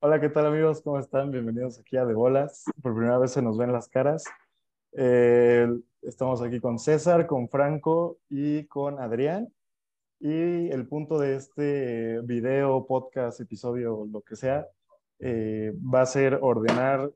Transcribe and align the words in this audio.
Hola, 0.00 0.20
¿qué 0.20 0.28
tal 0.28 0.44
amigos? 0.46 0.82
¿Cómo 0.82 0.98
están? 0.98 1.30
Bienvenidos 1.30 1.78
aquí 1.80 1.96
a 1.96 2.04
De 2.04 2.12
Bolas. 2.12 2.64
Por 2.82 2.94
primera 2.94 3.16
vez 3.18 3.32
se 3.32 3.40
nos 3.40 3.56
ven 3.56 3.72
las 3.72 3.88
caras. 3.88 4.24
Eh, 4.92 5.66
estamos 6.02 6.42
aquí 6.42 6.60
con 6.60 6.78
César, 6.78 7.26
con 7.26 7.48
Franco 7.48 8.18
y 8.28 8.66
con 8.66 9.00
Adrián. 9.00 9.48
Y 10.20 10.68
el 10.70 10.86
punto 10.86 11.18
de 11.18 11.36
este 11.36 12.20
video, 12.20 12.86
podcast, 12.86 13.40
episodio, 13.40 14.06
lo 14.12 14.20
que 14.20 14.36
sea, 14.36 14.66
eh, 15.18 15.72
va 15.82 16.02
a 16.02 16.06
ser 16.06 16.38
ordenar 16.42 17.10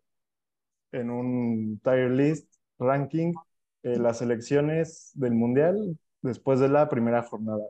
en 0.92 1.10
un 1.10 1.80
tier 1.84 2.10
list, 2.10 2.50
ranking, 2.78 3.34
eh, 3.82 3.98
las 3.98 4.18
selecciones 4.18 5.10
del 5.14 5.34
Mundial 5.34 5.98
después 6.22 6.60
de 6.60 6.70
la 6.70 6.88
primera 6.88 7.22
jornada. 7.22 7.64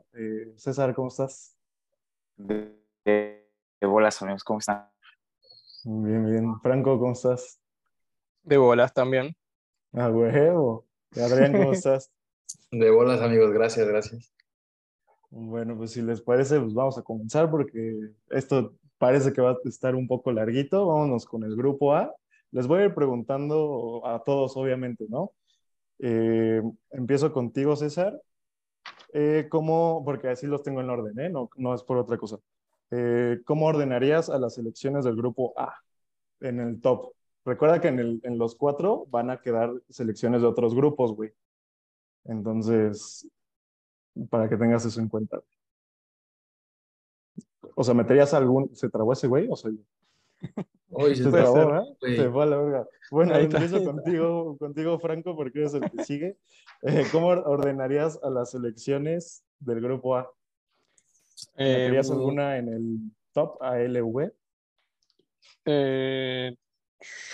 César, 0.55 0.95
¿cómo 0.95 1.09
estás? 1.09 1.57
De, 2.37 2.73
de 3.05 3.87
bolas, 3.87 4.21
amigos, 4.21 4.45
¿cómo 4.45 4.59
están? 4.59 4.90
Bien, 5.83 6.25
bien. 6.25 6.59
Franco, 6.61 6.99
¿cómo 6.99 7.13
estás? 7.13 7.59
De 8.43 8.57
bolas 8.57 8.93
también. 8.93 9.35
Ah, 9.93 10.09
huevo. 10.09 10.85
Adrián, 11.15 11.53
¿cómo 11.53 11.71
estás? 11.73 12.11
De 12.69 12.89
bolas, 12.91 13.21
amigos, 13.21 13.51
gracias, 13.51 13.87
gracias. 13.87 14.31
Bueno, 15.31 15.75
pues 15.75 15.91
si 15.91 16.01
les 16.01 16.21
parece, 16.21 16.59
pues 16.59 16.73
vamos 16.73 16.97
a 16.97 17.01
comenzar 17.01 17.49
porque 17.49 18.11
esto 18.29 18.75
parece 18.97 19.33
que 19.33 19.41
va 19.41 19.51
a 19.51 19.57
estar 19.65 19.95
un 19.95 20.07
poco 20.07 20.31
larguito. 20.31 20.85
Vámonos 20.85 21.25
con 21.25 21.43
el 21.43 21.55
grupo 21.55 21.95
A. 21.95 22.13
Les 22.51 22.67
voy 22.67 22.81
a 22.81 22.85
ir 22.85 22.93
preguntando 22.93 24.01
a 24.05 24.23
todos, 24.23 24.55
obviamente, 24.57 25.05
¿no? 25.09 25.31
Eh, 25.97 26.61
empiezo 26.91 27.33
contigo, 27.33 27.75
César. 27.75 28.21
Eh, 29.13 29.47
¿Cómo, 29.49 30.03
porque 30.05 30.27
así 30.27 30.45
los 30.45 30.61
tengo 30.61 30.81
en 30.81 30.89
orden, 30.89 31.19
¿eh? 31.19 31.29
No, 31.29 31.49
no 31.55 31.73
es 31.73 31.81
por 31.81 31.97
otra 31.97 32.17
cosa. 32.17 32.37
Eh, 32.91 33.41
¿Cómo 33.45 33.67
ordenarías 33.67 34.29
a 34.29 34.37
las 34.37 34.55
selecciones 34.55 35.05
del 35.05 35.15
grupo 35.15 35.53
A 35.57 35.75
en 36.41 36.59
el 36.59 36.81
top? 36.81 37.13
Recuerda 37.45 37.81
que 37.81 37.87
en, 37.87 37.99
el, 37.99 38.19
en 38.23 38.37
los 38.37 38.55
cuatro 38.55 39.05
van 39.09 39.29
a 39.29 39.41
quedar 39.41 39.71
selecciones 39.89 40.41
de 40.41 40.47
otros 40.47 40.75
grupos, 40.75 41.15
güey. 41.15 41.31
Entonces, 42.25 43.27
para 44.29 44.47
que 44.47 44.57
tengas 44.57 44.85
eso 44.85 44.99
en 44.99 45.09
cuenta. 45.09 45.41
O 47.75 47.83
sea, 47.83 47.93
¿meterías 47.93 48.33
algún... 48.33 48.75
¿Se 48.75 48.89
trabó 48.89 49.13
ese 49.13 49.27
güey 49.27 49.47
o 49.49 49.55
soy 49.55 49.77
yo? 49.77 49.83
Se 51.07 51.15
se 51.23 51.31
trabó, 51.31 51.85
güey. 52.01 52.17
Se 52.17 52.29
fue 52.29 52.43
a 52.43 52.45
la 52.45 52.57
verga. 52.57 52.87
Bueno, 53.11 53.33
Ahí 53.33 53.45
está. 53.45 53.63
empiezo 53.63 53.85
contigo, 53.85 54.57
contigo, 54.57 54.99
Franco, 54.99 55.35
porque 55.37 55.59
eres 55.59 55.73
el 55.73 55.89
que 55.89 56.03
sigue. 56.03 56.37
Eh, 56.81 57.05
¿Cómo 57.11 57.27
ordenarías 57.27 58.19
a 58.21 58.29
las 58.29 58.51
selecciones 58.51 59.43
del 59.59 59.79
grupo 59.79 60.17
A? 60.17 60.29
Eh, 61.55 61.77
¿Meterías 61.77 62.11
alguna 62.11 62.57
en 62.57 62.67
el 62.69 62.97
top 63.33 63.61
ALV? 63.61 64.31
eh, 65.65 66.55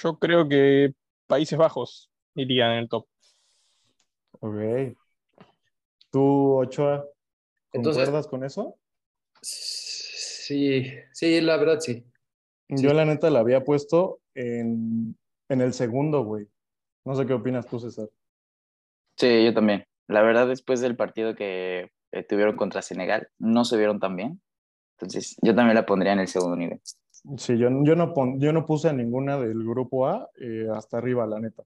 yo 0.03 0.17
creo 0.19 0.47
que 0.47 0.93
Países 1.27 1.57
Bajos 1.57 2.09
irían 2.35 2.71
en 2.73 2.77
el 2.79 2.89
top. 2.89 3.05
Ok. 4.39 4.95
¿Tú, 6.11 6.57
Ochoa, 6.57 7.05
Entonces- 7.73 8.03
concuerdas 8.05 8.27
con 8.27 8.43
eso? 8.43 8.77
Sí, 9.41 10.89
sí, 11.11 11.41
la 11.41 11.57
verdad 11.57 11.79
sí. 11.79 12.05
Yo 12.69 12.93
la 12.93 13.05
neta 13.05 13.29
la 13.29 13.39
había 13.39 13.63
puesto 13.63 14.19
en, 14.33 15.17
en 15.49 15.61
el 15.61 15.73
segundo, 15.73 16.23
güey. 16.23 16.47
No 17.05 17.15
sé 17.15 17.25
qué 17.25 17.33
opinas 17.33 17.67
tú, 17.67 17.79
César. 17.79 18.09
Sí, 19.17 19.45
yo 19.45 19.53
también. 19.53 19.85
La 20.07 20.21
verdad, 20.21 20.47
después 20.47 20.79
del 20.81 20.95
partido 20.95 21.35
que 21.35 21.91
eh, 22.19 22.23
tuvieron 22.23 22.55
contra 22.55 22.81
Senegal, 22.81 23.29
no 23.39 23.65
se 23.65 23.77
vieron 23.77 23.99
tan 23.99 24.15
bien. 24.15 24.41
Entonces, 24.97 25.37
yo 25.41 25.53
también 25.53 25.75
la 25.75 25.85
pondría 25.85 26.13
en 26.13 26.19
el 26.19 26.27
segundo 26.27 26.55
nivel. 26.55 26.81
Sí, 27.37 27.57
yo, 27.57 27.69
yo, 27.83 27.95
no, 27.95 28.13
pon- 28.13 28.39
yo 28.39 28.51
no 28.53 28.65
puse 28.65 28.89
a 28.89 28.93
ninguna 28.93 29.37
del 29.37 29.63
grupo 29.63 30.07
A 30.07 30.29
eh, 30.39 30.67
hasta 30.73 30.97
arriba, 30.97 31.25
la 31.27 31.39
neta. 31.39 31.63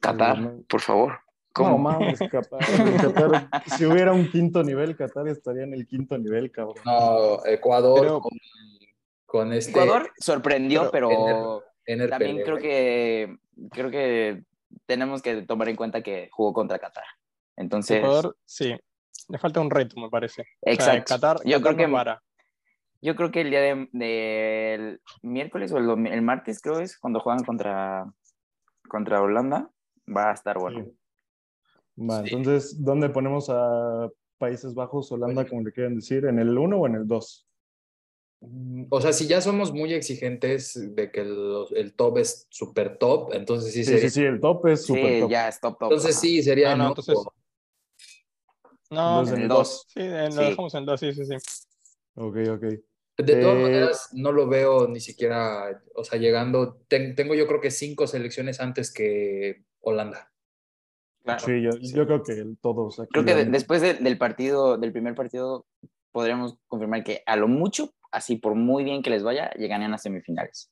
Qatar, 0.00 0.38
no. 0.40 0.62
por 0.68 0.80
favor. 0.80 1.12
No 1.12 1.18
¿Cómo? 1.52 1.78
mames, 1.78 2.18
Qatar. 2.30 2.60
Si 3.76 3.86
hubiera 3.86 4.12
un 4.12 4.28
quinto 4.30 4.62
nivel, 4.64 4.96
Qatar 4.96 5.28
estaría 5.28 5.62
en 5.62 5.72
el 5.74 5.86
quinto 5.86 6.18
nivel, 6.18 6.50
cabrón. 6.50 6.76
No, 6.84 7.44
Ecuador 7.46 8.00
Pero- 8.00 8.20
con, 8.20 8.32
con 9.26 9.52
este. 9.52 9.70
Ecuador 9.70 10.10
sorprendió, 10.18 10.90
pero 10.90 11.08
pero, 11.08 11.62
Ener 11.86 12.10
también 12.10 12.36
Pele, 12.36 12.44
creo 12.44 12.58
que 12.58 13.36
creo 13.70 13.90
que 13.90 14.42
tenemos 14.86 15.22
que 15.22 15.42
tomar 15.42 15.68
en 15.68 15.76
cuenta 15.76 16.02
que 16.02 16.28
jugó 16.32 16.52
contra 16.52 16.78
Qatar. 16.78 17.04
Entonces, 17.56 17.98
Ecuador, 17.98 18.36
sí. 18.44 18.74
Le 19.28 19.38
falta 19.38 19.60
un 19.60 19.70
reto, 19.70 19.98
me 20.00 20.10
parece. 20.10 20.42
O 20.42 20.46
sea, 20.64 20.72
exacto. 20.96 21.14
Qatar, 21.14 21.36
Yo 21.44 21.58
Qatar 21.58 21.74
creo 21.74 21.76
que 21.86 21.92
para. 21.92 22.22
Yo 23.00 23.16
creo 23.16 23.30
que 23.30 23.40
el 23.42 23.50
día 23.50 23.60
de- 23.60 23.88
del 23.92 25.00
miércoles 25.22 25.72
o 25.72 25.78
el, 25.78 26.22
martes, 26.22 26.60
creo 26.60 26.80
es 26.80 26.98
cuando 26.98 27.20
juegan 27.20 27.44
contra, 27.44 28.10
contra 28.88 29.20
Holanda, 29.20 29.70
va 30.08 30.30
a 30.30 30.34
estar 30.34 30.58
bueno. 30.58 30.84
Sí. 30.84 30.96
Va, 32.08 32.22
Sí. 32.24 32.34
entonces, 32.34 32.82
¿dónde 32.82 33.08
ponemos 33.10 33.48
a 33.50 34.08
Países 34.38 34.74
Bajos, 34.74 35.12
Holanda, 35.12 35.42
Oye. 35.42 35.50
como 35.50 35.62
le 35.62 35.72
quieran 35.72 35.94
decir? 35.96 36.24
¿En 36.24 36.38
el 36.38 36.56
1 36.56 36.78
o 36.80 36.86
en 36.86 36.94
el 36.96 37.06
2? 37.06 37.46
Mm, 38.40 38.86
O 38.90 39.00
sea, 39.00 39.12
si 39.12 39.26
ya 39.26 39.40
somos 39.40 39.72
muy 39.72 39.92
exigentes 39.94 40.94
de 40.94 41.10
que 41.12 41.20
el, 41.20 41.66
el 41.76 41.94
top 41.94 42.18
es 42.18 42.46
super 42.50 42.96
top, 42.98 43.32
entonces 43.34 43.72
sí 43.72 43.84
Sí, 43.84 43.90
sería. 43.92 44.08
sí, 44.08 44.20
sí, 44.20 44.24
el 44.24 44.40
top 44.40 44.66
es 44.68 44.84
súper 44.86 45.12
Sí, 45.14 45.20
top. 45.20 45.30
ya 45.30 45.48
es 45.48 45.60
top, 45.60 45.78
top. 45.78 45.92
Entonces 45.92 46.10
ajá. 46.16 46.20
sí, 46.20 46.42
sería 46.42 46.70
No, 46.70 46.76
no, 46.76 46.84
en 46.84 46.88
entonces-. 46.90 47.18
No, 48.90 49.20
Entonces, 49.20 49.34
en 49.34 49.38
el 49.38 49.42
el 49.42 49.48
2. 49.48 49.86
sí, 49.88 50.00
eh, 50.00 50.28
lo 50.28 50.30
sí. 50.30 50.50
dejamos 50.50 50.74
en 50.74 50.80
el 50.80 50.86
2, 50.86 51.00
sí, 51.00 51.12
sí, 51.14 51.24
sí. 51.24 51.34
Ok, 52.16 52.36
ok. 52.50 52.62
De 53.16 53.36
todas 53.36 53.56
Eh, 53.56 53.62
maneras, 53.62 54.08
no 54.12 54.32
lo 54.32 54.48
veo 54.48 54.88
ni 54.88 55.00
siquiera, 55.00 55.82
o 55.94 56.04
sea, 56.04 56.18
llegando. 56.18 56.80
ten- 56.88 57.14
tengo 57.14 57.34
yo 57.34 57.46
creo 57.46 57.60
que 57.60 57.70
cinco 57.70 58.06
selecciones 58.06 58.60
antes 58.60 58.92
que 58.92 59.64
Holanda. 59.80 60.32
Claro. 61.22 61.46
Sí, 61.46 61.62
yo, 61.62 61.70
yo 61.78 62.06
creo 62.06 62.22
que 62.22 62.44
todos 62.60 63.00
aquí. 63.00 63.10
Creo 63.12 63.24
que 63.24 63.34
de- 63.34 63.44
después 63.46 63.80
de- 63.82 63.94
del 63.94 64.18
partido, 64.18 64.76
del 64.78 64.92
primer 64.92 65.14
partido, 65.14 65.64
podríamos 66.12 66.56
confirmar 66.66 67.02
que 67.04 67.22
a 67.26 67.36
lo 67.36 67.48
mucho, 67.48 67.90
así 68.12 68.36
por 68.36 68.54
muy 68.54 68.84
bien 68.84 69.02
que 69.02 69.10
les 69.10 69.22
vaya, 69.22 69.50
llegarían 69.52 69.94
a 69.94 69.98
semifinales. 69.98 70.70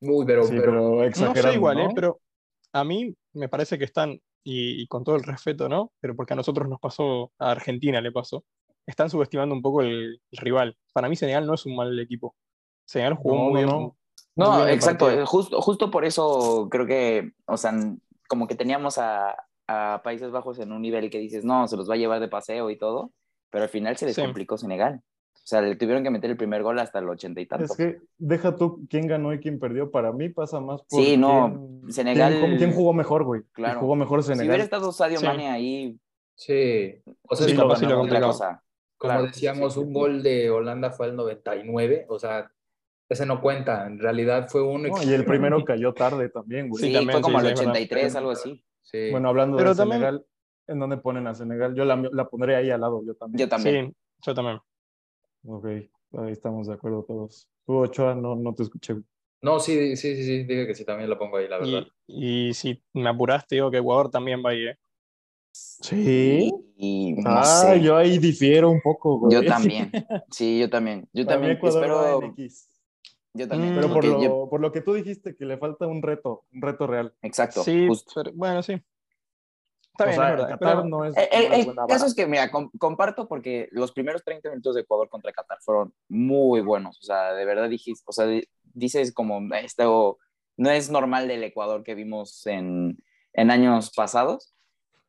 Uy, 0.00 0.24
pero, 0.26 0.46
Sí, 0.46 0.54
pero, 0.56 0.62
pero 0.62 1.26
No 1.28 1.34
sé 1.34 1.54
igual, 1.54 1.76
¿no? 1.76 1.90
¿eh? 1.90 1.92
pero 1.94 2.20
a 2.72 2.84
mí 2.84 3.14
me 3.32 3.48
parece 3.48 3.78
que 3.78 3.84
están, 3.84 4.20
y, 4.48 4.80
y 4.82 4.86
con 4.86 5.02
todo 5.02 5.16
el 5.16 5.24
respeto, 5.24 5.68
¿no? 5.68 5.92
Pero 6.00 6.14
porque 6.14 6.34
a 6.34 6.36
nosotros 6.36 6.68
nos 6.68 6.78
pasó, 6.78 7.32
a 7.38 7.50
Argentina 7.50 8.00
le 8.00 8.12
pasó, 8.12 8.44
están 8.86 9.10
subestimando 9.10 9.54
un 9.54 9.60
poco 9.62 9.82
el, 9.82 10.20
el 10.30 10.38
rival. 10.38 10.76
Para 10.92 11.08
mí 11.08 11.16
Senegal 11.16 11.44
no 11.46 11.54
es 11.54 11.66
un 11.66 11.74
mal 11.74 11.98
equipo. 11.98 12.36
Senegal 12.86 13.14
jugó 13.14 13.34
No, 13.34 13.42
muy 13.50 13.52
no, 13.52 13.58
bien. 13.58 13.68
no. 13.68 13.78
muy 13.80 13.96
No, 14.36 14.56
bien 14.58 14.68
el 14.68 14.74
exacto. 14.74 15.10
eh, 15.10 15.24
Justo, 15.26 15.60
justo 15.60 15.90
por 15.90 16.04
eso 16.04 16.68
creo 16.70 16.86
que, 16.86 17.32
o 17.46 17.56
sea, 17.56 17.72
como 18.28 18.46
que 18.46 18.54
teníamos 18.54 18.98
a, 18.98 19.34
a 19.66 20.00
Países 20.04 20.30
Bajos 20.30 20.60
en 20.60 20.70
un 20.70 20.80
nivel 20.82 21.10
que 21.10 21.18
dices, 21.18 21.44
no, 21.44 21.66
se 21.66 21.76
los 21.76 21.90
va 21.90 21.94
a 21.94 21.98
llevar 21.98 22.20
de 22.20 22.28
paseo 22.28 22.70
y 22.70 22.78
todo, 22.78 23.10
pero 23.50 23.64
al 23.64 23.70
final 23.70 23.96
se 23.96 24.06
les 24.06 24.14
Sí. 24.14 24.22
complicó 24.22 24.56
Senegal. 24.56 25.00
O 25.46 25.48
sea, 25.48 25.60
le 25.62 25.76
tuvieron 25.76 26.02
que 26.02 26.10
meter 26.10 26.28
el 26.28 26.36
primer 26.36 26.64
gol 26.64 26.76
hasta 26.80 26.98
el 26.98 27.08
ochenta 27.08 27.40
y 27.40 27.46
tanto. 27.46 27.66
Es 27.66 27.76
que 27.76 28.00
deja 28.18 28.56
tú 28.56 28.84
quién 28.90 29.06
ganó 29.06 29.32
y 29.32 29.38
quién 29.38 29.60
perdió. 29.60 29.92
Para 29.92 30.10
mí 30.10 30.28
pasa 30.28 30.58
más 30.58 30.82
por. 30.82 31.00
Sí, 31.00 31.16
no, 31.16 31.80
quién- 31.84 31.92
Senegal- 31.92 32.40
¿Quién, 32.40 32.56
quién 32.56 32.72
jugó 32.72 32.92
mejor, 32.92 33.22
güey? 33.22 33.42
Claro. 33.52 33.78
Jugó 33.78 33.94
mejor 33.94 34.24
si 34.24 34.30
hubiera 34.30 34.42
Senegal. 34.42 34.60
estado 34.60 34.90
Sadio 34.90 35.20
Sí. 35.20 35.24
Mane 35.26 35.48
ahí, 35.48 36.00
sí. 36.34 36.96
O 37.28 37.36
sea, 37.36 37.46
Sí, 37.46 37.52
es 37.52 37.58
como, 37.60 37.76
sí 37.76 37.84
otra 37.86 38.20
cosa. 38.20 38.62
como 38.98 39.12
Claro, 39.12 39.26
decíamos, 39.28 39.74
sí. 39.74 39.78
un 39.78 39.92
gol 39.92 40.22
de 40.24 40.50
Holanda 40.50 40.90
fue 40.90 41.06
al 41.06 41.14
99, 41.14 42.06
o 42.08 42.18
sea, 42.18 42.50
ese 43.08 43.24
no 43.24 43.40
cuenta. 43.40 43.86
En 43.86 44.00
realidad 44.00 44.48
fue 44.48 44.62
uno. 44.62 44.88
No, 44.88 45.00
y 45.00 45.12
el 45.14 45.24
primero 45.24 45.64
cayó 45.64 45.94
tarde 45.94 46.28
también, 46.28 46.68
güey. 46.68 46.80
Sí, 46.82 46.88
Sí, 46.88 46.94
también, 46.94 47.12
fue 47.12 47.22
como 47.22 47.38
sí, 47.38 47.46
al 47.46 47.46
sí, 47.46 47.52
es 47.52 47.58
verdad. 47.60 47.72
83, 47.72 48.16
algo 48.16 48.30
así. 48.32 48.64
Sí. 48.82 49.10
Bueno, 49.12 49.28
hablando 49.28 49.56
Pero 49.58 49.70
de 49.70 49.76
también- 49.76 50.00
Senegal, 50.00 50.26
¿en 50.66 50.78
dónde 50.80 50.96
ponen 50.96 51.28
a 51.28 51.34
Senegal? 51.36 51.72
Yo 51.76 51.84
la, 51.84 52.02
la 52.10 52.28
pondré 52.28 52.56
ahí 52.56 52.68
al 52.70 52.80
lado, 52.80 53.00
yo 53.06 53.14
también. 53.14 53.38
Yo 53.38 53.48
también. 53.48 53.86
Sí, 53.90 53.96
yo 54.26 54.34
también. 54.34 54.58
Ok, 55.46 55.64
ahí 55.64 56.32
estamos 56.32 56.66
de 56.66 56.74
acuerdo 56.74 57.04
todos. 57.04 57.48
Tú, 57.66 57.76
Ochoa, 57.78 58.14
no, 58.14 58.34
no 58.36 58.54
te 58.54 58.62
escuché. 58.62 58.96
No, 59.42 59.60
sí, 59.60 59.96
sí, 59.96 60.16
sí, 60.16 60.24
sí, 60.24 60.44
dije 60.44 60.66
que 60.66 60.74
sí, 60.74 60.84
también 60.84 61.10
lo 61.10 61.18
pongo 61.18 61.36
ahí, 61.36 61.48
la 61.48 61.58
verdad. 61.58 61.86
Y, 62.06 62.48
y 62.48 62.54
si 62.54 62.82
me 62.94 63.08
apuraste, 63.08 63.56
digo 63.56 63.70
que 63.70 63.78
Ecuador 63.78 64.10
también 64.10 64.42
va 64.44 64.50
ahí, 64.50 64.66
¿eh? 64.66 64.78
Sí. 65.52 66.52
Y 66.76 67.12
no 67.14 67.30
ah, 67.30 67.44
sé. 67.44 67.80
yo 67.80 67.96
ahí 67.96 68.18
difiero 68.18 68.70
un 68.70 68.80
poco, 68.82 69.18
güey. 69.18 69.34
Yo 69.34 69.44
también. 69.46 69.90
Sí, 70.30 70.58
yo 70.58 70.68
también. 70.68 71.08
Yo 71.12 71.26
también. 71.26 71.52
Espero. 71.62 72.20
Yo 73.34 73.48
también. 73.48 73.74
Pero 73.74 73.92
por 73.92 74.04
lo, 74.04 74.22
yo- 74.22 74.48
por 74.50 74.60
lo 74.60 74.72
que 74.72 74.80
tú 74.80 74.94
dijiste, 74.94 75.36
que 75.36 75.44
le 75.44 75.58
falta 75.58 75.86
un 75.86 76.02
reto, 76.02 76.44
un 76.52 76.62
reto 76.62 76.86
real. 76.86 77.14
Exacto. 77.22 77.62
Sí, 77.62 77.86
justo. 77.86 78.12
pero- 78.14 78.32
bueno, 78.34 78.62
sí. 78.62 78.80
Está 79.98 80.04
o 80.04 80.06
bien, 80.08 80.18
sea, 80.20 80.30
verdad. 80.30 80.48
Qatar 80.50 80.84
no 80.84 81.04
es. 81.04 81.14
El, 81.16 81.52
el- 81.52 81.66
no 81.68 81.86
caso 81.86 82.00
vara. 82.00 82.06
es 82.06 82.14
que, 82.14 82.26
mira, 82.26 82.50
com- 82.50 82.70
comparto 82.78 83.26
porque 83.26 83.68
los 83.72 83.92
primeros 83.92 84.22
30 84.24 84.50
minutos 84.50 84.74
de 84.74 84.82
Ecuador 84.82 85.08
contra 85.08 85.32
Qatar 85.32 85.58
fueron 85.60 85.94
muy 86.08 86.60
buenos. 86.60 86.98
O 87.00 87.02
sea, 87.02 87.32
de 87.32 87.44
verdad 87.44 87.68
dijiste, 87.68 88.04
o 88.06 88.12
sea, 88.12 88.26
di- 88.26 88.48
dices 88.74 89.12
como 89.12 89.40
esto 89.54 90.18
no 90.58 90.70
es 90.70 90.90
normal 90.90 91.28
del 91.28 91.44
Ecuador 91.44 91.82
que 91.82 91.94
vimos 91.94 92.46
en, 92.46 92.98
en 93.32 93.50
años 93.50 93.90
pasados, 93.94 94.54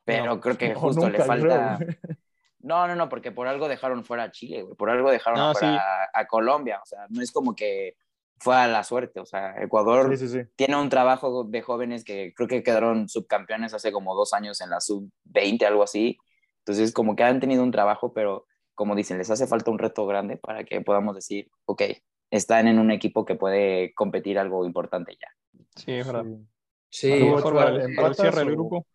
pero 0.05 0.25
No. 0.35 0.39
creo 0.41 0.57
que 0.57 0.73
O 0.73 0.79
justo 0.79 1.09
le 1.09 1.19
falta. 1.23 1.77
creo. 1.79 1.89
No, 2.59 2.85
no, 2.87 2.95
no, 2.95 3.07
porque 3.07 3.31
por 3.31 3.47
algo 3.47 3.69
dejaron 3.69 4.03
fuera 4.03 4.23
a 4.23 4.31
Chile, 4.31 4.63
güey, 4.63 4.75
por 4.75 4.89
algo 4.89 5.09
dejaron 5.11 5.39
No, 5.39 5.53
fuera 5.53 5.73
sí. 5.73 5.79
a, 6.13 6.19
a 6.21 6.27
Colombia. 6.27 6.79
O 6.83 6.85
sea, 6.85 7.05
no 7.09 7.21
es 7.21 7.31
como 7.31 7.55
que 7.55 7.95
fue 8.39 8.55
a 8.55 8.67
la 8.67 8.83
suerte. 8.83 9.19
O 9.19 9.25
sea, 9.25 9.55
Ecuador 9.61 10.09
Sí, 10.17 10.27
sí, 10.27 10.33
sí. 10.41 10.49
tiene 10.55 10.75
un 10.79 10.89
trabajo 10.89 11.43
de 11.43 11.61
jóvenes 11.61 12.03
que 12.03 12.33
creo 12.35 12.47
que 12.47 12.63
quedaron 12.63 13.09
subcampeones 13.09 13.73
hace 13.73 13.91
como 13.91 14.15
dos 14.15 14.33
años 14.33 14.61
en 14.61 14.69
la 14.69 14.79
sub-20, 14.81 15.65
algo 15.65 15.83
así. 15.83 16.17
Entonces, 16.59 16.91
como 16.93 17.15
que 17.15 17.23
han 17.23 17.39
tenido 17.39 17.63
un 17.63 17.71
trabajo, 17.71 18.13
pero 18.13 18.45
como 18.75 18.95
dicen, 18.95 19.17
les 19.17 19.31
hace 19.31 19.47
falta 19.47 19.71
un 19.71 19.79
reto 19.79 20.05
grande 20.05 20.37
para 20.37 20.63
que 20.63 20.81
podamos 20.81 21.15
decir, 21.15 21.49
ok, 21.65 21.81
están 22.29 22.67
en 22.67 22.77
un 22.77 22.91
equipo 22.91 23.25
que 23.25 23.35
puede 23.35 23.93
competir 23.95 24.37
algo 24.37 24.65
importante 24.65 25.17
ya. 25.19 25.27
Sí, 25.75 25.93
es 25.93 26.05
verdad. 26.05 26.25
Sí. 26.25 26.45
Sí, 26.89 27.11
Algo 27.13 27.35
Mejor 27.37 27.53
Ochoa, 27.53 27.65
para, 27.65 27.69
el- 27.69 27.75
para 27.77 27.83
el 27.85 27.91
¿empatas 27.91 28.17
cierre 28.17 28.39
del 28.39 28.51
grupo. 28.51 28.85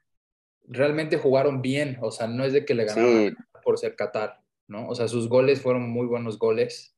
realmente 0.68 1.18
jugaron 1.18 1.60
bien, 1.62 1.98
o 2.00 2.10
sea, 2.10 2.26
no 2.26 2.44
es 2.44 2.52
de 2.52 2.64
que 2.64 2.74
le 2.74 2.84
ganaron 2.84 3.36
por 3.64 3.78
ser 3.78 3.96
Qatar, 3.96 4.40
¿no? 4.68 4.88
O 4.88 4.94
sea, 4.94 5.08
sus 5.08 5.28
goles 5.28 5.60
fueron 5.62 5.90
muy 5.90 6.06
buenos 6.06 6.38
goles 6.38 6.91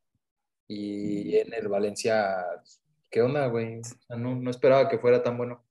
y 0.66 1.37
en 1.37 1.52
el 1.52 1.69
Valencia, 1.69 2.44
¿qué 3.11 3.22
onda, 3.22 3.46
güey? 3.46 3.81
O 3.81 3.84
sea, 3.84 4.16
no, 4.16 4.34
no 4.34 4.50
esperaba 4.50 4.88
que 4.88 4.99
fuera 4.99 5.22
tan 5.22 5.37
bueno. 5.37 5.64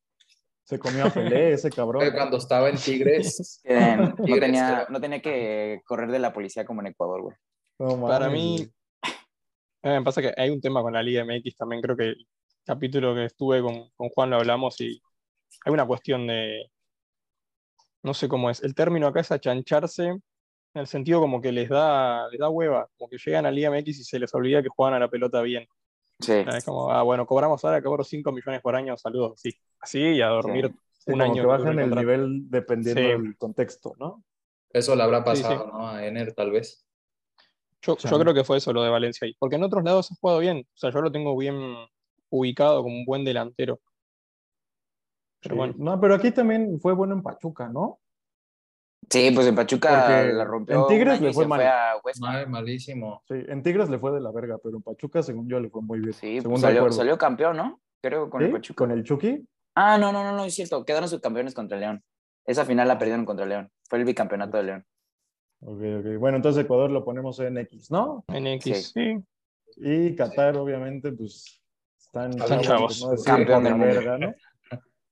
Se 0.63 0.79
comió 0.79 1.05
a 1.05 1.09
Pelé, 1.09 1.53
ese 1.53 1.69
cabrón. 1.69 2.09
Cuando 2.13 2.37
estaba 2.37 2.69
en 2.69 2.77
Tigres, 2.77 3.61
eh, 3.65 3.95
no, 3.97 4.15
Tigres, 4.15 4.39
tenía, 4.39 4.87
no 4.89 5.01
tenía 5.01 5.21
que 5.21 5.81
correr 5.85 6.09
de 6.11 6.19
la 6.19 6.31
policía 6.31 6.65
como 6.65 6.81
en 6.81 6.87
Ecuador, 6.87 7.21
güey. 7.21 7.35
No 7.79 8.07
Para 8.07 8.29
mí, 8.29 8.71
me 9.81 10.01
pasa 10.03 10.21
que 10.21 10.33
hay 10.37 10.49
un 10.49 10.61
tema 10.61 10.81
con 10.81 10.93
la 10.93 11.03
Liga 11.03 11.25
MX 11.25 11.57
también, 11.57 11.81
creo 11.81 11.97
que 11.97 12.09
el 12.09 12.27
capítulo 12.65 13.13
que 13.15 13.25
estuve 13.25 13.61
con, 13.61 13.89
con 13.95 14.09
Juan 14.09 14.29
lo 14.29 14.37
hablamos 14.37 14.79
y 14.79 15.01
hay 15.65 15.73
una 15.73 15.85
cuestión 15.85 16.27
de, 16.27 16.71
no 18.03 18.13
sé 18.13 18.27
cómo 18.27 18.49
es, 18.49 18.63
el 18.63 18.75
término 18.75 19.07
acá 19.07 19.21
es 19.21 19.31
achancharse, 19.31 20.17
en 20.73 20.81
el 20.81 20.87
sentido 20.87 21.19
como 21.19 21.41
que 21.41 21.51
les 21.51 21.69
da, 21.69 22.27
les 22.29 22.39
da 22.39 22.49
hueva, 22.49 22.87
como 22.97 23.09
que 23.09 23.17
llegan 23.17 23.45
a 23.45 23.51
Liga 23.51 23.69
MX 23.69 23.87
y 23.99 24.03
se 24.03 24.19
les 24.19 24.33
olvida 24.33 24.63
que 24.63 24.69
juegan 24.69 24.95
a 24.95 24.99
la 24.99 25.07
pelota 25.09 25.41
bien. 25.41 25.67
Sí, 26.19 26.33
Es 26.33 26.63
como, 26.65 26.91
ah, 26.91 27.03
bueno, 27.03 27.25
cobramos 27.25 27.63
ahora, 27.65 27.81
cobro 27.81 28.03
5 28.03 28.31
millones 28.31 28.61
por 28.61 28.75
año, 28.75 28.95
saludos, 28.97 29.39
sí. 29.41 29.51
Así 29.79 29.99
y 29.99 30.21
a 30.21 30.27
dormir 30.27 30.73
Sí, 30.99 31.11
un 31.11 31.19
como 31.19 31.23
año. 31.23 31.41
que 31.41 31.47
bajan 31.47 31.79
el 31.79 31.89
nivel 31.91 32.49
dependiendo 32.49 33.01
Sí. 33.01 33.07
del 33.07 33.37
contexto, 33.37 33.93
¿no? 33.99 34.23
eso 34.69 34.95
le 34.95 35.03
habrá 35.03 35.23
pasado, 35.23 35.65
sí. 35.65 35.71
¿no? 35.71 35.87
A 35.87 36.03
Ener, 36.05 36.33
tal 36.33 36.49
vez. 36.51 36.83
Yo, 37.83 37.95
yo 37.97 38.19
creo 38.19 38.33
que 38.33 38.43
fue 38.43 38.57
eso 38.57 38.71
lo 38.73 38.81
de 38.81 38.89
Valencia 38.89 39.25
ahí, 39.27 39.35
porque 39.37 39.57
en 39.57 39.63
otros 39.63 39.83
lados 39.83 40.11
ha 40.11 40.15
jugado 40.15 40.39
bien, 40.39 40.59
o 40.65 40.77
sea, 40.77 40.89
yo 40.89 41.01
lo 41.01 41.11
tengo 41.11 41.37
bien 41.37 41.75
ubicado 42.29 42.81
como 42.81 42.95
un 42.95 43.05
buen 43.05 43.23
delantero. 43.25 43.79
Pero 45.41 45.55
Sí. 45.55 45.57
bueno, 45.57 45.73
No, 45.77 45.99
pero 45.99 46.15
aquí 46.15 46.31
también 46.31 46.79
fue 46.79 46.93
bueno 46.93 47.13
en 47.13 47.21
Pachuca, 47.21 47.69
¿no? 47.69 47.99
Sí 49.09 49.31
pues 49.33 49.47
en 49.47 49.55
Pachuca 49.55 50.05
Porque 50.07 50.33
la 50.33 50.43
rompió. 50.45 50.81
en 50.81 50.87
Tigres 50.87 51.21
le 51.21 51.33
fue 51.33 51.47
mal. 51.47 51.59
fue 51.59 51.67
a 51.67 51.93
Huesca. 52.03 52.25
Mal, 52.25 52.49
malísimo. 52.49 53.23
Sí, 53.27 53.35
en 53.47 53.63
Tigres 53.63 53.89
le 53.89 53.99
fue 53.99 54.11
de 54.11 54.21
la 54.21 54.31
verga, 54.31 54.57
pero 54.63 54.77
en 54.77 54.83
Pachuca, 54.83 55.21
según 55.23 55.47
yo, 55.49 55.59
le 55.59 55.69
fue 55.69 55.81
muy 55.81 55.99
bien. 55.99 56.13
Sí, 56.13 56.37
según 56.37 56.51
pues 56.53 56.61
salió, 56.61 56.91
salió 56.91 57.17
campeón, 57.17 57.57
¿no? 57.57 57.79
Creo 58.01 58.29
con 58.29 58.41
¿Sí? 58.41 58.45
el 58.47 58.51
Pachuca. 58.51 58.77
Con 58.77 58.91
el 58.91 59.03
Chucky. 59.03 59.47
Ah, 59.75 59.97
no, 59.97 60.11
no, 60.11 60.23
no, 60.23 60.33
no, 60.35 60.43
es 60.45 60.53
cierto. 60.53 60.83
Quedaron 60.85 61.07
subcampeones 61.09 61.53
contra 61.53 61.77
el 61.77 61.81
León. 61.81 62.03
Esa 62.45 62.65
final 62.65 62.87
la 62.87 62.97
perdieron 62.99 63.25
contra 63.25 63.43
el 63.43 63.49
León. 63.49 63.71
Fue 63.89 63.99
el 63.99 64.05
bicampeonato 64.05 64.57
de 64.57 64.63
León. 64.63 64.85
Ok, 65.61 65.81
ok. 65.99 66.19
Bueno, 66.19 66.37
entonces 66.37 66.63
Ecuador 66.65 66.91
lo 66.91 67.05
ponemos 67.05 67.39
en 67.39 67.57
X, 67.57 67.89
¿no? 67.89 68.25
en 68.27 68.47
X, 68.47 68.91
sí. 68.93 69.17
Y 69.77 70.15
Qatar, 70.15 70.57
obviamente, 70.57 71.11
pues 71.13 71.61
están 71.97 72.31
Están 72.31 72.61
chavos. 72.61 72.99
por 73.01 73.17
no 73.17 73.23
Campeón 73.23 73.63
del 73.63 73.71
la 73.71 73.77
mundo. 73.77 73.93
verga, 73.95 74.17
¿no? 74.17 74.33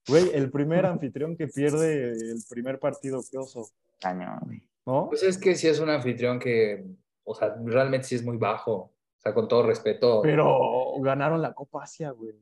Güey, 0.08 0.30
el 0.34 0.50
primer 0.50 0.86
anfitrión 0.86 1.36
que 1.36 1.46
pierde 1.48 2.10
el 2.12 2.42
primer 2.48 2.78
partido, 2.78 3.20
qué 3.30 3.38
oso, 3.38 3.68
Cañón, 4.00 4.40
güey. 4.44 4.68
¿no? 4.86 5.08
Pues 5.08 5.22
es 5.22 5.38
que 5.38 5.54
sí 5.54 5.68
es 5.68 5.78
un 5.78 5.90
anfitrión 5.90 6.38
que, 6.40 6.84
o 7.24 7.34
sea, 7.34 7.54
realmente 7.64 8.06
sí 8.08 8.16
es 8.16 8.24
muy 8.24 8.36
bajo. 8.36 8.72
O 8.74 9.20
sea, 9.22 9.32
con 9.34 9.46
todo 9.46 9.62
respeto. 9.62 10.20
Pero 10.22 10.94
ganaron 11.00 11.40
la 11.40 11.54
Copa 11.54 11.84
Asia, 11.84 12.10
güey. 12.10 12.34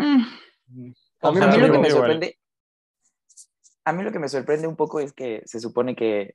A 0.00 1.30
mí 1.30 1.40
A 1.40 1.46
me 1.46 1.46
mí 1.46 1.58
lo 1.58 1.70
que 1.70 1.78
igual. 1.78 1.80
me 1.80 1.90
sorprende, 1.90 2.38
a 3.84 3.92
mí 3.92 4.02
lo 4.02 4.10
que 4.12 4.18
me 4.18 4.28
sorprende 4.28 4.66
un 4.66 4.74
poco 4.76 4.98
es 4.98 5.12
que 5.12 5.42
se 5.44 5.60
supone 5.60 5.94
que 5.94 6.34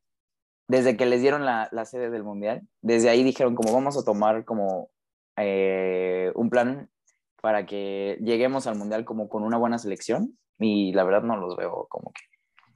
desde 0.70 0.96
que 0.96 1.06
les 1.06 1.22
dieron 1.22 1.46
la, 1.46 1.68
la 1.72 1.84
sede 1.86 2.10
del 2.10 2.24
mundial, 2.24 2.66
desde 2.82 3.10
ahí 3.10 3.24
dijeron 3.24 3.56
como 3.56 3.74
vamos 3.74 3.98
a 3.98 4.04
tomar 4.06 4.46
como 4.46 4.90
eh, 5.38 6.32
un 6.36 6.50
plan 6.50 6.90
para 7.48 7.66
que 7.66 8.18
lleguemos 8.22 8.68
al 8.68 8.76
mundial 8.76 9.06
como 9.06 9.30
con 9.30 9.42
una 9.44 9.56
buena 9.58 9.78
selección 9.78 10.38
y 10.60 10.92
la 10.92 11.06
verdad 11.06 11.22
no 11.24 11.38
los 11.38 11.56
veo 11.56 11.88
como 11.90 12.12
que. 12.12 12.22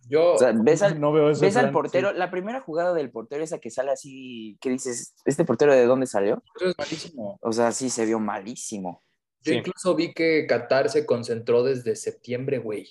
Yo, 0.08 0.36
O 0.36 0.38
sea, 0.38 0.54
ves 0.56 0.82
al, 0.82 0.98
no 1.02 1.12
veo 1.12 1.30
ese 1.30 1.46
ves 1.46 1.58
al 1.58 1.64
plan, 1.66 1.74
portero, 1.74 2.12
sí. 2.12 2.18
la 2.18 2.32
primera 2.32 2.62
jugada 2.62 2.94
del 2.94 3.12
portero 3.12 3.44
esa 3.44 3.60
que 3.60 3.70
sale 3.70 3.92
así, 3.92 4.58
que 4.62 4.70
dices, 4.70 5.14
¿este 5.26 5.44
portero 5.44 5.74
de 5.74 5.86
dónde 5.86 6.08
salió? 6.08 6.42
eso 6.56 6.70
es 6.70 6.76
malísimo. 6.78 7.38
O 7.42 7.52
sea, 7.52 7.74
sí 7.74 7.90
se 7.90 8.06
vio 8.06 8.18
malísimo. 8.18 9.04
Yo 9.42 9.52
Sí. 9.52 9.58
incluso 9.60 9.94
vi 9.94 10.14
que 10.14 10.48
Qatar 10.48 10.88
se 10.90 11.06
concentró 11.06 11.64
desde 11.64 11.98
septiembre, 11.98 12.60
güey. 12.60 12.88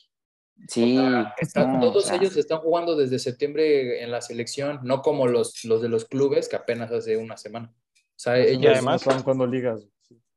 Sí, 0.69 0.99
Están- 1.39 1.81
no, 1.81 1.91
todos 1.93 2.05
o 2.05 2.09
sea, 2.09 2.17
ellos 2.17 2.37
están 2.37 2.59
jugando 2.59 2.95
desde 2.95 3.19
septiembre 3.19 4.03
en 4.05 4.11
la 4.11 4.21
selección, 4.21 4.81
no 4.83 5.01
como 5.01 5.29
los, 5.29 5.65
los 5.65 5.81
de 5.81 5.89
los 5.89 6.05
clubes 6.05 6.47
que 6.47 6.57
apenas 6.57 6.93
hace 6.93 7.17
una 7.17 7.39
semana. 7.39 7.73
O 7.95 8.19
sea, 8.23 8.37
ellos, 8.37 8.67
además- 8.75 8.85
no 8.85 8.97
estaban 8.97 9.23
jugando 9.23 9.47
ligas. 9.47 9.89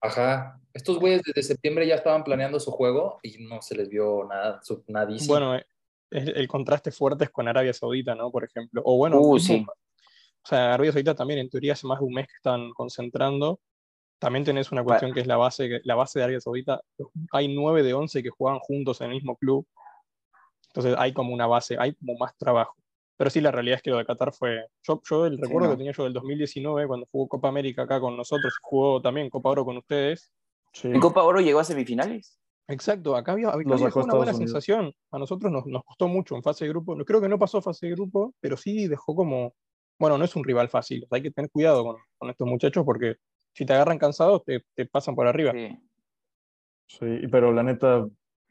Ajá, 0.04 0.60
estos 0.74 1.00
güeyes 1.00 1.22
desde 1.24 1.42
septiembre 1.44 1.88
ya 1.88 1.96
estaban 1.96 2.24
planeando 2.24 2.60
su 2.60 2.70
juego 2.72 3.20
y 3.24 3.44
no 3.46 3.62
se 3.62 3.76
les 3.76 3.90
vio 3.90 4.26
nada, 4.26 4.60
su, 4.62 4.84
nadísimo. 4.88 5.34
Bueno, 5.34 5.56
eh, 5.56 5.66
el 6.12 6.48
contraste 6.48 6.92
fuerte 6.92 7.24
es 7.24 7.30
con 7.32 7.48
Arabia 7.48 7.74
Saudita, 7.74 8.14
¿no? 8.14 8.30
Por 8.32 8.44
ejemplo. 8.44 8.82
O 8.86 8.98
bueno, 8.98 9.20
Uh, 9.20 9.40
sí. 9.40 9.66
o 9.66 10.48
sea, 10.48 10.74
Arabia 10.74 10.92
Saudita 10.92 11.16
también 11.16 11.40
en 11.40 11.50
teoría 11.50 11.74
hace 11.74 11.88
más 11.88 12.00
de 12.00 12.06
un 12.06 12.14
mes 12.14 12.28
que 12.28 12.36
están 12.36 12.72
concentrando. 12.74 13.60
También 14.20 14.44
tenés 14.46 14.72
una 14.72 14.84
cuestión 14.84 15.14
que 15.14 15.22
es 15.22 15.28
la 15.28 15.38
base, 15.38 15.68
que- 15.68 15.82
la 15.84 15.96
base 15.96 16.20
de 16.20 16.24
Arabia 16.24 16.40
Saudita. 16.42 16.82
Hay 17.32 17.54
9 17.54 17.82
de 17.84 17.94
11 17.94 18.22
que 18.24 18.30
juegan 18.30 18.60
juntos 18.60 19.00
en 19.02 19.08
el 19.08 19.14
mismo 19.16 19.36
club. 19.38 19.68
Entonces 20.68 20.96
hay 20.98 21.14
como 21.14 21.34
una 21.34 21.46
base, 21.48 21.78
hay 21.80 21.94
como 21.96 22.18
más 22.18 22.36
trabajo. 22.38 22.76
Pero 23.18 23.30
sí, 23.30 23.42
la 23.42 23.52
realidad 23.52 23.78
es 23.78 23.84
que 23.84 23.92
lo 23.92 23.98
de 23.98 24.06
Qatar 24.06 24.34
fue. 24.34 24.66
Yo, 24.82 25.02
yo 25.08 25.26
el 25.26 25.38
recuerdo 25.38 25.68
no. 25.68 25.74
que 25.74 25.78
tenía 25.78 25.92
yo 25.92 26.04
del 26.04 26.14
2019, 26.14 26.88
cuando 26.88 27.08
jugó 27.12 27.28
Copa 27.28 27.48
América 27.48 27.84
acá 27.84 28.00
con 28.00 28.18
nosotros, 28.18 28.54
jugó 28.62 29.02
también 29.02 29.30
Copa 29.30 29.50
Oro 29.50 29.66
con 29.66 29.78
ustedes. 29.78 30.32
Sí. 30.74 30.88
en 30.88 31.00
Copa 31.00 31.24
Oro 31.24 31.40
llegó 31.40 31.60
a 31.60 31.64
semifinales. 31.64 32.40
Exacto, 32.68 33.16
acá 33.16 33.34
había, 33.34 33.50
había 33.50 33.68
una 33.68 34.16
buena 34.16 34.34
sensación. 34.34 34.94
A 35.12 35.20
nosotros 35.20 35.52
nos, 35.52 35.66
nos 35.68 35.84
costó 35.84 36.08
mucho 36.08 36.36
en 36.36 36.44
fase 36.44 36.66
de 36.66 36.70
grupo. 36.70 36.96
Creo 37.06 37.22
que 37.22 37.30
no 37.30 37.38
pasó 37.38 37.62
fase 37.62 37.88
de 37.88 37.94
grupo, 37.94 38.34
pero 38.40 38.58
sí 38.58 38.88
dejó 38.88 39.16
como. 39.16 39.54
Bueno, 40.00 40.18
no 40.18 40.26
es 40.26 40.36
un 40.36 40.44
rival 40.44 40.70
fácil. 40.70 41.06
hay 41.12 41.22
que 41.22 41.32
tener 41.32 41.52
cuidado 41.52 41.84
con, 41.84 41.98
con 42.18 42.30
estos 42.30 42.48
muchachos 42.48 42.84
porque 42.84 43.16
si 43.54 43.66
te 43.66 43.74
agarran 43.74 44.00
cansados, 44.00 44.44
te, 44.44 44.66
te 44.74 44.86
pasan 44.88 45.16
por 45.16 45.28
arriba. 45.28 45.52
Sí. 45.52 45.78
Sí, 46.88 47.28
pero 47.32 47.52
la 47.52 47.64
neta, 47.64 48.06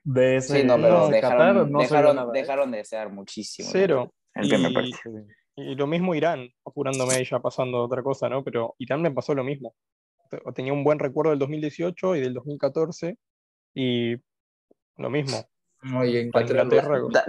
de 0.04 0.36
ese 0.36 0.60
Sí, 0.60 0.66
no, 0.66 0.76
pero 0.76 1.08
dejaron, 1.08 1.38
Qatar 1.38 1.70
no 1.70 1.78
dejaron, 1.78 2.18
¿eh? 2.18 2.30
dejaron 2.32 2.70
de 2.70 2.78
desear 2.78 3.12
muchísimo. 3.12 3.68
Cero. 3.70 4.12
El 4.34 4.48
primer 4.48 4.70
Y- 4.70 4.74
partido. 4.74 4.98
Sí. 5.02 5.34
Y 5.56 5.74
lo 5.74 5.86
mismo 5.86 6.14
Irán, 6.14 6.48
apurándome 6.64 7.20
y 7.20 7.24
ya 7.24 7.38
pasando 7.40 7.78
a 7.78 7.84
otra 7.84 8.02
cosa, 8.02 8.28
¿no? 8.28 8.42
Pero 8.42 8.74
Irán 8.78 9.02
me 9.02 9.10
pasó 9.10 9.34
lo 9.34 9.44
mismo. 9.44 9.74
Te- 10.30 10.40
Tenía 10.54 10.72
un 10.72 10.82
buen 10.84 10.98
recuerdo 10.98 11.30
del 11.30 11.38
2018 11.38 12.16
y 12.16 12.20
del 12.20 12.32
2014 12.34 13.18
y 13.74 14.14
lo 14.96 15.10
mismo. 15.10 15.38
No, 15.82 16.04
y 16.04 16.16
Inglaterra, 16.16 16.66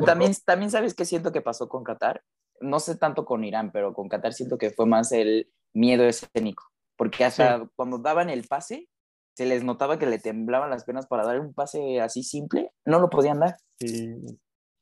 también, 0.06 0.32
también 0.46 0.72
sabes 0.72 0.94
qué 0.94 1.06
siento 1.06 1.32
que 1.32 1.42
pasó 1.42 1.68
con 1.68 1.84
Qatar. 1.84 2.22
No 2.62 2.80
sé 2.80 2.96
tanto 2.96 3.26
con 3.26 3.44
Irán, 3.44 3.72
pero 3.72 3.94
con 3.94 4.08
Qatar 4.08 4.34
siento 4.34 4.58
que 4.58 4.70
fue 4.70 4.86
más 4.86 5.12
el 5.12 5.52
miedo 5.74 6.06
escénico. 6.06 6.64
Porque 6.96 7.26
hasta 7.26 7.68
cuando 7.76 7.98
daban 7.98 8.30
el 8.30 8.48
pase, 8.48 8.88
se 9.36 9.46
les 9.48 9.64
notaba 9.64 9.98
que 9.98 10.06
le 10.06 10.20
temblaban 10.20 10.70
las 10.70 10.86
penas 10.86 11.08
para 11.08 11.26
dar 11.26 11.40
un 11.40 11.54
pase 11.54 12.00
así 12.00 12.22
simple. 12.24 12.72
No 12.86 13.00
lo 13.00 13.10
podían 13.10 13.40
dar. 13.40 13.58
Sí, 13.80 14.16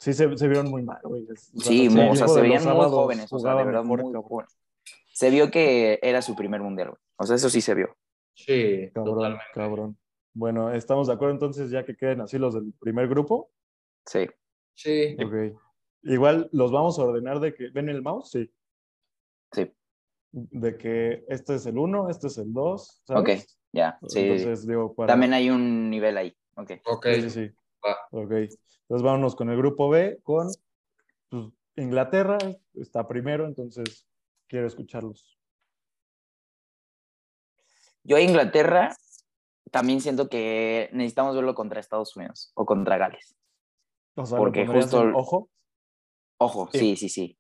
sí 0.02 0.14
se, 0.14 0.36
se 0.38 0.48
vieron 0.48 0.70
muy 0.70 0.82
mal, 0.82 1.00
güey. 1.04 1.26
Sí, 1.58 1.88
o 1.88 2.16
sea, 2.16 2.28
se 2.28 2.42
veían 2.42 2.64
muy 2.64 2.86
jóvenes. 2.90 3.32
O 3.32 3.40
sea, 3.40 3.56
de 3.56 3.64
verdad, 3.64 3.84
mejor, 3.84 4.02
muy 4.04 4.12
cabrón. 4.12 4.24
jóvenes. 4.30 4.58
Se 5.14 5.30
vio 5.30 5.52
que 5.52 6.00
era 6.02 6.22
su 6.24 6.36
primer 6.36 6.62
mundial. 6.62 6.90
güey. 6.90 7.00
O 7.18 7.26
sea, 7.26 7.36
eso 7.36 7.50
sí 7.50 7.62
se 7.62 7.76
vio. 7.76 7.96
Sí, 8.34 8.90
Cabrón, 8.94 9.16
totalmente. 9.16 9.46
cabrón. 9.54 9.98
Bueno, 10.34 10.72
estamos 10.74 11.08
de 11.08 11.14
acuerdo 11.14 11.34
entonces 11.36 11.70
ya 11.70 11.86
que 11.86 11.96
queden 11.96 12.22
así 12.22 12.38
los 12.40 12.54
del 12.56 12.74
primer 12.80 13.08
grupo. 13.08 13.52
Sí. 14.06 14.28
Sí, 14.74 15.16
Ok. 15.24 15.58
Igual 16.04 16.50
los 16.52 16.72
vamos 16.72 16.98
a 16.98 17.04
ordenar 17.04 17.40
de 17.40 17.54
que. 17.54 17.70
¿Ven 17.70 17.88
el 17.90 18.02
mouse? 18.02 18.32
Sí. 18.32 18.52
Sí. 19.52 19.72
De 20.32 20.78
que 20.78 21.24
este 21.28 21.56
es 21.56 21.66
el 21.68 21.78
1, 21.78 22.10
este 22.10 22.28
es 22.28 22.38
el 22.40 22.52
2. 22.52 23.04
Ok, 23.10 23.30
ya. 23.74 24.00
Sí. 24.08 24.22
Entonces, 24.22 24.66
digo, 24.66 24.96
para. 24.96 25.08
También 25.14 25.34
hay 25.34 25.52
un 25.52 25.90
nivel 25.92 26.18
ahí. 26.18 26.36
Ok. 26.56 26.72
ok. 26.86 27.06
Sí, 27.14 27.22
sí, 27.22 27.30
sí. 27.30 27.52
Ok. 28.12 28.32
Entonces 28.32 29.04
vámonos 29.04 29.36
con 29.36 29.50
el 29.50 29.58
grupo 29.58 29.90
B, 29.90 30.20
con 30.24 30.48
pues, 31.30 31.48
Inglaterra, 31.78 32.38
está 32.76 33.08
primero, 33.08 33.46
entonces 33.46 34.08
quiero 34.48 34.68
escucharlos. 34.68 35.38
Yo 38.04 38.18
a 38.18 38.22
Inglaterra 38.22 38.96
también 39.72 40.02
siento 40.02 40.28
que 40.28 40.90
necesitamos 40.92 41.36
verlo 41.36 41.56
contra 41.56 41.80
Estados 41.80 42.16
Unidos 42.18 42.52
o 42.56 42.66
contra 42.66 42.98
Gales. 42.98 43.36
O 44.16 44.26
sea, 44.26 44.38
Porque 44.38 44.62
¿lo 44.62 44.66
pondrías 44.66 44.86
justo 44.86 45.02
el- 45.04 45.16
ojo. 45.16 45.50
Ojo, 46.38 46.70
Sí. 46.72 46.80
sí, 46.80 46.96
sí, 46.98 47.10
sí. 47.10 47.38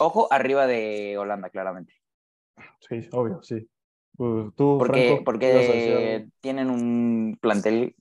Ojo 0.00 0.28
arriba 0.30 0.66
de 0.66 1.16
Holanda, 1.16 1.50
claramente. 1.50 1.94
Sí, 2.80 3.08
obvio, 3.12 3.42
sí. 3.42 3.68
Pues, 4.16 4.54
tú, 4.56 4.76
Porque, 4.78 5.06
Franco, 5.06 5.24
porque 5.24 6.26
tienen 6.40 6.70
un 6.70 7.38
plantel, 7.40 7.96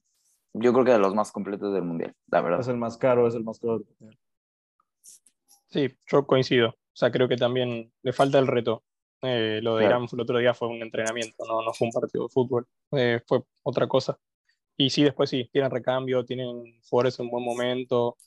yo 0.53 0.71
creo 0.73 0.85
que 0.85 0.91
de 0.91 0.99
los 0.99 1.15
más 1.15 1.31
completos 1.31 1.73
del 1.73 1.83
mundial, 1.83 2.13
la 2.27 2.41
verdad. 2.41 2.61
es 2.61 2.67
el 2.67 2.77
más 2.77 2.97
caro, 2.97 3.27
es 3.27 3.35
el 3.35 3.43
más 3.43 3.59
caro. 3.59 3.81
Sí, 5.69 5.89
yo 6.07 6.25
coincido. 6.27 6.69
O 6.69 6.95
sea, 6.95 7.11
creo 7.11 7.27
que 7.27 7.37
también 7.37 7.91
le 8.03 8.13
falta 8.13 8.37
el 8.37 8.47
reto. 8.47 8.83
Eh, 9.23 9.59
lo 9.63 9.77
de 9.77 9.85
Claro. 9.85 9.99
Irán 9.99 10.09
el 10.11 10.19
otro 10.19 10.37
día 10.37 10.53
fue 10.53 10.67
un 10.67 10.81
entrenamiento, 10.81 11.45
no, 11.47 11.61
no 11.61 11.73
fue 11.73 11.87
un 11.87 11.93
partido 11.93 12.25
de 12.25 12.29
fútbol, 12.29 12.67
eh, 12.91 13.21
fue 13.25 13.41
otra 13.63 13.87
cosa. 13.87 14.19
Y 14.75 14.89
sí, 14.89 15.03
después 15.03 15.29
sí, 15.29 15.49
tienen 15.51 15.71
recambio, 15.71 16.25
tienen 16.25 16.79
jugadores 16.89 17.19
en 17.19 17.29
buen 17.29 17.43
momento. 17.43 18.17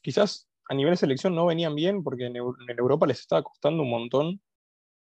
Quizás 0.00 0.48
a 0.68 0.74
nivel 0.74 0.92
de 0.94 0.96
selección 0.96 1.34
no 1.34 1.46
venían 1.46 1.74
bien 1.74 2.02
porque 2.02 2.26
en, 2.26 2.36
en 2.36 2.78
Europa 2.78 3.06
les 3.06 3.20
estaba 3.20 3.42
costando 3.42 3.82
un 3.82 3.90
montón 3.90 4.40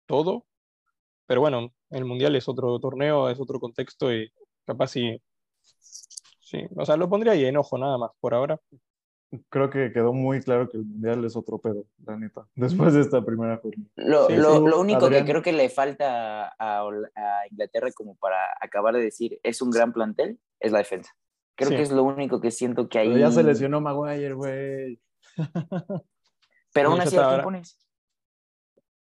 todo. 0.07 0.47
Pero 1.27 1.41
bueno, 1.41 1.73
el 1.91 2.05
Mundial 2.05 2.37
es 2.37 2.49
otro 2.49 2.79
torneo, 2.79 3.31
es 3.31 3.41
otro 3.41 3.61
contexto 3.61 4.13
y 4.13 4.31
capaz 4.65 4.89
sí. 4.89 5.21
Sí, 6.51 6.67
o 6.77 6.85
sea, 6.85 6.97
lo 6.97 7.09
pondría 7.09 7.33
ahí 7.35 7.45
en 7.45 7.57
ojo 7.57 7.79
nada 7.79 7.97
más 7.97 8.11
por 8.19 8.35
ahora. 8.35 8.59
Creo 9.49 9.71
que 9.71 9.93
quedó 9.93 10.13
muy 10.13 10.41
claro 10.41 10.69
que 10.69 10.77
el 10.79 10.85
mundial 10.85 11.25
es 11.25 11.37
otro 11.37 11.59
pedo, 11.59 11.85
la 12.05 12.17
neta. 12.17 12.49
Después 12.57 12.93
de 12.95 13.03
esta 13.03 13.25
primera 13.25 13.59
jornada. 13.59 13.89
Lo, 13.95 14.27
Sí, 14.27 14.35
lo- 14.37 14.67
lo 14.67 14.81
único 14.81 15.07
Adrián. 15.07 15.25
que 15.25 15.31
creo 15.31 15.43
que 15.43 15.53
le 15.53 15.69
falta 15.69 16.53
a, 16.59 16.83
Inglaterra 17.51 17.91
como 17.95 18.17
para 18.17 18.37
acabar 18.61 18.95
de 18.95 19.03
decir 19.03 19.39
es 19.45 19.63
un 19.63 19.71
gran 19.71 19.93
plantel 19.93 20.41
es 20.59 20.73
la 20.73 20.79
defensa. 20.79 21.13
Creo 21.55 21.71
Sí. 21.71 21.77
que 21.77 21.83
es 21.83 21.93
lo 21.93 22.03
único 22.03 22.41
que 22.41 22.51
siento 22.51 22.89
que 22.89 22.99
ahí... 22.99 23.09
Pero 23.09 23.21
ya 23.21 23.31
se 23.31 23.45
lesionó 23.45 23.81
Maguire, 23.81 24.33
güey. 24.33 25.01
Pero 26.73 26.91
aún 26.91 27.01
así, 27.01 27.17
¿a 27.17 27.29
quién 27.29 27.43
pones? 27.43 27.79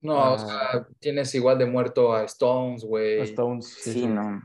No, 0.01 0.13
Ah. 0.19 0.33
o 0.33 0.37
sea, 0.39 0.87
tienes 0.99 1.33
igual 1.33 1.57
de 1.57 1.65
muerto 1.65 2.13
a 2.13 2.23
Stones, 2.25 2.83
güey. 2.85 3.19
Un 3.37 3.61
Sí, 3.63 4.05
no. 4.05 4.41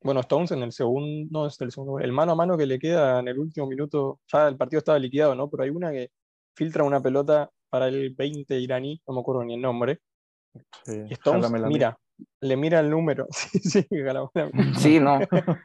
Bueno, 0.00 0.20
Stones 0.20 0.52
en 0.52 0.62
el 0.62 0.72
segundo, 0.72 1.28
no 1.30 1.46
es 1.46 1.60
el 1.60 1.72
segundo, 1.72 1.98
el 1.98 2.12
mano 2.12 2.32
a 2.32 2.34
mano 2.36 2.56
que 2.56 2.66
le 2.66 2.78
queda 2.78 3.20
en 3.20 3.28
el 3.28 3.38
último 3.38 3.66
minuto, 3.66 4.20
ya 4.32 4.48
el 4.48 4.56
partido 4.56 4.78
estaba 4.78 4.98
liquidado, 4.98 5.34
¿no? 5.34 5.50
Pero 5.50 5.64
hay 5.64 5.70
una 5.70 5.90
que 5.90 6.10
filtra 6.54 6.84
una 6.84 7.00
pelota 7.02 7.50
para 7.68 7.88
el 7.88 8.14
20 8.14 8.58
iraní, 8.58 9.00
no 9.06 9.14
me 9.14 9.20
acuerdo 9.20 9.44
ni 9.44 9.54
el 9.54 9.60
nombre, 9.60 10.00
Sí, 10.84 10.92
y 11.08 11.14
Stones 11.14 11.50
mira, 11.50 11.98
le 12.40 12.56
mira 12.56 12.80
el 12.80 12.90
número, 12.90 13.26
sí, 13.30 13.58
sí. 13.58 13.86
Sí, 14.76 15.00
no. 15.00 15.18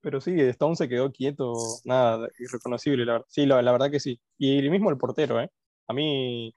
pero 0.00 0.20
sí, 0.20 0.38
Stones 0.40 0.78
se 0.78 0.88
quedó 0.88 1.10
quieto, 1.10 1.52
nada, 1.84 2.28
irreconocible, 2.38 3.04
la 3.04 3.12
verdad. 3.14 3.26
Sí, 3.28 3.46
la, 3.46 3.62
la 3.62 3.72
verdad 3.72 3.90
que 3.90 4.00
sí. 4.00 4.20
Y 4.38 4.58
el 4.58 4.70
mismo 4.70 4.90
el 4.90 4.98
portero, 4.98 5.40
¿eh? 5.40 5.50
A 5.88 5.92
mí, 5.92 6.54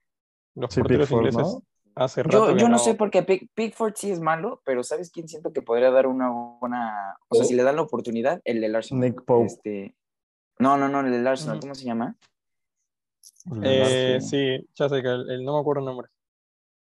los 0.55 0.73
Sí, 0.73 0.81
porteros 0.81 1.09
Pickford, 1.09 1.27
ingleses 1.27 1.53
¿no? 1.53 1.63
Hace 1.95 2.23
rato 2.23 2.51
Yo, 2.51 2.57
yo 2.57 2.69
no 2.69 2.77
sé 2.79 2.93
por 2.95 3.09
qué 3.11 3.25
Pick- 3.25 3.49
Pickford 3.53 3.93
sí 3.95 4.11
es 4.11 4.19
malo, 4.19 4.61
pero 4.65 4.83
¿sabes 4.83 5.11
quién 5.11 5.27
siento 5.27 5.51
que 5.53 5.61
podría 5.61 5.91
dar 5.91 6.07
una 6.07 6.29
buena... 6.59 7.17
O 7.29 7.35
sea, 7.35 7.45
si 7.45 7.55
le 7.55 7.63
dan 7.63 7.75
la 7.75 7.81
oportunidad, 7.83 8.41
el 8.45 8.61
del 8.61 8.75
Arsenal. 8.75 9.01
Nick 9.09 9.23
Pope. 9.25 9.45
Este... 9.45 9.95
No, 10.59 10.77
no, 10.77 10.89
no, 10.89 11.01
el 11.01 11.11
del 11.11 11.25
Arsenal. 11.27 11.59
¿cómo 11.59 11.75
se 11.75 11.85
llama? 11.85 12.15
Eh, 13.63 14.19
Sí. 14.21 14.67
ya 14.75 14.89
sé 14.89 15.01
que 15.01 15.07
el, 15.07 15.29
el- 15.31 15.43
no 15.43 15.53
me 15.55 15.59
acuerdo 15.59 15.79
el 15.81 15.85
nombre. 15.85 16.09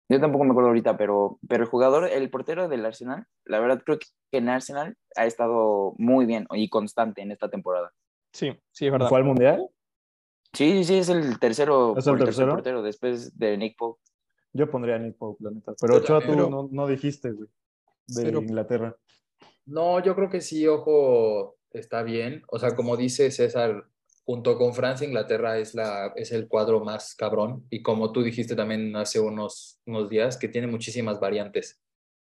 Yo 0.08 0.20
tampoco 0.20 0.44
me 0.44 0.50
acuerdo 0.50 0.68
ahorita, 0.68 0.96
pero, 0.96 1.38
pero 1.48 1.64
el 1.64 1.68
jugador, 1.70 2.08
el 2.08 2.30
portero 2.30 2.68
del 2.68 2.86
Arsenal, 2.86 3.26
la 3.44 3.58
verdad 3.58 3.82
creo 3.84 3.98
que 3.98 4.06
en 4.38 4.48
Arsenal 4.48 4.96
ha 5.16 5.26
estado 5.26 5.94
muy 5.98 6.26
bien 6.26 6.46
y 6.52 6.68
constante 6.68 7.22
en 7.22 7.32
esta 7.32 7.48
temporada. 7.48 7.92
Sí, 8.32 8.52
sí, 8.70 8.86
es 8.86 8.92
verdad. 8.92 9.08
¿Fue 9.08 9.18
al 9.18 9.24
mundial? 9.24 9.68
Sí, 10.52 10.72
sí, 10.72 10.84
sí, 10.84 10.98
es 10.98 11.08
el 11.08 11.40
tercero, 11.40 11.96
¿Es 11.98 12.06
el 12.06 12.12
tercer 12.18 12.26
tercero? 12.26 12.52
portero 12.52 12.82
después 12.82 13.36
de 13.36 13.56
Nick 13.58 13.76
Pope. 13.76 14.00
Yo 14.56 14.70
pondría 14.70 14.96
a 14.96 14.98
Nick 14.98 15.16
Pope, 15.16 15.44
la 15.44 15.50
neta. 15.50 15.74
Pero 15.80 15.96
Ochoa, 15.96 16.20
tú 16.24 16.34
no, 16.34 16.68
no 16.70 16.86
dijiste, 16.86 17.30
güey. 17.30 17.48
De 18.08 18.22
Pero- 18.22 18.40
Inglaterra. 18.40 18.96
No, 19.66 20.02
yo 20.02 20.14
creo 20.14 20.30
que 20.30 20.40
sí, 20.40 20.66
ojo, 20.66 21.56
está 21.72 22.02
bien. 22.02 22.42
O 22.48 22.58
sea, 22.58 22.74
como 22.76 22.96
dice 22.96 23.30
César, 23.32 23.84
junto 24.24 24.56
con 24.56 24.74
Francia, 24.74 25.06
Inglaterra 25.06 25.58
es, 25.58 25.74
la, 25.74 26.12
es 26.16 26.30
el 26.32 26.46
cuadro 26.48 26.80
más 26.84 27.14
cabrón. 27.16 27.66
Y 27.68 27.82
como 27.82 28.12
tú 28.12 28.22
dijiste 28.22 28.54
también 28.54 28.94
hace 28.96 29.18
unos, 29.20 29.80
unos 29.84 30.08
días, 30.08 30.36
que 30.36 30.48
tiene 30.48 30.68
muchísimas 30.68 31.18
variantes. 31.20 31.80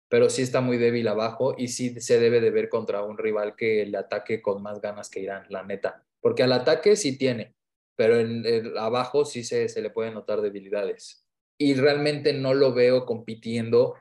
Pero 0.10 0.30
sí 0.30 0.44
está 0.44 0.62
muy 0.62 0.78
débil 0.78 1.08
abajo 1.08 1.56
y 1.58 1.70
sí 1.70 2.00
se 2.00 2.20
debe 2.20 2.40
de 2.40 2.52
ver 2.52 2.70
contra 2.70 3.04
un 3.04 3.18
rival 3.18 3.56
que 3.56 3.86
le 3.88 3.98
ataque 3.98 4.42
con 4.42 4.62
más 4.62 4.80
ganas 4.80 5.10
que 5.10 5.22
Irán, 5.22 5.46
la 5.50 5.64
neta. 5.64 6.06
Porque 6.22 6.44
al 6.44 6.52
ataque 6.52 6.96
sí 6.96 7.18
tiene, 7.18 7.56
pero 7.96 8.18
en 8.20 8.46
el 8.46 8.78
abajo 8.78 9.26
sí 9.26 9.44
se, 9.44 9.68
se 9.70 9.82
le 9.82 9.90
pueden 9.90 10.14
notar 10.14 10.40
debilidades. 10.42 11.23
Y 11.64 11.76
realmente 11.76 12.34
no 12.34 12.54
lo 12.54 12.74
veo 12.74 13.06
compitiendo 13.06 13.96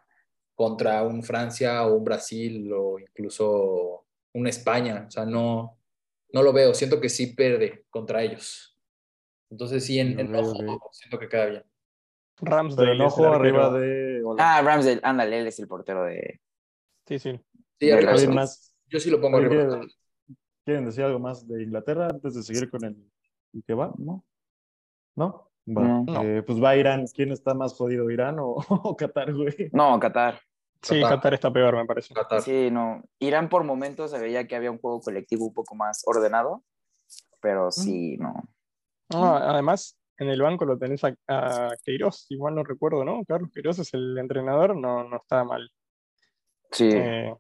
contra 0.55 1.03
un 1.05 1.23
Francia 1.23 1.87
o 1.87 1.95
un 1.97 2.05
Brasil 2.05 2.73
o 2.73 2.99
incluso 2.99 4.07
un 4.35 4.47
España. 4.49 5.05
O 5.07 5.11
sea, 5.11 5.25
no, 5.25 5.79
no 6.33 6.43
lo 6.43 6.53
veo. 6.53 6.75
Siento 6.75 7.01
que 7.01 7.09
sí 7.09 7.35
pierde 7.35 7.85
contra 7.89 8.23
ellos. 8.23 8.77
Entonces 9.49 9.85
sí, 9.85 10.01
en, 10.01 10.19
en 10.19 10.35
Ok, 10.35 10.57
ojo, 10.67 10.89
siento 10.93 11.19
que 11.19 11.29
queda 11.29 11.47
bien. 11.47 11.65
Ramsdale 12.41 12.91
el 12.93 12.97
enojo 12.97 13.33
arquero. 13.33 13.63
arriba 13.65 13.79
de. 13.79 14.23
Ah, 14.39 14.61
Ramsdale, 14.63 15.01
ándale, 15.05 15.39
él 15.41 15.47
es 15.47 15.59
el 15.61 15.69
portero 15.69 16.05
de... 16.05 16.41
Sí, 17.07 17.19
sí. 17.19 17.41
Sí, 17.79 17.87
Del 17.87 18.09
arriba, 18.09 18.45
yo 18.87 18.99
sí 18.99 19.11
lo 19.11 19.21
pongo 19.21 19.39
arriba. 19.39 19.55
¿quieren- 19.55 19.91
¿Quieren 20.65 20.85
decir 20.87 21.05
algo 21.05 21.19
más 21.21 21.47
de 21.47 21.63
Inglaterra 21.63 22.09
antes 22.09 22.35
de 22.35 22.43
seguir 22.43 22.71
con 22.71 22.85
el, 22.85 22.97
el 23.53 23.63
que 23.65 23.75
va? 23.75 23.93
¿No? 23.99 24.25
¿No? 25.15 25.52
Va. 25.67 25.83
No. 25.83 26.23
Eh, 26.23 26.43
pues 26.43 26.63
va 26.63 26.77
Irán. 26.77 27.07
¿Quién 27.15 27.31
está 27.33 27.55
más 27.55 27.75
jodido, 27.75 28.11
Irán 28.11 28.39
o, 28.41 28.57
o 28.69 28.97
Qatar, 28.97 29.33
güey? 29.33 29.55
No, 29.73 29.99
Qatar. 30.01 30.41
Sí, 30.83 31.01
Qatar. 31.01 31.17
Qatar 31.17 31.35
está 31.35 31.53
peor, 31.53 31.77
me 31.77 31.85
parece. 31.87 32.13
Qatar. 32.15 32.43
Sí, 32.43 32.69
no. 32.71 33.03
Irán 33.21 33.49
por 33.49 33.63
momentos 33.65 34.11
se 34.11 34.19
veía 34.19 34.47
que 34.49 34.57
había 34.57 34.71
un 34.71 34.79
juego 34.79 35.01
colectivo 35.01 35.47
un 35.47 35.55
poco 35.55 35.75
más 35.77 36.03
ordenado, 36.07 36.65
pero 37.41 37.71
sí, 37.71 38.17
no. 38.19 38.35
No, 39.11 39.37
además, 39.37 39.97
en 40.19 40.29
el 40.31 40.41
banco 40.43 40.65
lo 40.65 40.79
tenés 40.79 41.05
a, 41.05 41.15
a 41.29 41.69
Queiroz, 41.85 42.27
igual 42.31 42.55
no 42.57 42.65
recuerdo, 42.65 43.05
¿no? 43.05 43.25
Carlos 43.27 43.51
Queiroz 43.55 43.79
es 43.79 43.93
el 43.95 44.17
entrenador, 44.19 44.75
no, 44.75 45.05
no 45.05 45.17
está 45.19 45.45
mal. 45.45 45.71
Sí. 46.73 46.89
Eh, 46.93 47.33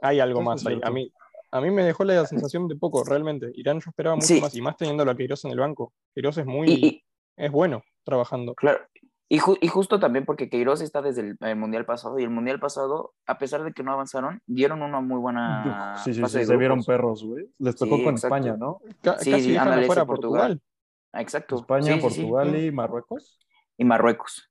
hay 0.00 0.20
algo 0.20 0.42
más 0.42 0.64
ahí. 0.66 0.78
A 0.84 0.90
mí, 0.90 1.10
a 1.50 1.60
mí 1.60 1.70
me 1.70 1.82
dejó 1.84 2.04
la 2.04 2.26
sensación 2.26 2.68
de 2.68 2.76
poco, 2.76 3.02
realmente. 3.02 3.50
Irán 3.54 3.80
yo 3.80 3.88
esperaba 3.90 4.14
mucho 4.16 4.26
Sí. 4.28 4.40
más, 4.40 4.54
y 4.54 4.60
más 4.60 4.76
teniendo 4.76 5.02
a 5.10 5.16
Queiroz 5.16 5.44
en 5.46 5.52
el 5.52 5.58
banco. 5.60 5.92
Queiroz 6.14 6.38
es 6.38 6.46
muy, 6.46 6.68
Y, 6.70 6.86
y- 6.86 7.04
es 7.36 7.50
bueno 7.50 7.82
trabajando. 8.04 8.54
claro, 8.54 8.80
y, 9.28 9.38
ju- 9.38 9.58
y 9.60 9.68
justo 9.68 9.98
también 9.98 10.24
porque 10.26 10.50
Queiroz 10.50 10.80
está 10.82 11.00
desde 11.02 11.22
el, 11.22 11.36
el 11.40 11.56
Mundial 11.56 11.86
pasado, 11.86 12.18
y 12.18 12.22
el 12.22 12.30
Mundial 12.30 12.60
pasado, 12.60 13.14
a 13.26 13.38
pesar 13.38 13.64
de 13.64 13.72
que 13.72 13.82
no 13.82 13.92
avanzaron, 13.92 14.40
dieron 14.46 14.82
una 14.82 15.00
muy 15.00 15.18
buena 15.18 15.96
sí, 16.04 16.12
sí, 16.14 16.20
fase 16.20 16.32
sí, 16.34 16.38
de 16.40 16.46
se 16.46 16.56
vieron 16.56 16.84
perros, 16.84 17.24
güey. 17.24 17.48
Les 17.58 17.74
tocó 17.74 17.96
Sí, 17.96 18.04
con 18.04 18.14
exacto. 18.14 18.36
España, 18.36 18.56
¿no? 18.58 18.80
Sí, 19.18 19.30
casi 19.30 19.42
sí, 19.44 19.56
ándale, 19.56 19.82
afuera 19.84 20.00
ese 20.02 20.04
a 20.04 20.06
Portugal. 20.06 20.60
Ah, 21.12 21.22
Exacto. 21.22 21.56
España, 21.56 21.94
Sí, 21.94 22.00
sí, 22.02 22.10
sí. 22.10 22.20
Portugal 22.22 22.56
y 22.64 22.70
Marruecos. 22.70 23.38
Y 23.78 23.84
Marruecos. 23.84 24.50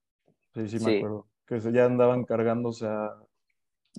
Sí, 0.56 0.68
sí, 0.68 0.76
me 0.80 0.92
Sí. 0.92 0.98
acuerdo. 0.98 1.28
Que 1.46 1.60
se- 1.62 1.72
ya 1.72 1.86
andaban 1.86 2.24
cargándose 2.26 2.88
a. 2.88 3.12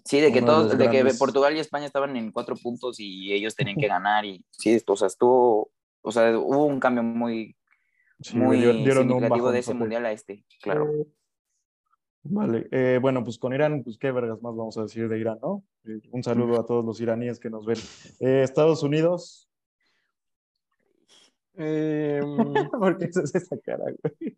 Sí, 0.05 0.21
de 0.21 0.33
que 0.33 0.41
de 0.41 0.47
todos, 0.47 0.76
de 0.76 0.91
que. 0.91 1.05
Portugal 1.19 1.55
y 1.57 1.61
España 1.61 1.87
estaban 1.87 2.17
en 2.17 2.33
cuatro 2.33 2.57
puntos 2.57 2.99
y 2.99 3.33
ellos 3.33 3.55
tenían 3.55 3.76
que 3.76 3.87
ganar 3.88 4.25
y 4.25 4.45
sí, 4.50 4.83
o 4.87 4.97
sea, 4.97 5.07
estuvo, 5.07 5.71
o 6.03 6.11
sea, 6.12 6.37
hubo 6.38 6.67
un 6.67 6.81
cambio 6.81 7.03
muy, 7.05 7.55
Sí, 8.25 8.37
muy 8.38 8.57
dieron- 8.57 9.11
un 9.12 9.52
de 9.52 9.59
ese 9.59 9.75
mundial 9.75 10.07
a 10.07 10.12
este, 10.12 10.45
claro. 10.62 10.90
Vale, 12.23 12.66
eh, 12.71 12.99
bueno, 13.02 13.23
pues 13.23 13.37
con 13.38 13.52
Irán, 13.52 13.83
pues 13.85 13.99
qué 13.99 14.11
vergas 14.11 14.40
más 14.40 14.57
vamos 14.57 14.78
a 14.78 14.83
decir 14.85 15.09
de 15.11 15.19
Irán, 15.19 15.38
¿no? 15.43 15.62
Eh, 15.85 16.00
un 16.11 16.23
saludo 16.25 16.59
a 16.59 16.64
todos 16.64 16.83
los 16.83 16.99
iraníes 17.02 17.38
que 17.38 17.50
nos 17.50 17.66
ven. 17.66 17.76
Eh, 18.21 18.40
Estados 18.43 18.83
Unidos, 18.83 19.50
Eh, 21.57 22.21
¿por 22.81 22.97
qué 22.99 23.04
haces 23.07 23.35
esa 23.35 23.57
cara, 23.59 23.85
güey? 24.02 24.37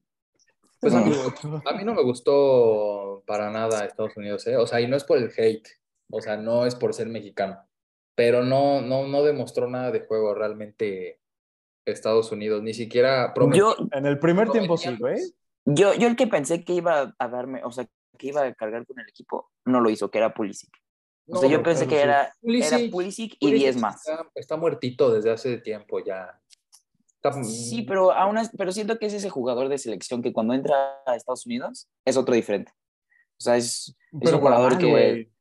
Pues 0.81 0.93
a 0.95 1.01
mí, 1.01 1.13
No. 1.45 1.63
a 1.65 1.73
mí 1.75 1.85
no 1.85 1.95
me 1.95 2.03
gustó 2.03 3.23
para 3.27 3.51
nada 3.51 3.85
Estados 3.87 4.17
Unidos, 4.17 4.47
¿eh? 4.49 4.57
O 4.57 4.67
sea, 4.67 4.81
y 4.81 4.87
no 4.89 4.97
es 4.97 5.05
por 5.05 5.17
el 5.19 5.31
hate, 5.37 5.67
o 6.11 6.21
sea, 6.21 6.37
no 6.37 6.67
es 6.67 6.75
por 6.75 6.93
ser 6.93 7.09
mexicano, 7.09 7.57
pero 8.15 8.43
no, 8.45 8.83
no, 8.83 9.07
no 9.07 9.23
demostró 9.23 9.69
nada 9.71 9.91
de 9.93 10.01
juego 10.01 10.35
realmente 10.35 11.21
Estados 11.87 12.33
Unidos, 12.33 12.63
ni 12.63 12.75
siquiera. 12.75 13.33
Yo, 13.55 13.77
En 13.93 14.07
el 14.07 14.19
primer 14.19 14.51
tiempo 14.51 14.77
sí, 14.77 14.95
güey. 14.99 15.19
yo, 15.65 15.95
yo 15.95 16.09
el 16.09 16.17
que 16.17 16.27
pensé 16.27 16.65
que 16.65 16.75
iba 16.75 17.15
a 17.19 17.29
darme, 17.29 17.63
o 17.65 17.71
sea, 17.73 17.87
que 18.19 18.27
iba 18.29 18.43
a 18.43 18.55
cargar 18.55 18.85
con 18.87 18.99
el 18.99 19.09
equipo, 19.09 19.51
no 19.65 19.81
lo 19.81 19.89
hizo, 19.91 20.11
que 20.11 20.19
era 20.19 20.35
Pulisic. 20.35 20.71
O 21.29 21.39
sea, 21.39 21.49
yo 21.49 21.59
No, 21.59 21.63
pensé 21.65 21.87
que 21.87 21.97
sí. 21.97 22.03
era, 22.03 22.33
Pulisic- 22.43 22.67
era 22.81 22.91
Pulisic 22.91 23.33
y 23.35 23.39
Pulisic 23.47 23.59
10 23.61 23.77
más. 23.79 23.97
Está, 24.07 24.31
está 24.35 24.57
muertito 24.57 25.13
desde 25.13 25.31
hace 25.31 25.59
tiempo 25.59 25.99
ya. 26.05 26.41
Está- 27.17 27.43
Sí, 27.43 27.83
pero 27.83 28.13
aún 28.13 28.39
es- 28.39 28.51
pero 28.57 28.71
siento 28.73 28.99
que 28.99 29.07
es 29.07 29.15
ese 29.15 29.29
jugador 29.31 29.69
de 29.69 29.79
selección 29.79 30.23
que 30.23 30.33
cuando 30.33 30.55
entra 30.55 31.03
a 31.07 31.17
Estados 31.17 31.45
Unidos 31.47 31.89
es 32.05 32.17
otro 32.17 32.35
diferente. 32.35 32.73
O 33.39 33.43
sea, 33.43 33.57
es, 33.57 33.97
es 34.21 34.33
un 34.33 34.39
jugador 34.39 34.73
mal, 34.73 34.79
que... 34.81 34.91
güey. 34.91 35.33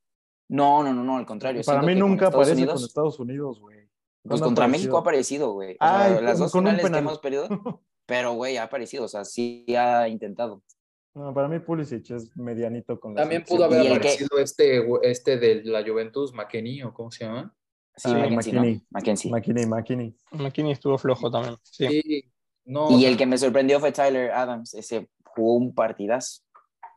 No, 0.49 0.83
no, 0.83 0.93
no, 0.93 1.03
no, 1.03 1.17
al 1.17 1.25
contrario. 1.25 1.61
Para 1.65 1.81
mí 1.81 1.95
nunca 1.95 2.25
Estados 2.25 2.35
aparece 2.35 2.53
Unidos- 2.61 2.75
con 2.81 2.85
Estados 2.87 3.19
Unidos, 3.19 3.59
güey. 3.59 3.84
Pues 4.27 4.39
¿Cuándo 4.41 4.45
ha 4.45 4.47
contra 4.49 4.65
aparecido? 4.65 4.81
México 4.87 4.97
ha 4.97 5.01
aparecido, 5.01 5.53
güey. 5.53 5.77
O 5.79 5.85
sea, 5.85 6.21
las 6.21 6.39
dos 6.39 6.51
con 6.51 6.65
un 6.65 6.71
finales 6.75 6.91
que 6.91 6.97
hemos 6.97 7.19
perdido, 7.19 7.47
pero 8.07 8.33
güey, 8.33 8.57
ha 8.57 8.63
aparecido, 8.63 9.05
o 9.05 9.07
sea, 9.07 9.23
sí 9.23 9.65
ha 9.77 10.07
intentado. 10.07 10.63
No, 11.13 11.33
para 11.33 11.47
mí 11.47 11.59
Pulisic 11.59 12.09
es 12.11 12.35
medianito 12.35 12.99
con 12.99 13.13
la 13.15 13.21
También 13.21 13.43
pudo 13.43 13.65
haber 13.65 13.83
que- 13.83 13.89
aparecido 13.93 14.37
este, 14.39 14.83
este 15.03 15.37
de 15.37 15.63
la 15.63 15.83
Juventus, 15.83 16.33
McKenny, 16.33 16.83
o 16.83 16.93
cómo 16.93 17.11
se 17.11 17.23
llama. 17.25 17.55
Sí, 17.95 18.09
Ah. 18.11 18.27
McKinney. 18.29 18.81
McKinney, 18.89 19.65
McKinney. 19.67 20.15
McKinney 20.31 20.71
estuvo 20.73 20.97
flojo 20.97 21.31
también. 21.31 21.55
Sí. 21.63 21.87
Sí, 21.87 22.33
no. 22.65 22.91
Y 22.99 23.05
el 23.05 23.15
que 23.15 23.25
me 23.25 23.37
sorprendió 23.37 23.79
fue 23.79 23.93
Tyler 23.93 24.31
Adams. 24.31 24.73
Ese 24.73 25.07
jugó 25.23 25.53
un 25.53 25.73
partidazo. 25.73 26.41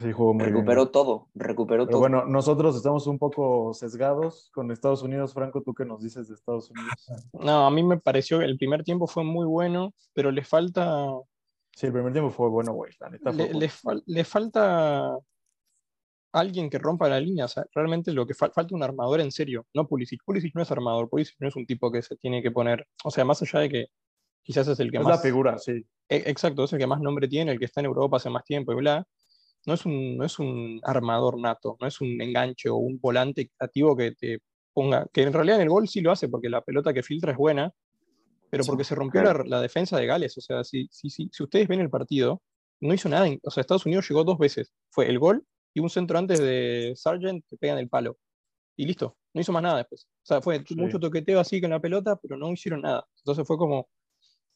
Sí, 0.00 0.12
jugó 0.12 0.32
muy 0.32 0.44
bien. 0.44 0.54
Recuperó 0.54 0.90
todo, 0.90 1.28
recuperó 1.34 1.84
Pero 1.84 1.90
todo. 1.92 2.00
bueno, 2.00 2.24
nosotros 2.24 2.76
estamos 2.76 3.06
un 3.08 3.18
poco 3.18 3.74
sesgados 3.74 4.48
con 4.54 4.70
Estados 4.70 5.02
Unidos. 5.02 5.34
Franco, 5.34 5.62
¿tú 5.62 5.74
qué 5.74 5.84
nos 5.84 6.00
dices 6.02 6.28
de 6.28 6.34
Estados 6.34 6.70
Unidos? 6.70 7.06
No, 7.32 7.66
a 7.66 7.70
mí 7.70 7.82
me 7.82 7.98
pareció 7.98 8.38
que 8.38 8.44
el 8.44 8.56
primer 8.58 8.84
tiempo 8.84 9.06
fue 9.08 9.24
muy 9.24 9.44
bueno, 9.46 9.92
pero 10.12 10.30
le 10.30 10.44
falta, 10.44 11.08
Sí, 11.74 11.86
el 11.86 11.92
primer 11.92 12.12
tiempo 12.12 12.30
fue 12.30 12.48
bueno, 12.48 12.72
güey. 12.74 12.92
La 13.00 13.10
neta 13.10 13.30
fue 13.32 13.36
le, 13.36 13.44
bueno. 13.44 13.58
le 13.60 13.68
fal- 13.68 14.02
le 14.06 14.24
falta 14.24 15.18
alguien 16.32 16.70
que 16.70 16.78
rompa 16.78 17.08
la 17.08 17.20
línea. 17.20 17.44
O 17.46 17.48
sea, 17.48 17.64
realmente 17.74 18.12
lo 18.12 18.26
que 18.26 18.34
fal- 18.34 18.52
falta 18.52 18.74
un 18.74 18.82
armador 18.82 19.20
en 19.20 19.32
serio, 19.32 19.66
no 19.74 19.86
Pulisic. 19.86 20.22
Pulisic 20.24 20.54
no 20.54 20.62
es 20.62 20.70
armador, 20.70 21.08
Pulisic 21.08 21.36
no 21.40 21.48
es 21.48 21.56
un 21.56 21.66
tipo 21.66 21.90
que 21.90 22.02
se 22.02 22.16
tiene 22.16 22.42
que 22.42 22.50
poner. 22.50 22.86
O 23.04 23.10
sea, 23.10 23.24
más 23.24 23.42
allá 23.42 23.60
de 23.60 23.68
que 23.68 23.86
quizás 24.42 24.68
es 24.68 24.78
el 24.80 24.90
que 24.90 24.98
Es 24.98 25.04
más. 25.04 25.16
la 25.16 25.22
figura, 25.22 25.58
sí. 25.58 25.72
E- 26.08 26.24
Exacto, 26.30 26.64
es 26.64 26.72
el 26.72 26.78
que 26.78 26.86
más 26.86 27.00
nombre 27.00 27.28
tiene, 27.28 27.52
el 27.52 27.58
que 27.58 27.64
está 27.66 27.80
en 27.80 27.86
Europa 27.86 28.16
hace 28.16 28.30
más 28.30 28.44
tiempo 28.44 28.72
y 28.72 28.76
bla. 28.76 29.06
No 29.66 29.74
es 29.74 29.84
un, 29.84 30.16
no 30.16 30.24
es 30.24 30.38
un 30.38 30.80
armador 30.84 31.38
nato, 31.38 31.76
no 31.80 31.86
es 31.86 32.00
un 32.00 32.20
enganche 32.22 32.68
o 32.70 32.76
un 32.76 32.98
volante 33.00 33.50
activo 33.58 33.96
que 33.96 34.12
te 34.12 34.38
ponga, 34.72 35.06
que 35.12 35.22
en 35.22 35.32
realidad 35.32 35.56
en 35.56 35.62
el 35.64 35.68
gol 35.70 35.88
sí 35.88 36.00
lo 36.00 36.10
hace 36.12 36.28
porque 36.28 36.48
la 36.48 36.62
pelota 36.62 36.92
que 36.94 37.02
filtra 37.02 37.32
es 37.32 37.38
buena, 37.38 37.72
pero 38.50 38.64
porque 38.64 38.84
se 38.84 38.94
rompió 38.94 39.22
la, 39.22 39.42
la 39.44 39.60
defensa 39.60 39.98
de 39.98 40.06
Gales. 40.06 40.38
O 40.38 40.40
sea, 40.40 40.64
si, 40.64 40.88
si, 40.90 41.10
si, 41.10 41.28
si 41.30 41.42
ustedes 41.42 41.68
ven 41.68 41.80
el 41.80 41.90
partido, 41.90 42.40
no 42.80 42.94
hizo 42.94 43.08
nada. 43.08 43.26
en- 43.26 43.40
O 43.42 43.50
sea, 43.50 43.60
Estados 43.60 43.84
Unidos 43.84 44.08
llegó 44.08 44.24
dos 44.24 44.38
veces. 44.38 44.72
Fue 44.90 45.08
el 45.08 45.18
gol 45.18 45.44
y 45.74 45.80
un 45.80 45.90
centro 45.90 46.18
antes 46.18 46.38
de 46.40 46.94
Sargent 46.96 47.44
que 47.46 47.56
pega 47.58 47.74
en 47.74 47.80
el 47.80 47.88
palo. 47.90 48.16
Y 48.76 48.86
listo, 48.86 49.16
no 49.34 49.40
hizo 49.40 49.52
más 49.52 49.62
nada 49.62 49.78
después. 49.78 50.06
O 50.22 50.26
sea, 50.26 50.40
fue 50.40 50.62
Sí. 50.66 50.76
mucho 50.76 50.98
toqueteo 50.98 51.40
así 51.40 51.60
con 51.60 51.70
la 51.70 51.80
pelota, 51.80 52.16
pero 52.16 52.36
no 52.38 52.50
hicieron 52.52 52.80
nada. 52.82 53.06
Entonces 53.18 53.46
fue 53.46 53.58
como, 53.58 53.88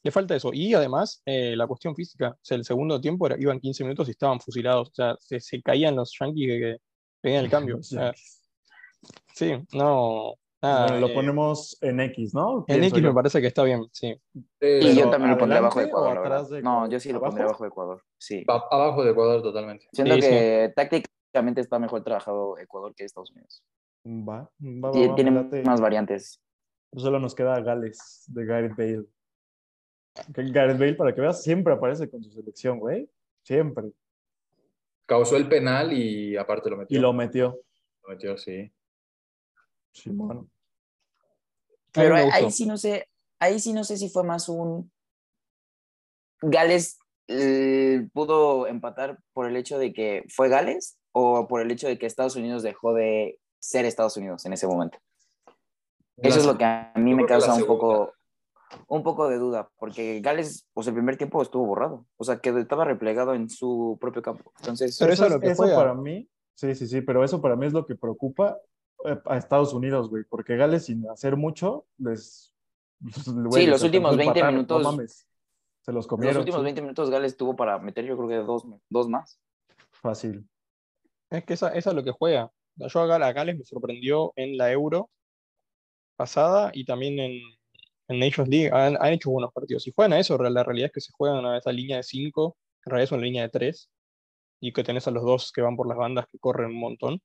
le 0.03 0.11
falta 0.11 0.35
eso. 0.35 0.51
Y 0.53 0.73
además, 0.73 1.21
eh, 1.25 1.55
la 1.55 1.65
cuestión 1.65 1.95
física. 1.95 2.29
O 2.31 2.39
sea, 2.41 2.57
el 2.57 2.65
segundo 2.65 2.99
tiempo 2.99 3.25
era- 3.25 3.39
iban 3.39 3.59
15 3.59 3.83
minutos 3.83 4.07
y 4.07 4.11
estaban 4.11 4.39
fusilados. 4.39 4.89
O 4.89 4.93
sea, 4.93 5.15
se, 5.19 5.39
se 5.39 5.61
caían 5.61 5.95
los 5.95 6.13
yankees 6.19 6.47
que, 6.47 6.59
que 6.59 6.77
pedían 7.21 7.45
el 7.45 7.49
cambio. 7.49 7.77
O 7.77 7.83
sea, 7.83 8.13
sí, 9.33 9.53
no. 9.73 10.35
Nada, 10.61 10.83
Bueno, 10.87 10.99
lo 11.01 11.07
eh, 11.11 11.13
ponemos 11.13 11.77
en 11.81 11.99
X, 11.99 12.33
¿no? 12.33 12.63
en 12.69 12.83
X 12.85 13.01
me 13.01 13.13
parece 13.13 13.41
que 13.41 13.47
está 13.47 13.63
bien, 13.63 13.85
sí. 13.91 14.15
Y 14.61 14.95
yo 14.95 15.09
también 15.09 15.31
lo 15.31 15.37
pondría 15.37 15.59
abajo 15.59 15.79
de 15.79 15.85
¿adelante 15.87 15.89
Ecuador. 16.13 16.17
atrás 16.19 16.63
No, 16.63 16.89
yo 16.89 17.01
sí 17.01 17.09
lo 17.09 17.17
¿Abajo? 17.17 17.31
pondría 17.31 17.45
abajo 17.47 17.63
de 17.63 17.67
Ecuador. 17.67 18.03
Sí. 18.17 18.45
A- 18.47 18.67
abajo 18.71 19.03
de 19.03 19.11
Ecuador 19.11 19.41
totalmente. 19.41 19.87
Siento 19.91 20.15
Sí, 20.15 20.21
sí. 20.21 20.29
que 20.29 20.73
tácticamente 20.73 21.59
está 21.59 21.79
mejor 21.79 22.01
trabajado 22.05 22.57
Ecuador 22.59 22.95
que 22.95 23.03
Estados 23.03 23.31
Unidos. 23.31 23.61
Va, 24.07 24.49
va, 24.61 24.89
va, 24.89 24.91
va, 25.09 25.15
Tiene 25.15 25.31
más 25.65 25.81
variantes. 25.81 26.39
Solo 26.95 27.19
nos 27.19 27.35
queda 27.35 27.59
Gales 27.59 28.23
de 28.27 28.45
Gareth 28.45 28.77
Bale. 28.77 29.03
Que 30.33 30.43
Gareth 30.51 30.77
Bale, 30.77 30.93
para 30.95 31.13
que 31.13 31.21
veas, 31.21 31.41
siempre 31.41 31.73
aparece 31.73 32.09
con 32.09 32.23
su 32.23 32.31
selección, 32.31 32.79
güey. 32.79 33.09
Siempre. 33.41 33.91
Causó 35.05 35.35
el 35.35 35.49
penal 35.49 35.91
y 35.93 36.37
aparte 36.37 36.69
lo 36.69 36.77
metió. 36.77 36.97
Y 36.97 37.01
lo 37.01 37.13
metió. 37.13 37.59
Lo 38.03 38.09
metió, 38.09 38.37
sí. 38.37 38.71
Simón. 39.91 40.49
Pero 41.91 42.15
me 42.15 42.31
ahí, 42.31 42.51
sí 42.51 42.65
no 42.65 42.77
sé, 42.77 43.07
ahí 43.39 43.59
sí 43.59 43.73
no 43.73 43.83
sé 43.83 43.97
si 43.97 44.09
fue 44.09 44.23
más 44.23 44.49
un 44.49 44.91
Gales 46.41 46.97
eh, 47.27 48.07
pudo 48.11 48.67
empatar 48.67 49.17
por 49.31 49.47
el 49.47 49.55
hecho 49.55 49.77
de 49.77 49.93
que 49.93 50.25
fue 50.29 50.49
Gales 50.49 50.97
o 51.13 51.47
por 51.47 51.61
el 51.61 51.71
hecho 51.71 51.87
de 51.87 51.97
que 51.97 52.05
Estados 52.05 52.35
Unidos 52.35 52.63
dejó 52.63 52.93
de 52.93 53.39
ser 53.59 53.85
Estados 53.85 54.17
Unidos 54.17 54.45
en 54.45 54.53
ese 54.53 54.67
momento. 54.67 54.97
Eso 56.17 56.39
es 56.39 56.45
lo 56.45 56.57
que 56.57 56.65
a 56.65 56.91
mí 56.95 57.13
me 57.15 57.25
causa 57.25 57.53
un 57.53 57.59
segunda. 57.59 57.79
poco, 57.79 58.13
un 58.87 59.03
poco 59.03 59.27
de 59.29 59.37
duda, 59.37 59.69
porque 59.77 60.19
Gales, 60.21 60.67
pues 60.73 60.87
el 60.87 60.93
primer 60.93 61.17
tiempo 61.17 61.41
estuvo 61.41 61.65
borrado, 61.65 62.05
o 62.17 62.23
sea, 62.23 62.39
que 62.39 62.49
estaba 62.49 62.85
replegado 62.85 63.33
en 63.33 63.49
su 63.49 63.97
propio 63.99 64.21
campo. 64.21 64.51
Entonces, 64.59 64.97
Pero 64.99 65.13
eso 65.13 65.23
es 65.25 65.29
es- 65.29 65.33
lo 65.35 65.39
que 65.39 65.47
eso 65.51 65.63
juega. 65.63 65.77
para 65.77 65.93
mí, 65.93 66.29
sí, 66.55 66.73
sí, 66.75 66.87
sí, 66.87 67.01
pero 67.01 67.23
eso 67.23 67.41
para 67.41 67.55
mí 67.55 67.65
es 67.65 67.73
lo 67.73 67.85
que 67.85 67.95
preocupa 67.95 68.57
eh, 69.05 69.19
a 69.25 69.37
Estados 69.37 69.73
Unidos, 69.73 70.09
güey, 70.09 70.23
porque 70.29 70.55
Gales 70.55 70.85
sin 70.85 71.07
hacer 71.09 71.35
mucho, 71.35 71.85
les... 71.97 72.53
güey, 73.27 73.63
Sí, 73.65 73.69
los 73.69 73.83
últimos 73.83 74.11
alcanzó 74.11 74.31
a 74.31 74.33
20 74.33 74.39
empatar, 74.39 74.53
minutos- 74.53 74.83
No 74.83 74.91
mames, 74.91 75.27
se 75.81 75.91
los 75.91 75.95
los 75.95 76.07
comieron. 76.07 76.37
últimos 76.37 76.61
sí, 76.61 76.63
20 76.65 76.81
minutos 76.81 77.09
Gales 77.09 77.35
tuvo 77.35 77.55
para 77.55 77.77
meter 77.79 78.05
yo 78.05 78.15
creo 78.15 78.29
que 78.29 78.35
dos, 78.37 78.65
dos 78.89 79.09
más. 79.09 79.39
Fácil. 79.91 80.47
Es 81.29 81.43
que 81.43 81.53
esa, 81.53 81.69
esa 81.73 81.89
es 81.89 81.95
lo 81.95 82.03
que 82.03 82.11
juega. 82.11 82.51
Yo 82.75 82.99
a 83.01 83.31
Gales 83.33 83.57
me 83.57 83.63
sorprendió 83.65 84.31
en 84.35 84.57
la 84.57 84.71
Euro 84.71 85.09
pasada 86.15 86.71
y 86.73 86.85
también 86.85 87.19
en, 87.19 87.41
en 88.07 88.19
Nations 88.19 88.49
League. 88.49 88.69
Han, 88.73 88.97
han 88.99 89.13
hecho 89.13 89.31
buenos 89.31 89.51
partidos. 89.53 89.83
Si 89.83 89.91
juegan 89.93 90.13
a 90.13 90.19
eso, 90.19 90.37
la 90.37 90.63
realidad 90.63 90.87
es 90.87 90.91
que 90.93 91.01
se 91.01 91.11
juegan 91.13 91.45
a 91.45 91.57
esa 91.57 91.71
línea 91.71 91.97
de 91.97 92.03
5, 92.03 92.57
en 92.85 92.89
realidad 92.91 93.03
es 93.05 93.11
una 93.11 93.21
línea 93.23 93.43
de 93.43 93.49
3, 93.49 93.89
y 94.61 94.71
que 94.73 94.83
tenés 94.83 95.07
a 95.07 95.11
los 95.11 95.23
dos 95.23 95.51
que 95.51 95.61
van 95.61 95.75
por 95.75 95.87
las 95.87 95.97
bandas 95.97 96.25
que 96.31 96.39
corren 96.39 96.71
un 96.71 96.79
montón. 96.79 97.21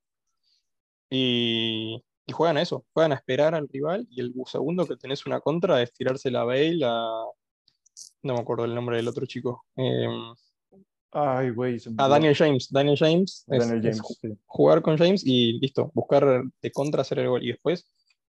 Y, 1.11 2.03
y 2.27 2.33
juegan 2.33 2.57
a 2.59 2.62
eso, 2.62 2.85
juegan 2.93 3.12
a 3.12 3.17
esperar 3.17 3.55
al 3.55 3.69
rival, 3.69 4.07
y 4.11 4.21
el 4.21 4.35
segundo 4.47 4.87
que 4.87 4.97
tenés 4.97 5.25
una 5.27 5.41
contra 5.41 5.83
es 5.83 5.93
tirarse 5.93 6.31
la 6.31 6.45
Bale 6.45 6.81
a... 6.85 7.25
No 8.23 8.35
me 8.35 8.41
acuerdo 8.41 8.64
el 8.64 8.75
nombre 8.75 8.97
del 8.97 9.09
otro 9.09 9.27
chico. 9.27 9.64
em, 9.77 10.35
Ay, 11.11 11.51
güey. 11.51 11.79
a. 11.97 12.09
Daniel 12.09 12.35
James. 12.37 12.69
Daniel 12.71 12.97
James. 12.99 13.45
es- 13.49 13.59
Daniel 13.69 13.87
es 13.87 13.97
James, 14.01 14.19
sí. 14.21 14.29
jugar 14.47 14.83
con 14.83 14.97
James 14.99 15.23
y 15.27 15.59
listo, 15.59 15.91
buscar 15.95 16.43
de 16.61 16.71
contra 16.71 17.01
hacer 17.03 17.19
el 17.21 17.29
gol. 17.29 17.43
Y 17.43 17.49
después 17.49 17.88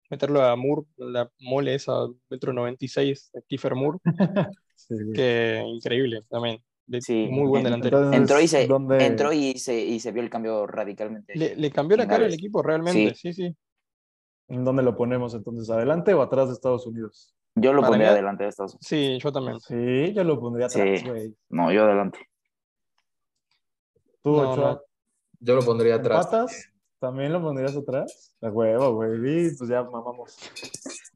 meterlo 0.10 0.42
a 0.44 0.56
Moore, 0.56 0.84
la 0.98 1.30
mole 1.40 1.76
esa, 1.76 1.94
metro 2.30 2.52
96, 2.54 3.32
de 3.34 3.44
Kiefer 3.44 3.76
Moore, 3.76 4.00
Sí, 4.76 4.96
que 5.14 5.62
increíble 5.66 6.24
también. 6.30 6.64
de- 6.88 7.02
Sí. 7.02 7.28
Muy 7.30 7.48
buen 7.48 7.64
delantero. 7.64 7.98
Entonces, 7.98 8.20
Entró 8.22 8.42
y 8.42 8.48
se, 8.48 8.68
¿dónde- 8.68 9.06
entró 9.06 9.32
y 9.34 9.58
se, 9.60 9.80
y 9.80 10.00
se 10.00 10.12
vio 10.12 10.24
el 10.24 10.30
cambio 10.30 10.66
radicalmente. 10.66 11.36
Le, 11.36 11.56
le 11.56 11.70
cambió 11.72 11.96
la 11.98 12.08
cara 12.08 12.26
al 12.26 12.34
equipo 12.34 12.64
realmente, 12.64 13.14
sí, 13.16 13.34
sí. 13.34 13.56
¿En 14.48 14.64
dónde 14.64 14.82
lo 14.82 14.96
ponemos 14.96 15.36
entonces? 15.36 15.70
¿Adelante 15.70 16.14
o 16.16 16.22
atrás 16.24 16.48
de 16.48 16.54
Estados 16.56 16.88
Unidos? 16.88 17.36
Yo 17.56 17.72
lo 17.74 17.82
Para 17.82 17.90
pondría 17.90 18.08
mí- 18.10 18.14
adelante 18.14 18.44
de 18.46 18.50
Estados 18.50 18.74
Unidos. 18.74 18.88
Sí, 18.88 19.20
yo 19.22 19.32
también. 19.32 19.60
Sí, 19.60 20.14
yo 20.14 20.24
lo 20.24 20.40
pondría 20.40 20.66
atrás, 20.68 21.00
Sí. 21.02 21.36
No, 21.50 21.72
yo 21.72 21.84
adelante. 21.84 22.20
Tú, 24.24 24.32
No, 24.32 24.52
Ochoa, 24.52 24.72
no. 24.74 24.82
Yo 25.42 25.56
lo 25.56 25.62
pondría 25.62 25.96
atrás. 25.96 26.26
¿empatas? 26.26 26.72
¿También 27.00 27.32
lo 27.34 27.42
pondrías 27.42 27.76
atrás? 27.76 28.34
La 28.42 28.52
huevo, 28.52 28.94
güey. 28.96 29.48
Y 29.48 29.56
pues 29.56 29.70
ya 29.70 29.84
mamamos. 29.84 30.38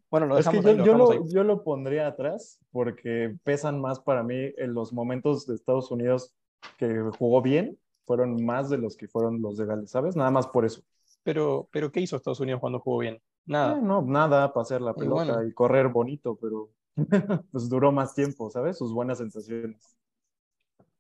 Bueno, 0.09 0.27
lo 0.27 0.37
Es 0.37 0.47
que 0.47 0.61
dejamos 0.61 0.63
yo, 0.63 0.69
ahí, 0.69 0.77
lo 0.77 0.83
yo 0.83 0.93
dejamos 0.93 1.09
lo, 1.09 1.11
ahí. 1.11 1.23
yo 1.27 1.43
lo 1.43 1.63
pondría 1.63 2.07
atrás 2.07 2.59
porque 2.71 3.35
pesan 3.43 3.81
más 3.81 3.99
para 3.99 4.23
mí 4.23 4.35
en 4.57 4.73
los 4.73 4.93
momentos 4.93 5.45
de 5.47 5.55
Estados 5.55 5.91
Unidos 5.91 6.33
que 6.77 7.01
jugó 7.17 7.41
bien, 7.41 7.77
fueron 8.05 8.43
más 8.45 8.69
de 8.69 8.77
los 8.77 8.95
que 8.95 9.07
fueron 9.07 9.41
los 9.41 9.57
de 9.57 9.65
Gales, 9.65 9.91
¿sabes? 9.91 10.15
Nada 10.15 10.31
más 10.31 10.47
por 10.47 10.65
eso. 10.65 10.81
Pero, 11.23 11.67
pero 11.71 11.91
¿qué 11.91 12.01
hizo 12.01 12.15
Estados 12.15 12.39
Unidos 12.39 12.61
cuando 12.61 12.79
jugó 12.79 12.99
bien? 12.99 13.21
Nada. 13.45 13.77
Eh, 13.77 13.81
no, 13.81 14.01
nada, 14.01 14.53
pasear 14.53 14.81
la 14.81 14.91
Y 14.91 14.99
pelota 14.99 15.33
bueno. 15.33 15.47
y 15.47 15.53
correr 15.53 15.89
bonito, 15.89 16.37
pero 16.41 16.69
pues 17.51 17.67
duró 17.69 17.91
más 17.91 18.13
tiempo, 18.13 18.49
¿sabes? 18.49 18.77
Sus 18.77 18.93
buenas 18.93 19.17
sensaciones. 19.17 19.97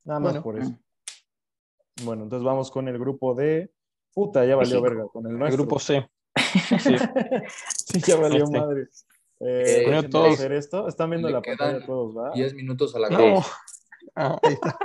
Nada 0.03 0.19
más 0.19 0.33
Bueno. 0.33 0.43
por 0.43 0.59
eso. 0.59 0.73
Bueno, 2.03 2.23
entonces 2.23 2.43
vamos 2.45 2.71
con 2.71 2.87
el 2.87 2.97
grupo 2.97 3.35
de... 3.35 3.71
Puta, 4.13 4.45
ya 4.45 4.55
valió 4.55 4.81
México. 4.81 4.81
verga, 4.81 5.07
con 5.11 5.25
el 5.25 5.31
El 5.33 5.39
nuestro. 5.39 5.63
grupo 5.63 5.79
C. 5.79 6.07
Sí. 6.79 6.95
sí, 7.85 7.99
ya 8.07 8.15
valió 8.17 8.43
Este. 8.45 8.59
madre. 8.59 8.81
Eh, 9.39 9.85
Eh, 9.87 10.03
todos- 10.09 10.33
hacer 10.35 10.53
esto. 10.53 10.87
Están 10.87 11.09
viendo 11.09 11.27
le 11.27 11.33
la 11.35 11.41
pantalla 11.41 11.85
todos, 11.85 12.15
¿va? 12.17 12.31
10 12.33 12.53
minutos 12.53 12.95
a 12.95 12.99
la 12.99 13.09
No. 13.09 13.41
Ah, 14.15 14.37
ahí 14.43 14.53
está. 14.53 14.77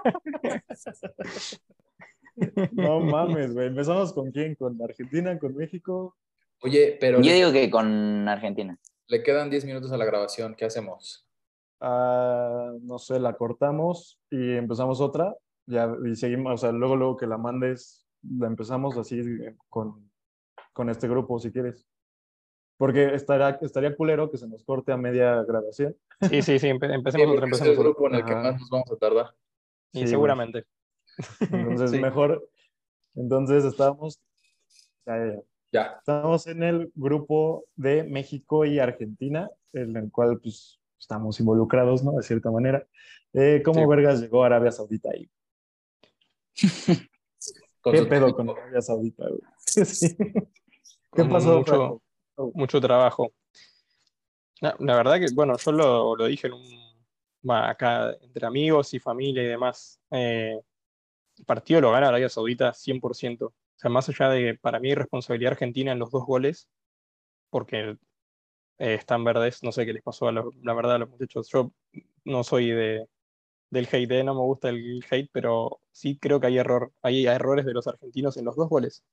No 2.73 3.01
mames, 3.01 3.53
güey. 3.55 3.67
¿Empezamos 3.67 4.13
con 4.13 4.31
quién? 4.31 4.55
¿Con 4.55 4.81
Argentina? 4.83 5.39
¿Con 5.39 5.55
México? 5.57 6.17
Oye, 6.63 6.97
pero 7.01 7.19
Yo 7.21 7.31
le, 7.31 7.35
digo 7.35 7.53
que 7.53 7.71
con 7.71 8.29
Argentina. 8.29 8.79
le 9.07 9.23
quedan 9.23 9.51
10 9.51 9.65
minutos 9.65 9.93
a 9.93 9.97
la 9.97 10.05
grabación. 10.05 10.55
¿Qué 10.57 10.65
hacemos? 10.65 11.27
Ah, 11.81 12.73
no 12.83 12.99
sé, 12.99 13.21
la 13.21 13.35
cortamos 13.37 14.21
y 14.31 14.57
empezamos 14.57 15.01
otra. 15.01 15.35
Ya, 15.67 15.93
y 16.05 16.17
seguimos, 16.17 16.55
o 16.55 16.57
sea, 16.57 16.73
luego, 16.73 16.97
luego 16.97 17.17
que 17.17 17.27
la 17.27 17.39
mandes, 17.39 18.07
la 18.23 18.47
empezamos 18.47 18.97
así 18.97 19.19
eh, 19.21 19.57
con, 19.69 20.11
con 20.73 20.89
este 20.91 21.09
grupo, 21.09 21.39
si 21.39 21.51
quieres. 21.53 21.87
Porque 22.77 23.15
estaría, 23.15 23.59
estaría 23.61 23.97
culero 23.97 24.31
que 24.31 24.39
se 24.39 24.47
nos 24.49 24.63
corte 24.65 24.93
a 24.93 24.97
media 24.97 25.43
grabación. 25.43 25.97
Sí, 26.31 26.43
sí, 26.43 26.59
sí, 26.59 26.69
empe- 26.69 26.87
Sí, 26.89 26.95
empecemos 26.95 27.27
otra, 27.29 27.41
porque 27.41 27.55
es 27.55 27.61
empecemos 27.61 27.69
el 27.69 27.77
grupo 27.79 28.07
en 28.09 28.15
el 28.15 28.25
que 28.25 28.33
Ajá. 28.33 28.43
más 28.53 28.61
nos 28.61 28.71
vamos 28.71 28.91
a 28.93 28.97
tardar. 28.97 29.27
Y 29.93 29.99
Sí, 29.99 30.01
güey. 30.01 30.09
seguramente. 30.09 30.65
Entonces, 31.51 31.91
Sí. 31.91 31.99
mejor. 32.01 32.49
Entonces, 33.15 33.65
estamos. 33.65 34.21
ya, 35.07 35.17
ya, 35.19 35.27
ya. 35.35 35.43
Ya. 35.73 35.83
Estamos 35.99 36.47
en 36.47 36.63
el 36.63 36.91
grupo 36.95 37.65
de 37.77 38.05
México 38.05 38.65
y 38.65 38.79
Argentina, 38.79 39.51
en 39.73 39.97
el 39.97 40.11
cual 40.11 40.39
pues 40.41 40.81
estamos 40.99 41.39
involucrados, 41.41 42.03
¿no? 42.03 42.13
De 42.13 42.23
cierta 42.23 42.51
manera. 42.51 42.87
Eh, 43.35 43.61
¿Cómo 43.65 43.81
Sí. 43.83 43.87
vergas 43.87 44.21
llegó 44.21 44.45
Arabia 44.45 44.71
Saudita 44.73 45.11
ahí? 45.13 45.29
Con 47.81 47.93
¿Qué 47.95 48.03
pedo 48.05 48.35
con 48.35 48.51
Arabia 48.51 48.81
Saudita, 48.83 49.25
güey? 49.29 49.41
Sí. 49.67 50.17
¿Qué 51.15 51.25
pasó, 51.25 51.59
mucho-? 51.59 52.03
Oh, 52.37 52.53
mucho 52.55 52.81
trabajo. 52.81 53.33
La, 54.61 54.75
la 54.81 54.97
verdad 54.97 55.19
que, 55.19 55.27
bueno, 55.35 55.57
yo 55.57 55.73
lo, 55.73 56.17
lo 56.17 56.27
dije 56.27 56.49
en 56.49 56.55
un, 56.55 57.51
acá 57.53 58.13
entre 58.21 58.47
amigos 58.47 58.93
y 58.95 58.99
familia 58.99 59.43
y 59.43 59.47
demás. 59.47 60.01
eh, 60.11 60.59
el 61.39 61.45
partido 61.45 61.81
lo 61.81 61.93
gana 61.93 62.09
Arabia 62.09 62.29
Saudita 62.29 62.73
100%. 62.75 63.47
O 63.47 63.53
sea, 63.77 63.91
más 63.91 64.09
allá 64.09 64.29
de, 64.31 64.59
para 64.59 64.81
mí, 64.81 64.93
responsabilidad 64.95 65.53
argentina 65.53 65.93
en 65.93 66.01
los 66.01 66.11
dos 66.11 66.25
goles, 66.27 66.69
porque 67.51 67.97
eh, 68.79 68.95
están 68.95 69.23
verdes, 69.23 69.63
no 69.63 69.71
sé 69.71 69.87
qué 69.87 69.93
les 69.93 70.03
pasó 70.03 70.27
a 70.29 70.33
los- 70.33 70.55
la 70.63 70.75
verdad 70.75 70.97
a 70.97 70.99
los 70.99 71.09
muchachos. 71.11 71.49
Yo 71.53 71.73
no 72.25 72.43
soy 72.43 72.71
de, 72.71 73.07
del 73.71 73.89
hate, 73.91 74.11
eh, 74.13 74.25
no 74.25 74.35
me 74.35 74.41
gusta 74.41 74.69
el 74.71 75.05
hate, 75.11 75.31
pero 75.33 75.81
sí 75.93 76.19
creo 76.19 76.41
que 76.41 76.49
hay 76.49 76.59
error, 76.59 76.93
hay 77.03 77.27
errores 77.27 77.67
de 77.67 77.75
los 77.75 77.87
argentinos 77.87 78.37
en 78.37 78.45
los 78.45 78.57
dos 78.57 78.69
goles. 78.69 79.05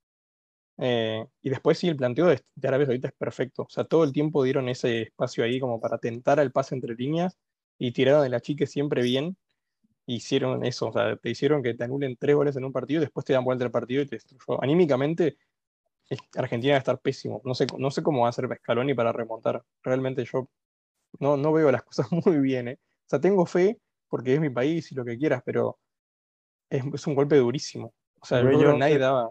Eh, 0.78 1.26
y 1.42 1.50
después 1.50 1.78
sí, 1.78 1.88
el 1.88 1.96
planteo 1.96 2.28
de, 2.28 2.44
de 2.56 2.68
Arabia 2.68 2.88
Saudita 2.88 3.08
es 3.10 3.14
perfecto. 3.14 3.64
O 3.64 3.70
sea, 3.70 3.86
todo 3.86 4.04
el 4.04 4.12
tiempo 4.14 4.44
dieron 4.44 4.70
ese 4.70 5.04
espacio 5.04 5.44
ahí 5.44 5.60
como 5.60 5.80
para 5.80 5.98
tentar 5.98 6.40
al 6.40 6.52
pase 6.52 6.76
entre 6.76 6.96
líneas 6.96 7.38
y 7.78 7.92
tiraron 7.92 8.24
de 8.24 8.30
la 8.30 8.42
chique 8.42 8.68
siempre 8.68 9.02
bien. 9.04 9.38
Hicieron 10.08 10.66
eso, 10.66 10.90
o 10.90 10.94
sea, 10.94 11.18
te 11.18 11.30
hicieron 11.32 11.64
que 11.64 11.74
te 11.74 11.84
anulen 11.84 12.16
tres 12.18 12.36
goles 12.36 12.56
en 12.56 12.66
un 12.66 12.72
partido 12.74 13.02
y 13.02 13.06
después 13.06 13.26
te 13.26 13.34
dan 13.34 13.44
vuelta 13.44 13.66
el 13.66 13.72
partido 13.72 14.04
y 14.04 14.06
te 14.08 14.18
destruyó. 14.18 14.62
Anímicamente, 14.64 15.38
Argentina 16.36 16.74
va 16.74 16.78
a 16.78 16.80
estar 16.80 17.00
pésimo. 17.00 17.42
No 17.46 17.56
sé, 17.56 17.68
no 17.78 17.92
sé 17.92 18.04
cómo 18.04 18.22
va 18.22 18.28
a 18.28 18.30
hacer 18.30 18.48
Scaloni 18.58 18.94
para 18.94 19.12
remontar. 19.12 19.64
Realmente 19.84 20.26
yo 20.26 20.50
no, 21.20 21.38
no 21.38 21.54
veo 21.54 21.72
las 21.72 21.84
cosas 21.86 22.08
muy 22.12 22.40
bien. 22.40 22.68
¿eh? 22.70 22.80
O 22.82 23.10
sea, 23.10 23.20
tengo 23.20 23.46
fe 23.46 23.80
porque 24.16 24.34
es 24.36 24.40
mi 24.40 24.50
país 24.50 24.90
y 24.94 24.96
lo 24.96 25.04
que 25.04 25.18
quieras, 25.18 25.42
pero 25.46 25.78
es, 26.70 26.86
es 26.94 27.06
un 27.06 27.16
golpe 27.16 27.36
durísimo. 27.36 27.94
O 28.22 28.26
sea, 28.26 28.42
yo 28.42 28.50
yo- 28.62 28.78
nadie 28.78 28.98
daba. 28.98 29.30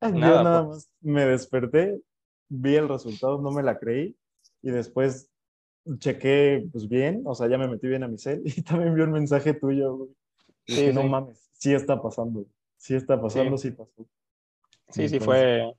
Yo 0.00 0.08
Nada, 0.10 0.42
nada 0.42 0.64
pues. 0.64 0.76
más 0.78 0.90
me 1.00 1.24
desperté, 1.26 2.00
vi 2.48 2.74
el 2.74 2.88
resultado, 2.88 3.40
no 3.40 3.52
me 3.52 3.62
la 3.62 3.78
creí 3.78 4.16
y 4.62 4.70
después 4.72 5.30
chequé 5.98 6.66
pues 6.72 6.88
bien, 6.88 7.22
o 7.24 7.36
sea, 7.36 7.46
ya 7.48 7.56
me 7.56 7.68
metí 7.68 7.86
bien 7.86 8.02
a 8.02 8.08
mi 8.08 8.18
cel 8.18 8.42
y 8.44 8.62
también 8.62 8.96
vi 8.96 9.02
un 9.02 9.12
mensaje 9.12 9.54
tuyo, 9.54 9.96
güey. 9.96 10.10
Sí, 10.66 10.74
dije, 10.74 10.92
no 10.92 11.02
sí. 11.02 11.08
mames, 11.08 11.48
sí 11.52 11.72
está 11.72 12.02
pasando, 12.02 12.46
sí 12.78 12.96
está 12.96 13.22
pasando, 13.22 13.56
sí, 13.56 13.70
pasó. 13.70 13.92
Sí, 14.88 15.08
sí, 15.08 15.18
Entonces, 15.18 15.24
fue, 15.24 15.72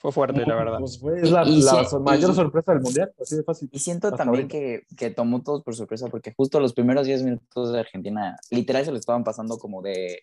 fue 0.00 0.12
fuerte, 0.12 0.44
la 0.46 0.54
verdad. 0.54 0.78
Pues 0.78 0.98
fue 0.98 1.20
es 1.20 1.30
la, 1.30 1.44
Y- 1.46 1.62
mayor 2.00 2.30
y- 2.30 2.34
sorpresa 2.34 2.72
del 2.72 2.80
mundial, 2.80 3.12
así 3.20 3.36
de 3.36 3.42
fácil. 3.42 3.68
Y 3.70 3.78
siento 3.78 4.08
Hasta 4.08 4.16
también 4.24 4.48
que, 4.48 4.84
que 4.96 5.10
tomó 5.10 5.42
todos 5.42 5.62
por 5.62 5.76
sorpresa, 5.76 6.08
porque 6.08 6.32
justo 6.34 6.58
los 6.58 6.72
primeros 6.72 7.06
10 7.06 7.22
minutos 7.22 7.72
de 7.72 7.80
Argentina, 7.80 8.36
literal 8.50 8.84
se 8.84 8.92
lo 8.92 8.98
estaban 8.98 9.24
pasando 9.24 9.58
como 9.58 9.82
de, 9.82 10.20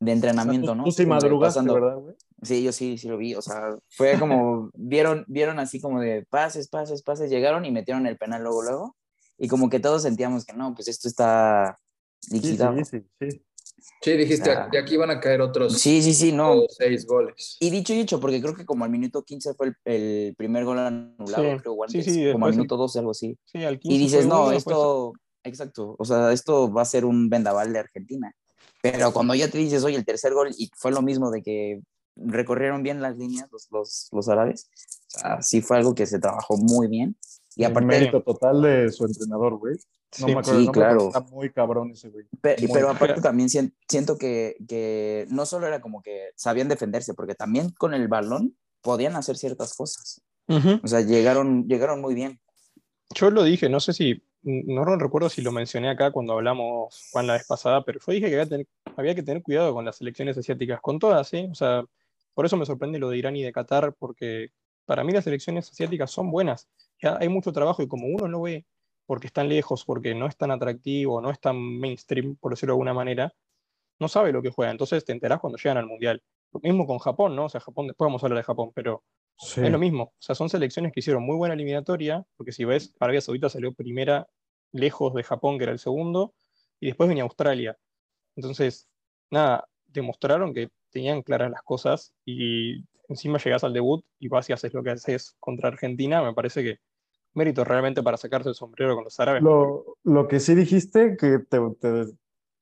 de 0.00 0.12
entrenamiento, 0.12 0.72
tú, 0.72 0.74
¿no? 0.74 0.84
tú 0.84 0.90
sí 0.90 1.06
madrugaste, 1.06 1.60
pasando- 1.60 1.74
¿verdad, 1.74 1.96
güey? 1.98 2.16
Sí, 2.42 2.62
yo 2.62 2.72
sí, 2.72 2.98
sí 2.98 3.06
lo 3.06 3.16
vi. 3.16 3.34
O 3.34 3.42
sea, 3.42 3.76
fue 3.90 4.18
como, 4.18 4.70
vieron, 4.74 5.24
vieron 5.28 5.58
así 5.60 5.80
como 5.80 6.00
de 6.00 6.26
pases, 6.28 6.68
pases, 6.68 7.02
pases, 7.02 7.30
llegaron 7.30 7.64
y 7.66 7.70
metieron 7.70 8.06
el 8.06 8.16
penal 8.16 8.42
luego, 8.42 8.62
luego. 8.62 8.96
Y 9.38 9.46
como 9.48 9.68
que 9.70 9.78
todos 9.78 10.02
sentíamos 10.02 10.44
que 10.44 10.54
no, 10.54 10.74
pues 10.74 10.88
esto 10.88 11.06
está 11.06 11.78
liquidado. 12.30 12.76
sí, 12.78 12.84
sí, 12.84 13.06
sí. 13.20 13.30
Sí, 13.30 13.42
dijiste, 14.04 14.50
Ah. 14.50 14.68
de 14.70 14.78
aquí 14.78 14.96
van 14.96 15.10
a 15.10 15.20
caer 15.20 15.40
otros 15.40 15.78
Sí, 15.80 16.02
sí, 16.02 16.14
sí, 16.14 16.32
no. 16.32 16.52
o 16.62 16.66
seis 16.68 17.06
goles. 17.06 17.56
Y 17.60 17.70
dicho 17.70 17.92
y 17.92 17.98
dicho, 17.98 18.20
porque 18.20 18.40
creo 18.40 18.54
que 18.54 18.64
como 18.64 18.84
al 18.84 18.90
minuto 18.90 19.22
15 19.22 19.54
fue 19.54 19.68
el, 19.68 19.76
el 19.84 20.34
primer 20.36 20.64
gol 20.64 20.78
anulado, 20.78 21.42
Sí, 21.44 21.58
creo, 21.60 21.74
o 21.74 21.88
sí, 21.88 21.98
antes, 21.98 22.14
sí, 22.14 22.32
como 22.32 22.46
al 22.46 22.52
minuto 22.52 22.76
12, 22.76 22.98
algo 22.98 23.10
así. 23.12 23.38
Sí, 23.44 23.64
al 23.64 23.78
15 23.78 23.94
Y 23.94 23.98
dices, 23.98 24.26
no, 24.26 24.52
esto, 24.52 25.12
exacto, 25.44 25.96
o 25.98 26.04
sea, 26.04 26.32
esto 26.32 26.72
va 26.72 26.82
a 26.82 26.86
ser 26.86 27.04
un 27.04 27.28
vendaval 27.28 27.72
de 27.72 27.78
Argentina. 27.80 28.32
Pero 28.82 29.12
cuando 29.12 29.34
ya 29.34 29.48
te 29.48 29.58
dices, 29.58 29.84
oye, 29.84 29.96
el 29.96 30.04
tercer 30.06 30.32
gol, 30.32 30.50
y 30.56 30.70
fue 30.76 30.90
lo 30.90 31.02
mismo 31.02 31.30
de 31.30 31.42
que 31.42 31.80
recorrieron 32.16 32.82
bien 32.82 33.00
las 33.00 33.16
líneas 33.18 33.48
los, 33.52 33.68
los, 33.70 34.08
los 34.12 34.28
árabes, 34.28 34.70
o 35.14 35.18
sea, 35.18 35.42
sí 35.42 35.60
fue 35.60 35.76
algo 35.78 35.94
que 35.94 36.06
se 36.06 36.18
trabajó 36.18 36.56
muy 36.56 36.86
bien. 36.88 37.16
Y 37.56 37.64
El 37.64 37.72
aparte, 37.72 37.86
mérito 37.86 38.22
total 38.22 38.62
de 38.62 38.90
su 38.92 39.04
entrenador, 39.04 39.58
güey. 39.58 39.76
No 40.18 40.26
Sí. 40.26 40.34
me 40.34 40.40
acuerdo 40.40 40.60
Sí, 40.60 40.66
pero 40.66 40.72
claro. 40.72 41.06
está 41.08 41.20
muy 41.20 41.50
cabrón 41.50 41.90
ese 41.92 42.08
güey. 42.08 42.26
pe- 42.40 42.56
muy 42.60 42.68
pero 42.72 42.88
aparte 42.88 43.14
Pero- 43.14 43.22
también 43.22 43.48
sien- 43.48 43.74
siento 43.88 44.18
que, 44.18 44.56
que 44.68 45.26
no 45.30 45.46
solo 45.46 45.66
era 45.68 45.80
como 45.80 46.02
que 46.02 46.30
sabían 46.34 46.68
defenderse, 46.68 47.14
porque 47.14 47.34
también 47.36 47.70
con 47.78 47.94
el 47.94 48.08
balón 48.08 48.56
podían 48.82 49.14
hacer 49.14 49.36
ciertas 49.36 49.74
cosas. 49.74 50.20
Ujú. 50.48 50.80
O 50.82 50.88
sea, 50.88 51.00
llegaron, 51.02 51.68
llegaron 51.68 52.00
muy 52.00 52.14
bien. 52.14 52.40
Yo 53.14 53.30
lo 53.30 53.44
dije, 53.44 53.68
no 53.68 53.78
sé 53.78 53.92
si, 53.92 54.20
no 54.42 54.84
recuerdo 54.96 55.28
si 55.28 55.42
lo 55.42 55.52
mencioné 55.52 55.90
acá 55.90 56.10
cuando 56.10 56.32
hablamos, 56.32 57.08
Juan, 57.12 57.26
la 57.28 57.34
vez 57.34 57.46
pasada, 57.46 57.84
pero 57.84 58.00
yo 58.04 58.12
dije 58.12 58.28
que 58.28 58.34
había, 58.34 58.48
tener- 58.48 58.68
había 58.96 59.14
que 59.14 59.22
tener 59.22 59.42
cuidado 59.44 59.72
con 59.74 59.84
las 59.84 59.96
selecciones 59.96 60.36
asiáticas, 60.36 60.80
con 60.80 60.98
todas, 60.98 61.28
¿sí? 61.28 61.46
O 61.50 61.54
sea, 61.54 61.84
por 62.34 62.46
eso 62.46 62.56
me 62.56 62.66
sorprende 62.66 62.98
lo 62.98 63.10
de 63.10 63.18
Irán 63.18 63.36
y 63.36 63.42
de 63.44 63.52
Qatar, 63.52 63.94
porque 63.98 64.50
para 64.86 65.04
mí 65.04 65.12
las 65.12 65.22
selecciones 65.24 65.70
asiáticas 65.70 66.10
son 66.10 66.30
buenas. 66.32 66.68
Ya 67.00 67.16
hay 67.20 67.28
mucho 67.28 67.52
trabajo 67.52 67.82
y 67.82 67.86
como 67.88 68.06
uno 68.08 68.26
no 68.26 68.42
ve 68.42 68.64
porque 69.10 69.26
están 69.26 69.48
lejos, 69.48 69.84
porque 69.84 70.14
no 70.14 70.28
es 70.28 70.36
tan 70.36 70.52
atractivo, 70.52 71.20
no 71.20 71.32
es 71.32 71.40
tan 71.40 71.56
mainstream, 71.56 72.36
por 72.36 72.52
decirlo 72.52 72.74
de 72.74 72.76
alguna 72.76 72.94
manera, 72.94 73.34
no 73.98 74.06
sabe 74.06 74.30
lo 74.30 74.40
que 74.40 74.50
juega. 74.50 74.70
Entonces 74.70 75.04
te 75.04 75.10
enterás 75.10 75.40
cuando 75.40 75.58
llegan 75.58 75.78
al 75.78 75.86
Mundial. 75.86 76.22
Lo 76.52 76.60
mismo 76.60 76.86
con 76.86 77.00
Japón, 77.00 77.34
¿no? 77.34 77.46
O 77.46 77.48
sea, 77.48 77.60
Japón, 77.60 77.88
después 77.88 78.06
vamos 78.06 78.22
a 78.22 78.26
hablar 78.26 78.36
de 78.38 78.44
Japón, 78.44 78.70
pero 78.72 79.02
Sí. 79.36 79.62
es 79.62 79.70
lo 79.72 79.80
mismo. 79.80 80.04
O 80.04 80.14
sea, 80.20 80.36
son 80.36 80.48
selecciones 80.48 80.92
que 80.92 81.00
hicieron 81.00 81.24
muy 81.24 81.34
buena 81.34 81.56
eliminatoria, 81.56 82.24
porque 82.36 82.52
si 82.52 82.64
ves, 82.64 82.94
Arabia 83.00 83.20
Saudita 83.20 83.48
salió 83.48 83.72
primera 83.72 84.28
lejos 84.70 85.12
de 85.12 85.24
Japón, 85.24 85.58
que 85.58 85.64
era 85.64 85.72
el 85.72 85.80
segundo, 85.80 86.32
y 86.78 86.86
después 86.86 87.08
venía 87.08 87.24
Australia. 87.24 87.76
Entonces, 88.36 88.88
nada, 89.28 89.68
demostraron 89.88 90.54
que 90.54 90.68
tenían 90.90 91.22
claras 91.22 91.50
las 91.50 91.62
cosas 91.64 92.14
y 92.24 92.84
encima 93.08 93.38
llegás 93.38 93.64
al 93.64 93.72
debut 93.72 94.04
y 94.20 94.28
vas 94.28 94.48
y 94.48 94.52
haces 94.52 94.72
lo 94.72 94.84
que 94.84 94.90
haces 94.90 95.34
contra 95.40 95.66
Argentina, 95.66 96.22
me 96.22 96.32
parece 96.32 96.62
que 96.62 96.78
mérito 97.34 97.64
realmente 97.64 98.02
para 98.02 98.16
sacarse 98.16 98.48
el 98.48 98.54
sombrero 98.54 98.94
con 98.94 99.04
los 99.04 99.18
árabes. 99.20 99.42
Lo, 99.42 99.96
lo 100.04 100.28
que 100.28 100.40
sí 100.40 100.54
dijiste, 100.54 101.16
que 101.16 101.38
te, 101.38 101.58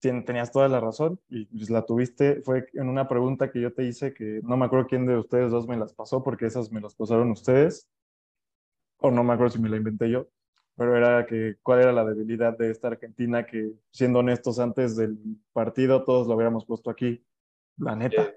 tenías 0.01 0.53
toda 0.53 0.69
la 0.69 0.81
razón 0.81 1.21
y 1.29 1.47
la 1.73 1.85
tuviste, 1.85 2.43
fue 2.43 2.67
en 2.75 2.89
una 2.89 3.09
pregunta 3.09 3.51
que 3.51 3.61
yo 3.61 3.73
te 3.73 3.85
hice 3.85 4.15
que 4.15 4.41
no 4.45 4.57
me 4.57 4.67
acuerdo 4.67 4.87
quién 4.87 5.07
de 5.07 5.17
ustedes 5.17 5.51
dos 5.51 5.67
me 5.67 5.77
las 5.77 5.93
pasó, 5.93 6.23
porque 6.23 6.47
esas 6.47 6.71
me 6.71 6.81
las 6.81 6.95
pasaron 6.95 7.31
ustedes, 7.31 7.89
o 8.99 9.11
no 9.11 9.25
me 9.25 9.35
acuerdo 9.35 9.55
si 9.55 9.63
me 9.63 9.69
la 9.69 9.77
inventé 9.77 10.11
yo, 10.11 10.29
pero 10.77 10.97
era 10.97 11.27
que 11.27 11.57
cuál 11.63 11.81
era 11.81 11.93
la 11.93 12.05
debilidad 12.05 12.57
de 12.57 12.71
esta 12.71 12.89
Argentina 12.89 13.45
que, 13.45 13.73
siendo 13.91 14.21
honestos, 14.21 14.61
antes 14.61 14.97
del 14.97 15.19
partido 15.53 16.05
todos 16.05 16.29
lo 16.29 16.35
hubiéramos 16.35 16.65
puesto 16.65 16.91
aquí, 16.91 17.25
la 17.79 17.97
neta. 17.97 18.35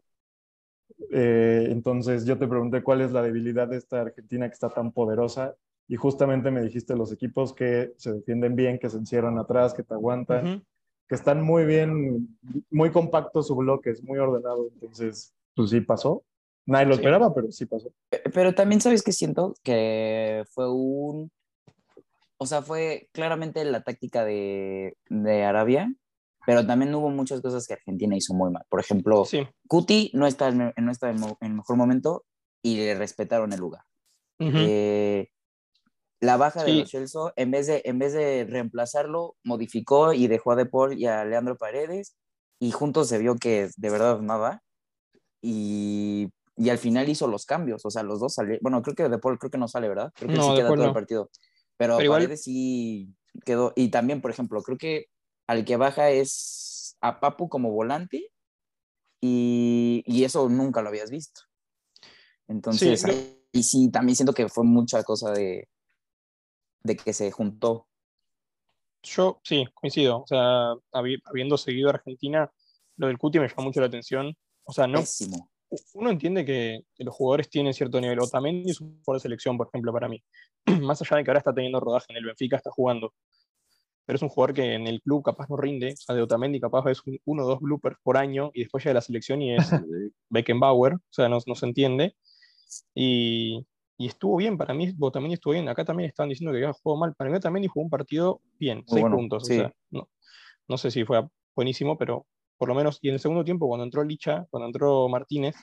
Eh, 1.12 1.67
entonces 1.70 2.26
yo 2.26 2.38
te 2.38 2.48
pregunté 2.48 2.84
cuál 2.84 3.02
es 3.02 3.12
la 3.12 3.22
debilidad 3.24 3.67
de 3.67 3.78
esta 3.78 4.02
Argentina 4.02 4.48
que 4.48 4.54
está 4.54 4.70
tan 4.70 4.91
poderosa 4.91 5.56
y 5.92 5.98
justamente 5.98 6.52
me 6.52 6.62
dijiste 6.62 6.96
los 6.96 7.12
equipos 7.12 7.54
que 7.54 7.92
se 7.98 8.14
defienden 8.14 8.56
bien, 8.56 8.80
que 8.80 8.90
se 8.90 8.96
encierran 8.96 9.38
atrás, 9.38 9.74
que 9.74 9.84
te 9.84 9.94
aguantan, 9.94 10.48
Ujú. 10.48 10.64
que 11.10 11.16
están 11.16 11.42
muy 11.44 11.66
bien, 11.66 12.38
muy 12.70 12.92
compactos 12.92 13.48
su 13.48 13.58
bloque, 13.58 13.90
es 13.90 14.02
muy 14.02 14.18
ordenado. 14.18 14.70
Entonces, 14.74 15.34
pues 15.54 15.70
sí 15.70 15.82
pasó. 15.82 16.24
Nadie 16.66 16.86
lo 16.86 16.94
Sí. 16.94 17.02
esperaba, 17.02 17.34
pero 17.36 17.52
sí 17.52 17.66
pasó. 17.66 17.92
Pe- 18.10 18.22
Pero 18.34 18.56
también 18.56 18.80
sabes 18.80 19.04
que 19.04 19.12
siento 19.12 19.54
que 19.64 20.46
fue 20.52 20.72
un, 20.72 21.30
o 22.38 22.46
sea, 22.46 22.62
fue 22.62 23.10
claramente 23.12 23.66
la 23.66 23.84
táctica 23.84 24.24
de, 24.24 24.96
de 25.10 25.44
Arabia, 25.44 25.94
pero 26.46 26.66
también 26.66 26.96
hubo 26.96 27.10
muchas 27.10 27.42
cosas 27.42 27.68
que 27.68 27.74
Argentina 27.74 28.16
hizo 28.16 28.34
muy 28.34 28.50
mal. 28.50 28.64
Por 28.70 28.80
ejemplo, 28.80 29.26
Sí. 29.26 29.46
Cuti 29.68 30.10
no 30.14 30.26
está, 30.26 30.48
en, 30.48 30.74
no 30.78 30.90
está 30.92 31.10
en, 31.10 31.18
el 31.42 31.54
mejor 31.54 31.76
momento 31.76 32.24
y 32.64 32.78
le 32.78 32.96
respetaron 32.96 33.52
el 33.52 33.60
lugar. 33.60 33.82
Ujú. 34.40 34.52
Eh, 34.56 35.28
la 36.22 36.38
baja 36.38 36.64
de 36.64 36.86
Celso, 36.86 37.34
en 37.36 37.52
vez 37.52 37.68
de, 37.68 37.82
en 37.84 38.00
vez 38.00 38.14
de 38.14 38.46
reemplazarlo, 38.50 39.36
modificó 39.44 40.14
y 40.14 40.28
dejó 40.28 40.52
a 40.52 40.56
De 40.56 40.66
Paul 40.66 40.98
y 40.98 41.06
a 41.08 41.26
Leandro 41.26 41.58
Paredes, 41.58 42.16
y 42.60 42.72
juntos 42.72 43.10
se 43.10 43.18
vio 43.18 43.36
que 43.36 43.70
de 43.76 43.90
verdad 43.90 44.20
nada. 44.22 44.62
Y, 45.42 46.30
y 46.56 46.70
al 46.70 46.78
final 46.78 47.10
hizo 47.10 47.28
los 47.28 47.46
cambios, 47.48 47.84
o 47.86 47.90
sea, 47.90 48.04
los 48.04 48.20
dos 48.20 48.36
salieron. 48.36 48.60
Bueno, 48.62 48.82
creo 48.84 48.96
que 48.96 49.10
De 49.10 49.18
Paul 49.18 49.40
creo 49.40 49.50
que 49.50 49.58
no 49.58 49.68
sale, 49.68 49.90
¿verdad? 49.90 50.12
Creo 50.16 50.30
que 50.30 50.38
No, 50.38 50.50
sí 50.52 50.56
queda 50.56 50.68
todo 50.70 50.86
el 50.86 50.94
partido. 50.94 51.30
Pero, 51.78 51.96
Pero 51.98 52.04
igual- 52.06 52.22
Paredes 52.22 52.44
sí 52.44 53.10
quedó. 53.44 53.74
Y 53.76 53.90
también, 53.90 54.22
por 54.22 54.30
ejemplo, 54.30 54.62
creo 54.62 54.78
que 54.78 55.08
al 55.48 55.66
que 55.66 55.76
baja 55.78 56.12
es 56.12 56.96
a 57.02 57.20
Papu 57.20 57.50
como 57.50 57.72
volante, 57.72 58.30
y, 59.20 60.04
y 60.06 60.24
eso 60.24 60.48
nunca 60.50 60.82
lo 60.84 60.90
habías 60.90 61.10
visto. 61.10 61.42
Entonces, 62.48 63.08
lo- 63.08 63.14
y 63.52 63.64
sí, 63.64 63.90
también 63.90 64.16
siento 64.16 64.34
que 64.34 64.48
fue 64.50 64.64
mucha 64.64 65.04
cosa 65.04 65.32
de, 65.32 65.68
de 66.84 66.96
que 66.96 67.13
se 67.13 67.32
juntó. 67.32 67.88
Yo 69.04 69.39
sí, 69.44 69.65
coincido. 69.74 70.22
O 70.22 70.28
sea, 70.28 70.74
habi- 70.91 71.22
habiendo 71.26 71.58
seguido 71.58 71.89
a 71.89 71.94
Argentina, 71.94 72.52
lo 72.98 73.08
del 73.08 73.17
Cuti 73.17 73.39
me 73.39 73.48
llama 73.48 73.63
mucho 73.63 73.80
la 73.80 73.88
atención. 73.88 74.36
O 74.63 74.72
sea, 74.74 74.86
no, 74.88 75.00
Pésimo. 75.00 75.50
uno 75.96 76.10
entiende 76.12 76.46
que, 76.46 76.82
que 76.96 77.04
los 77.04 77.15
jugadores 77.15 77.50
tienen 77.50 77.74
cierto 77.74 78.00
nivel. 78.00 78.20
Otamendi 78.20 78.70
es 78.72 78.80
un 78.82 79.00
jugador 79.04 79.20
de 79.20 79.24
selección, 79.24 79.58
por 79.58 79.67
ejemplo, 79.67 79.91
para 79.91 80.08
mí. 80.08 80.22
Más 80.82 81.02
allá 81.02 81.17
de 81.17 81.24
que 81.24 81.32
ahora 81.32 81.39
está 81.39 81.54
teniendo 81.54 81.80
rodaje 81.80 82.08
en 82.10 82.17
el 82.17 82.26
Benfica, 82.26 82.58
está 82.58 82.70
jugando. 82.72 83.13
pero 84.06 84.17
es 84.17 84.22
un 84.24 84.30
jugador 84.30 84.54
que 84.56 84.74
en 84.76 84.86
el 84.88 85.02
club 85.02 85.24
capaz 85.24 85.48
no 85.50 85.58
rinde. 85.58 85.94
O 85.94 85.98
sea, 85.98 86.13
de 86.15 86.22
Otamendi 86.22 86.60
capaz 86.60 86.88
es 86.91 87.02
un- 87.08 87.20
uno 87.26 87.44
o 87.44 87.48
dos 87.48 87.60
bloopers 87.60 87.98
por 88.04 88.17
año 88.17 88.52
y 88.54 88.62
después 88.62 88.84
llega 88.84 88.91
a 88.91 88.96
la 88.96 89.02
selección 89.02 89.41
y 89.41 89.56
es 89.56 89.58
Beckenbauer, 90.30 90.94
o 90.96 91.00
sea, 91.10 91.28
no, 91.30 91.39
no 91.46 91.56
se 91.56 91.65
entiende. 91.65 92.15
Y, 92.94 93.65
y 94.02 94.08
estuvo 94.08 94.38
bien, 94.38 94.58
para 94.58 94.74
mí 94.74 94.92
Otamendi 95.00 95.36
estuvo 95.36 95.54
bien. 95.54 95.70
Acá 95.70 95.86
también 95.86 96.10
estaban 96.10 96.30
diciendo 96.30 96.52
que 96.52 96.58
había 96.58 96.74
jugado 96.74 97.00
mal. 97.02 97.14
Para 97.14 97.30
mí 97.30 97.38
Otamendi 97.38 97.68
jugó 97.68 97.84
un 97.84 97.90
partido 97.92 98.42
bien, 98.58 98.84
seis 98.88 99.02
bueno, 99.02 99.16
puntos. 99.16 99.46
sí. 99.46 99.58
O 99.58 99.60
sea, 99.60 99.74
no, 99.92 100.10
no 100.68 100.78
sé 100.78 100.90
si 100.90 101.06
fue 101.06 101.24
buenísimo, 101.56 102.00
pero 102.00 102.26
por 102.58 102.68
lo 102.68 102.74
menos. 102.74 102.98
Y 103.04 103.10
en 103.10 103.14
el 103.14 103.20
segundo 103.20 103.44
tiempo, 103.44 103.68
cuando 103.68 103.84
entró 103.84 104.04
Licha, 104.04 104.48
cuando 104.50 104.66
entró 104.66 105.08
Martínez, 105.08 105.56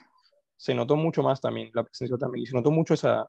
se 0.55 0.73
notó 0.73 0.95
mucho 0.95 1.21
más 1.21 1.41
también 1.41 1.69
la 1.73 1.83
presencia 1.83 2.13
de 2.13 2.15
Otamendi. 2.15 2.45
Se 2.45 2.55
notó 2.55 2.71
mucho 2.71 2.93
esa. 2.93 3.27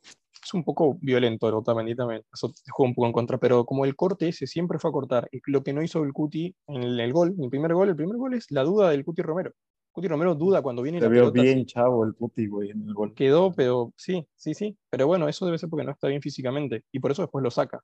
Es 0.00 0.54
un 0.54 0.62
poco 0.62 0.96
violento 1.00 1.48
el 1.48 1.54
Otamendi 1.54 1.96
también. 1.96 2.22
Eso 2.32 2.52
jugó 2.70 2.88
un 2.88 2.94
poco 2.94 3.06
en 3.08 3.12
contra. 3.12 3.38
Pero 3.38 3.64
como 3.64 3.84
el 3.84 3.96
corte 3.96 4.28
ese 4.28 4.46
siempre 4.46 4.78
fue 4.78 4.90
a 4.90 4.92
cortar, 4.92 5.28
y 5.32 5.40
lo 5.50 5.64
que 5.64 5.72
no 5.72 5.82
hizo 5.82 6.04
el 6.04 6.12
Cuti 6.12 6.54
en 6.68 6.84
el, 6.84 7.00
el 7.00 7.12
gol, 7.12 7.34
en 7.36 7.42
el 7.42 7.50
primer 7.50 7.74
gol, 7.74 7.88
el 7.88 7.96
primer 7.96 8.16
gol 8.16 8.34
es 8.34 8.48
la 8.52 8.62
duda 8.62 8.90
del 8.90 9.04
Cuti 9.04 9.22
Romero. 9.22 9.52
Cuti 9.92 10.08
Romero 10.08 10.34
duda 10.34 10.62
cuando 10.62 10.82
viene 10.82 10.98
Se 10.98 11.04
la 11.04 11.10
vio 11.10 11.20
pelota. 11.32 11.42
bien 11.42 11.66
chavo 11.66 12.04
el 12.04 12.14
puti, 12.14 12.46
güey, 12.46 12.70
en 12.70 12.82
el 12.88 12.94
gol. 12.94 13.14
Quedó, 13.14 13.52
pero 13.52 13.92
sí, 13.96 14.26
sí, 14.34 14.54
sí. 14.54 14.76
Pero 14.90 15.06
bueno, 15.06 15.28
eso 15.28 15.44
debe 15.44 15.58
ser 15.58 15.68
porque 15.68 15.84
no 15.84 15.92
está 15.92 16.08
bien 16.08 16.22
físicamente. 16.22 16.84
Y 16.92 16.98
por 17.00 17.10
eso 17.10 17.22
después 17.22 17.42
lo 17.42 17.50
saca. 17.50 17.80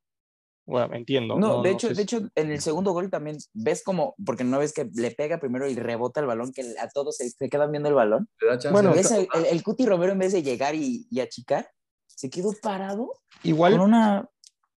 Bueno, 0.67 0.95
entiendo. 0.95 1.37
No, 1.39 1.63
de 1.63 1.71
no 1.71 1.75
hecho, 1.77 1.89
sé 1.89 1.95
de 1.95 1.97
si- 1.97 2.03
hecho, 2.03 2.29
en 2.35 2.51
el 2.51 2.61
segundo 2.61 2.93
gol 2.93 3.09
también 3.11 3.37
ves 3.55 3.83
como, 3.83 4.15
porque 4.25 4.45
no 4.45 4.59
ves 4.59 4.73
que 4.75 4.89
le 4.95 5.11
pega 5.13 5.39
primero 5.39 5.67
y 5.69 5.75
rebota 5.75 6.21
el 6.21 6.27
balón, 6.27 6.53
que 6.53 6.63
a 6.79 6.89
todos 6.89 7.17
se, 7.17 7.29
se 7.31 7.49
quedan 7.49 7.71
viendo 7.71 7.89
el 7.89 7.95
balón. 7.95 8.29
Le 8.41 8.49
da 8.49 8.59
chance 8.59 8.73
Bueno, 8.73 8.91
de- 8.91 8.97
¿Ves 8.97 9.11
el, 9.13 9.29
el, 9.35 9.45
el 9.47 9.63
Cuti 9.63 9.87
Romero 9.87 10.13
en 10.13 10.19
vez 10.19 10.33
de 10.33 10.43
llegar 10.43 10.75
y, 10.75 11.07
y 11.11 11.21
achicar, 11.21 11.71
se 12.07 12.29
quedó 12.31 12.53
parado 12.61 13.13
Igual, 13.43 13.73
con 13.73 13.81
una 13.83 14.29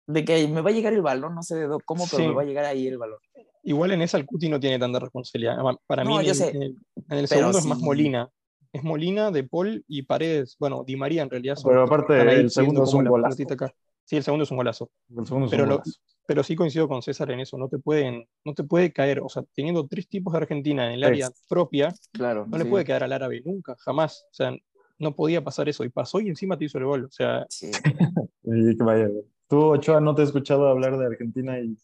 de 0.08 0.24
que 0.26 0.48
me 0.48 0.62
va 0.62 0.70
a 0.70 0.74
llegar 0.74 0.94
el 0.94 1.02
balón, 1.02 1.36
no 1.36 1.44
sé 1.44 1.56
de 1.56 1.67
cómo, 1.86 2.06
pero 2.10 2.24
Sí. 2.24 2.28
me 2.30 2.34
va 2.36 2.41
a 2.41 2.46
llegar 2.46 2.65
ahí 2.65 2.88
el 2.88 2.98
balón. 2.98 3.20
Igual 3.63 3.91
en 3.91 4.02
esa 4.02 4.17
el 4.17 4.26
Cuti 4.26 4.50
no 4.50 4.60
tiene 4.60 4.80
tanta 4.80 5.00
responsabilidad. 5.00 5.58
Para 5.88 6.04
mí, 6.04 6.10
No, 6.13 6.19
en 6.19 6.26
yo 6.26 6.32
el, 6.32 6.38
sé, 6.38 6.50
en 6.50 6.63
el- 6.63 6.78
en 7.10 7.17
el 7.17 7.28
segundo 7.28 7.58
es 7.58 7.65
más 7.65 7.78
sí. 7.80 7.84
Molina. 7.84 8.30
Es 8.74 8.84
Molina, 8.84 9.32
De 9.32 9.43
Paul 9.43 9.84
y 9.88 10.04
Paredes. 10.04 10.56
Bueno, 10.60 10.84
Di 10.86 10.95
María 10.95 11.24
en 11.24 11.30
realidad. 11.30 11.56
son 11.58 11.71
Pero 11.71 11.84
aparte, 11.84 12.19
el 12.21 12.50
segundo 12.50 12.84
es 12.84 12.93
un 12.93 13.04
la 13.04 13.10
golazo. 13.10 13.36
Sí, 14.06 14.15
el 14.17 14.24
segundo 14.24 14.43
es 14.43 14.52
un 14.52 14.58
golazo. 14.58 14.89
El 15.15 15.26
segundo 15.26 15.45
es 15.45 15.52
Pero 15.52 15.63
un 15.63 15.69
lo- 15.69 15.76
golazo. 15.80 16.00
Pero 16.28 16.43
sí 16.43 16.56
coincido 16.56 16.88
con 16.88 17.02
César 17.02 17.30
en 17.32 17.41
eso. 17.41 17.58
No 17.58 17.67
te 17.67 17.78
pueden, 17.80 18.26
no 18.45 18.54
te 18.54 18.63
puede 18.63 18.93
caer. 18.93 19.19
O 19.21 19.28
sea, 19.28 19.43
teniendo 19.54 19.86
tres 19.88 20.08
tipos 20.08 20.32
de 20.34 20.38
Argentina 20.38 20.86
en 20.88 20.93
el 20.93 21.00
Sí. 21.02 21.06
área 21.06 21.30
propia, 21.50 21.93
Claro. 22.13 22.45
no 22.47 22.58
le 22.58 22.63
sí. 22.63 22.69
puede 22.69 22.86
quedar 22.86 23.04
al 23.04 23.12
árabe 23.12 23.41
nunca, 23.43 23.76
jamás. 23.80 24.24
O 24.32 24.34
sea, 24.34 24.56
no 25.00 25.15
podía 25.15 25.43
pasar 25.43 25.67
eso. 25.67 25.84
Y 25.84 25.89
pasó 25.89 26.21
y 26.21 26.30
encima 26.30 26.58
te 26.58 26.65
hizo 26.65 26.78
el 26.78 26.86
gol. 26.86 27.06
O 27.06 27.12
sea, 27.12 27.45
Sí. 27.50 27.71
Y 28.43 28.78
que 28.78 28.84
vaya, 28.84 29.08
güey. 29.08 29.24
Tú, 29.50 29.60
Ochoa, 29.65 30.00
no 30.00 30.15
te 30.15 30.21
he 30.21 30.26
escuchado 30.26 30.67
hablar 30.69 30.97
de 30.97 31.06
Argentina 31.08 31.60
y 31.60 31.76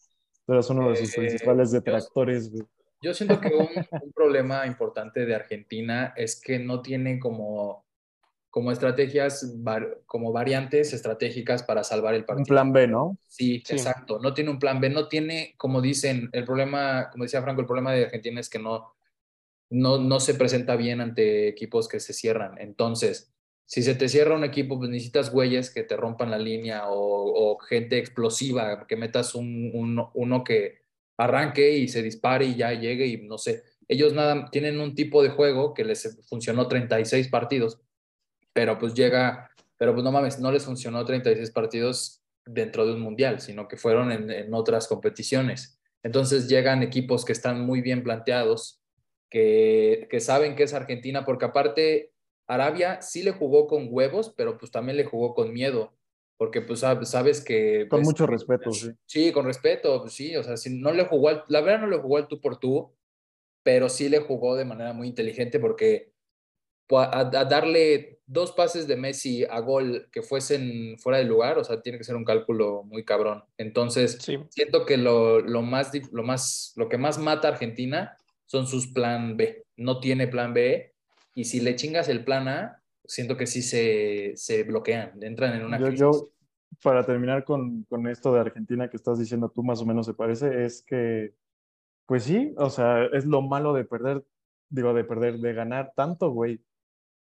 tú 0.48 0.54
eres 0.54 0.70
uno 0.70 0.88
de 0.88 0.96
sus 0.96 1.12
Eh, 1.12 1.16
principales 1.18 1.70
detractores, 1.72 2.50
güey. 2.50 2.64
Yo 3.02 3.12
siento 3.12 3.38
que 3.38 3.48
un, 3.48 3.68
un 4.02 4.12
problema 4.12 4.66
importante 4.66 5.26
de 5.26 5.34
Argentina 5.34 6.14
es 6.16 6.40
que 6.40 6.58
no 6.58 6.80
tiene 6.80 7.18
como, 7.20 7.84
como 8.48 8.72
estrategias, 8.72 9.62
var- 9.62 10.00
como 10.06 10.32
variantes 10.32 10.94
estratégicas 10.94 11.62
para 11.62 11.84
salvar 11.84 12.14
el 12.14 12.22
Un 12.22 12.26
partido. 12.26 12.46
plan 12.46 12.72
B, 12.72 12.88
¿no? 12.88 13.18
Sí, 13.26 13.62
Sí. 13.66 13.74
exacto. 13.74 14.18
No 14.20 14.32
tiene 14.32 14.50
un 14.50 14.58
plan 14.58 14.80
B, 14.80 14.88
no 14.88 15.06
tiene, 15.06 15.54
como 15.58 15.82
dicen, 15.82 16.30
el 16.32 16.44
problema, 16.46 17.10
como 17.12 17.24
decía 17.24 17.42
Franco, 17.42 17.60
el 17.60 17.66
problema 17.66 17.92
de 17.92 18.04
Argentina 18.06 18.40
es 18.40 18.48
que 18.48 18.58
no, 18.58 18.94
no, 19.68 19.98
no 19.98 20.18
se 20.18 20.32
presenta 20.34 20.74
bien 20.76 21.02
ante 21.02 21.46
equipos 21.46 21.88
que 21.88 22.00
se 22.00 22.14
cierran. 22.14 22.58
Entonces, 22.58 23.30
si 23.68 23.82
se 23.82 23.94
te 23.94 24.08
cierra 24.08 24.34
un 24.34 24.44
equipo, 24.44 24.78
pues 24.78 24.88
necesitas 24.88 25.30
güeyes 25.30 25.70
que 25.70 25.82
te 25.82 25.94
rompan 25.94 26.30
la 26.30 26.38
línea 26.38 26.84
o, 26.88 27.58
gente 27.58 27.98
explosiva, 27.98 28.86
que 28.86 28.96
metas 28.96 29.34
un- 29.34 29.70
uno 30.14 30.42
que 30.42 30.78
arranque 31.18 31.72
y 31.76 31.88
se 31.88 32.02
dispare 32.02 32.46
y 32.46 32.56
ya 32.56 32.72
llegue 32.72 33.06
y 33.06 33.18
no 33.26 33.36
sé. 33.36 33.62
Ellos 33.86 34.14
nada, 34.14 34.48
tienen 34.50 34.80
un 34.80 34.94
tipo 34.94 35.22
de 35.22 35.28
juego 35.28 35.74
que 35.74 35.84
les 35.84 36.18
funcionó 36.28 36.66
36 36.66 37.28
partidos, 37.28 37.78
pero 38.54 38.78
pues 38.78 38.94
llega, 38.94 39.50
pero 39.76 39.92
pues 39.92 40.02
no 40.02 40.12
mames, 40.12 40.38
no 40.40 40.50
les 40.50 40.64
funcionó 40.64 41.04
36 41.04 41.50
partidos 41.50 42.22
dentro 42.46 42.86
de 42.86 42.94
un 42.94 43.00
mundial, 43.00 43.40
sino 43.40 43.68
que 43.68 43.76
fueron 43.76 44.10
en, 44.12 44.30
en 44.30 44.54
otras 44.54 44.88
competiciones. 44.88 45.78
Entonces 46.02 46.48
llegan 46.48 46.82
equipos 46.82 47.26
que 47.26 47.32
están 47.32 47.60
muy 47.66 47.82
bien 47.82 48.02
planteados, 48.02 48.80
que, 49.28 50.06
que 50.10 50.20
saben 50.20 50.56
que 50.56 50.62
es 50.62 50.72
Argentina, 50.72 51.26
porque 51.26 51.44
aparte 51.44 52.12
Arabia 52.48 53.00
sí 53.02 53.22
le 53.22 53.32
jugó 53.32 53.66
con 53.66 53.88
huevos, 53.90 54.34
pero 54.36 54.58
pues 54.58 54.72
también 54.72 54.96
le 54.96 55.04
jugó 55.04 55.34
con 55.34 55.52
miedo, 55.52 55.94
porque 56.38 56.62
pues 56.62 56.82
sab- 56.82 57.04
sabes 57.04 57.44
que... 57.44 57.86
Con 57.88 58.00
pues, 58.00 58.08
mucho 58.08 58.26
respeto, 58.26 58.72
sí. 58.72 58.90
Sí, 59.06 59.32
con 59.32 59.44
respeto, 59.44 60.00
pues 60.00 60.14
sí, 60.14 60.34
o 60.34 60.42
sea, 60.42 60.56
si 60.56 60.80
no 60.80 60.92
le 60.92 61.04
jugó, 61.04 61.28
al- 61.28 61.44
la 61.48 61.60
verdad 61.60 61.82
no 61.82 61.86
le 61.86 61.98
jugó 61.98 62.16
al 62.16 62.26
tú 62.26 62.40
por 62.40 62.58
tú, 62.58 62.94
pero 63.62 63.88
sí 63.90 64.08
le 64.08 64.20
jugó 64.20 64.56
de 64.56 64.64
manera 64.64 64.94
muy 64.94 65.08
inteligente 65.08 65.60
porque 65.60 66.12
a, 66.90 67.20
a 67.20 67.44
darle 67.44 68.20
dos 68.26 68.52
pases 68.52 68.86
de 68.86 68.96
Messi 68.96 69.44
a 69.44 69.60
gol 69.60 70.08
que 70.10 70.22
fuesen 70.22 70.98
fuera 70.98 71.18
de 71.18 71.24
lugar, 71.24 71.58
o 71.58 71.64
sea, 71.64 71.82
tiene 71.82 71.98
que 71.98 72.04
ser 72.04 72.16
un 72.16 72.24
cálculo 72.24 72.82
muy 72.84 73.04
cabrón. 73.04 73.44
Entonces, 73.58 74.18
sí. 74.20 74.38
siento 74.48 74.86
que 74.86 74.96
lo, 74.96 75.40
lo 75.40 75.60
más, 75.60 75.92
lo 76.12 76.22
más, 76.22 76.72
lo 76.76 76.88
que 76.88 76.96
más 76.96 77.18
mata 77.18 77.48
a 77.48 77.52
Argentina 77.52 78.16
son 78.46 78.66
sus 78.66 78.86
plan 78.86 79.36
B. 79.36 79.64
No 79.76 80.00
tiene 80.00 80.28
plan 80.28 80.54
B 80.54 80.94
y 81.40 81.44
si 81.44 81.60
le 81.60 81.76
chingas 81.76 82.08
el 82.08 82.24
plan 82.24 82.48
A, 82.48 82.82
siento 83.04 83.36
que 83.36 83.46
sí 83.46 83.62
se, 83.62 84.32
se 84.34 84.64
bloquean, 84.64 85.22
entran 85.22 85.54
en 85.54 85.64
una 85.64 85.78
Yo, 85.78 85.84
crisis. 85.86 86.00
yo, 86.00 86.30
para 86.82 87.06
terminar 87.06 87.44
con, 87.44 87.84
con 87.84 88.08
esto 88.08 88.32
de 88.34 88.40
Argentina 88.40 88.90
que 88.90 88.96
estás 88.96 89.18
diciendo 89.20 89.48
tú, 89.48 89.62
más 89.62 89.80
o 89.80 89.86
menos 89.86 90.06
se 90.06 90.14
parece, 90.14 90.64
es 90.64 90.82
que, 90.82 91.34
pues 92.06 92.24
sí, 92.24 92.54
o 92.56 92.70
sea, 92.70 93.04
es 93.12 93.24
lo 93.24 93.40
malo 93.40 93.72
de 93.72 93.84
perder, 93.84 94.24
digo, 94.68 94.92
de 94.94 95.04
perder, 95.04 95.38
de 95.38 95.52
ganar 95.52 95.92
tanto, 95.94 96.30
güey, 96.30 96.60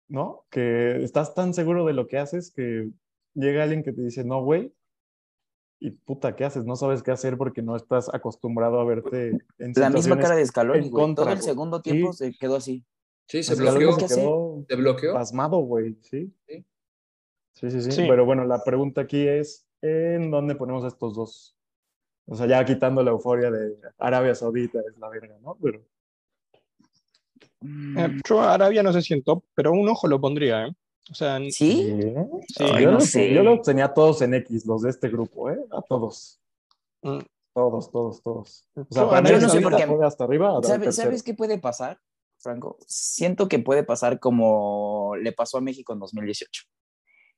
¿no? 0.07 0.43
Que 0.49 1.03
estás 1.03 1.35
tan 1.35 1.53
seguro 1.53 1.85
de 1.85 1.93
lo 1.93 2.07
que 2.07 2.17
haces 2.17 2.51
que 2.51 2.89
llega 3.35 3.61
alguien 3.61 3.83
que 3.83 3.93
te 3.93 4.01
dice, 4.01 4.23
no, 4.23 4.43
güey, 4.43 4.73
y 5.79 5.91
puta, 5.91 6.35
¿qué 6.35 6.45
haces? 6.45 6.65
No 6.65 6.75
sabes 6.75 7.03
qué 7.03 7.11
hacer 7.11 7.37
porque 7.37 7.61
no 7.61 7.75
estás 7.75 8.11
acostumbrado 8.13 8.79
a 8.79 8.85
verte 8.85 9.37
en 9.59 9.71
La 9.75 9.91
misma 9.91 10.17
cara 10.17 10.35
de 10.35 10.45
Scaloni, 10.45 10.85
en 10.85 10.89
güey. 10.89 11.03
contra, 11.05 11.25
Todo 11.25 11.33
el 11.35 11.41
segundo 11.41 11.81
tiempo 11.81 12.11
Sí. 12.11 12.31
se 12.33 12.37
quedó 12.37 12.55
así. 12.57 12.83
Sí, 13.29 13.43
se 13.43 13.55
bloqueó. 13.55 13.95
¿Qué 13.97 14.07
se 14.09 14.15
quedó 14.21 14.65
¿Se 14.67 14.75
bloqueó? 14.75 15.13
pasmado, 15.13 15.57
güey, 15.59 15.95
¿sí? 16.01 16.33
Sí. 16.47 16.65
Sí, 17.53 17.69
sí, 17.71 17.81
sí. 17.83 17.91
Sí. 17.91 18.05
Pero 18.09 18.25
bueno, 18.25 18.43
la 18.45 18.63
pregunta 18.63 19.01
aquí 19.01 19.27
es, 19.27 19.67
¿en 19.81 20.31
dónde 20.31 20.55
ponemos 20.55 20.83
a 20.83 20.87
estos 20.87 21.15
dos? 21.15 21.55
O 22.25 22.35
sea, 22.35 22.47
ya 22.47 22.63
quitando 22.65 23.03
la 23.03 23.11
euforia 23.11 23.51
de 23.51 23.75
Arabia 23.97 24.33
Saudita, 24.35 24.79
es 24.79 24.97
la 24.97 25.09
verga, 25.09 25.37
¿no? 25.41 25.57
Pero 25.61 25.81
Eh, 27.97 28.17
yo 28.27 28.39
a 28.41 28.53
Arabia 28.53 28.81
no 28.83 28.93
sé 28.93 29.01
si 29.01 29.13
en 29.13 29.23
top, 29.23 29.43
pero 29.53 29.71
un 29.73 29.87
ojo 29.89 30.07
lo 30.07 30.19
pondría, 30.21 30.67
¿eh? 30.67 30.71
O 31.11 31.13
sea, 31.13 31.37
¿Sí? 31.39 31.51
sí, 31.51 32.63
Ay, 32.63 32.83
yo, 32.83 32.91
no 32.91 32.97
los, 32.99 33.05
sé. 33.05 33.33
yo 33.33 33.43
los 33.43 33.61
tenía 33.63 33.85
a 33.85 33.93
todos 33.93 34.21
en 34.21 34.33
X, 34.35 34.65
los 34.65 34.83
de 34.83 34.91
este 34.91 35.09
grupo, 35.09 35.49
¿eh? 35.49 35.59
A 35.71 35.81
todos. 35.81 36.39
mm, 37.01 37.19
Todos, 37.53 37.91
todos, 37.91 38.21
todos. 38.21 38.67
O 38.75 38.85
sea, 38.91 39.23
Yo 39.23 39.39
no 39.39 39.49
sé 39.49 39.59
por 39.59 39.75
qué. 39.75 39.83
hasta 40.03 40.23
arriba. 40.23 40.49
a 40.49 40.53
dar 40.53 40.63
¿Sabes, 40.65 40.81
tercero. 40.85 41.07
¿Sabes 41.07 41.23
qué 41.23 41.33
puede 41.33 41.57
pasar, 41.57 41.99
Franco? 42.39 42.77
Siento 42.87 43.47
que 43.47 43.59
puede 43.59 43.83
pasar 43.83 44.19
como 44.19 45.15
le 45.21 45.31
pasó 45.31 45.57
a 45.57 45.61
México 45.61 45.93
en 45.93 45.99
2018. 45.99 46.63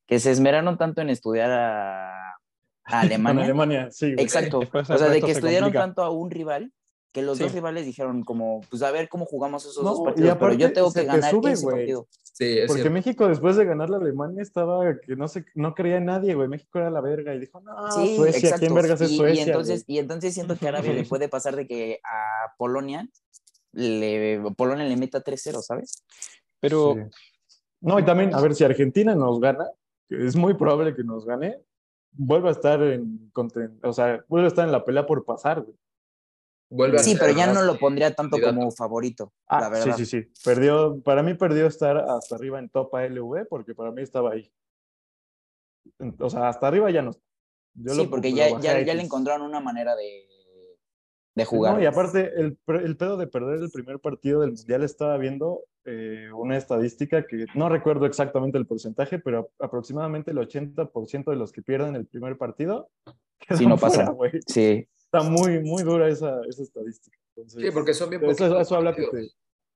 Que 0.07 0.19
se 0.19 0.31
esmeraron 0.31 0.77
tanto 0.77 1.01
en 1.01 1.09
estudiar 1.09 1.51
a, 1.51 2.11
a 2.33 2.35
Con 2.89 2.99
Alemania. 2.99 3.43
Alemania, 3.45 3.91
sí. 3.91 4.13
güey. 4.13 4.23
Exacto. 4.23 4.59
Después 4.59 4.89
o 4.89 4.97
sea, 4.97 5.09
de 5.09 5.19
que 5.21 5.27
se 5.27 5.31
estudiaron 5.33 5.67
complica. 5.67 5.83
tanto 5.85 6.03
a 6.03 6.09
un 6.11 6.31
rival 6.31 6.71
que 7.13 7.21
los 7.21 7.37
Sí. 7.37 7.43
dos 7.43 7.51
rivales 7.53 7.85
dijeron 7.85 8.23
como, 8.23 8.61
pues 8.69 8.81
a 8.83 8.91
ver 8.91 9.09
cómo 9.09 9.25
jugamos 9.25 9.65
esos 9.65 9.83
No, 9.83 9.89
dos 9.91 10.01
partidos, 10.01 10.37
pero 10.39 10.53
yo 10.53 10.71
tengo 10.71 10.93
que 10.93 11.01
te 11.01 11.05
ganar 11.07 11.29
sube, 11.29 11.51
ese 11.51 11.65
partido. 11.67 12.07
Sí, 12.23 12.57
es 12.59 12.67
Porque 12.67 12.83
cierto. 12.83 12.93
México 12.93 13.27
después 13.27 13.57
de 13.57 13.65
ganar 13.65 13.89
la 13.89 13.97
Alemania 13.97 14.41
estaba 14.41 14.97
que 15.05 15.17
no 15.17 15.27
se, 15.27 15.43
no 15.53 15.73
creía 15.75 15.97
en 15.97 16.05
nadie, 16.05 16.33
güey. 16.35 16.47
México 16.47 16.79
era 16.79 16.89
la 16.89 17.01
verga 17.01 17.35
y 17.35 17.39
dijo, 17.41 17.59
no, 17.59 17.91
Sí, 17.91 18.15
Suecia, 18.15 18.37
exacto. 18.39 18.59
¿quién 18.61 18.73
vergas 18.73 19.01
es 19.01 19.11
y, 19.11 19.15
y 19.15 19.17
Suecia? 19.17 19.43
entonces, 19.43 19.85
güey? 19.85 19.97
y 19.97 19.99
entonces 19.99 20.33
siento 20.33 20.55
que 20.57 20.65
a 20.67 20.69
Arabia 20.69 20.93
le 20.93 21.03
puede 21.09 21.27
pasar 21.27 21.57
de 21.57 21.67
que 21.67 21.99
a 22.05 22.53
Polonia 22.57 23.05
le, 23.73 24.41
Polonia 24.55 24.85
le 24.85 24.97
meta 24.97 25.21
3-0, 25.21 25.61
¿sabes? 25.61 26.03
pero 26.59 26.95
Sí. 26.95 27.01
No, 27.81 27.97
y 27.97 28.05
también, 28.05 28.35
a 28.35 28.41
ver, 28.41 28.53
si 28.53 28.63
Argentina 28.63 29.15
nos 29.15 29.39
gana, 29.39 29.65
es 30.09 30.35
muy 30.35 30.53
probable 30.53 30.95
que 30.95 31.03
nos 31.03 31.25
gane, 31.25 31.59
vuelve 32.11 32.49
a 32.49 32.51
estar 32.51 32.81
en, 32.83 33.31
o 33.83 33.93
sea, 33.93 34.23
vuelve 34.27 34.45
a 34.45 34.49
estar 34.49 34.65
en 34.65 34.71
la 34.71 34.85
pelea 34.85 35.05
por 35.07 35.25
pasar, 35.25 35.61
güey. 35.61 35.75
Vuelve 36.69 36.99
Sí, 36.99 37.15
pero 37.19 37.33
ya 37.35 37.51
no 37.51 37.63
lo 37.63 37.79
pondría 37.79 38.13
tanto 38.13 38.37
candidato. 38.37 38.55
como 38.55 38.71
favorito, 38.71 39.33
Ah, 39.47 39.61
la 39.61 39.69
verdad. 39.69 39.95
sí, 39.97 40.05
sí, 40.05 40.21
sí. 40.23 40.31
Perdió, 40.45 41.01
para 41.01 41.23
mí 41.23 41.33
perdió 41.33 41.65
estar 41.65 41.97
hasta 41.97 42.35
arriba 42.35 42.59
en 42.59 42.69
top 42.69 42.93
ALV 42.95 43.45
porque 43.49 43.73
para 43.73 43.91
mí 43.91 44.01
estaba 44.03 44.31
ahí. 44.33 44.51
O 46.19 46.29
sea, 46.29 46.49
hasta 46.49 46.67
arriba 46.67 46.89
ya 46.91 47.01
no. 47.01 47.11
Yo 47.73 47.93
Sí, 47.95 48.03
lo- 48.03 48.09
porque 48.09 48.29
lo 48.29 48.37
ya, 48.37 48.59
ya, 48.59 48.71
a 48.77 48.81
ya 48.81 48.93
le 48.93 49.01
encontraron 49.01 49.45
una 49.47 49.59
manera 49.59 49.95
de, 49.95 50.27
de 51.35 51.45
jugar. 51.45 51.75
No, 51.75 51.81
y 51.81 51.85
aparte, 51.85 52.31
el, 52.35 52.57
pedo 52.97 53.17
de 53.17 53.27
perder 53.27 53.59
el 53.59 53.71
primer 53.71 53.99
partido 53.99 54.41
del 54.41 54.51
Mundial 54.51 54.83
estaba 54.83 55.17
viendo 55.17 55.63
eh, 55.85 56.29
una 56.33 56.57
estadística 56.57 57.25
que 57.25 57.45
no 57.55 57.69
recuerdo 57.69 58.05
exactamente 58.05 58.57
el 58.57 58.67
porcentaje, 58.67 59.19
pero 59.19 59.51
aproximadamente 59.59 60.31
el 60.31 60.37
80% 60.37 61.31
de 61.31 61.37
los 61.37 61.51
que 61.51 61.61
pierden 61.61 61.95
el 61.95 62.05
primer 62.05 62.37
partido 62.37 62.89
Sí, 63.57 63.65
no 63.65 63.77
fuera, 63.77 64.09
güey. 64.11 64.31
Sí, 64.45 64.87
está 64.95 65.23
muy, 65.23 65.61
muy 65.61 65.83
dura 65.83 66.07
esa, 66.07 66.41
esa 66.47 66.63
estadística. 66.63 67.17
Entonces, 67.35 67.63
Sí, 67.63 67.71
porque 67.71 67.93
son 67.93 68.09
bien 68.09 68.23
eso, 68.25 68.59
eso 68.59 68.75
habla 68.75 68.93
que 68.93 69.07
te, 69.07 69.29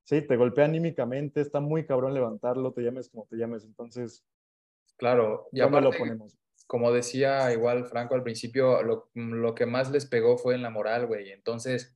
sí, 0.04 0.22
te 0.22 0.38
golpea 0.38 0.66
anímicamente, 0.66 1.42
está 1.42 1.60
muy 1.60 1.86
cabrón 1.86 2.14
levantarlo, 2.14 2.74
te 2.74 2.82
llames 2.82 3.10
como 3.10 3.26
te 3.26 3.38
llames. 3.38 3.64
Entonces, 3.64 4.24
Claro, 4.98 5.48
y 5.52 5.60
¿dónde 5.60 5.82
lo 5.82 5.92
ponemos? 5.92 6.38
Como 6.68 6.92
decía 6.92 7.52
igual 7.54 7.86
Franco 7.86 8.16
al 8.16 8.24
principio, 8.24 8.82
lo, 8.84 9.10
lo 9.14 9.56
que 9.56 9.66
más 9.66 9.92
les 9.92 10.06
pegó 10.06 10.38
fue 10.38 10.56
en 10.56 10.62
la 10.62 10.70
moral, 10.70 11.08
güey. 11.08 11.32
Entonces, 11.32 11.96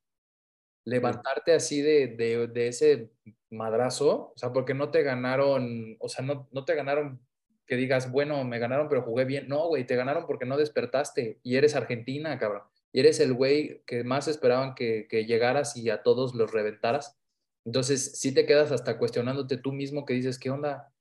levantarte 0.86 1.54
así 1.54 1.82
de, 1.82 2.08
de, 2.08 2.48
de 2.48 2.68
ese 2.68 3.12
madrazo, 3.50 4.34
o 4.36 4.38
sea, 4.38 4.54
porque 4.54 4.74
no 4.74 4.92
te 4.92 5.04
ganaron, 5.04 5.98
o 6.00 6.10
sea, 6.10 6.26
no, 6.26 6.48
no 6.52 6.66
te 6.66 6.76
ganaron 6.76 7.22
que 7.70 7.76
digas, 7.76 8.12
bueno, 8.12 8.44
me 8.44 8.60
ganaron, 8.60 8.90
pero 8.90 9.04
jugué 9.04 9.26
bien. 9.26 9.48
No, 9.48 9.68
güey, 9.68 9.86
te 9.86 9.96
ganaron 9.96 10.26
porque 10.26 10.46
no 10.46 10.58
despertaste 10.58 11.40
y 11.44 11.56
eres 11.56 11.76
Argentina, 11.76 12.38
cabrón. 12.40 12.64
Y 12.92 13.00
eres 13.00 13.20
el 13.20 13.34
güey 13.34 13.84
que 13.86 14.04
más 14.04 14.28
esperaban 14.28 14.74
que, 14.74 15.08
que 15.08 15.26
llegaras 15.26 15.78
y 15.78 15.90
a 15.92 16.02
todos 16.02 16.34
los 16.34 16.52
reventaras. 16.52 17.20
Entonces, 17.66 18.20
sí 18.20 18.34
te 18.34 18.48
quedas 18.48 18.72
hasta 18.72 18.98
cuestionándote 18.98 19.58
tú 19.58 19.72
mismo 19.72 20.06
que 20.06 20.16
dices, 20.16 20.40
¿qué 20.40 20.50
onda? 20.50 20.92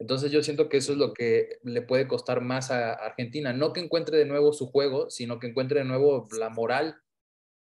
Entonces 0.00 0.32
yo 0.32 0.42
siento 0.42 0.70
que 0.70 0.78
eso 0.78 0.92
es 0.92 0.98
lo 0.98 1.12
que 1.12 1.58
le 1.62 1.82
puede 1.82 2.08
costar 2.08 2.40
más 2.40 2.70
a 2.70 2.94
Argentina. 2.94 3.52
No 3.52 3.74
que 3.74 3.80
encuentre 3.80 4.16
de 4.16 4.24
nuevo 4.24 4.54
su 4.54 4.66
juego, 4.66 5.10
sino 5.10 5.38
que 5.38 5.46
encuentre 5.46 5.80
de 5.80 5.84
nuevo 5.84 6.26
la 6.38 6.48
moral, 6.48 6.96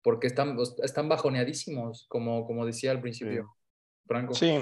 porque 0.01 0.25
están, 0.25 0.57
están 0.83 1.07
bajoneadísimos, 1.07 2.07
como, 2.09 2.47
como 2.47 2.65
decía 2.65 2.89
al 2.89 2.99
principio, 2.99 3.55
Franco. 4.07 4.33
Sí, 4.33 4.57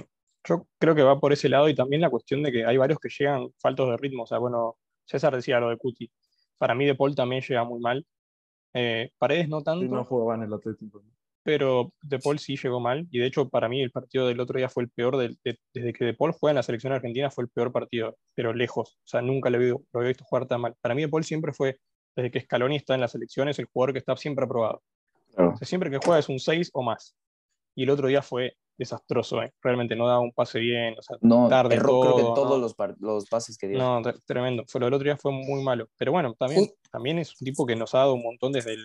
yo 0.46 0.68
creo 0.78 0.94
que 0.94 1.04
va 1.04 1.22
por 1.22 1.32
ese 1.32 1.48
lado 1.48 1.70
y 1.70 1.76
también 1.76 2.02
la 2.02 2.10
cuestión 2.10 2.44
de 2.44 2.52
que 2.52 2.66
hay 2.66 2.76
varios 2.76 3.00
que 3.00 3.08
llegan 3.08 3.48
faltos 3.60 3.90
de 3.90 3.96
ritmo. 3.96 4.24
O 4.24 4.28
sea, 4.28 4.40
bueno, 4.40 4.76
César 5.06 5.34
decía 5.34 5.62
lo 5.62 5.70
de 5.70 5.78
Cuti. 5.78 6.12
Para 6.58 6.76
mí 6.76 6.86
De 6.86 6.96
Paul 6.96 7.16
también 7.16 7.42
llega 7.42 7.64
muy 7.64 7.80
mal. 7.80 8.06
Eh, 8.74 9.10
Paredes 9.18 9.48
no 9.48 9.62
tanto, 9.64 9.86
Sí, 9.86 9.88
no 9.90 10.04
jugaba 10.04 10.36
en 10.36 10.44
el 10.44 10.54
Atlético. 10.54 11.02
¿no? 11.02 11.10
Pero 11.44 11.92
De 12.02 12.20
Paul 12.20 12.40
sí 12.40 12.56
llegó 12.58 12.80
mal. 12.80 13.08
Y 13.12 13.20
de 13.20 13.28
hecho, 13.28 13.50
para 13.50 13.68
mí 13.70 13.82
el 13.82 13.92
partido 13.92 14.28
del 14.28 14.40
otro 14.40 14.58
día 14.58 14.70
fue 14.70 14.84
el 14.84 14.90
peor. 14.90 15.18
del- 15.18 15.38
de- 15.44 15.60
desde 15.74 15.94
que 15.94 16.06
De 16.06 16.14
Paul 16.14 16.32
juega 16.32 16.52
en 16.52 16.56
la 16.58 16.64
selección 16.64 16.94
argentina 16.94 17.30
fue 17.30 17.44
el 17.44 17.50
peor 17.50 17.72
partido, 17.72 18.18
pero 18.36 18.54
lejos. 18.54 18.96
O 19.00 19.08
sea, 19.08 19.22
nunca 19.22 19.50
lo, 19.50 19.62
he- 19.62 19.70
lo 19.70 19.82
había 19.94 20.08
visto 20.10 20.24
jugar 20.26 20.48
tan 20.48 20.62
mal. 20.62 20.76
Para 20.82 20.96
mí 20.96 21.02
De 21.02 21.10
Paul 21.10 21.24
siempre 21.24 21.54
fue, 21.54 21.78
desde 22.16 22.32
que 22.32 22.42
Scaloni 22.42 22.76
está 22.78 22.96
en 22.96 23.02
la 23.02 23.08
selección, 23.08 23.50
es 23.50 23.60
el 23.60 23.66
jugador 23.66 23.94
que 23.94 24.00
está 24.00 24.16
siempre 24.16 24.46
aprobado. 24.46 24.82
Claro. 25.36 25.52
O 25.54 25.58
sea, 25.58 25.68
siempre 25.68 25.90
que 25.92 25.98
juega 25.98 26.20
es 26.20 26.30
un 26.30 26.40
6 26.40 26.70
o 26.74 26.82
más. 26.84 27.16
Y 27.76 27.84
el 27.84 27.90
otro 27.90 28.08
día 28.08 28.22
fue 28.22 28.56
desastroso, 28.78 29.42
¿eh? 29.44 29.52
realmente 29.62 29.96
no 29.96 30.08
daba 30.08 30.20
un 30.20 30.32
pase 30.32 30.60
bien, 30.60 30.96
o 30.98 31.02
sea, 31.04 31.16
No, 31.22 31.48
tarde 31.48 31.76
erró 31.76 32.02
creo 32.02 32.16
que 32.16 32.22
todo, 32.24 32.34
todos 32.34 32.50
no. 32.50 32.58
los, 32.58 32.76
los 33.00 33.30
pases 33.30 33.56
que 33.58 33.68
dio. 33.68 33.78
No, 33.78 34.02
tre- 34.02 34.20
tremendo. 34.26 34.64
Fue 34.68 34.80
lo 34.82 34.88
del 34.88 34.96
otro 34.96 35.06
día 35.06 35.18
fue 35.18 35.32
muy 35.32 35.62
malo. 35.64 35.88
Pero 35.98 36.12
bueno, 36.12 36.34
también, 36.40 36.68
también 36.92 37.20
es 37.20 37.40
un 37.40 37.46
tipo 37.46 37.66
que 37.68 37.76
nos 37.76 37.94
ha 37.94 38.00
dado 38.00 38.16
un 38.16 38.24
montón 38.24 38.52
desde, 38.52 38.74
el, 38.74 38.84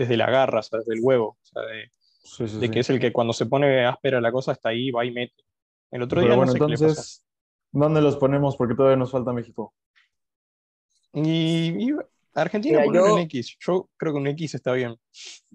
desde 0.00 0.16
la 0.16 0.30
garra, 0.30 0.60
o 0.60 0.62
sea, 0.62 0.78
desde 0.80 0.94
el 0.94 1.00
huevo. 1.02 1.36
O 1.40 1.44
sea, 1.44 1.62
de, 1.62 1.90
Sí, 2.22 2.46
sí, 2.48 2.58
de 2.58 2.66
sí. 2.66 2.72
que 2.72 2.80
es 2.80 2.90
el 2.90 3.00
que 3.00 3.12
cuando 3.12 3.32
se 3.32 3.46
pone 3.46 3.84
áspera 3.86 4.20
la 4.20 4.30
cosa 4.32 4.52
está 4.52 4.68
ahí, 4.70 4.90
va 4.90 5.04
y 5.04 5.10
mete. 5.10 5.42
El 5.90 6.02
otro 6.02 6.16
Pero 6.20 6.28
día 6.28 6.36
bueno, 6.36 6.52
no 6.52 6.58
sé 6.58 6.58
qué 6.76 6.84
le 6.84 6.94
pasó. 6.94 7.22
¿dónde 7.72 8.00
los 8.00 8.16
ponemos? 8.16 8.56
Porque 8.56 8.74
todavía 8.74 8.96
nos 8.96 9.10
falta 9.10 9.32
México. 9.32 9.74
Y, 11.12 11.90
y 11.90 11.96
Argentina 12.34 12.84
yo- 12.92 13.16
en 13.18 13.24
X. 13.24 13.56
Yo 13.60 13.88
creo 13.96 14.12
que 14.12 14.18
un 14.18 14.26
X 14.28 14.54
está 14.54 14.72
bien. 14.72 14.92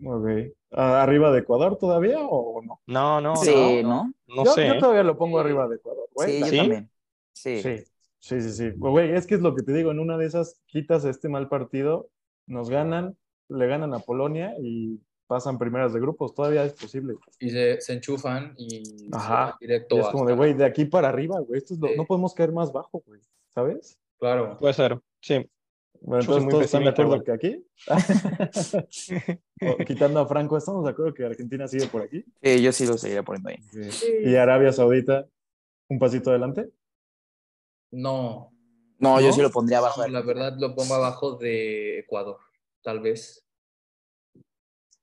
Ok. 0.05 0.27
¿A- 0.71 1.03
¿Arriba 1.03 1.31
de 1.31 1.39
Ecuador 1.39 1.77
todavía 1.77 2.19
o 2.19 2.61
no? 2.61 2.81
No, 2.87 3.21
no, 3.21 3.35
sí, 3.37 3.81
no. 3.83 3.89
¿no? 3.89 4.13
No 4.27 4.45
yo, 4.45 4.51
sé. 4.51 4.67
yo 4.67 4.73
¿eh? 4.73 4.79
todavía 4.79 5.03
lo 5.03 5.17
pongo 5.17 5.39
arriba 5.39 5.67
de 5.67 5.77
Ecuador, 5.77 6.07
güey. 6.13 6.31
Sí, 6.33 6.39
yo 6.41 6.45
¿Sí? 6.47 6.57
también. 6.57 6.89
Sí. 7.33 7.61
Sí, 7.61 7.77
sí, 8.19 8.41
sí, 8.41 8.51
sí. 8.51 8.71
Güey, 8.75 9.11
es 9.15 9.25
que 9.27 9.35
es 9.35 9.41
lo 9.41 9.55
que 9.55 9.63
te 9.63 9.71
digo, 9.73 9.91
en 9.91 9.99
una 9.99 10.17
de 10.17 10.25
esas 10.25 10.59
quitas 10.65 11.05
este 11.05 11.29
mal 11.29 11.47
partido, 11.47 12.09
nos 12.47 12.69
ganan, 12.69 13.17
le 13.49 13.67
ganan 13.67 13.93
a 13.93 13.99
Polonia 13.99 14.53
y 14.61 14.99
pasan 15.27 15.57
primeras 15.57 15.93
de 15.93 15.99
grupos, 15.99 16.33
todavía 16.35 16.63
es 16.65 16.73
posible. 16.73 17.15
Y 17.39 17.49
se, 17.49 17.81
se 17.81 17.93
enchufan 17.93 18.53
y 18.57 19.07
Ajá. 19.11 19.57
directo 19.59 19.95
Y 19.97 19.99
es 19.99 20.07
como 20.07 20.19
hasta- 20.23 20.31
de, 20.31 20.37
güey, 20.37 20.53
de 20.53 20.65
aquí 20.65 20.85
para 20.85 21.09
arriba, 21.09 21.39
güey, 21.39 21.57
esto 21.57 21.73
es 21.73 21.79
lo- 21.79 21.87
Sí. 21.87 21.93
no 21.97 22.05
podemos 22.05 22.33
caer 22.33 22.51
más 22.51 22.71
bajo, 22.71 23.01
güey, 23.05 23.21
¿sabes? 23.53 23.97
Claro. 24.19 24.57
Puede 24.57 24.73
ser. 24.73 24.99
Sí. 25.21 25.49
Bueno, 26.01 26.21
Yo 26.23 26.37
entonces 26.37 26.43
muy 26.43 26.51
todos 26.51 26.65
están 26.65 26.83
de 26.83 26.89
acuerdo 26.89 27.23
que 27.23 27.31
aquí, 27.31 27.65
O, 29.61 29.77
quitando 29.87 30.19
a 30.19 30.27
Franco, 30.27 30.57
¿estamos 30.57 30.83
de 30.83 30.91
acuerdo 30.91 31.13
que 31.13 31.25
Argentina 31.25 31.67
sigue 31.67 31.87
por 31.87 32.01
aquí? 32.03 32.23
Sí, 32.43 32.61
yo 32.61 32.71
sí 32.71 32.85
lo 32.85 32.97
seguiría 32.97 33.23
poniendo 33.23 33.49
ahí. 33.49 33.57
Y 34.23 34.35
Arabia 34.35 34.71
Saudita, 34.71 35.25
un 35.89 35.97
pasito 35.97 36.29
adelante. 36.29 36.69
No, 37.91 38.51
No, 38.99 39.19
yo 39.21 39.31
sí 39.31 39.41
lo 39.41 39.49
pondría 39.51 39.79
abajo. 39.79 40.01
no, 40.01 40.07
la 40.07 40.21
verdad 40.21 40.55
lo 40.59 40.75
pongo 40.75 40.93
abajo 40.95 41.35
de 41.37 41.99
Ecuador, 41.99 42.37
tal 42.85 42.99
vez. 43.01 43.43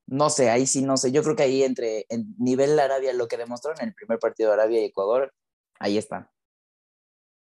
No 0.07 0.31
sé, 0.31 0.51
ahí 0.51 0.67
sí 0.67 0.83
no 0.83 0.97
sé. 0.97 1.11
Yo 1.13 1.23
creo 1.23 1.35
que 1.37 1.43
ahí 1.43 1.63
entre 1.63 2.07
en 2.09 2.35
nivel 2.39 2.79
Arabia, 2.79 3.13
lo 3.13 3.29
que 3.29 3.37
demostraron 3.37 3.81
en 3.83 3.89
el 3.89 3.95
primer 3.95 4.19
partido 4.19 4.51
de 4.51 4.55
Arabia 4.55 4.81
y 4.81 4.85
Ecuador, 4.87 5.33
ahí 5.79 5.99
está. 5.99 6.31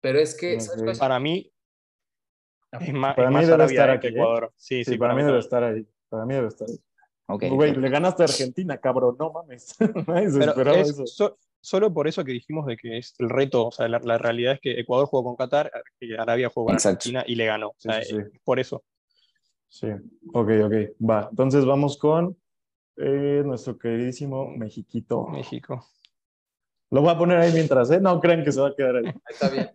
Pero 0.01 0.19
es 0.19 0.35
que, 0.35 0.55
Ok. 0.55 0.59
¿sabes 0.61 0.79
cuál 0.81 0.89
es? 0.93 0.99
Para 0.99 1.19
mí 1.19 1.53
es 2.71 2.93
más, 2.93 3.15
Para 3.15 3.27
es 3.29 3.33
mí 3.35 3.41
debe 3.41 3.53
Arabia 3.53 3.73
estar 3.73 3.89
eh, 3.89 3.93
aquí, 3.93 4.01
que 4.01 4.07
¿eh? 4.07 4.11
Ecuador. 4.17 4.53
Sí, 4.57 4.83
Sí, 4.83 4.91
sí, 4.93 4.97
para 4.97 5.13
mí 5.13 5.23
debe 5.23 5.39
estar 5.39 5.63
ahí. 5.63 5.87
Para 6.09 6.25
mí 6.25 6.33
debe 6.33 6.47
estar 6.47 6.67
ahí. 6.69 6.79
Ok. 7.27 7.43
Güey, 7.51 7.75
le 7.75 7.89
ganaste 7.89 8.23
a 8.23 8.25
Argentina, 8.25 8.77
cabrón, 8.79 9.15
no 9.19 9.31
mames. 9.31 9.75
Nadie 10.07 10.29
se 10.31 10.39
Pero 10.39 10.51
esperaba 10.51 10.77
es 10.79 10.89
eso. 10.89 11.05
so- 11.05 11.37
solo 11.63 11.93
por 11.93 12.07
eso 12.07 12.23
que 12.25 12.31
dijimos 12.31 12.65
de 12.65 12.75
que 12.77 12.97
es 12.97 13.13
el 13.19 13.29
reto, 13.29 13.67
o 13.67 13.71
sea, 13.71 13.87
la, 13.87 13.99
la 13.99 14.17
realidad 14.17 14.53
es 14.53 14.59
que 14.61 14.79
Ecuador 14.79 15.05
jugó 15.07 15.23
con 15.23 15.35
Qatar, 15.35 15.71
que 15.99 16.17
Arabia 16.17 16.49
jugó 16.49 16.67
con 16.67 16.75
Exacto. 16.75 16.97
Argentina 17.09 17.23
y 17.27 17.35
le 17.35 17.45
ganó. 17.45 17.69
O 17.69 17.75
Sí, 17.77 17.89
sea, 17.89 18.01
sí, 18.03 18.09
sí. 18.15 18.17
es 18.33 18.39
por 18.43 18.59
eso. 18.59 18.83
Sí, 19.71 19.87
ok, 20.33 20.49
ok, 20.65 20.73
va. 21.09 21.29
Entonces 21.29 21.65
vamos 21.65 21.97
con 21.97 22.37
eh, 22.97 23.41
nuestro 23.45 23.77
queridísimo 23.77 24.49
Mexiquito. 24.49 25.27
México. 25.27 25.87
Lo 26.89 26.99
voy 26.99 27.09
a 27.09 27.17
poner 27.17 27.37
ahí 27.37 27.53
mientras, 27.53 27.89
¿eh? 27.89 28.01
No 28.01 28.19
crean 28.19 28.43
que 28.43 28.51
se 28.51 28.59
va 28.59 28.67
a 28.67 28.75
quedar 28.75 28.97
ahí. 28.97 29.05
Ahí 29.05 29.13
Está 29.29 29.49
bien. 29.49 29.71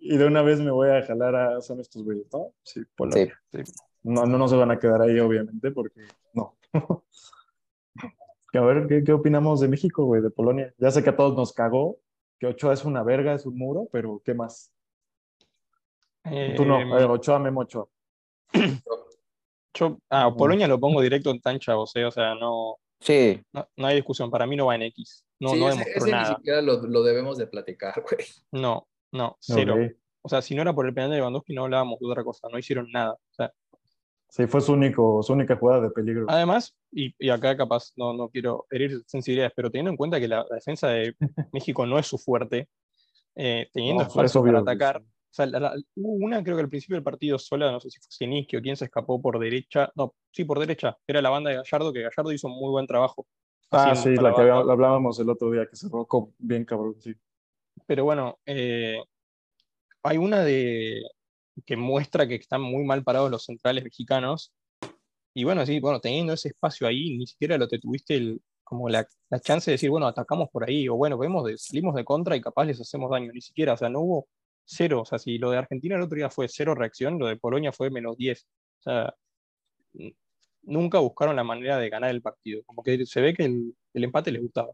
Y 0.00 0.16
de 0.16 0.26
una 0.26 0.40
vez 0.40 0.60
me 0.60 0.70
voy 0.70 0.88
a 0.88 1.02
jalar 1.02 1.36
a 1.36 1.60
son 1.60 1.78
estos 1.78 2.02
güeyes, 2.02 2.26
¿no? 2.32 2.52
Sí, 2.62 2.80
Polonia. 2.96 3.38
Sí. 3.52 3.58
No, 4.02 4.24
no, 4.24 4.38
no 4.38 4.48
se 4.48 4.56
van 4.56 4.70
a 4.70 4.78
quedar 4.78 5.02
ahí, 5.02 5.20
obviamente, 5.20 5.70
porque 5.72 6.06
no. 6.32 6.56
a 8.54 8.60
ver, 8.62 8.86
¿qué, 8.86 9.04
qué 9.04 9.12
opinamos 9.12 9.60
de 9.60 9.68
México, 9.68 10.06
güey, 10.06 10.22
de 10.22 10.30
Polonia? 10.30 10.72
Ya 10.78 10.90
sé 10.90 11.02
que 11.04 11.10
a 11.10 11.16
todos 11.16 11.36
nos 11.36 11.52
cagó, 11.52 11.98
que 12.38 12.46
Ochoa 12.46 12.72
es 12.72 12.86
una 12.86 13.02
verga, 13.02 13.34
es 13.34 13.44
un 13.44 13.58
muro, 13.58 13.90
pero 13.92 14.22
¿qué 14.24 14.32
más? 14.32 14.72
Tú 16.56 16.64
no, 16.64 16.80
Eh, 16.80 16.92
a 16.92 16.96
ver, 16.96 17.10
Ochoa, 17.10 17.38
Memo 17.38 17.60
Ochoa. 17.60 17.86
yo, 19.74 19.98
ah. 20.10 20.32
Polonia 20.36 20.68
lo 20.68 20.80
pongo 20.80 21.00
directo 21.00 21.30
en 21.30 21.40
tan 21.40 21.58
chavos, 21.58 21.94
eh, 21.96 22.04
o 22.04 22.10
sea, 22.10 22.34
no, 22.34 22.78
Sí, 23.00 23.38
no, 23.52 23.68
no 23.76 23.86
hay 23.86 23.96
discusión. 23.96 24.30
Para 24.30 24.46
mí 24.46 24.56
no 24.56 24.66
va 24.66 24.76
en 24.76 24.82
X. 24.82 25.26
No, 25.38 25.50
sí, 25.50 25.60
no 25.60 25.68
ese, 25.68 25.82
ese 25.94 26.10
ni 26.10 26.24
siquiera 26.24 26.62
lo, 26.62 26.80
lo 26.82 27.02
debemos 27.02 27.36
de 27.36 27.46
platicar, 27.46 27.94
güey. 28.02 28.26
No, 28.50 28.88
no, 29.12 29.36
cero. 29.40 29.76
O 30.22 30.28
sea, 30.30 30.40
si 30.40 30.54
no 30.54 30.62
era 30.62 30.74
por 30.74 30.86
el 30.86 30.94
penal 30.94 31.10
de 31.10 31.16
Lewandowski, 31.16 31.52
no 31.52 31.64
hablábamos 31.64 31.98
de 32.00 32.06
otra 32.06 32.24
cosa. 32.24 32.48
No 32.50 32.58
hicieron 32.58 32.90
nada. 32.90 33.12
O 33.12 33.34
sea, 33.34 33.52
Sí, 34.30 34.48
fue 34.48 34.60
su, 34.60 34.72
único, 34.72 35.22
su 35.22 35.32
única 35.32 35.54
jugada 35.54 35.82
de 35.82 35.90
peligro. 35.90 36.26
Además, 36.28 36.74
y, 36.90 37.14
y 37.20 37.28
acá 37.28 37.56
capaz 37.56 37.92
no, 37.94 38.14
no 38.14 38.28
quiero 38.30 38.66
herir 38.68 39.04
sensibilidades, 39.06 39.52
pero 39.54 39.70
teniendo 39.70 39.90
en 39.92 39.96
cuenta 39.96 40.18
que 40.18 40.26
la, 40.26 40.44
la 40.48 40.56
defensa 40.56 40.88
de 40.88 41.14
México 41.52 41.86
no 41.86 42.00
es 42.00 42.08
su 42.08 42.18
fuerte, 42.18 42.68
eh, 43.36 43.68
teniendo 43.72 44.02
No, 44.02 44.08
espacio 44.08 44.40
obvio, 44.40 44.54
para 44.54 44.62
atacar, 44.62 45.02
o 45.02 45.04
sea, 45.34 45.46
la- 45.46 45.58
la- 45.60 45.74
hubo 45.96 46.12
una 46.24 46.42
creo 46.42 46.56
que 46.56 46.62
al 46.62 46.68
principio 46.68 46.96
del 46.96 47.02
partido 47.02 47.38
sola, 47.38 47.70
no 47.72 47.80
sé 47.80 47.90
si 47.90 47.98
fue 48.00 48.06
Siniski 48.10 48.56
o 48.56 48.62
quién 48.62 48.76
se 48.76 48.84
escapó 48.86 49.20
por 49.20 49.38
derecha, 49.38 49.90
no, 49.96 50.14
sí, 50.30 50.44
por 50.44 50.58
derecha, 50.60 50.96
era 51.06 51.20
la 51.20 51.30
banda 51.30 51.50
de 51.50 51.56
Gallardo, 51.56 51.92
que 51.92 52.02
Gallardo 52.02 52.32
hizo 52.32 52.48
muy 52.48 52.70
buen 52.70 52.86
trabajo. 52.86 53.26
Ah, 53.70 53.94
sí, 53.96 54.14
la 54.16 54.34
que 54.34 54.42
había- 54.42 54.54
hablábamos 54.54 55.18
el 55.18 55.28
otro 55.30 55.50
día, 55.50 55.66
que 55.68 55.74
se 55.76 55.88
rocó 55.88 56.32
bien 56.38 56.64
cabrón, 56.64 56.94
sí. 57.00 57.14
Pero 57.86 58.04
bueno, 58.04 58.38
eh, 58.46 58.98
hay 60.02 60.16
una 60.18 60.44
de 60.44 61.02
que 61.64 61.76
muestra 61.76 62.26
que 62.26 62.36
están 62.36 62.60
muy 62.62 62.84
mal 62.84 63.02
parados 63.02 63.30
los 63.30 63.44
centrales 63.44 63.82
mexicanos. 63.84 64.52
Y 65.34 65.44
bueno, 65.44 65.64
sí, 65.66 65.80
bueno, 65.80 66.00
teniendo 66.00 66.32
ese 66.32 66.48
espacio 66.48 66.86
ahí, 66.86 67.16
ni 67.16 67.26
siquiera 67.26 67.58
lo 67.58 67.66
te 67.66 67.78
tuviste 67.78 68.14
el, 68.16 68.40
como 68.62 68.88
la, 68.88 69.06
la 69.30 69.40
chance 69.40 69.70
de 69.70 69.74
decir, 69.74 69.90
bueno, 69.90 70.06
atacamos 70.06 70.48
por 70.50 70.68
ahí, 70.68 70.88
o 70.88 70.94
bueno, 70.94 71.18
vemos 71.18 71.44
de, 71.44 71.58
salimos 71.58 71.94
de 71.94 72.04
contra 72.04 72.36
y 72.36 72.40
capaz 72.40 72.64
les 72.66 72.80
hacemos 72.80 73.10
daño. 73.10 73.32
Ni 73.32 73.40
siquiera, 73.40 73.72
o 73.72 73.76
sea, 73.76 73.88
no 73.88 74.00
hubo 74.00 74.28
cero. 74.64 75.02
O 75.02 75.04
sea, 75.04 75.18
si 75.18 75.38
lo 75.38 75.50
de 75.50 75.58
Argentina 75.58 75.96
el 75.96 76.02
otro 76.02 76.16
día 76.16 76.30
fue 76.30 76.48
cero 76.48 76.74
reacción, 76.74 77.18
lo 77.18 77.26
de 77.26 77.36
Polonia 77.36 77.72
fue 77.72 77.90
menos 77.90 78.16
10. 78.16 78.46
O 78.80 78.82
sea, 78.82 79.14
nunca 80.62 80.98
buscaron 80.98 81.36
la 81.36 81.44
manera 81.44 81.78
de 81.78 81.90
ganar 81.90 82.10
el 82.10 82.22
partido. 82.22 82.62
Como 82.64 82.82
que 82.82 83.04
se 83.06 83.20
ve 83.20 83.34
que 83.34 83.44
el, 83.44 83.76
el 83.92 84.04
empate 84.04 84.32
les 84.32 84.42
gustaba. 84.42 84.72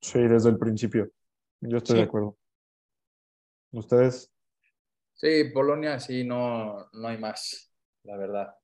Sí, 0.00 0.18
desde 0.20 0.50
el 0.50 0.58
principio. 0.58 1.10
Yo 1.60 1.78
estoy 1.78 1.96
Sí. 1.96 2.02
de 2.02 2.08
acuerdo. 2.08 2.36
¿Ustedes? 3.72 4.32
Sí, 5.14 5.44
Polonia 5.52 6.00
sí, 6.00 6.24
no, 6.24 6.88
no 6.92 7.08
hay 7.08 7.18
más, 7.18 7.72
la 8.04 8.16
verdad. 8.16 8.54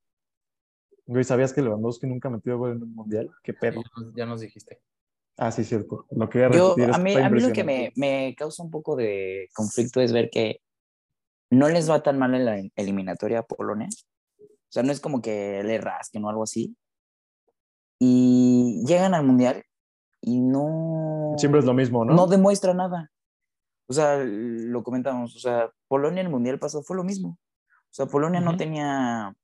Güey, 1.07 1.23
¿sabías 1.23 1.53
que 1.53 1.63
Lewandowski 1.63 2.07
nunca 2.07 2.31
metió 2.31 2.59
gol 2.59 2.73
en 2.73 2.83
un 2.83 2.95
mundial? 2.95 3.31
¿Qué 3.43 3.53
Ya 3.53 3.59
pedo? 3.61 3.83
nos, 3.97 4.15
ya 4.15 4.27
nos 4.27 4.41
dijiste. 4.41 4.81
Ah, 5.37 5.53
sí, 5.53 5.65
cierto. 5.65 6.07
Lo 6.11 6.29
quería 6.29 6.51
Yo, 6.51 6.75
a 6.93 6.99
mí, 6.99 7.15
a 7.15 7.29
mí 7.29 7.41
lo 7.41 7.53
que 7.53 7.65
me, 7.65 7.93
me 7.97 8.35
causa 8.37 8.63
un 8.63 8.71
poco 8.71 8.97
de 8.97 9.49
conflicto 9.55 10.01
es 10.01 10.13
ver 10.13 10.31
que 10.31 10.61
no 11.51 11.69
les 11.69 11.91
va 11.91 12.03
tan 12.03 12.19
mal 12.19 12.35
en 12.35 12.45
la 12.45 12.63
eliminatoria 12.75 13.41
a 13.41 13.43
Polonia. 13.43 13.89
O 14.41 14.71
sea, 14.71 14.83
no 14.83 14.93
es 14.93 15.01
como 15.01 15.21
que 15.21 15.63
le 15.63 15.79
rasquen 15.79 16.25
o 16.25 16.31
algo 16.31 16.43
así. 16.43 16.77
y 17.99 18.83
llegan 18.87 19.15
al 19.15 19.25
Mundial 19.25 19.65
y 20.21 20.41
no... 20.41 21.35
Siempre 21.39 21.61
es 21.61 21.67
lo 21.67 21.75
mismo, 21.75 22.05
¿no? 22.05 22.15
No 22.15 22.27
demuestra 22.27 22.75
nada. 22.75 23.11
O 23.89 23.93
sea, 23.93 24.19
lo 24.25 24.83
comentamos, 24.83 25.37
o 25.37 25.39
sea, 25.39 25.71
Polonia 25.89 26.21
en 26.21 26.27
el 26.27 26.33
Mundial 26.33 26.59
pasado 26.59 26.83
fue 26.83 26.97
lo 26.97 27.05
mismo. 27.05 27.39
O 27.69 27.93
sea, 27.97 28.07
Polonia 28.07 28.41
no 28.41 28.51
Ujú. 28.51 28.59
tenía 28.59 29.35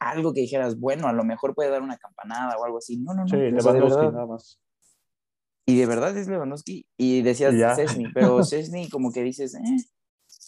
algo 0.00 0.32
que 0.32 0.40
dijeras, 0.40 0.78
bueno, 0.80 1.06
a 1.08 1.12
lo 1.12 1.22
mejor 1.24 1.54
puede 1.54 1.70
dar 1.70 1.82
una 1.82 1.98
campanada 1.98 2.56
o 2.58 2.64
algo 2.64 2.78
así. 2.78 2.96
No, 2.98 3.14
no, 3.14 3.22
no. 3.22 3.28
Sí, 3.28 3.36
o 3.36 3.38
sea, 3.38 3.44
de 3.44 3.50
Lewandowski 3.80 3.96
verdad- 4.00 4.12
nada 4.12 4.26
más. 4.26 4.60
y 5.66 5.78
de 5.78 5.86
verdad 5.86 6.16
es 6.16 6.26
Lewandowski. 6.26 6.86
Y 6.96 7.22
decías 7.22 7.54
Y. 7.54 7.60
Cesny, 7.80 8.12
pero 8.12 8.42
Cesny 8.44 8.88
como 8.88 9.12
que 9.12 9.22
dices, 9.22 9.54
eh, 9.54 9.60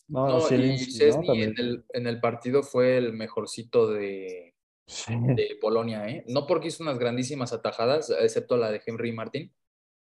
No, 0.09 0.27
No, 0.27 0.39
y 0.39 0.43
Zielinski, 0.43 1.05
¿no? 1.27 1.35
En, 1.35 1.55
el, 1.59 1.85
en 1.93 2.07
el 2.07 2.21
partido 2.21 2.63
fue 2.63 2.97
el 2.97 3.13
mejorcito 3.13 3.89
de, 3.93 4.55
Sí. 4.87 5.15
de 5.37 5.57
Polonia, 5.61 6.09
¿eh? 6.09 6.25
No 6.29 6.47
porque 6.47 6.69
hizo 6.69 6.83
unas 6.83 6.99
grandísimas 6.99 7.53
atajadas, 7.53 8.11
excepto 8.11 8.57
la 8.57 8.71
de 8.71 8.83
Henry 8.85 9.13
Martin, 9.13 9.53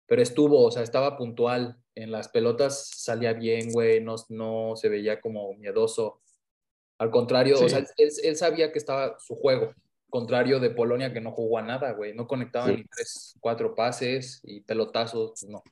pero 0.06 0.20
estuvo, 0.20 0.64
o 0.64 0.70
sea, 0.70 0.82
estaba 0.82 1.16
puntual. 1.16 1.80
En 1.94 2.10
las 2.10 2.28
pelotas 2.28 2.88
salía 2.96 3.34
bien, 3.34 3.70
güey, 3.72 4.02
no, 4.02 4.16
no 4.30 4.72
se 4.74 4.88
veía 4.88 5.20
como 5.20 5.54
miedoso. 5.54 6.20
Al 6.98 7.10
contrario, 7.10 7.56
o 7.60 7.68
sea, 7.68 7.80
él, 7.96 8.10
él 8.22 8.36
sabía 8.36 8.70
que 8.72 8.78
estaba 8.78 9.18
su 9.18 9.34
juego, 9.34 9.72
contrario 10.10 10.60
de 10.60 10.70
Polonia 10.70 11.12
que 11.12 11.20
no 11.20 11.32
jugó 11.32 11.58
a 11.58 11.62
nada, 11.62 11.92
güey, 11.92 12.14
no 12.14 12.26
conectaba 12.26 12.66
Sí. 12.66 12.76
ni 12.76 12.84
tres, 12.84 13.34
cuatro 13.40 13.74
pases 13.74 14.40
y 14.44 14.60
pelotazos, 14.60 15.42
no. 15.48 15.62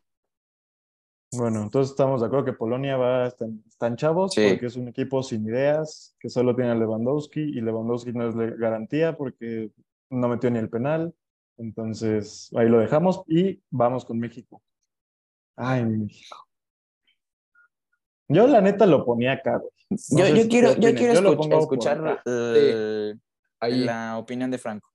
Bueno, 1.34 1.62
entonces 1.62 1.92
estamos 1.92 2.20
de 2.20 2.26
acuerdo 2.26 2.44
que 2.44 2.52
Polonia 2.52 2.96
va, 2.96 3.26
están, 3.26 3.62
están 3.66 3.96
chavos 3.96 4.34
Sí. 4.34 4.48
porque 4.50 4.66
es 4.66 4.76
un 4.76 4.88
equipo 4.88 5.22
sin 5.22 5.46
ideas, 5.46 6.14
que 6.20 6.28
solo 6.28 6.54
tiene 6.54 6.72
a 6.72 6.74
Lewandowski 6.74 7.40
y 7.40 7.60
Lewandowski 7.62 8.12
no 8.12 8.28
es 8.28 8.58
garantía 8.58 9.16
porque 9.16 9.70
no 10.10 10.28
metió 10.28 10.50
ni 10.50 10.58
el 10.58 10.68
penal. 10.68 11.14
Entonces 11.56 12.50
ahí 12.54 12.68
lo 12.68 12.80
dejamos 12.80 13.22
y 13.28 13.62
vamos 13.70 14.04
con 14.04 14.18
México. 14.18 14.62
Ay, 15.56 15.84
México. 15.84 16.36
Yo 18.32 18.46
la 18.46 18.60
neta 18.60 18.86
lo 18.86 19.04
ponía 19.04 19.32
acá, 19.32 19.58
güey. 19.58 19.70
No 20.10 20.18
yo, 20.28 20.34
yo 20.34 20.42
si 20.42 20.48
quiero, 20.48 20.74
yo 20.76 20.94
quiero 20.94 21.14
Yo 21.14 21.20
lo 21.20 21.32
escuch- 21.32 21.36
pongo 21.36 21.50
por 21.50 21.60
escuchar 21.62 22.06
acá. 22.08 22.22
eh, 22.26 23.14
Ahí, 23.60 23.84
la 23.84 24.18
opinión 24.18 24.50
de 24.50 24.58
Franco. 24.58 24.88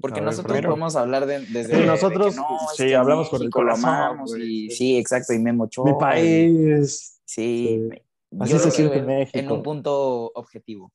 Porque 0.00 0.20
ver, 0.20 0.26
nosotros 0.26 0.52
primero. 0.52 0.70
podemos 0.70 0.94
hablar 0.94 1.26
de, 1.26 1.40
desde 1.40 1.74
Sí, 1.74 1.80
de 1.80 1.86
nosotros, 1.86 2.34
que 2.34 2.40
no, 2.40 2.46
es 2.70 2.76
sí, 2.76 2.86
que 2.86 2.94
hablamos 2.96 3.28
con 3.28 3.38
el 3.38 3.46
México 3.46 3.58
corazón, 3.58 3.84
amamos 3.90 4.30
güey, 4.30 4.42
y 4.66 4.70
sí. 4.70 4.76
sí, 4.76 4.96
exacto, 4.98 5.32
y 5.32 5.40
Memo 5.40 5.64
Ochoa, 5.64 5.84
Mi 5.86 5.90
y- 5.90 5.94
país. 5.98 7.20
Sí, 7.24 7.88
Sí. 7.90 7.98
yo 8.30 8.42
Así 8.44 8.52
lo 8.52 8.58
se 8.60 8.70
siente 8.70 9.00
ver 9.00 9.10
En 9.10 9.18
México. 9.18 9.54
un 9.54 9.62
punto 9.62 10.30
objetivo. 10.34 10.92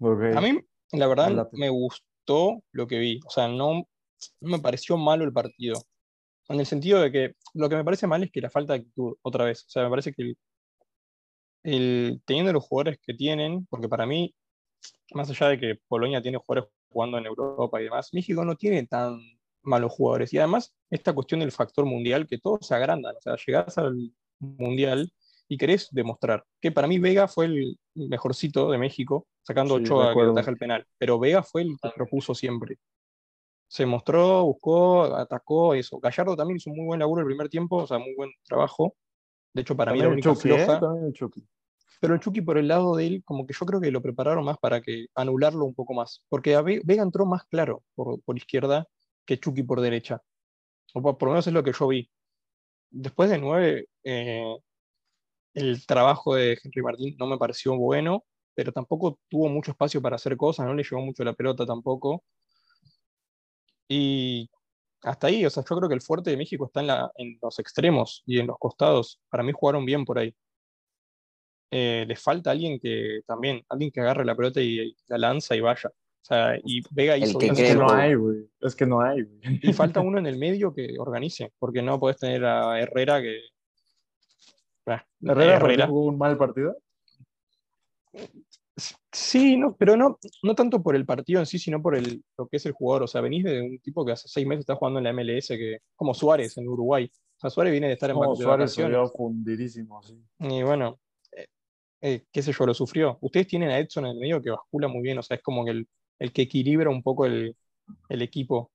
A 0.00 0.40
mí, 0.40 0.58
la 0.92 1.06
verdad, 1.06 1.48
me 1.52 1.68
gustó 1.70 2.62
lo 2.72 2.86
que 2.88 2.98
vi. 2.98 3.20
O 3.24 3.30
sea, 3.30 3.46
no, 3.48 3.86
no 4.40 4.50
me 4.50 4.58
pareció 4.58 4.96
malo 4.96 5.24
el 5.24 5.32
partido. 5.32 5.80
En 6.48 6.60
el 6.60 6.66
sentido 6.66 7.00
de 7.00 7.12
que 7.12 7.34
lo 7.54 7.68
que 7.68 7.76
me 7.76 7.84
parece 7.84 8.06
mal 8.06 8.22
es 8.22 8.30
que 8.32 8.40
la 8.40 8.50
falta 8.50 8.72
de 8.74 8.80
actitud, 8.80 9.16
otra 9.22 9.44
vez. 9.44 9.64
O 9.66 9.70
sea, 9.70 9.84
me 9.84 9.90
parece 9.90 10.12
que 10.12 10.22
el, 10.22 10.38
el- 11.62 12.20
teniendo 12.24 12.52
los 12.52 12.64
jugadores 12.64 12.98
que 13.02 13.14
tienen, 13.14 13.66
porque 13.66 13.88
para 13.88 14.06
mí, 14.06 14.34
más 15.14 15.30
allá 15.30 15.48
de 15.50 15.60
que 15.60 15.76
Polonia 15.88 16.22
tiene 16.22 16.38
jugadores 16.38 16.70
jugando 16.90 17.18
en 17.18 17.26
Europa 17.26 17.80
y 17.80 17.84
demás, 17.86 18.10
México 18.14 18.44
no 18.44 18.56
tiene 18.56 18.86
tan 18.86 19.20
malos 19.62 19.92
jugadores. 19.92 20.32
Y 20.32 20.38
además, 20.38 20.74
esta 20.90 21.14
cuestión 21.14 21.40
del 21.40 21.52
factor 21.52 21.86
mundial, 21.86 22.26
que 22.28 22.38
todos 22.38 22.66
se 22.66 22.74
agrandan. 22.74 23.16
O 23.16 23.20
sea, 23.22 23.36
llegás 23.46 23.78
al 23.78 24.12
mundial 24.40 25.12
y 25.48 25.58
querés 25.58 25.88
demostrar 25.92 26.44
que 26.60 26.72
para 26.72 26.88
mí 26.88 26.98
Vega 26.98 27.28
fue 27.28 27.46
el 27.46 27.78
mejorcito 27.94 28.70
de 28.70 28.78
México, 28.78 29.26
sacando 29.42 29.74
Sí, 29.74 29.80
Ochoa 29.80 30.14
que 30.14 30.22
ataja 30.22 30.50
el 30.50 30.58
penal, 30.58 30.86
pero 30.98 31.18
Vega 31.18 31.42
fue 31.42 31.62
el 31.62 31.76
que 31.82 31.90
propuso 31.90 32.34
siempre. 32.34 32.78
Se 33.68 33.84
mostró, 33.86 34.44
buscó, 34.44 35.04
atacó, 35.04 35.74
eso. 35.74 35.98
Gallardo 36.00 36.34
también 36.36 36.56
hizo 36.56 36.70
un 36.70 36.76
muy 36.76 36.86
buen 36.86 37.00
laburo 37.00 37.20
el 37.20 37.26
primer 37.26 37.48
tiempo, 37.48 37.76
o 37.76 37.86
sea, 37.86 37.98
muy 37.98 38.14
buen 38.16 38.30
trabajo. 38.44 38.96
De 39.52 39.62
hecho, 39.62 39.76
para 39.76 39.92
mí 39.92 39.98
la 39.98 40.04
También 40.06 40.26
el 40.26 40.34
Chucky, 40.34 40.50
¿eh? 40.50 40.58
floja, 40.58 40.80
También 40.80 41.06
el 41.06 41.12
Chucky. 41.12 41.46
pero 42.00 42.14
el 42.14 42.20
Chucky 42.20 42.40
por 42.40 42.58
el 42.58 42.68
lado 42.68 42.96
de 42.96 43.06
él, 43.06 43.22
como 43.24 43.46
que 43.46 43.54
yo 43.54 43.66
creo 43.66 43.80
que 43.80 43.90
lo 43.90 44.00
prepararon 44.00 44.44
más 44.44 44.58
para 44.58 44.80
que 44.80 45.06
anularlo 45.14 45.64
un 45.64 45.74
poco 45.74 45.94
más, 45.94 46.24
porque 46.28 46.54
a 46.54 46.62
Vega 46.62 47.02
entró 47.02 47.26
más 47.26 47.44
claro 47.44 47.82
por, 47.94 48.20
por 48.22 48.36
izquierda 48.36 48.86
que 49.26 49.38
Chucky 49.38 49.62
por 49.62 49.80
derecha. 49.80 50.22
O 50.94 51.02
por, 51.02 51.18
por 51.18 51.28
lo 51.28 51.32
menos 51.34 51.46
es 51.46 51.52
lo 51.52 51.62
que 51.62 51.72
yo 51.72 51.88
vi. 51.88 52.10
Después 52.90 53.28
de 53.28 53.38
nueve, 53.38 53.88
eh, 54.04 54.56
el 55.54 55.84
trabajo 55.86 56.34
de 56.34 56.58
Henry 56.62 56.82
Martín 56.82 57.16
no 57.18 57.26
me 57.26 57.36
pareció 57.36 57.76
bueno, 57.76 58.24
pero 58.54 58.72
tampoco 58.72 59.18
tuvo 59.28 59.48
mucho 59.48 59.72
espacio 59.72 60.00
para 60.00 60.16
hacer 60.16 60.36
cosas, 60.36 60.66
no 60.66 60.74
le 60.74 60.82
llegó 60.82 61.00
mucho 61.00 61.24
la 61.24 61.34
pelota 61.34 61.66
tampoco. 61.66 62.24
Y 63.88 64.50
hasta 65.02 65.28
ahí, 65.28 65.44
o 65.46 65.50
sea, 65.50 65.64
yo 65.68 65.76
creo 65.76 65.88
que 65.88 65.94
el 65.94 66.02
fuerte 66.02 66.30
de 66.30 66.36
México 66.36 66.66
está 66.66 66.80
en, 66.80 66.88
la, 66.88 67.10
en 67.16 67.38
los 67.40 67.58
extremos 67.58 68.22
y 68.26 68.38
en 68.38 68.48
los 68.48 68.58
costados. 68.58 69.20
Para 69.30 69.42
mí 69.42 69.52
jugaron 69.54 69.84
bien 69.84 70.04
por 70.04 70.18
ahí. 70.18 70.34
Eh, 71.70 72.04
les 72.08 72.20
falta 72.20 72.50
alguien 72.50 72.78
que 72.80 73.20
también, 73.26 73.62
alguien 73.68 73.90
que 73.90 74.00
agarre 74.00 74.24
la 74.24 74.34
pelota 74.34 74.60
y, 74.60 74.94
la 75.06 75.18
lanza 75.18 75.54
y 75.54 75.60
vaya. 75.60 75.90
O 75.90 76.24
sea, 76.28 76.58
y 76.64 76.82
Vega 76.90 77.14
El 77.14 77.24
hizo 77.24 77.38
que 77.38 77.46
Es 77.46 77.56
que 77.56 77.74
no 77.74 77.90
hay, 77.90 78.14
güey. 78.14 78.50
Es 78.60 78.74
que 78.74 78.86
no 78.86 79.00
hay, 79.00 79.22
güey. 79.22 79.60
Y 79.62 79.72
falta 79.72 80.00
uno 80.00 80.18
en 80.18 80.26
el 80.26 80.36
medio 80.36 80.74
que 80.74 80.96
organice, 80.98 81.52
porque 81.58 81.82
no 81.82 81.98
podés 81.98 82.18
tener 82.18 82.44
a 82.44 82.80
Herrera 82.80 83.20
que. 83.22 83.40
Ah, 84.86 85.04
Herrera, 85.22 85.58
¿por 85.58 85.76
qué 85.76 85.86
jugó 85.86 86.06
un 86.06 86.18
mal 86.18 86.36
partido. 86.36 86.76
Sí, 89.10 89.56
no, 89.56 89.74
pero 89.74 89.96
no, 89.96 90.18
no 90.42 90.54
tanto 90.54 90.82
por 90.82 90.94
el 90.94 91.06
partido 91.06 91.40
en 91.40 91.46
sí, 91.46 91.58
sino 91.58 91.80
por 91.80 91.96
el, 91.96 92.22
lo 92.36 92.46
que 92.46 92.58
es 92.58 92.66
el 92.66 92.72
jugador. 92.72 93.04
O 93.04 93.06
sea, 93.06 93.20
venís 93.22 93.44
de 93.44 93.62
un 93.62 93.78
tipo 93.78 94.04
que 94.04 94.12
hace 94.12 94.28
seis 94.28 94.46
meses 94.46 94.60
está 94.60 94.74
jugando 94.74 94.98
en 94.98 95.04
la 95.04 95.12
MLS, 95.12 95.48
que, 95.48 95.78
como 95.96 96.12
Suárez 96.12 96.56
en 96.58 96.68
Uruguay. 96.68 97.10
O 97.10 97.40
sea, 97.40 97.50
Suárez 97.50 97.72
viene 97.72 97.86
de 97.86 97.94
estar 97.94 98.10
en 98.10 98.16
No, 98.16 98.36
Suárez 98.36 98.76
vio 98.76 99.08
fundidísimo, 99.08 100.02
sí. 100.02 100.22
Y 100.40 100.62
bueno, 100.62 100.98
eh, 101.32 101.46
eh, 102.02 102.24
qué 102.30 102.42
sé 102.42 102.52
yo, 102.52 102.66
lo 102.66 102.74
sufrió. 102.74 103.16
Ustedes 103.22 103.46
tienen 103.46 103.70
a 103.70 103.78
Edson 103.78 104.04
en 104.04 104.12
el 104.12 104.18
medio 104.18 104.42
que 104.42 104.50
bascula 104.50 104.88
muy 104.88 105.02
bien, 105.02 105.18
o 105.18 105.22
sea, 105.22 105.36
es 105.36 105.42
como 105.42 105.64
que 105.64 105.70
el, 105.70 105.88
el 106.18 106.32
que 106.32 106.42
equilibra 106.42 106.90
un 106.90 107.02
poco 107.02 107.24
el, 107.24 107.56
el 108.08 108.22
equipo. 108.22 108.72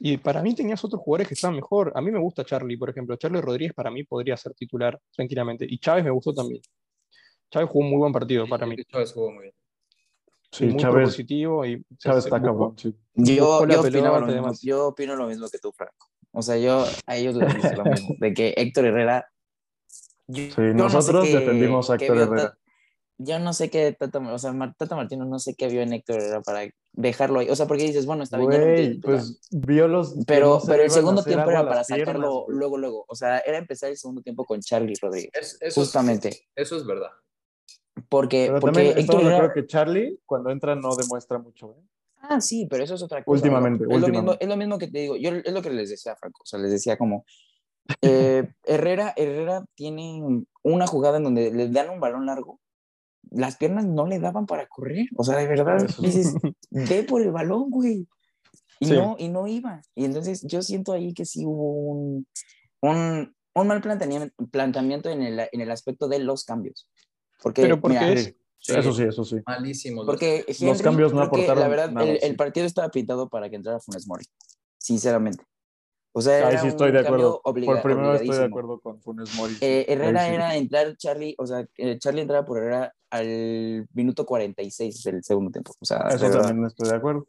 Y 0.00 0.18
para 0.18 0.42
mí 0.42 0.54
tenías 0.54 0.84
otros 0.84 1.02
jugadores 1.02 1.28
que 1.28 1.34
estaban 1.34 1.56
mejor. 1.56 1.92
A 1.94 2.00
mí 2.00 2.10
me 2.10 2.20
gusta 2.20 2.44
Charlie, 2.44 2.76
por 2.76 2.90
ejemplo. 2.90 3.16
Charlie 3.16 3.40
Rodríguez 3.40 3.74
para 3.74 3.90
mí 3.90 4.04
podría 4.04 4.36
ser 4.36 4.54
titular 4.54 5.00
tranquilamente. 5.14 5.66
Y 5.68 5.78
Chávez 5.78 6.04
me 6.04 6.10
gustó 6.10 6.32
también. 6.32 6.60
Chávez 7.50 7.68
jugó 7.70 7.84
un 7.84 7.90
muy 7.90 7.98
buen 7.98 8.12
partido 8.12 8.46
para 8.48 8.66
mí. 8.66 8.76
Chávez 8.90 9.12
jugó 9.12 9.30
muy 9.32 9.42
bien. 9.44 9.54
Sí, 10.50 10.64
muy 10.66 10.76
Chávez, 10.76 10.94
propositivo 10.96 11.66
y 11.66 11.82
Chávez 11.98 12.24
está 12.24 12.40
cabrón, 12.40 12.74
sí. 12.78 12.94
Yo, 13.14 13.66
yo, 13.66 13.80
opinaba 13.80 14.20
lo 14.20 14.26
mismo, 14.26 14.52
yo 14.62 14.86
opino 14.88 15.14
lo 15.16 15.26
mismo 15.26 15.48
que 15.48 15.58
tú, 15.58 15.72
Franco. 15.72 16.08
O 16.32 16.42
sea, 16.42 16.56
yo 16.58 16.84
a 17.06 17.16
ellos 17.16 17.34
les 17.36 17.54
dije 17.54 17.76
lo 17.76 17.84
mismo, 17.84 18.14
de 18.18 18.32
que 18.34 18.54
Héctor 18.56 18.86
Herrera... 18.86 19.26
yo- 20.26 20.44
Sí, 20.44 20.52
yo 20.56 20.74
no 20.74 20.88
sé 20.88 20.96
nosotros 20.96 21.30
defendimos 21.32 21.90
a 21.90 21.98
qué 21.98 22.06
Héctor 22.06 22.18
Herrera. 22.22 22.42
Ta- 22.50 22.58
Yo 23.18 23.38
no 23.40 23.52
sé 23.52 23.68
qué 23.70 23.92
Tata, 23.92 24.18
o 24.20 24.38
sea, 24.38 24.54
Tata 24.78 24.96
Martino 24.96 25.24
no 25.26 25.38
sé 25.38 25.54
qué 25.54 25.68
vio 25.68 25.82
en 25.82 25.92
Héctor 25.92 26.16
Herrera 26.16 26.40
para 26.40 26.70
dejarlo 26.92 27.40
ahí. 27.40 27.50
O 27.50 27.56
sea, 27.56 27.66
porque 27.66 27.82
dices, 27.84 28.06
bueno, 28.06 28.22
está 28.22 28.38
bien, 28.38 28.50
Güey, 28.50 28.90
titular. 28.94 29.18
pues 29.20 29.40
vio 29.50 29.88
los. 29.88 30.14
que 30.14 30.24
pero, 30.26 30.60
no 30.60 30.66
pero 30.66 30.82
el 30.82 30.90
a 30.90 30.94
segundo 30.94 31.22
tiempo 31.24 31.50
era 31.50 31.60
a 31.60 31.68
para 31.68 31.82
piernas, 31.84 32.06
sacarlo 32.06 32.44
güey. 32.44 32.56
luego, 32.58 32.78
luego. 32.78 33.04
O 33.08 33.14
sea, 33.14 33.38
era 33.40 33.58
empezar 33.58 33.90
el 33.90 33.96
segundo 33.98 34.22
tiempo 34.22 34.44
con 34.46 34.60
Charlie 34.60 34.94
Rodríguez. 35.00 35.30
Es- 35.34 35.58
eso, 35.60 35.80
Justamente. 35.80 36.28
Es, 36.28 36.42
eso 36.54 36.76
es 36.76 36.86
verdad. 36.86 37.10
Porque, 38.08 38.46
Pero 38.48 38.60
porque 38.60 38.74
también 38.76 38.98
Héctor 38.98 39.20
Herrera... 39.20 39.36
acuerdo 39.36 39.54
que 39.54 39.66
Charlie, 39.66 40.20
cuando 40.26 40.50
entra, 40.50 40.74
no 40.74 40.94
demuestra 40.96 41.38
mucho. 41.38 41.76
¿eh? 41.78 41.82
Ah, 42.20 42.40
sí, 42.40 42.66
pero 42.68 42.84
eso 42.84 42.94
es 42.96 43.02
otra 43.02 43.22
cosa. 43.24 43.36
Últimamente, 43.36 43.84
¿no? 43.84 43.94
Es, 43.94 44.00
Lo 44.00 44.06
mismo, 44.08 44.18
últimamente. 44.18 44.44
es 44.44 44.48
lo 44.48 44.56
mismo 44.56 44.78
que 44.78 44.88
te 44.88 44.98
digo. 44.98 45.16
Yo 45.16 45.30
es 45.30 45.52
lo 45.52 45.62
que 45.62 45.70
les 45.70 45.90
decía 45.90 46.16
Franco. 46.16 46.42
O 46.42 46.46
sea, 46.46 46.58
les 46.58 46.70
decía 46.72 46.96
como. 46.98 47.24
eh, 48.02 48.48
Herrera, 48.64 49.12
Herrera 49.16 49.64
tiene 49.74 50.44
una 50.62 50.86
jugada 50.86 51.18
en 51.18 51.24
donde 51.24 51.52
le 51.52 51.68
dan 51.68 51.90
un 51.90 52.00
balón 52.00 52.26
largo. 52.26 52.60
Las 53.30 53.56
piernas 53.56 53.84
no 53.84 54.06
le 54.06 54.18
daban 54.20 54.46
para 54.46 54.66
correr. 54.68 55.06
O 55.16 55.22
sea, 55.24 55.36
de 55.36 55.46
verdad, 55.46 55.84
Eso. 55.84 56.00
dices, 56.02 56.34
ve 56.70 57.02
por 57.04 57.22
el 57.22 57.30
balón, 57.30 57.70
güey. 57.70 58.06
Y, 58.80 58.86
Sí. 58.86 58.92
no, 58.94 59.16
y 59.18 59.28
no 59.28 59.46
iba. 59.48 59.82
Y 59.94 60.04
entonces 60.04 60.42
yo 60.46 60.62
siento 60.62 60.92
ahí 60.92 61.12
que 61.12 61.24
sí 61.24 61.44
hubo 61.44 61.72
un, 61.72 62.26
un, 62.80 63.34
un 63.54 63.66
mal 63.66 63.80
planteamiento, 63.80 64.32
planteamiento 64.52 65.10
en, 65.10 65.22
el, 65.22 65.40
en 65.50 65.60
el 65.60 65.70
aspecto 65.70 66.06
de 66.08 66.20
los 66.20 66.44
cambios. 66.44 66.88
Porque, 67.42 67.62
Pero 67.62 67.80
porque 67.80 67.98
mira, 67.98 68.12
es- 68.12 68.34
Sí, 68.60 68.72
Eso 68.76 68.92
sí, 68.92 69.04
eso 69.04 69.24
sí. 69.24 69.36
Malísimos. 69.46 70.04
porque 70.04 70.44
Los 70.48 70.60
Henry, 70.60 70.82
cambios 70.82 71.14
no 71.14 71.20
aportaron 71.22 71.60
La 71.60 71.68
verdad, 71.68 71.92
nada, 71.92 72.08
el, 72.10 72.18
sí. 72.18 72.26
el 72.26 72.34
partido 72.34 72.66
estaba 72.66 72.88
pintado 72.90 73.28
para 73.28 73.48
que 73.48 73.54
entrara 73.54 73.78
Funes 73.78 74.08
Mori, 74.08 74.24
sinceramente. 74.78 75.44
O 76.12 76.20
sea, 76.20 76.48
Ahí 76.48 76.54
era 76.54 76.62
sí 76.62 76.66
estoy 76.66 76.88
un 76.88 76.94
de 76.96 77.02
cambio 77.04 77.14
acuerdo. 77.36 77.40
obliga- 77.44 77.72
Por 77.74 77.82
primera 77.82 78.10
vez 78.10 78.22
estoy 78.22 78.36
de 78.38 78.44
acuerdo 78.44 78.80
con 78.80 79.00
Funes 79.00 79.32
Mori. 79.36 79.54
Eh, 79.60 79.86
Herrera 79.88 80.26
sí. 80.26 80.34
era 80.34 80.56
entrar 80.56 80.96
Charlie, 80.96 81.36
o 81.38 81.46
sea, 81.46 81.64
eh, 81.76 81.98
Charlie 82.00 82.22
entraba 82.22 82.44
por 82.44 82.58
Herrera 82.58 82.92
al 83.10 83.86
minuto 83.92 84.26
46 84.26 85.04
del 85.04 85.22
segundo 85.22 85.52
tiempo. 85.52 85.72
O 85.78 85.84
sea, 85.84 86.08
Eso 86.10 86.28
también 86.28 86.66
estoy 86.66 86.88
de 86.90 86.96
acuerdo. 86.96 87.28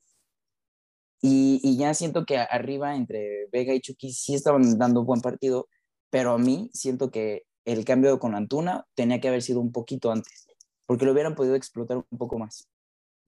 Y, 1.21 1.59
y 1.63 1.77
ya 1.77 1.93
siento 1.93 2.25
que 2.25 2.37
arriba 2.37 2.95
entre 2.95 3.47
Vega 3.51 3.73
y 3.75 3.81
Chucky 3.81 4.13
sí 4.13 4.33
estaban 4.33 4.77
dando 4.79 5.03
buen 5.03 5.21
partido, 5.21 5.67
pero 6.09 6.31
a 6.31 6.37
mí 6.39 6.69
siento 6.73 7.11
que 7.11 7.43
el 7.65 7.85
cambio 7.85 8.19
con 8.19 8.35
Antuna 8.35 8.85
tenía 8.95 9.19
que 9.19 9.27
haber 9.27 9.41
sido 9.41 9.59
un 9.59 9.71
poquito 9.71 10.11
antes, 10.11 10.47
porque 10.85 11.05
lo 11.05 11.11
hubieran 11.11 11.35
podido 11.35 11.55
explotar 11.55 11.97
un 11.97 12.17
poco 12.17 12.39
más. 12.39 12.67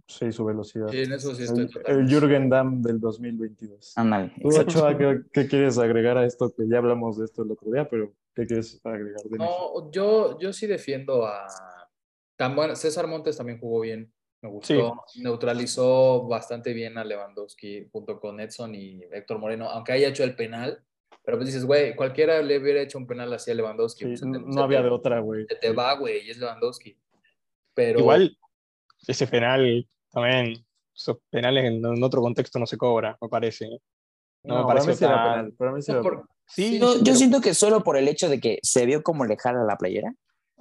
Sí, 0.07 0.31
su 0.31 0.43
velocidad. 0.43 0.87
Sí, 0.89 1.03
en 1.03 1.13
eso 1.13 1.33
sí 1.33 1.43
estoy 1.43 1.69
El, 1.85 1.99
el 1.99 2.09
Jürgen 2.09 2.49
Damm 2.49 2.81
del 2.81 2.99
2022. 2.99 3.93
Ándale. 3.95 4.33
Tú, 4.41 4.49
Ochoa, 4.49 4.97
¿qué, 4.97 5.21
qué 5.31 5.47
quieres 5.47 5.77
agregar 5.77 6.17
a 6.17 6.25
esto? 6.25 6.53
Que 6.53 6.67
ya 6.67 6.79
hablamos 6.79 7.17
de 7.17 7.25
esto 7.25 7.43
el 7.43 7.51
otro 7.51 7.71
día, 7.71 7.87
pero 7.87 8.13
¿qué 8.35 8.45
quieres 8.45 8.81
agregar 8.83 9.21
de? 9.23 9.37
No, 9.37 9.89
yo, 9.91 10.37
yo 10.39 10.51
sí 10.51 10.67
defiendo 10.67 11.25
a. 11.25 11.47
Tan 12.35 12.55
bueno, 12.55 12.75
César 12.75 13.07
Montes 13.07 13.37
también 13.37 13.59
jugó 13.59 13.81
bien. 13.81 14.11
Me 14.41 14.49
gustó. 14.49 15.03
Neutralizó 15.15 16.27
bastante 16.27 16.73
bien 16.73 16.97
a 16.97 17.05
Lewandowski 17.05 17.87
junto 17.91 18.19
con 18.19 18.39
Edson 18.39 18.73
y 18.73 19.01
Héctor 19.11 19.37
Moreno, 19.37 19.69
aunque 19.69 19.93
haya 19.93 20.09
hecho 20.09 20.23
el 20.23 20.35
penal. 20.35 20.83
Pero 21.23 21.37
pues 21.37 21.47
dices, 21.47 21.65
güey, 21.65 21.95
cualquiera 21.95 22.41
le 22.41 22.57
hubiera 22.59 22.81
hecho 22.81 22.97
un 22.97 23.05
penal 23.07 23.31
así 23.33 23.51
a 23.51 23.53
Lewandowski. 23.53 24.03
Sí, 24.05 24.07
pues, 24.09 24.23
no, 24.23 24.39
te- 24.39 24.45
no 24.55 24.63
había 24.63 24.79
te- 24.79 24.83
de 24.85 24.89
otra, 24.89 25.19
güey. 25.19 25.45
se 25.47 25.55
te 25.55 25.71
va, 25.71 25.93
güey, 25.95 26.25
y 26.25 26.31
es 26.31 26.37
Lewandowski. 26.37 26.97
Pero 27.73 27.99
Igual, 27.99 28.37
ese 29.07 29.27
penal 29.27 29.87
también, 30.09 30.65
esos 30.95 31.17
penales 31.29 31.65
en, 31.65 31.85
en 31.85 32.03
otro 32.03 32.21
contexto 32.21 32.57
no 32.59 32.65
se 32.65 32.77
cobra, 32.77 33.17
me 33.21 33.29
parece. 33.29 33.69
No, 34.43 34.55
me 34.55 34.61
para 34.63 34.67
pareció 34.83 34.91
mí 34.91 34.97
sí 34.97 35.05
era 35.05 35.13
tan- 35.15 35.33
penal. 35.33 35.53
Para 35.53 35.71
mí 35.73 35.81
sí 35.81 35.91
No, 35.91 36.01
por-. 36.01 36.25
Sí, 36.47 36.79
Yo, 36.79 36.95
yo 36.95 37.03
pero- 37.03 37.15
siento 37.15 37.39
que 37.41 37.53
solo 37.53 37.83
por 37.83 37.97
el 37.97 38.07
hecho 38.07 38.27
de 38.27 38.39
que 38.39 38.59
se 38.63 38.85
vio 38.85 39.03
como 39.03 39.25
le 39.25 39.37
jala 39.37 39.63
la 39.63 39.77
playera. 39.77 40.13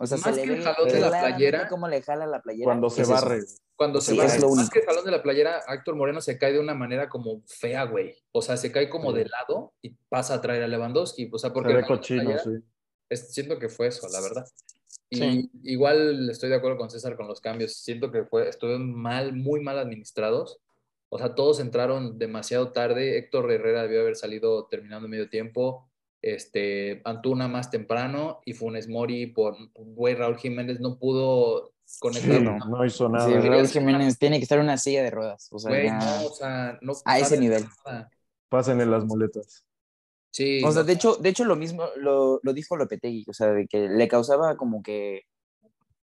O 0.02 0.06
sea, 0.06 0.16
Más 0.16 0.34
se 0.34 0.46
le 0.46 0.46
que 0.54 0.58
el 0.58 0.64
jalón 0.64 0.88
de 0.88 0.98
la 1.00 1.10
playera, 1.10 1.68
cómo 1.68 1.86
le 1.86 2.00
jala 2.00 2.26
la 2.26 2.40
playera. 2.40 2.64
Cuando 2.64 2.88
se 2.88 3.02
es 3.02 3.08
eso. 3.10 3.14
barre. 3.20 3.40
cuando 3.76 4.00
se 4.00 4.12
Sí, 4.12 4.16
lo 4.16 4.22
más 4.24 4.42
único. 4.42 4.70
que 4.70 4.78
el 4.80 4.84
salón 4.86 5.04
de 5.04 5.10
la 5.10 5.22
playera, 5.22 5.60
Héctor 5.68 5.94
Moreno 5.96 6.20
se 6.22 6.38
cae 6.38 6.52
de 6.54 6.58
una 6.58 6.74
manera 6.74 7.08
como 7.10 7.42
fea, 7.46 7.84
güey. 7.84 8.14
O 8.32 8.40
sea, 8.42 8.56
se 8.56 8.72
cae 8.72 8.88
como 8.88 9.10
Sí. 9.12 9.18
de 9.18 9.24
lado 9.28 9.74
y 9.82 9.90
pasa 10.08 10.34
a 10.34 10.40
traer 10.40 10.62
a 10.62 10.68
Lewandowski. 10.68 11.28
O 11.32 11.38
sea, 11.38 11.50
Se 11.50 11.54
porque 11.54 11.70
el 11.70 11.76
ve 11.76 11.82
jalón 11.82 11.98
cochino, 11.98 12.22
playera- 12.24 12.42
sí. 12.42 12.50
es- 13.10 13.32
siento 13.34 13.58
que 13.58 13.68
fue 13.68 13.88
eso, 13.88 14.08
la 14.10 14.20
verdad. 14.22 14.46
Y 15.10 15.16
Sí. 15.16 15.50
igual 15.64 16.30
estoy 16.30 16.48
de 16.50 16.54
acuerdo 16.56 16.78
con 16.78 16.88
César 16.90 17.16
con 17.16 17.26
los 17.28 17.40
cambios. 17.40 17.74
Siento 17.76 18.10
que 18.10 18.24
fue, 18.24 18.48
estuvieron 18.48 18.94
mal, 18.94 19.34
muy 19.34 19.60
mal 19.60 19.78
administrados. 19.78 20.60
O 21.10 21.18
sea, 21.18 21.34
todos 21.34 21.58
entraron 21.60 22.18
demasiado 22.18 22.72
tarde. 22.72 23.18
Héctor 23.18 23.50
Herrera 23.50 23.82
debió 23.82 24.00
haber 24.00 24.14
salido 24.16 24.66
terminando 24.66 25.08
medio 25.08 25.28
tiempo. 25.28 25.89
Este, 26.22 27.00
Antuna 27.04 27.48
más 27.48 27.70
temprano 27.70 28.40
y 28.44 28.52
Funes 28.52 28.88
Mori 28.88 29.26
por, 29.26 29.56
güey, 29.74 30.14
Raúl 30.14 30.36
Jiménez 30.36 30.78
no 30.80 30.98
pudo 30.98 31.72
conectar. 31.98 32.38
Sí, 32.38 32.44
no. 32.44 32.58
no 32.58 32.84
hizo 32.84 33.08
nada. 33.08 33.26
Sí, 33.26 33.48
Raúl 33.48 33.68
Jiménez 33.68 34.18
tiene 34.18 34.36
que 34.38 34.42
estar 34.42 34.58
en 34.58 34.64
una 34.64 34.76
silla 34.76 35.02
de 35.02 35.10
ruedas. 35.10 35.48
O 35.50 35.58
sea, 35.58 35.70
Güey, 35.70 35.86
ya- 35.86 35.98
no, 35.98 36.26
o 36.26 36.30
sea, 36.34 36.78
no 36.82 36.92
A 37.04 37.18
ese 37.18 37.38
nivel. 37.38 37.64
nada. 37.86 38.10
Pásenle 38.48 38.84
las 38.86 39.04
muletas. 39.04 39.64
Sí, 40.32 40.62
O 40.64 40.70
sea, 40.70 40.82
no, 40.82 40.86
de 40.86 40.92
hecho, 40.92 41.16
de 41.16 41.28
hecho 41.28 41.44
lo 41.44 41.56
mismo 41.56 41.84
lo, 41.96 42.38
lo 42.42 42.52
dijo 42.52 42.76
Lopetegui, 42.76 43.24
o 43.28 43.32
sea, 43.32 43.48
de 43.52 43.66
que 43.66 43.88
le 43.88 44.06
causaba 44.06 44.56
como 44.56 44.82
que 44.82 45.22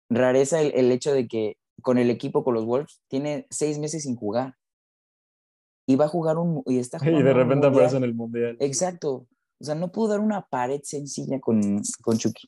rareza 0.10 0.62
el, 0.62 0.72
el 0.76 0.92
hecho 0.92 1.14
de 1.14 1.28
que 1.28 1.58
con 1.82 1.98
el 1.98 2.10
equipo, 2.10 2.44
con 2.44 2.54
los 2.56 2.66
Wolves, 2.66 3.02
tiene 3.08 3.46
seis 3.50 3.78
meses 3.78 4.04
sin 4.04 4.16
jugar. 4.16 4.56
Y 5.88 5.98
va 5.98 6.06
a 6.06 6.08
jugar 6.08 6.38
un... 6.38 6.64
Y, 6.66 6.80
está 6.80 6.98
Y 7.02 7.02
jugando 7.02 7.24
de 7.24 7.32
un 7.32 7.38
repente 7.38 7.68
aparece 7.68 7.98
en 7.98 8.04
el 8.06 8.16
mundial. 8.16 8.58
Exacto. 8.60 9.28
O 9.60 9.64
sea, 9.64 9.76
no 9.76 9.92
pudo 9.92 10.10
dar 10.10 10.20
una 10.20 10.46
pared 10.46 10.82
sencilla 10.84 11.40
con, 11.40 11.82
con 12.02 12.18
Chucky. 12.18 12.48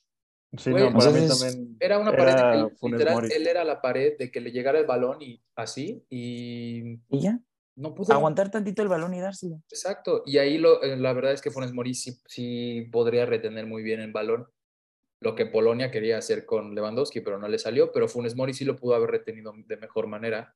Sí, 0.57 0.71
Güey, 0.71 0.91
no, 0.91 0.97
para 0.97 1.11
mí 1.11 1.27
también. 1.27 1.77
Era 1.79 1.99
una 1.99 2.11
pared, 2.15 2.33
de 2.35 2.69
que 2.79 2.87
literal, 2.89 3.13
Mori. 3.15 3.29
él 3.33 3.47
era 3.47 3.63
la 3.63 3.81
pared 3.81 4.17
de 4.17 4.31
que 4.31 4.39
le 4.41 4.51
llegara 4.51 4.79
el 4.79 4.85
balón 4.85 5.21
y 5.21 5.41
así, 5.55 6.05
y 6.09 6.99
Y 7.09 7.19
ya, 7.21 7.39
no 7.75 7.93
pudo. 7.93 8.13
aguantar 8.13 8.49
tantito 8.49 8.81
el 8.81 8.87
balón 8.87 9.13
y 9.13 9.19
dárselo. 9.19 9.61
Exacto, 9.69 10.23
y 10.25 10.37
ahí 10.37 10.57
lo, 10.57 10.81
eh, 10.83 10.95
la 10.95 11.11
verdad 11.13 11.33
es 11.33 11.41
que 11.41 11.51
Funes 11.51 11.73
Mori 11.73 11.93
sí, 11.93 12.17
sí 12.27 12.87
podría 12.91 13.25
retener 13.25 13.65
muy 13.67 13.83
bien 13.83 13.99
el 13.99 14.13
balón, 14.13 14.47
lo 15.19 15.35
que 15.35 15.45
Polonia 15.47 15.91
quería 15.91 16.17
hacer 16.17 16.45
con 16.45 16.73
Lewandowski, 16.75 17.21
pero 17.21 17.37
no 17.39 17.47
le 17.47 17.59
salió, 17.59 17.91
pero 17.91 18.07
Funes 18.07 18.35
Mori 18.35 18.53
sí 18.53 18.63
lo 18.63 18.75
pudo 18.77 18.95
haber 18.95 19.11
retenido 19.11 19.53
de 19.65 19.77
mejor 19.77 20.07
manera 20.07 20.55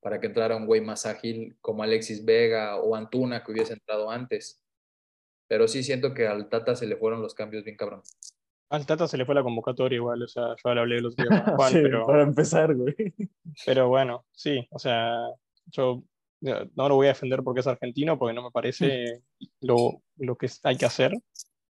para 0.00 0.20
que 0.20 0.26
entrara 0.28 0.56
un 0.56 0.66
güey 0.66 0.80
más 0.80 1.06
ágil 1.06 1.56
como 1.60 1.82
Alexis 1.82 2.24
Vega 2.24 2.76
o 2.76 2.94
Antuna 2.96 3.42
que 3.44 3.52
hubiese 3.52 3.72
entrado 3.74 4.10
antes. 4.10 4.60
Pero 5.48 5.66
sí 5.66 5.82
siento 5.82 6.14
que 6.14 6.26
al 6.26 6.48
Tata 6.48 6.76
se 6.76 6.86
le 6.86 6.96
fueron 6.96 7.22
los 7.22 7.34
cambios 7.34 7.64
bien 7.64 7.76
cabrón. 7.76 8.02
Al 8.70 8.84
Tata 8.86 9.08
se 9.08 9.16
le 9.16 9.24
fue 9.24 9.34
la 9.34 9.42
convocatoria 9.42 9.96
igual, 9.96 10.22
o 10.22 10.28
sea, 10.28 10.54
yo 10.62 10.74
le 10.74 10.80
hablé 10.80 11.00
los 11.00 11.16
días 11.16 11.28
con 11.28 11.56
Juan, 11.56 11.72
Sí, 11.72 11.78
pero, 11.82 12.06
Para 12.06 12.22
empezar, 12.22 12.74
güey. 12.74 12.94
pero 13.64 13.88
bueno, 13.88 14.26
sí, 14.32 14.66
o 14.70 14.78
sea, 14.78 15.16
yo 15.66 16.02
no 16.40 16.88
lo 16.88 16.94
voy 16.94 17.06
a 17.06 17.10
defender 17.10 17.42
porque 17.42 17.60
es 17.60 17.66
argentino, 17.66 18.18
porque 18.18 18.34
no 18.34 18.42
me 18.42 18.50
parece 18.50 19.22
lo, 19.60 20.02
lo 20.18 20.36
que 20.36 20.48
hay 20.62 20.76
que 20.76 20.86
hacer. 20.86 21.12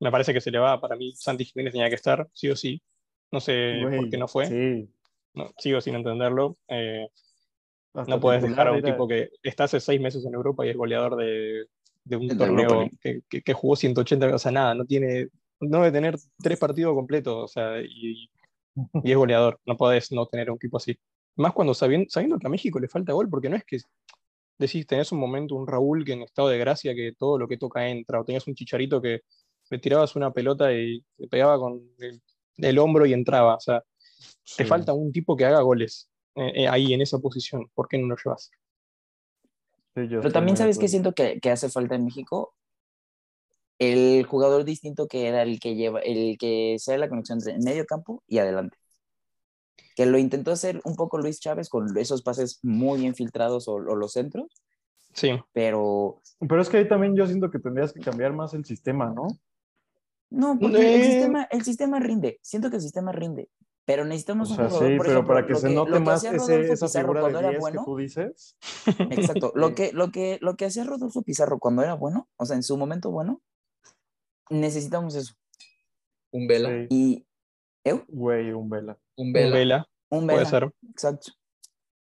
Me 0.01 0.11
parece 0.11 0.33
que 0.33 0.41
se 0.41 0.51
le 0.51 0.59
va, 0.59 0.81
para 0.81 0.97
mí 0.97 1.13
Santi 1.15 1.45
Jiménez 1.45 1.73
tenía 1.73 1.89
que 1.89 1.95
estar, 1.95 2.29
sí 2.33 2.49
o 2.51 2.57
sí. 2.57 2.83
No 3.31 3.41
sé 3.41 3.79
por 3.83 3.95
Güey, 3.97 4.11
qué 4.11 4.19
no 4.19 4.29
fue, 4.29 4.47
Sí. 4.47 4.89
no, 5.35 5.51
sigo 5.59 5.81
sin 5.81 5.95
entenderlo. 5.97 6.57
Eh, 6.69 7.09
no 8.07 8.21
puedes 8.21 8.43
dejar 8.43 8.69
a 8.69 8.73
un 8.73 8.83
tipo 8.83 9.07
que 9.09 9.31
está 9.43 9.65
hace 9.65 9.81
seis 9.81 10.01
meses 10.01 10.25
en 10.25 10.35
Europa 10.35 10.67
y 10.67 10.71
es 10.71 10.77
goleador 10.77 11.17
de, 11.17 11.67
de 12.07 12.17
un 12.17 12.29
torneo 12.39 12.69
que, 13.01 13.21
que- 13.29 13.43
que 13.43 13.53
jugó 13.53 13.77
180, 13.77 14.35
o 14.35 14.39
sea, 14.39 14.53
nada, 14.53 14.75
no 14.75 14.85
tiene, 14.85 15.29
no 15.61 15.79
debe 15.79 15.93
tener 15.93 16.17
tres 16.39 16.59
partidos 16.59 16.95
completos, 16.95 17.35
o 17.37 17.49
sea, 17.49 17.81
y, 17.83 18.31
y 19.05 19.11
es 19.11 19.17
goleador, 19.17 19.59
no 19.67 19.77
podés 19.77 20.13
no 20.13 20.27
tener 20.27 20.51
un 20.51 20.57
equipo 20.57 20.77
así. 20.77 20.97
Más 21.37 21.53
cuando 21.53 21.75
sabiendo, 21.75 22.07
sabiendo 22.09 22.39
que 22.39 22.47
a 22.47 22.51
México 22.51 22.79
le 22.79 22.89
falta 22.89 23.13
gol, 23.13 23.29
porque 23.29 23.49
no 23.49 23.57
es 23.57 23.65
que 23.65 23.79
decís, 24.59 24.87
tenés 24.87 25.13
un 25.13 25.19
momento, 25.19 25.55
un 25.55 25.67
Raúl 25.67 26.05
que 26.05 26.13
en 26.13 26.23
estado 26.23 26.49
de 26.49 26.59
gracia, 26.59 26.95
que 26.95 27.13
todo 27.19 27.39
lo 27.39 27.47
que 27.49 27.59
toca 27.59 27.89
entra, 27.89 28.21
o 28.21 28.25
tenías 28.25 28.47
un 28.47 28.55
chicharito 28.55 29.03
que 29.03 29.21
le 29.71 29.79
tirabas 29.79 30.15
una 30.17 30.33
pelota 30.33 30.73
y 30.73 31.05
le 31.19 31.29
pegaba 31.29 31.59
con 31.59 31.83
el, 31.99 32.23
el 32.59 32.79
hombro 32.79 33.05
y 33.05 33.13
entraba, 33.13 33.57
o 33.57 33.61
sea, 33.61 33.83
te 34.57 34.63
falta 34.69 34.93
un 34.95 35.13
tipo 35.13 35.37
que 35.37 35.45
haga 35.45 35.61
goles 35.61 36.09
eh, 36.37 36.53
eh, 36.65 36.69
ahí 36.69 36.95
en 36.95 37.01
esa 37.03 37.19
posición, 37.19 37.69
¿por 37.75 37.89
qué 37.89 37.99
no 37.99 38.07
lo 38.07 38.17
llevas? 38.23 38.51
Sí, 39.97 40.07
yo 40.09 40.21
Pero 40.21 40.33
también 40.33 40.57
sabes 40.59 40.79
que 40.79 40.89
siento 40.89 41.13
que, 41.13 41.41
que 41.41 41.51
hace 41.51 41.69
falta 41.71 41.97
en 41.97 42.05
México 42.05 42.55
el 43.79 44.25
jugador 44.27 44.65
distinto 44.65 45.09
que 45.09 45.29
era 45.29 45.43
el 45.43 45.61
que 45.61 45.75
lleva, 45.75 46.01
el 46.01 46.39
que 46.39 46.77
sea 46.79 46.99
la 46.99 47.09
conexión 47.09 47.39
entre 47.41 47.59
medio 47.59 47.85
campo 47.87 48.23
y 48.29 48.39
adelante. 48.39 48.77
Que 49.97 50.07
lo 50.07 50.19
intentó 50.19 50.53
hacer 50.53 50.81
un 50.85 50.95
poco 50.97 51.19
Luis 51.19 51.41
Chávez 51.41 51.69
con 51.71 51.97
esos 51.99 52.23
pases 52.23 52.61
muy 52.63 53.01
bien 53.01 53.15
filtrados 53.15 53.69
o, 53.69 53.75
o 53.75 53.97
los 53.97 54.13
centros, 54.13 54.47
Sí, 55.15 55.31
pero 55.53 56.21
Pero 56.41 56.61
es 56.61 56.69
que 56.69 56.77
ahí 56.79 56.89
también 56.89 57.17
yo 57.17 57.27
siento 57.27 57.51
que 57.51 57.59
tendrías 57.59 57.93
que 57.93 58.01
cambiar 58.01 58.35
más 58.35 58.53
el 58.55 58.65
sistema, 58.67 59.11
¿no? 59.11 59.29
no, 60.31 60.59
porque 60.59 60.95
el, 60.95 61.01
Eh. 61.01 61.05
sistema, 61.05 61.45
el 61.51 61.63
sistema 61.65 62.01
rinde. 62.01 62.39
Siento 62.43 62.71
que 62.71 62.77
el 62.77 62.83
sistema 62.83 63.13
rinde, 63.13 63.49
pero 63.87 64.05
necesitamos 64.05 64.49
O 64.49 64.53
un 64.53 64.57
sea, 64.57 64.67
jugador, 64.69 64.89
sí, 64.91 64.97
por 64.99 65.07
pero 65.07 65.13
ejemplo, 65.19 65.35
para 65.35 65.47
que 65.47 65.55
se 65.55 65.71
note 65.71 65.93
que 65.93 66.01
más 66.01 66.25
ese- 66.25 66.73
esa 66.73 66.89
figura 66.89 67.23
de 67.23 67.31
era 67.31 67.41
10 67.41 67.53
que 67.53 67.59
bueno, 67.61 67.83
tú 67.87 67.97
dices. 67.97 68.57
Exacto. 69.11 69.53
Lo 69.55 69.75
que, 69.75 69.93
lo, 69.95 70.11
que, 70.11 70.39
lo 70.43 70.57
que 70.57 70.67
hacía 70.67 70.85
Rodolfo 70.85 71.23
Pizarro 71.23 71.59
cuando 71.59 71.83
era 71.83 71.95
bueno, 71.95 72.29
o 72.37 72.45
sea, 72.45 72.57
en 72.57 72.63
su 72.63 72.77
momento 72.77 73.11
bueno, 73.11 73.41
necesitamos 74.51 75.15
eso. 75.15 75.35
Un 76.33 76.47
Vela, 76.47 76.69
Sí, 76.69 76.87
Y 76.91 77.27
¿eu? 77.85 78.05
güey, 78.09 78.53
un 78.53 78.69
Vela. 78.69 78.99
un 79.17 79.29
un 79.29 79.33
Vela. 79.33 79.57
Vela, 79.57 79.89
un 80.11 80.27
puede 80.27 80.39
Vela. 80.39 80.51
ser. 80.51 80.73
Exacto. 80.91 81.33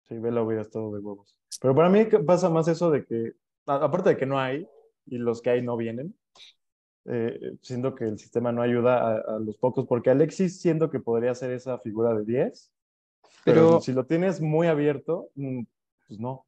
Sí, 0.07 0.17
Vela 0.17 0.41
hubiera 0.41 0.61
estado 0.61 0.91
de 0.93 0.99
huevos. 0.99 1.37
Pero 1.61 1.75
para 1.75 1.89
mí 1.89 2.07
que 2.07 2.19
pasa 2.19 2.49
más 2.49 2.67
eso 2.67 2.89
de 2.91 3.05
que, 3.05 3.33
aparte 3.65 4.09
de 4.09 4.17
que 4.17 4.25
no 4.25 4.39
hay, 4.39 4.67
y 5.05 5.17
los 5.17 5.41
que 5.41 5.49
hay 5.51 5.61
no 5.61 5.75
vienen, 5.77 6.15
eh, 7.07 7.53
siento 7.61 7.95
que 7.95 8.05
el 8.05 8.19
sistema 8.19 8.51
no 8.51 8.61
ayuda 8.61 8.97
a, 8.97 9.35
a 9.35 9.39
los 9.39 9.57
pocos, 9.57 9.85
porque 9.87 10.09
Alexis 10.09 10.59
siento 10.61 10.89
que 10.89 10.99
podría 10.99 11.33
ser 11.35 11.51
esa 11.51 11.79
figura 11.79 12.13
de 12.13 12.25
10, 12.25 12.71
pero, 13.45 13.67
Pero- 13.67 13.81
si 13.81 13.93
lo 13.93 14.05
tienes 14.05 14.41
muy 14.41 14.67
abierto, 14.67 15.29
mm, 15.35 15.61
pues 16.07 16.19
no. 16.19 16.45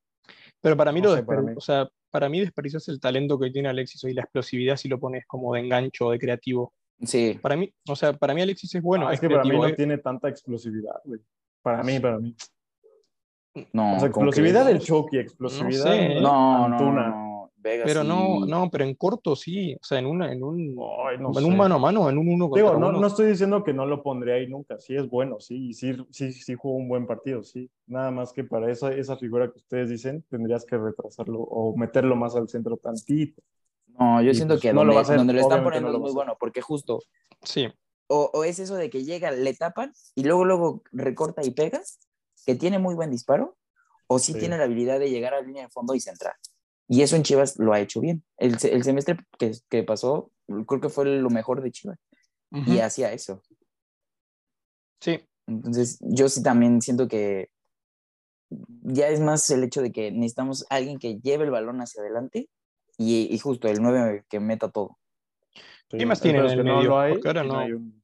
Pero 0.62 0.76
para 0.76 0.92
mí, 0.92 1.02
No 1.02 1.10
lo 1.10 1.16
sé, 1.16 1.24
para 1.24 1.42
mí. 1.42 1.54
O 1.56 1.62
sea, 1.62 1.88
para 2.12 2.28
mí 2.28 2.40
desperdicias 2.40 2.88
el 2.90 3.00
talento 3.00 3.40
que 3.40 3.52
tiene 3.52 3.70
Alexis 3.70 4.04
hoy, 4.04 4.14
la 4.14 4.22
explosividad 4.24 4.76
si 4.76 4.90
lo 4.90 5.00
pones 5.00 5.26
como 5.26 5.54
de 5.54 5.62
engancho 5.62 6.08
o 6.08 6.12
de 6.12 6.20
creativo. 6.20 6.74
Sí. 7.02 7.40
Para 7.42 7.56
mí, 7.56 7.74
o 7.88 7.96
sea, 7.96 8.12
para 8.14 8.34
mí 8.34 8.42
Alexis 8.42 8.76
es 8.76 8.82
bueno, 8.82 9.08
Ah, 9.08 9.14
es, 9.14 9.16
es 9.16 9.22
que 9.22 9.30
para 9.30 9.44
mí 9.44 9.52
no 9.58 9.66
eh. 9.68 9.74
tiene 9.74 9.98
tanta 10.00 10.28
explosividad, 10.28 11.00
güey. 11.06 11.22
Para 11.62 11.84
mí, 11.84 12.00
para 12.00 12.20
mí. 12.20 12.36
No, 13.74 13.96
O 13.96 14.00
sea, 14.00 14.12
¿cómo 14.12 14.28
explosividad 14.28 14.66
del 14.66 14.80
Chucky, 14.80 15.18
explosividad 15.18 15.84
sé, 15.84 15.90
de 15.90 16.18
¿eh? 16.18 16.22
No, 16.22 16.68
no, 16.68 16.78
no, 16.92 16.92
no. 17.60 17.64
Vega 17.64 17.84
pero 17.86 18.04
no, 18.04 18.46
no, 18.46 18.70
pero 18.72 18.86
en 18.86 18.96
corto 18.96 19.36
sí, 19.36 19.76
o 19.76 19.84
sea, 19.84 20.00
en 20.00 20.06
una, 20.06 20.32
en 20.32 20.44
un, 20.44 20.78
Ay, 21.06 21.18
no 21.20 21.38
en 21.38 21.46
un 21.46 21.58
mano 21.58 21.76
a 21.76 21.80
mano, 21.80 22.10
en 22.10 22.18
un 22.18 22.30
uno 22.30 22.50
contra 22.50 22.64
Digo, 22.70 22.80
no, 22.80 22.90
uno. 22.90 23.02
no 23.02 23.08
estoy 23.08 23.28
diciendo 23.28 23.64
que 23.64 23.74
no 23.74 23.86
lo 23.86 24.02
pondré 24.02 24.34
ahí 24.34 24.48
nunca, 24.48 24.80
sí 24.80 24.96
es 24.96 25.10
bueno, 25.10 25.40
sí, 25.40 25.68
y 25.70 25.74
sí, 25.74 25.94
sí, 26.10 26.32
sí 26.32 26.56
jugó 26.56 26.76
un 26.76 26.88
buen 26.88 27.06
partido, 27.06 27.44
sí. 27.44 27.70
Nada 27.86 28.12
más 28.12 28.32
que 28.32 28.44
para 28.46 28.72
esa, 28.72 28.94
esa 28.94 29.18
figura 29.18 29.52
que 29.52 29.58
ustedes 29.58 29.90
dicen, 29.90 30.24
tendrías 30.30 30.66
que 30.66 30.78
retrasarlo 30.78 31.40
o 31.42 31.76
meterlo 31.76 32.16
más 32.16 32.36
al 32.36 32.48
centro 32.48 32.78
tantito. 32.78 33.42
No, 34.00 34.22
yo 34.22 34.32
Y, 34.32 34.36
siento 34.36 34.54
pues, 34.54 34.62
que 34.62 34.72
no 34.74 34.86
lo 34.86 34.94
donde, 34.94 34.94
va 34.96 35.00
a 35.00 35.04
hacer, 35.04 35.18
donde 35.18 35.34
lo 35.34 35.42
están 35.42 35.64
poniendo 35.64 35.88
no 35.90 35.92
lo 35.92 35.98
es 36.00 36.04
muy 36.04 36.14
bueno, 36.14 36.38
porque 36.40 36.62
justo, 36.62 37.00
Sí, 37.44 37.68
o, 38.08 38.32
o 38.34 38.44
es 38.46 38.60
eso 38.60 38.76
de 38.76 38.90
que 38.90 39.04
llega, 39.04 39.32
le 39.32 39.54
tapan 39.54 39.92
y 40.16 40.24
luego, 40.24 40.46
luego 40.46 40.82
recorta 40.94 41.44
y 41.46 41.52
pegas, 41.52 42.00
que 42.46 42.56
tiene 42.56 42.80
muy 42.80 42.96
buen 42.96 43.12
disparo, 43.12 43.58
o 44.08 44.18
sí, 44.18 44.32
Sí. 44.34 44.40
tiene 44.40 44.58
la 44.58 44.64
habilidad 44.64 44.98
de 45.00 45.10
llegar 45.10 45.34
a 45.34 45.42
la 45.42 45.46
línea 45.46 45.64
de 45.64 45.70
fondo 45.70 45.94
y 45.94 46.00
centrar. 46.00 46.34
Y 46.90 47.04
eso 47.04 47.16
en 47.16 47.24
Chivas 47.24 47.58
lo 47.60 47.72
ha 47.72 47.80
hecho 47.80 48.02
bien. 48.02 48.24
El, 48.38 48.58
el 48.62 48.84
semestre 48.84 49.16
que, 49.38 49.52
que 49.70 49.84
pasó, 49.84 50.32
creo 50.68 50.82
que 50.82 50.90
fue 50.90 51.06
lo 51.06 51.30
mejor 51.30 51.62
de 51.62 51.72
Chivas. 51.72 52.00
Y 52.52 52.80
hacía 52.80 53.14
eso. 53.14 53.42
sí, 55.00 55.20
Entonces, 55.48 56.00
yo 56.02 56.28
sí 56.30 56.42
también 56.42 56.82
siento 56.82 57.08
que 57.08 57.52
ya 58.82 59.08
es 59.10 59.20
más 59.20 59.48
el 59.52 59.64
hecho 59.64 59.82
de 59.84 59.92
que 59.92 60.12
necesitamos 60.12 60.66
alguien 60.72 60.98
que 60.98 61.20
lleve 61.20 61.46
el 61.46 61.52
balón 61.52 61.80
hacia 61.80 62.02
adelante 62.02 62.50
y, 62.98 63.28
y 63.32 63.38
justo 63.38 63.68
el 63.68 63.82
9 63.84 64.26
que 64.28 64.40
meta 64.40 64.70
todo. 64.72 64.98
¿Quién 65.90 66.08
más 66.08 66.20
tiene 66.22 66.40
en 66.40 66.46
el 66.46 66.56
que 66.56 66.64
no 66.64 66.78
medio? 66.78 66.90
lo 66.90 67.00
hay, 67.00 67.12
Porque 67.14 67.28
ahora 67.28 67.46
y 67.46 67.48
no. 67.48 67.58
hay 67.60 67.72
un 67.74 68.04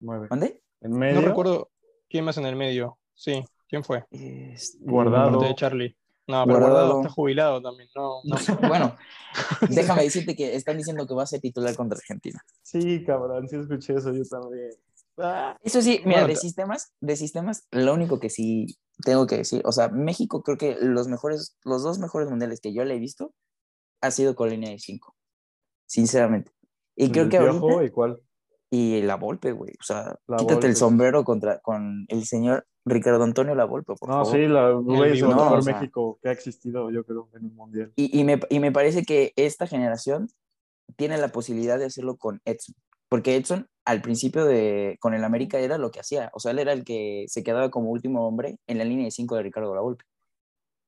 nueve. 0.00 0.26
¿Dónde? 0.30 0.62
En 0.82 0.92
medio, 0.92 1.20
No 1.20 1.26
recuerdo 1.26 1.70
quién 2.08 2.24
más 2.24 2.36
en 2.36 2.46
el 2.46 2.56
medio. 2.56 2.98
Sí, 3.14 3.42
¿quién 3.68 3.82
fue? 3.84 4.04
Este, 4.10 4.78
Guardado. 4.80 5.40
De 5.40 5.54
Charlie. 5.54 5.96
No, 6.30 6.44
pero 6.46 6.58
Guardado. 6.58 6.74
Guardado 6.74 7.00
está 7.02 7.12
jubilado 7.12 7.62
también. 7.62 7.88
No. 7.94 8.20
Bueno, 8.68 8.96
déjame 9.68 10.02
decirte 10.04 10.34
que 10.36 10.54
están 10.54 10.76
diciendo 10.78 11.06
que 11.06 11.14
va 11.14 11.22
a 11.24 11.26
ser 11.26 11.40
titular 11.40 11.74
contra 11.76 11.98
Argentina. 11.98 12.42
Sí, 12.62 13.04
cabrón, 13.04 13.48
sí 13.48 13.56
escuché 13.56 13.94
eso 13.94 14.12
yo 14.12 14.24
también. 14.24 14.70
Ah, 15.18 15.56
Eso 15.62 15.82
sí, 15.82 16.00
mira, 16.04 16.20
Bueno, 16.20 16.28
de 16.28 16.34
te- 16.34 16.40
sistemas, 16.40 16.92
de 17.00 17.16
sistemas, 17.16 17.66
lo 17.72 17.92
único 17.92 18.18
que 18.20 18.30
sí 18.30 18.78
tengo 19.04 19.26
que 19.26 19.36
decir, 19.38 19.60
o 19.66 19.72
sea, 19.72 19.88
México 19.88 20.42
creo 20.42 20.56
que 20.56 20.76
los 20.80 21.08
mejores, 21.08 21.58
los 21.64 21.82
dos 21.82 21.98
mejores 21.98 22.30
mundiales 22.30 22.60
que 22.60 22.72
yo 22.72 22.84
le 22.84 22.94
he 22.94 22.98
visto 22.98 23.34
ha 24.00 24.10
sido 24.12 24.34
con 24.34 24.48
línea 24.48 24.70
de 24.70 24.78
5, 24.78 25.14
sinceramente. 25.86 26.52
Y 26.96 27.10
creo 27.10 27.28
que 27.28 27.36
ahorita, 27.38 27.84
¿y 27.84 27.90
cuál? 27.90 28.20
y 28.70 29.02
la 29.02 29.16
Volpe, 29.16 29.52
güey, 29.52 29.72
o 29.80 29.82
sea, 29.82 30.16
La 30.26 30.36
quítate 30.38 30.54
Volpe. 30.54 30.66
el 30.68 30.76
sombrero 30.76 31.24
contra, 31.24 31.60
con 31.60 32.06
el 32.08 32.24
señor 32.24 32.66
Ricardo 32.84 33.22
Antonio 33.24 33.54
La 33.54 33.64
Volpe, 33.66 33.94
por 33.94 34.08
No, 34.08 34.24
favor. 34.24 34.32
sí, 34.32 34.46
la, 34.48 34.70
güey, 34.70 35.12
es 35.12 35.20
el 35.22 35.28
mejor 35.28 35.50
no, 35.52 35.58
o 35.58 35.62
sea. 35.62 35.74
México 35.74 36.18
que 36.22 36.28
ha 36.28 36.32
existido, 36.32 36.90
yo 36.90 37.04
creo, 37.04 37.28
en 37.34 37.44
el 37.44 37.52
Mundial. 37.52 37.92
Y, 37.96 38.18
y 38.18 38.24
me, 38.24 38.40
y 38.48 38.58
me 38.58 38.72
parece 38.72 39.04
que 39.04 39.32
esta 39.36 39.66
generación 39.66 40.28
tiene 40.96 41.18
la 41.18 41.28
posibilidad 41.28 41.78
de 41.78 41.84
hacerlo 41.86 42.16
con 42.16 42.40
Edson. 42.44 42.74
Porque 43.08 43.36
Edson 43.36 43.66
al 43.84 44.02
principio 44.02 44.44
de 44.44 44.96
con 45.00 45.14
el 45.14 45.24
América 45.24 45.58
era 45.58 45.78
lo 45.78 45.90
que 45.90 46.00
hacía. 46.00 46.30
O 46.32 46.40
sea, 46.40 46.52
él 46.52 46.58
era 46.60 46.72
el 46.72 46.84
que 46.84 47.24
se 47.28 47.42
quedaba 47.42 47.70
como 47.70 47.90
último 47.90 48.26
hombre 48.26 48.58
en 48.66 48.78
la 48.78 48.84
línea 48.84 49.04
de 49.04 49.10
5 49.10 49.34
de 49.36 49.42
Ricardo 49.42 49.74
Lavolpe. 49.74 50.04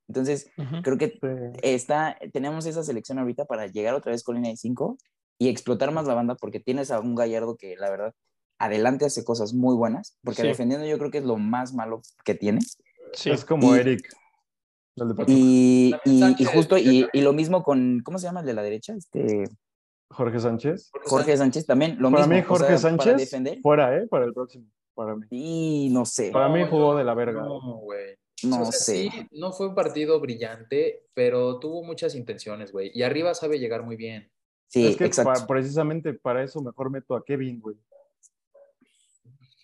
Entonces, 0.08 0.50
creo 0.82 0.98
que 0.98 1.18
está, 1.62 2.18
tenemos 2.32 2.66
esa 2.66 2.82
selección 2.84 3.18
ahorita 3.18 3.44
para 3.46 3.66
llegar 3.66 3.94
otra 3.94 4.12
vez 4.12 4.22
con 4.22 4.34
línea 4.34 4.50
de 4.50 4.56
5 4.56 4.98
y 5.38 5.48
explotar 5.48 5.90
más 5.92 6.06
la 6.06 6.14
banda 6.14 6.34
porque 6.36 6.60
tienes 6.60 6.90
a 6.90 7.00
un 7.00 7.14
Gallardo 7.14 7.56
que 7.56 7.76
la 7.76 7.90
verdad 7.90 8.14
adelante 8.64 9.04
hace 9.04 9.24
cosas 9.24 9.52
muy 9.54 9.74
buenas. 9.74 10.18
Porque 10.22 10.42
Sí. 10.42 10.48
defendiendo 10.48 10.86
yo 10.86 10.98
creo 10.98 11.10
que 11.10 11.18
es 11.18 11.24
lo 11.24 11.36
más 11.36 11.74
malo 11.74 12.00
que 12.24 12.34
tiene. 12.34 12.60
Sí. 13.12 13.30
Es 13.30 13.44
como 13.44 13.74
Y- 13.76 13.78
Eric. 13.80 14.08
el 14.96 15.08
de. 15.14 15.24
Y, 15.26 16.44
justo, 16.44 16.76
y, 16.78 17.08
lo 17.14 17.32
mismo 17.32 17.62
con, 17.62 18.00
¿cómo 18.04 18.18
se 18.18 18.26
llama 18.26 18.40
el 18.40 18.46
de 18.46 18.54
la 18.54 18.62
derecha? 18.62 18.94
Este, 18.94 19.44
Jorge 20.10 20.38
Sánchez. 20.40 20.90
Jorge 21.04 21.36
Sánchez 21.36 21.64
también, 21.66 21.96
lo 21.98 22.10
para 22.10 22.26
mismo. 22.26 22.34
mí, 22.34 22.40
o 22.40 22.48
Jorge 22.48 22.66
sea, 22.68 22.78
Sánchez, 22.78 23.06
Para 23.06 23.16
defender. 23.18 23.58
fuera, 23.62 23.96
¿eh? 23.96 24.06
Para 24.08 24.26
el 24.26 24.34
próximo. 24.34 24.66
Para 24.94 25.16
mí. 25.16 25.26
Y 25.30 25.88
no 25.90 26.04
sé, 26.04 26.30
Para 26.30 26.48
mí 26.50 26.60
jugó 26.68 26.94
de 26.96 27.04
la 27.04 27.14
verga. 27.14 27.40
No, 27.42 27.60
güey. 27.78 28.16
no 28.44 28.60
O 28.62 28.64
sea, 28.66 28.72
sé. 28.72 29.10
sí, 29.10 29.28
no 29.32 29.52
fue 29.52 29.68
un 29.68 29.74
partido 29.74 30.20
brillante, 30.20 31.06
pero 31.14 31.58
tuvo 31.58 31.82
muchas 31.82 32.14
intenciones, 32.14 32.72
güey. 32.72 32.90
Y 32.92 33.02
arriba 33.04 33.34
sabe 33.34 33.58
llegar 33.58 33.82
muy 33.84 33.96
bien. 33.96 34.30
Sí, 34.68 34.86
es 34.88 34.96
que 34.96 35.04
exacto. 35.06 35.32
pa- 35.40 35.46
precisamente 35.46 36.12
para 36.12 36.42
eso 36.42 36.60
mejor 36.60 36.90
meto 36.90 37.14
a 37.14 37.24
Kevin, 37.24 37.60
güey. 37.60 37.76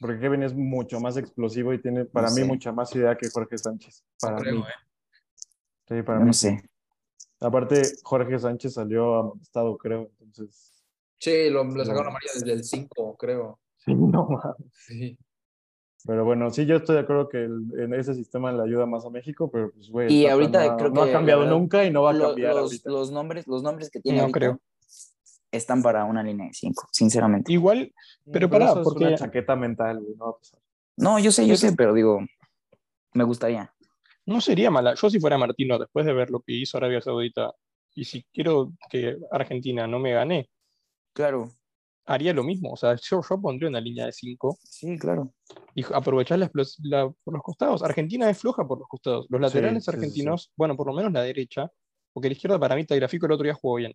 Porque 0.00 0.20
Kevin 0.20 0.42
es 0.44 0.54
mucho 0.54 1.00
más 1.00 1.16
explosivo 1.16 1.72
y 1.72 1.80
tiene 1.82 2.04
para 2.04 2.28
No 2.28 2.34
mí 2.34 2.40
sé. 2.42 2.46
mucha 2.46 2.72
más 2.72 2.94
idea 2.94 3.16
que 3.16 3.28
Jorge 3.30 3.58
Sánchez. 3.58 4.04
Para 4.20 4.36
creo, 4.38 4.54
mí. 4.56 4.60
¿eh? 4.62 5.16
Sí, 5.88 6.02
para 6.02 6.20
mí. 6.20 6.26
no 6.26 6.32
sé. 6.32 6.62
Aparte, 7.40 7.82
Jorge 8.02 8.38
Sánchez 8.38 8.74
salió 8.74 9.14
amonestado, 9.16 9.76
creo. 9.78 10.10
Entonces. 10.20 10.82
Sí, 11.18 11.50
lo, 11.50 11.64
lo 11.64 11.84
sacaron 11.84 12.04
No. 12.04 12.10
amarilla 12.10 12.32
desde 12.34 12.52
el 12.52 12.64
5, 12.64 13.16
creo. 13.16 13.58
Sí, 13.76 13.94
no 13.94 14.26
mames. 14.28 14.56
Sí. 14.72 15.18
Pero 16.06 16.24
bueno, 16.24 16.48
sí, 16.50 16.64
yo 16.64 16.76
estoy 16.76 16.94
de 16.94 17.02
acuerdo 17.02 17.28
que 17.28 17.44
el- 17.44 17.66
en 17.80 17.92
ese 17.92 18.14
sistema 18.14 18.52
le 18.52 18.62
ayuda 18.62 18.86
más 18.86 19.04
a 19.04 19.10
México, 19.10 19.50
pero 19.50 19.72
pues, 19.72 19.90
güey. 19.90 20.12
Y 20.12 20.26
ahorita 20.26 20.64
no, 20.68 20.76
creo 20.76 20.90
no 20.90 21.04
que, 21.04 21.10
ha 21.10 21.12
cambiado 21.12 21.40
verdad, 21.40 21.54
nunca 21.56 21.84
y 21.84 21.90
no 21.90 22.02
va 22.02 22.10
a 22.10 22.12
Lo- 22.12 22.26
cambiar 22.28 22.54
los, 22.54 22.62
ahorita. 22.64 22.90
los 22.90 23.10
nombres, 23.10 23.46
los 23.48 23.62
nombres 23.64 23.90
que 23.90 24.00
tiene 24.00 24.18
No 24.18 24.22
ahorita 24.24 24.38
creo. 24.38 24.60
Están 25.50 25.82
para 25.82 26.04
una 26.04 26.22
línea 26.22 26.46
de 26.48 26.52
5, 26.54 26.88
sinceramente. 26.92 27.52
Igual, 27.52 27.92
pero 28.30 28.46
eso 28.54 28.78
es 28.80 28.84
porque- 28.84 29.04
una 29.06 29.16
chaqueta 29.16 29.56
mental, 29.56 30.00
güey, 30.00 30.14
no 30.16 30.24
va 30.26 30.30
a 30.32 30.38
pasar. 30.38 30.60
No, 30.96 31.18
yo 31.18 31.30
sé, 31.32 31.46
yo 31.46 31.56
sé, 31.56 31.72
pero 31.72 31.94
digo, 31.94 32.20
me 33.14 33.24
gustaría. 33.24 33.72
no 34.26 34.40
sería 34.42 34.70
mala. 34.70 34.94
Yo 34.94 35.08
si 35.08 35.18
fuera 35.20 35.38
Martino, 35.38 35.78
después 35.78 36.04
de 36.04 36.12
ver 36.12 36.28
lo 36.30 36.40
que 36.40 36.52
hizo 36.52 36.76
Arabia 36.76 37.00
Saudita, 37.00 37.54
y 37.94 38.04
si 38.04 38.24
quiero 38.32 38.72
que 38.90 39.16
Argentina 39.30 39.86
no 39.86 39.98
me 39.98 40.12
gane, 40.12 40.50
Claro, 41.14 41.50
haría 42.04 42.32
lo 42.32 42.44
mismo. 42.44 42.72
O 42.72 42.76
sea, 42.76 42.94
yo, 42.94 43.20
yo 43.28 43.40
pondría 43.40 43.68
una 43.68 43.80
línea 43.80 44.06
de 44.06 44.12
5 44.12 44.58
sí, 44.62 44.96
claro. 44.98 45.32
y 45.74 45.82
aprovechar 45.92 46.38
la, 46.38 46.50
la- 46.82 47.10
por 47.24 47.34
los 47.34 47.42
costados. 47.42 47.82
Argentina 47.82 48.28
es 48.30 48.38
floja 48.38 48.68
por 48.68 48.78
los 48.78 48.86
costados. 48.86 49.26
Los 49.30 49.40
laterales 49.40 49.84
sí, 49.84 49.90
sí, 49.90 49.96
sí. 49.96 49.96
argentinos, 49.96 50.52
bueno, 50.56 50.76
por 50.76 50.86
lo 50.86 50.92
menos 50.94 51.10
la 51.12 51.22
derecha, 51.22 51.72
porque 52.12 52.28
la 52.28 52.34
izquierda 52.34 52.58
para 52.60 52.76
mí 52.76 52.84
Tagliafico 52.84 53.26
el 53.26 53.32
otro 53.32 53.44
día 53.44 53.54
jugó 53.54 53.76
bien. 53.76 53.94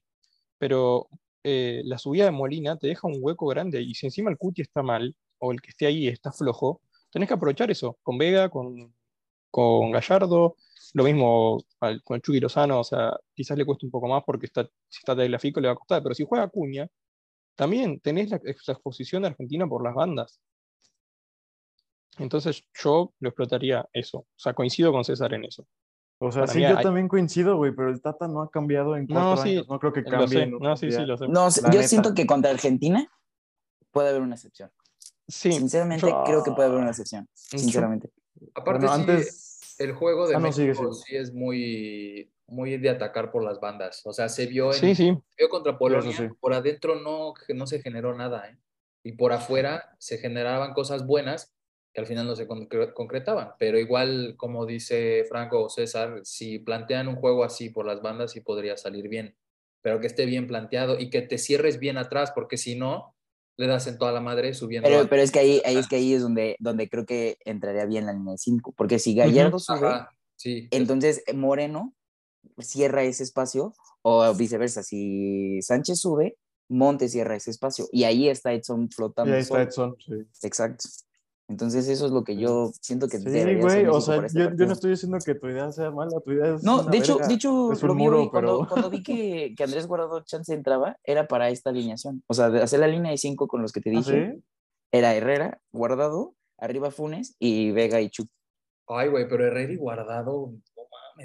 Pero 0.58 1.08
eh, 1.44 1.82
la 1.86 1.98
subida 1.98 2.26
de 2.26 2.32
Molina 2.32 2.78
te 2.78 2.88
deja 2.88 3.08
un 3.08 3.18
hueco 3.20 3.48
grande 3.48 3.82
y 3.82 3.94
si 3.96 4.06
encima 4.08 4.30
el 4.32 4.38
Cuti 4.38 4.62
está 4.62 4.82
mal, 4.84 5.16
o 5.40 5.52
el 5.52 5.62
que 5.62 5.70
esté 5.72 5.86
ahí 5.88 6.08
está 6.08 6.32
flojo, 6.32 6.82
tenés 7.12 7.28
que 7.28 7.34
aprovechar 7.36 7.70
eso, 7.72 7.98
con 8.04 8.18
Vega, 8.18 8.50
con, 8.50 8.94
con 9.52 9.92
Gallardo, 9.92 10.56
lo 10.94 11.04
mismo 11.04 11.60
al- 11.80 12.02
con 12.04 12.22
Chucky 12.22 12.40
Lozano, 12.40 12.80
o 12.82 12.84
sea, 12.84 13.18
quizás 13.34 13.58
le 13.58 13.66
cueste 13.66 13.86
un 13.86 13.92
poco 13.92 14.08
más 14.08 14.24
porque 14.26 14.46
está, 14.48 14.64
si 14.90 15.00
está 15.00 15.16
Tagliafico 15.16 15.60
le 15.60 15.68
va 15.68 15.74
a 15.74 15.78
costar, 15.78 16.02
pero 16.04 16.16
si 16.16 16.26
juega 16.26 16.46
Acuña, 16.46 16.88
también 17.56 18.00
tenés 18.00 18.30
la, 18.32 18.40
la 18.44 18.52
exposición 18.74 19.24
de 19.24 19.30
Argentina 19.30 19.68
por 19.68 19.84
las 19.84 19.94
bandas. 19.96 20.40
Entonces 22.18 22.64
yo 22.74 23.14
lo 23.20 23.30
explotaría 23.30 23.88
eso. 23.94 24.20
O 24.20 24.28
sea, 24.36 24.54
coincido 24.54 24.92
con 24.92 25.04
César 25.04 25.34
en 25.34 25.46
eso. 25.46 25.66
O 26.26 26.32
sea, 26.32 26.42
Para 26.44 26.54
sí, 26.54 26.60
mí 26.60 26.66
yo 26.70 26.78
hay- 26.78 26.84
también 26.84 27.08
coincido, 27.08 27.58
güey, 27.58 27.74
pero 27.76 27.90
el 27.90 28.02
Tata 28.02 28.28
no 28.28 28.42
ha 28.42 28.50
cambiado 28.50 28.96
en 28.96 29.06
No, 29.08 29.14
cuatro 29.36 29.44
sí, 29.44 29.50
años. 29.52 29.68
No 29.70 29.80
creo 29.80 29.92
que 29.94 30.02
Lo 30.02 30.10
cambie. 30.10 30.48
No, 30.48 30.78
sí, 30.78 30.92
sí, 30.92 31.06
lo 31.06 31.18
sé. 31.18 31.28
No, 31.28 31.50
yo 31.50 31.70
neta. 31.70 31.84
siento 31.88 32.14
que 32.14 32.26
contra 32.26 32.52
Argentina 32.52 33.06
puede 33.92 34.10
haber 34.10 34.22
una 34.22 34.36
excepción. 34.36 34.72
Sí, 35.28 35.52
Sinceramente, 35.52 36.08
yo- 36.08 36.24
creo 36.26 36.44
que 36.44 36.52
puede 36.52 36.70
haber 36.70 36.80
una 36.82 36.92
excepción. 36.92 37.28
Sinceramente. 37.34 38.10
Aparte, 38.56 38.86
Bueno, 38.86 39.04
sí, 39.04 39.12
antes. 39.12 39.76
el 39.80 39.94
juego 39.94 40.28
de 40.28 40.36
Ah, 40.36 40.40
no, 40.40 40.44
México 40.48 40.94
sí 40.94 41.16
es 41.16 41.34
muy, 41.34 42.32
muy 42.48 42.78
de 42.78 42.90
atacar 42.90 43.32
por 43.32 43.44
las 43.44 43.60
bandas. 43.60 44.02
O 44.06 44.14
sea, 44.14 44.30
se 44.30 44.46
vio, 44.48 44.68
en, 44.74 44.80
Sí, 44.80 44.96
sí. 44.96 45.06
se 45.30 45.36
vio 45.44 45.50
contra 45.50 45.78
Polonia, 45.78 46.16
sí. 46.16 46.28
por 46.40 46.54
adentro 46.54 46.96
no, 46.96 47.34
no 47.54 47.68
se 47.68 47.82
generó 47.82 48.16
nada, 48.16 48.48
¿eh? 48.50 48.58
Y 49.04 49.14
por 49.14 49.34
afuera 49.34 49.96
se 50.00 50.18
generaban 50.18 50.74
cosas 50.74 51.06
buenas 51.06 51.54
que 51.94 52.02
al 52.02 52.08
final 52.08 52.26
no 52.26 52.36
se 52.36 52.48
concre- 52.48 52.92
concretaban. 52.94 53.50
Pero 53.60 53.78
igual, 53.78 54.36
como 54.38 54.66
dice 54.66 55.26
Franco 55.30 55.64
o 55.64 55.70
César, 55.70 56.22
si 56.24 56.60
plantean 56.60 57.08
un 57.08 57.16
juego 57.16 57.44
así 57.44 57.70
por 57.70 57.86
las 57.86 58.02
bandas, 58.02 58.32
sí 58.32 58.42
podría 58.42 58.76
salir 58.78 59.08
bien. 59.10 59.36
Pero 59.82 60.00
que 60.00 60.08
esté 60.08 60.26
bien 60.26 60.48
planteado 60.48 61.00
y 61.00 61.10
que 61.10 61.22
te 61.22 61.38
cierres 61.38 61.78
bien 61.80 61.98
atrás, 61.98 62.32
porque 62.34 62.58
si 62.58 62.76
no, 62.76 63.16
le 63.58 63.68
das 63.68 63.86
en 63.88 63.98
toda 64.00 64.12
la 64.12 64.22
madre 64.22 64.54
subiendo. 64.56 64.90
Pero, 64.90 65.08
pero 65.08 65.22
es 65.22 65.32
que 65.32 65.40
ahí, 65.40 65.62
ahí 65.66 65.78
es 65.78 65.88
que 65.88 65.98
ahí 65.98 66.14
es 66.14 66.22
donde, 66.24 66.56
donde 66.60 66.90
creo 66.90 67.06
que 67.06 67.38
entraría 67.46 67.86
bien 67.86 68.06
la 68.08 68.14
línea 68.14 68.32
de 68.32 68.38
5. 68.40 68.74
Porque 68.76 68.98
si 68.98 69.14
Gallardo 69.14 69.60
sube, 69.60 69.88
Ajá, 69.88 70.10
sí. 70.36 70.68
entonces 70.72 71.22
eh, 71.28 71.34
Moreno 71.34 71.94
cierra 72.60 73.04
ese 73.04 73.24
espacio, 73.24 73.74
o 74.02 74.34
viceversa, 74.34 74.82
si 74.84 75.62
Sánchez 75.62 76.00
sube, 76.00 76.38
Montes 76.70 77.12
cierra 77.12 77.36
ese 77.36 77.52
espacio. 77.52 77.88
Y 77.92 78.06
ahí 78.06 78.30
está 78.30 78.52
Edson 78.54 78.86
Y 78.90 78.94
flotando. 78.94 79.34
ahí 79.36 79.42
está 79.42 79.70
solo. 79.70 79.96
Edson, 79.96 79.96
sí. 80.00 80.48
Exacto. 80.48 80.86
Entonces 81.50 81.88
eso 81.90 82.06
es 82.06 82.12
lo 82.12 82.24
que 82.24 82.38
yo 82.38 82.72
siento 82.82 83.08
que 83.08 83.18
Sí, 83.20 83.26
debería 83.26 83.62
güey, 83.62 83.86
o 83.86 84.00
sea, 84.00 84.26
este 84.26 84.40
yo, 84.56 84.66
no 84.66 84.72
estoy 84.74 84.92
diciendo 84.92 85.18
que 85.24 85.36
tu 85.36 85.48
idea 85.50 85.72
sea 85.72 85.92
mala, 85.92 86.20
tu 86.22 86.32
idea 86.32 86.56
es 86.56 86.64
No, 86.64 86.82
una 86.82 86.90
de 86.92 86.98
hecho, 86.98 87.16
verga. 87.16 87.28
de 87.28 87.34
hecho, 87.34 87.72
Es 87.74 87.84
un 87.84 87.88
lo 87.90 87.96
vi 87.96 88.04
muro, 88.04 88.22
hoy, 88.22 88.30
cuando, 88.30 88.58
pero- 88.60 88.70
cuando 88.70 88.90
vi 88.90 89.04
que, 89.04 89.54
que 89.56 89.64
Andrés 89.64 89.86
Guardado 89.88 90.22
Chance 90.22 90.54
entraba, 90.54 90.98
era 91.04 91.28
para 91.28 91.50
esta 91.50 91.70
alineación. 91.72 92.24
O 92.28 92.34
sea, 92.34 92.50
de 92.50 92.62
hacer 92.62 92.80
la 92.80 92.88
línea 92.88 93.12
de 93.12 93.18
cinco 93.18 93.48
con 93.48 93.62
los 93.62 93.72
que 93.74 93.82
te 93.82 93.90
¿Ah, 93.90 93.94
dije, 93.94 94.32
sí? 94.36 94.44
era 94.94 95.14
Herrera, 95.16 95.60
Guardado, 95.74 96.34
arriba 96.58 96.92
Funes 96.92 97.36
y 97.40 97.72
Vega 97.72 98.00
y 98.00 98.10
Chuck. 98.10 98.30
Ay, 98.88 99.10
güey, 99.10 99.28
pero 99.28 99.46
Herrera 99.46 99.74
y 99.74 99.78
Guardado. 99.78 100.54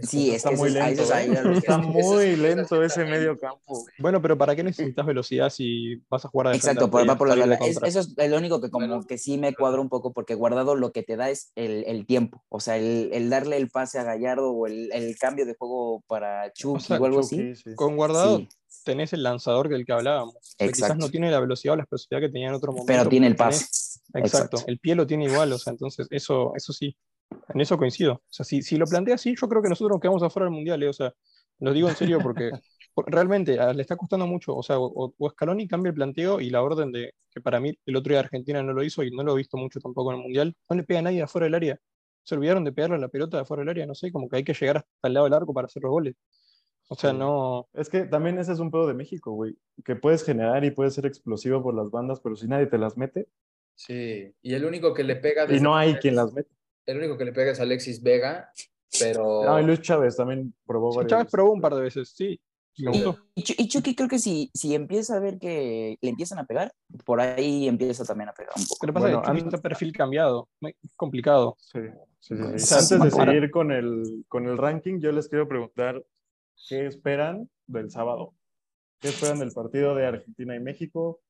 Sí, 0.03 0.19
¿cómo 0.27 0.33
es 0.33 0.37
Está 0.37 0.51
que 0.51 0.57
muy 0.57 0.69
eso 0.69 1.03
es- 1.03 1.11
a 1.11 1.21
lento, 1.21 1.49
¿eh? 1.53 1.57
Está 1.59 1.79
muy 1.79 2.37
lento 2.37 2.83
ese 2.85 3.03
es- 3.05 3.09
medio 3.11 3.39
campo. 3.39 3.85
Bueno, 3.99 4.21
pero 4.23 4.37
¿para 4.39 4.55
qué 4.57 4.63
necesitas 4.63 5.05
velocidad 5.07 5.51
si 5.51 5.97
vas 6.09 6.25
a 6.25 6.29
jugar 6.29 6.49
a 6.49 6.51
defender 6.51 6.73
Exacto, 6.77 6.91
por, 6.91 7.19
por 7.19 7.29
la 7.29 7.47
de. 7.47 7.53
Es- 7.55 7.59
contra? 7.59 7.89
eso 7.89 8.01
es 8.17 8.31
lo 8.31 8.37
único 8.39 8.61
que 8.61 8.71
como 8.71 8.87
Bueno. 8.87 9.03
que 9.07 9.19
sí 9.19 9.39
me 9.39 9.55
cuadra 9.55 9.81
un 9.81 9.89
poco, 9.89 10.13
porque 10.13 10.35
Guardado 10.35 10.75
lo 10.77 10.93
que 10.93 11.03
te 11.03 11.17
da 11.17 11.31
es 11.31 11.53
el, 11.57 11.85
el 11.87 12.07
tiempo. 12.07 12.45
O 12.49 12.61
sea, 12.61 12.77
el, 12.77 13.11
el 13.13 13.31
darle 13.31 13.57
el 13.57 13.69
pase 13.71 13.99
a 13.99 14.05
Gallardo 14.05 14.51
o 14.53 14.67
el, 14.67 14.91
el 14.93 15.17
cambio 15.19 15.47
de 15.47 15.55
juego 15.55 16.03
para 16.07 16.53
Chucky 16.53 16.81
sea, 16.85 16.99
o 17.01 17.05
algo 17.05 17.21
así. 17.21 17.37
Chucky, 17.37 17.55
sí. 17.57 17.75
Con 17.75 17.97
guardado 17.97 18.39
Sí, 18.39 18.49
tenés 18.85 19.13
el 19.13 19.23
lanzador 19.23 19.69
del 19.69 19.85
que 19.87 19.93
hablábamos. 19.93 20.35
O 20.37 20.41
sea, 20.43 20.69
quizás 20.71 20.97
no 20.97 21.09
tiene 21.11 21.31
la 21.31 21.41
velocidad 21.41 21.73
o 21.75 21.77
la 21.77 21.83
explosividad 21.85 22.21
que 22.21 22.29
tenía 22.29 22.49
en 22.49 22.55
otro 22.55 22.73
momento. 22.73 22.87
pero 22.87 23.09
tiene 23.09 23.27
el 23.29 23.35
tenés- 23.35 23.39
pase. 23.39 23.65
Exacto, 24.15 24.19
Exacto. 24.49 24.65
el 24.69 24.79
pie 24.79 24.95
lo 24.95 25.07
tiene 25.07 25.25
igual, 25.25 25.53
o 25.53 25.59
sea, 25.59 25.71
entonces 25.73 26.07
eso, 26.11 26.53
eso 26.57 26.73
sí, 26.73 26.97
en 27.55 27.61
eso 27.61 27.79
coincido. 27.79 28.15
O 28.15 28.23
sea, 28.29 28.45
si, 28.45 28.63
si 28.63 28.77
lo 28.77 28.89
plantea 28.89 29.15
así, 29.17 29.35
yo 29.41 29.49
creo 29.49 29.63
que 29.63 29.69
nosotros 29.69 29.95
nos 29.97 30.01
quedamos 30.01 30.23
afuera 30.23 30.47
del 30.47 30.55
mundial, 30.55 30.83
eh, 30.83 30.89
o 30.89 30.93
sea, 30.93 31.13
lo 31.61 31.73
digo 31.73 31.89
en 31.89 31.97
serio 31.97 32.21
porque 32.23 32.53
por- 32.95 33.11
realmente 33.11 33.59
a- 33.61 33.73
le 33.73 33.83
está 33.83 33.97
costando 33.97 34.27
mucho, 34.27 34.57
o 34.57 34.63
sea, 34.63 34.79
o, 34.79 35.15
o 35.17 35.31
Scaloni 35.31 35.69
cambia 35.69 35.91
el 35.91 35.95
planteo 35.95 36.41
y 36.41 36.51
la 36.51 36.63
orden 36.63 36.93
de 36.93 37.13
que 37.31 37.41
para 37.41 37.61
mí 37.61 37.75
el 37.87 37.97
otro 37.97 38.11
día 38.13 38.21
Argentina 38.21 38.63
no 38.63 38.73
lo 38.73 38.83
hizo 38.85 39.03
y 39.03 39.11
no 39.11 39.23
lo 39.23 39.33
he 39.35 39.37
visto 39.39 39.57
mucho 39.57 39.81
tampoco 39.81 40.11
en 40.13 40.19
el 40.19 40.23
mundial, 40.23 40.57
no 40.69 40.77
le 40.77 40.85
pega 40.85 41.01
a 41.01 41.03
nadie 41.03 41.23
afuera 41.23 41.47
del 41.47 41.55
área. 41.55 41.79
se 42.25 42.35
olvidaron 42.35 42.65
de 42.65 42.73
pegarle 42.73 42.99
la 42.99 43.09
pelota 43.09 43.39
de 43.39 43.45
fuera 43.45 43.63
del 43.63 43.71
área, 43.71 43.87
no 43.87 43.95
sé, 43.95 44.13
como 44.13 44.29
que 44.29 44.37
hay 44.37 44.45
que 44.45 44.55
llegar 44.55 44.79
hasta 44.79 45.09
el 45.09 45.15
lado 45.15 45.25
del 45.27 45.35
arco 45.35 45.55
para 45.55 45.67
hacer 45.67 45.83
los 45.83 45.91
goles. 45.91 46.15
O 46.89 46.95
sea, 46.97 47.13
no. 47.13 47.69
Es 47.73 47.89
que 47.89 48.05
también 48.05 48.39
ese 48.39 48.53
es 48.53 48.59
un 48.61 48.71
pedo 48.71 48.87
de 48.87 48.95
México, 48.95 49.33
güey. 49.33 49.57
Que 49.85 49.97
puedes 49.97 50.25
generar 50.25 50.65
y 50.65 50.71
puedes 50.71 50.95
ser 50.95 51.07
explosivo 51.07 51.63
por 51.63 51.75
las 51.75 51.91
bandas, 51.91 52.21
pero 52.21 52.37
si 52.37 52.47
nadie 52.49 52.67
te 52.67 52.79
las 52.79 52.97
mete, 52.99 53.29
Sí, 53.75 54.35
y 54.43 54.55
el 54.55 54.65
único 54.65 54.93
que 54.93 55.05
le 55.05 55.17
pega 55.17 55.47
y 55.47 55.61
no 55.61 55.77
hay 55.77 55.95
quien 55.97 56.17
las 56.17 56.33
mete. 56.33 56.51
El 56.89 56.97
único 56.99 57.19
que 57.19 57.25
le 57.27 57.33
pega 57.33 57.53
es 57.53 57.61
Alexis 57.61 58.03
Vega, 58.03 58.51
pero 58.99 59.45
No, 59.45 59.61
y 59.61 59.65
Luis 59.65 59.83
Chávez 59.83 60.17
también 60.17 60.55
probó 60.67 60.95
varias 60.95 61.11
Chávez 61.11 61.25
veces. 61.27 61.33
probó 61.33 61.53
un 61.53 61.61
par 61.61 61.75
de 61.75 61.83
veces, 61.83 62.09
sí. 62.09 62.41
Me 62.79 62.93
Sí. 62.95 63.05
gustó. 63.05 63.19
Y, 63.35 63.63
y 63.63 63.69
Chucky 63.69 63.95
creo 63.95 64.09
que 64.09 64.19
si, 64.19 64.51
si 64.55 64.75
empieza 64.75 65.17
a 65.17 65.21
ver 65.21 65.39
que 65.39 65.99
le 66.01 66.09
empiezan 66.11 66.39
a 66.39 66.47
pegar, 66.47 66.73
por 67.05 67.21
ahí 67.21 67.69
empieza 67.69 68.05
también 68.05 68.31
a 68.31 68.33
pegar 68.33 68.53
un 68.57 68.63
poco. 68.65 68.79
Pero 68.81 68.93
pasa 68.95 69.07
Bueno, 69.07 69.21
que 69.21 69.27
Chucky 69.29 69.41
an- 69.41 69.47
está 69.49 69.59
perfil 69.61 69.93
cambiado. 69.93 70.49
Es 70.63 70.95
complicado. 70.97 71.57
Sí, 71.59 71.81
sí, 72.21 72.35
sí, 72.35 72.37
sí. 72.37 72.43
O 72.55 72.59
sea, 72.59 72.79
Antes 72.79 73.03
de 73.03 73.11
seguir 73.11 73.51
con 73.51 73.71
el, 73.73 74.25
con 74.29 74.47
el 74.49 74.57
ranking, 74.57 75.01
yo 75.01 75.13
les 75.13 75.29
quiero 75.29 75.47
preguntar 75.49 76.03
qué 76.69 76.87
esperan 76.87 77.51
del 77.67 77.91
sábado. 77.91 78.33
¿Qué 79.01 79.09
esperan 79.09 79.41
del 79.41 79.53
partido 79.53 79.95
de 79.95 80.07
Argentina 80.07 80.57
y 80.57 80.61
México? 80.61 81.21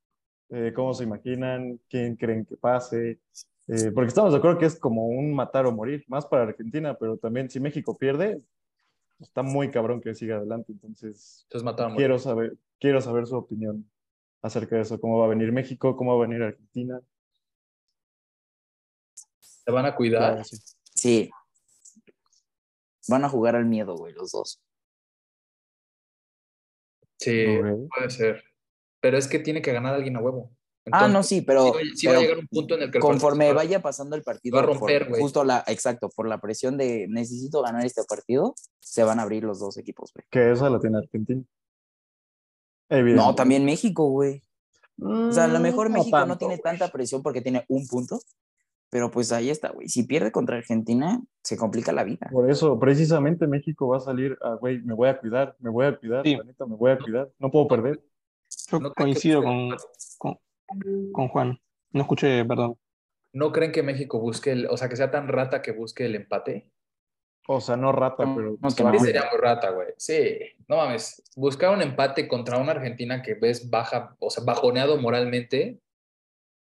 Eh, 0.51 0.73
¿Cómo 0.77 0.95
se 0.95 1.05
imaginan? 1.05 1.81
¿Quién 1.89 2.15
creen 2.17 2.45
que 2.45 2.57
pase? 2.57 3.19
Eh, 3.69 3.93
porque 3.93 4.09
estamos 4.09 4.33
de 4.33 4.39
acuerdo 4.39 4.59
que 4.59 4.67
es 4.67 4.79
como 4.79 5.07
un 5.07 5.35
matar 5.35 5.67
o 5.67 5.73
morir, 5.73 6.03
más 6.09 6.25
para 6.27 6.45
Argentina, 6.45 6.97
pero 6.99 7.19
también 7.19 7.51
si 7.51 7.61
México 7.61 7.97
pierde, 7.97 8.43
está 9.21 9.43
muy 9.43 9.71
cabrón 9.71 10.01
que 10.01 10.15
siga 10.15 10.37
adelante. 10.37 10.73
Entonces, 10.73 11.47
quiero 11.97 12.19
saber, 12.19 12.57
quiero 12.81 13.01
saber 13.03 13.27
su 13.27 13.37
opinión 13.37 13.91
acerca 14.41 14.77
de 14.77 14.83
eso. 14.83 14.99
¿Cómo 14.99 15.19
va 15.19 15.27
a 15.27 15.29
venir 15.29 15.53
México? 15.53 15.97
¿Cómo 15.97 16.17
va 16.17 16.25
a 16.25 16.27
venir 16.27 16.43
Argentina? 16.43 17.01
¿Se 19.39 19.71
van 19.71 19.85
a 19.85 19.95
cuidar? 19.95 20.33
Claro, 20.33 20.45
sí. 20.45 20.57
Sí. 20.95 21.31
Van 23.09 23.25
a 23.25 23.29
jugar 23.29 23.55
al 23.55 23.67
miedo, 23.67 23.97
güey, 23.97 24.15
los 24.15 24.33
dos. 24.33 24.63
Sí, 27.19 27.45
puede 27.95 28.11
ser. 28.11 28.45
Pero 29.01 29.19
es 29.19 29.29
que 29.29 29.39
tiene 29.39 29.61
que 29.61 29.73
ganar 29.73 29.95
alguien 29.95 30.17
a 30.17 30.21
huevo. 30.21 30.51
Ah, 30.93 31.01
no, 31.03 31.07
Entonces, 31.07 31.29
sí, 31.29 31.41
pero, 31.43 31.73
sí 31.95 32.07
va- 32.07 32.17
a 32.17 32.21
llegar 32.21 32.39
un 32.39 32.47
punto 32.47 32.75
en 32.75 32.83
el 32.83 32.91
que 32.91 32.99
el 32.99 33.03
conforme 33.03 33.53
vaya 33.53 33.81
pasando 33.83 34.17
el 34.17 34.23
partido, 34.23 34.57
va 34.57 34.63
a 34.63 34.67
romper, 34.67 35.03
por- 35.03 35.09
güey. 35.11 35.23
justo 35.23 35.45
la, 35.45 35.65
exacto, 35.67 36.09
por 36.09 36.29
la 36.29 36.41
presión 36.41 36.77
de 36.77 37.07
necesito 37.09 37.63
ganar 37.63 37.85
este 37.85 38.03
partido, 38.09 38.55
se 38.81 39.03
van 39.05 39.19
a 39.19 39.23
abrir 39.23 39.45
los 39.45 39.59
dos 39.61 39.77
equipos, 39.79 40.13
güey. 40.15 40.25
Que 40.31 40.53
esa 40.53 40.69
la 40.71 40.79
tiene 40.81 40.99
Argentina. 40.99 41.43
Evidente. 42.89 43.23
No, 43.23 43.35
también 43.35 43.65
México, 43.65 44.09
güey. 44.09 44.43
O 45.01 45.31
sea, 45.31 45.45
a 45.45 45.49
lo 45.49 45.61
mejor 45.61 45.91
Mm, 45.91 45.93
México 45.93 46.17
no 46.19 46.23
tanto, 46.27 46.39
tiene 46.39 46.55
güey. 46.57 46.63
tanta 46.63 46.89
presión 46.91 47.23
porque 47.23 47.41
tiene 47.41 47.65
un 47.69 47.87
punto, 47.87 48.19
pero 48.91 49.11
pues 49.11 49.31
ahí 49.31 49.51
está, 49.51 49.71
güey. 49.71 49.89
Si 49.89 50.03
pierde 50.05 50.33
contra 50.33 50.57
Argentina, 50.57 51.21
se 51.43 51.57
complica 51.57 51.93
la 51.93 52.03
vida. 52.05 52.29
Por 52.33 52.51
eso, 52.51 52.79
precisamente 52.79 53.47
México 53.47 53.87
va 53.89 53.99
a 53.99 54.01
salir 54.01 54.37
güey, 54.61 54.81
me 54.83 54.95
voy 54.95 55.09
a 55.09 55.19
cuidar, 55.21 55.55
me 55.61 55.71
voy 55.71 55.87
a 55.87 55.97
cuidar, 55.97 56.25
Sí. 56.25 56.35
la 56.37 56.45
neta, 56.45 56.67
me 56.67 56.75
voy 56.77 56.91
a 56.91 56.99
cuidar, 56.99 57.31
no 57.39 57.51
puedo 57.51 57.69
perder. 57.69 58.03
Yo 58.71 58.81
¿No 58.81 58.93
que 58.93 59.03
coincido 59.05 59.43
con, 59.43 60.37
con 61.13 61.29
Juan. 61.29 61.59
No 61.93 62.03
escuché, 62.03 62.45
perdón. 62.45 62.77
¿No 63.33 63.53
creen 63.53 63.73
que 63.73 63.83
México 63.83 64.19
busque, 64.21 64.53
el, 64.53 64.67
o 64.67 64.77
sea, 64.77 64.89
que 64.89 64.97
sea 64.97 65.11
tan 65.11 65.29
rata 65.29 65.63
que 65.63 65.73
busque 65.73 66.07
el 66.07 66.15
empate? 66.15 66.71
O 67.47 67.61
sea, 67.61 67.77
no 67.77 67.93
rata, 67.93 68.25
No, 68.27 68.35
pero 68.37 68.51
no, 68.61 68.69
cuidar. 68.69 68.99
sería 69.01 69.25
muy 69.31 69.41
rata, 69.41 69.71
güey. 69.71 69.89
Sí, 69.97 70.39
no 70.69 70.77
mames. 70.77 71.23
Buscar 71.37 71.75
un 71.75 71.81
empate 71.83 72.29
contra 72.29 72.59
una 72.59 72.73
Argentina 72.73 73.23
que 73.23 73.35
ves 73.35 73.71
baja, 73.71 74.15
o 74.19 74.29
sea, 74.31 74.45
bajoneado 74.45 74.99
moralmente, 74.99 75.81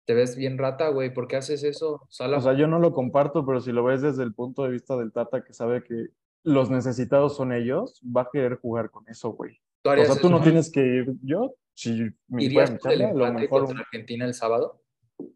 te 0.06 0.14
ves 0.14 0.36
bien 0.36 0.58
rata, 0.58 0.88
güey. 0.88 1.12
¿Por 1.12 1.26
qué 1.28 1.36
haces 1.36 1.62
eso? 1.64 2.06
Sala- 2.08 2.38
O 2.38 2.40
sea, 2.40 2.52
yo 2.54 2.66
no 2.68 2.78
lo 2.78 2.92
comparto, 2.92 3.44
pero 3.44 3.60
si 3.60 3.72
lo 3.72 3.82
ves 3.84 4.02
desde 4.02 4.22
el 4.22 4.32
punto 4.34 4.62
de 4.64 4.70
vista 4.70 4.96
del 4.96 5.12
Tata, 5.12 5.42
que 5.44 5.52
sabe 5.52 5.82
que 5.82 6.06
los 6.44 6.70
necesitados 6.70 7.36
son 7.36 7.52
ellos, 7.52 8.00
va 8.04 8.22
a 8.22 8.28
querer 8.32 8.56
jugar 8.56 8.90
con 8.90 9.08
eso, 9.08 9.30
güey. 9.30 9.60
¿Tú 9.82 9.90
O 9.90 9.96
sea, 9.96 10.06
tú 10.06 10.12
eso? 10.26 10.30
no 10.30 10.40
tienes 10.40 10.70
que 10.70 10.80
ir, 10.80 11.12
yo, 11.22 11.54
si 11.80 12.10
me 12.28 12.44
¿Irías 12.44 12.70
por 12.72 12.92
el 12.92 13.02
a 13.02 13.12
lo 13.14 13.32
mejor 13.32 13.64
contra 13.64 13.80
Argentina 13.84 14.26
el 14.26 14.34
sábado? 14.34 14.82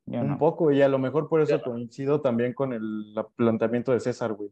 Yo 0.07 0.21
un 0.21 0.29
no. 0.29 0.39
poco, 0.39 0.71
y 0.73 0.83
a 0.83 0.89
lo 0.89 0.99
mejor 0.99 1.29
por 1.29 1.41
eso 1.41 1.53
Yo 1.53 1.59
no. 1.59 1.73
coincido 1.73 2.21
también 2.21 2.53
con 2.53 2.73
el 2.75 3.15
la- 3.15 3.27
planteamiento 3.29 3.93
de 3.93 4.01
César, 4.01 4.33
güey. 4.35 4.51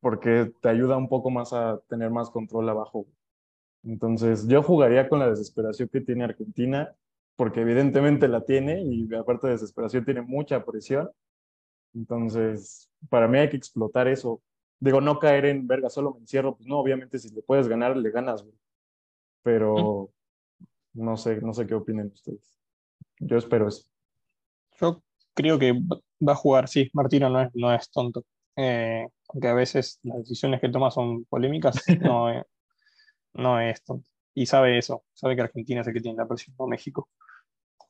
Porque 0.00 0.52
te 0.60 0.68
ayuda 0.68 0.96
un 0.96 1.08
poco 1.08 1.30
más 1.30 1.52
a 1.52 1.78
tener 1.88 2.10
más 2.10 2.30
control 2.30 2.68
abajo. 2.68 3.04
güey. 3.04 3.14
Entonces, 3.84 4.46
yo 4.46 4.62
jugaría 4.62 5.08
con 5.08 5.18
la 5.20 5.30
desesperación 5.30 5.88
que 5.88 6.02
tiene 6.02 6.24
Argentina, 6.24 6.94
porque 7.36 7.62
evidentemente 7.62 8.28
la 8.28 8.42
tiene, 8.44 8.82
y 8.82 9.08
aparte 9.14 9.46
de 9.46 9.54
desesperación 9.54 10.04
tiene 10.04 10.20
mucha 10.20 10.62
presión. 10.64 11.10
Entonces, 11.94 12.90
para 13.08 13.26
mí 13.26 13.38
hay 13.38 13.48
que 13.48 13.56
explotar 13.56 14.06
eso. 14.08 14.42
Digo, 14.78 15.00
no 15.00 15.18
caer 15.18 15.46
en 15.46 15.66
verga, 15.66 15.88
solo 15.90 16.12
me 16.12 16.20
encierro. 16.20 16.56
Pues 16.56 16.66
no, 16.68 16.78
obviamente 16.78 17.18
si 17.18 17.30
le 17.34 17.42
puedes 17.42 17.68
ganar, 17.68 17.96
le 17.96 18.10
ganas, 18.10 18.42
güey. 18.42 18.54
Pero 19.42 20.10
no 21.00 21.16
sé, 21.16 21.40
no 21.40 21.52
sé 21.54 21.66
qué 21.66 21.74
opinen 21.74 22.08
ustedes. 22.14 22.58
Yo 23.20 23.38
espero 23.38 23.68
eso. 23.68 23.84
Yo 24.80 25.02
creo 25.34 25.58
que 25.58 25.72
va 26.26 26.32
a 26.32 26.36
jugar, 26.36 26.68
sí, 26.68 26.90
Martino 26.94 27.28
no 27.30 27.42
es, 27.42 27.50
no 27.54 27.72
es 27.74 27.90
tonto. 27.90 28.24
Eh, 28.56 29.06
aunque 29.28 29.48
a 29.48 29.54
veces 29.54 29.98
las 30.02 30.18
decisiones 30.18 30.60
que 30.60 30.68
toma 30.68 30.90
son 30.90 31.24
polémicas, 31.26 31.76
no, 32.00 32.30
es- 32.30 32.44
no 33.34 33.60
es 33.60 33.82
tonto. 33.84 34.08
Y 34.34 34.46
sabe 34.46 34.78
eso, 34.78 35.04
sabe 35.14 35.36
que 35.36 35.42
Argentina 35.42 35.80
es 35.82 35.86
el 35.88 35.94
que 35.94 36.00
tiene 36.00 36.18
la 36.18 36.28
presión, 36.28 36.56
no 36.58 36.66
México. 36.66 37.08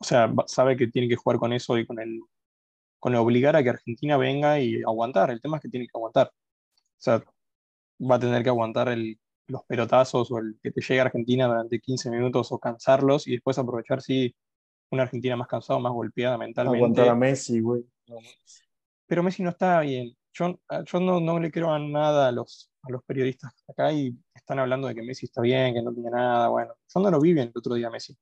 O 0.00 0.04
sea, 0.04 0.32
sabe 0.46 0.76
que 0.76 0.88
tiene 0.88 1.08
que 1.08 1.16
jugar 1.16 1.38
con 1.38 1.52
eso 1.52 1.78
y 1.78 1.86
con 1.86 2.00
el, 2.00 2.20
con 3.00 3.14
el 3.14 3.20
obligar 3.20 3.56
a 3.56 3.62
que 3.62 3.70
Argentina 3.70 4.16
venga 4.18 4.60
y 4.60 4.82
aguantar. 4.82 5.30
El 5.30 5.40
tema 5.40 5.58
es 5.58 5.62
que 5.64 5.68
tiene 5.70 5.86
que 5.86 5.92
aguantar. 5.96 6.28
O 6.28 6.32
sea, 6.98 7.24
va 8.00 8.16
a 8.16 8.20
tener 8.20 8.42
que 8.42 8.48
aguantar 8.50 8.88
el, 8.90 9.18
los 9.48 9.64
pelotazos 9.64 10.30
o 10.30 10.38
el 10.38 10.58
que 10.62 10.70
te 10.70 10.80
llegue 10.80 11.00
a 11.00 11.04
Argentina 11.04 11.46
durante 11.46 11.80
15 11.80 12.10
minutos 12.10 12.52
o 12.52 12.58
cansarlos 12.58 13.26
y 13.26 13.32
después 13.32 13.58
aprovechar, 13.58 14.00
sí, 14.02 14.34
una 14.90 15.04
Argentina 15.04 15.36
más 15.36 15.48
cansada, 15.48 15.78
más 15.78 15.92
golpeada 15.92 16.38
mentalmente. 16.38 16.78
Aguantar 16.78 17.08
a 17.08 17.14
Messi, 17.14 17.60
güey. 17.60 17.84
Pero 19.06 19.22
Messi 19.22 19.42
no 19.42 19.50
está 19.50 19.80
bien. 19.80 20.16
Yo, 20.32 20.60
yo 20.86 21.00
no, 21.00 21.20
no 21.20 21.40
le 21.40 21.50
creo 21.50 21.72
a 21.72 21.78
nada 21.78 22.28
a 22.28 22.32
los, 22.32 22.70
a 22.82 22.90
los 22.90 23.02
periodistas 23.04 23.52
acá 23.68 23.92
y 23.92 24.16
están 24.34 24.58
hablando 24.60 24.88
de 24.88 24.94
que 24.94 25.02
Messi 25.02 25.26
está 25.26 25.40
bien, 25.40 25.74
que 25.74 25.82
no 25.82 25.92
tiene 25.92 26.10
nada. 26.10 26.48
Bueno, 26.48 26.74
yo 26.92 27.00
no 27.00 27.10
lo 27.10 27.20
vi 27.20 27.32
bien 27.32 27.48
el 27.48 27.58
otro 27.58 27.74
día 27.74 27.90
Messi. 27.90 28.16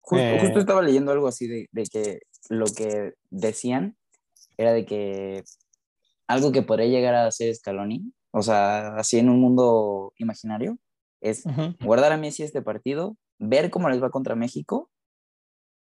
Justo, 0.00 0.24
Eh, 0.24 0.38
justo 0.40 0.58
estaba 0.58 0.82
leyendo 0.82 1.12
algo 1.12 1.28
así 1.28 1.46
de, 1.46 1.68
de 1.72 1.84
que 1.84 2.20
lo 2.48 2.66
que 2.66 3.14
decían 3.30 3.96
era 4.56 4.72
de 4.72 4.84
que 4.84 5.44
algo 6.26 6.52
que 6.52 6.62
podría 6.62 6.86
llegar 6.88 7.14
a 7.14 7.26
hacer 7.26 7.54
Scaloni, 7.54 8.12
o 8.36 8.42
sea, 8.42 8.96
así 8.96 9.18
en 9.18 9.28
un 9.28 9.40
mundo 9.40 10.12
imaginario, 10.18 10.76
es 11.20 11.44
guardar 11.80 12.12
a 12.12 12.16
Messi 12.16 12.42
este 12.42 12.60
partido, 12.62 13.16
ver 13.38 13.70
cómo 13.70 13.88
les 13.88 14.02
va 14.02 14.10
contra 14.10 14.34
México 14.34 14.90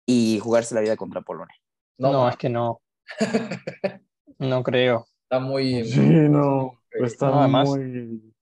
y 0.05 0.39
jugarse 0.39 0.75
la 0.75 0.81
vida 0.81 0.97
contra 0.97 1.21
Polonia. 1.21 1.55
No, 1.97 2.11
No, 2.11 2.29
es 2.29 2.35
que 2.37 2.49
no. 2.49 2.81
No 4.39 4.61
creo. 4.63 5.05
está 5.23 5.39
muy... 5.39 5.85
Sí, 5.85 5.99
no. 5.99 6.79
Está 6.91 7.27
No, 7.29 7.39
además- 7.39 7.69
muy. 7.69 8.33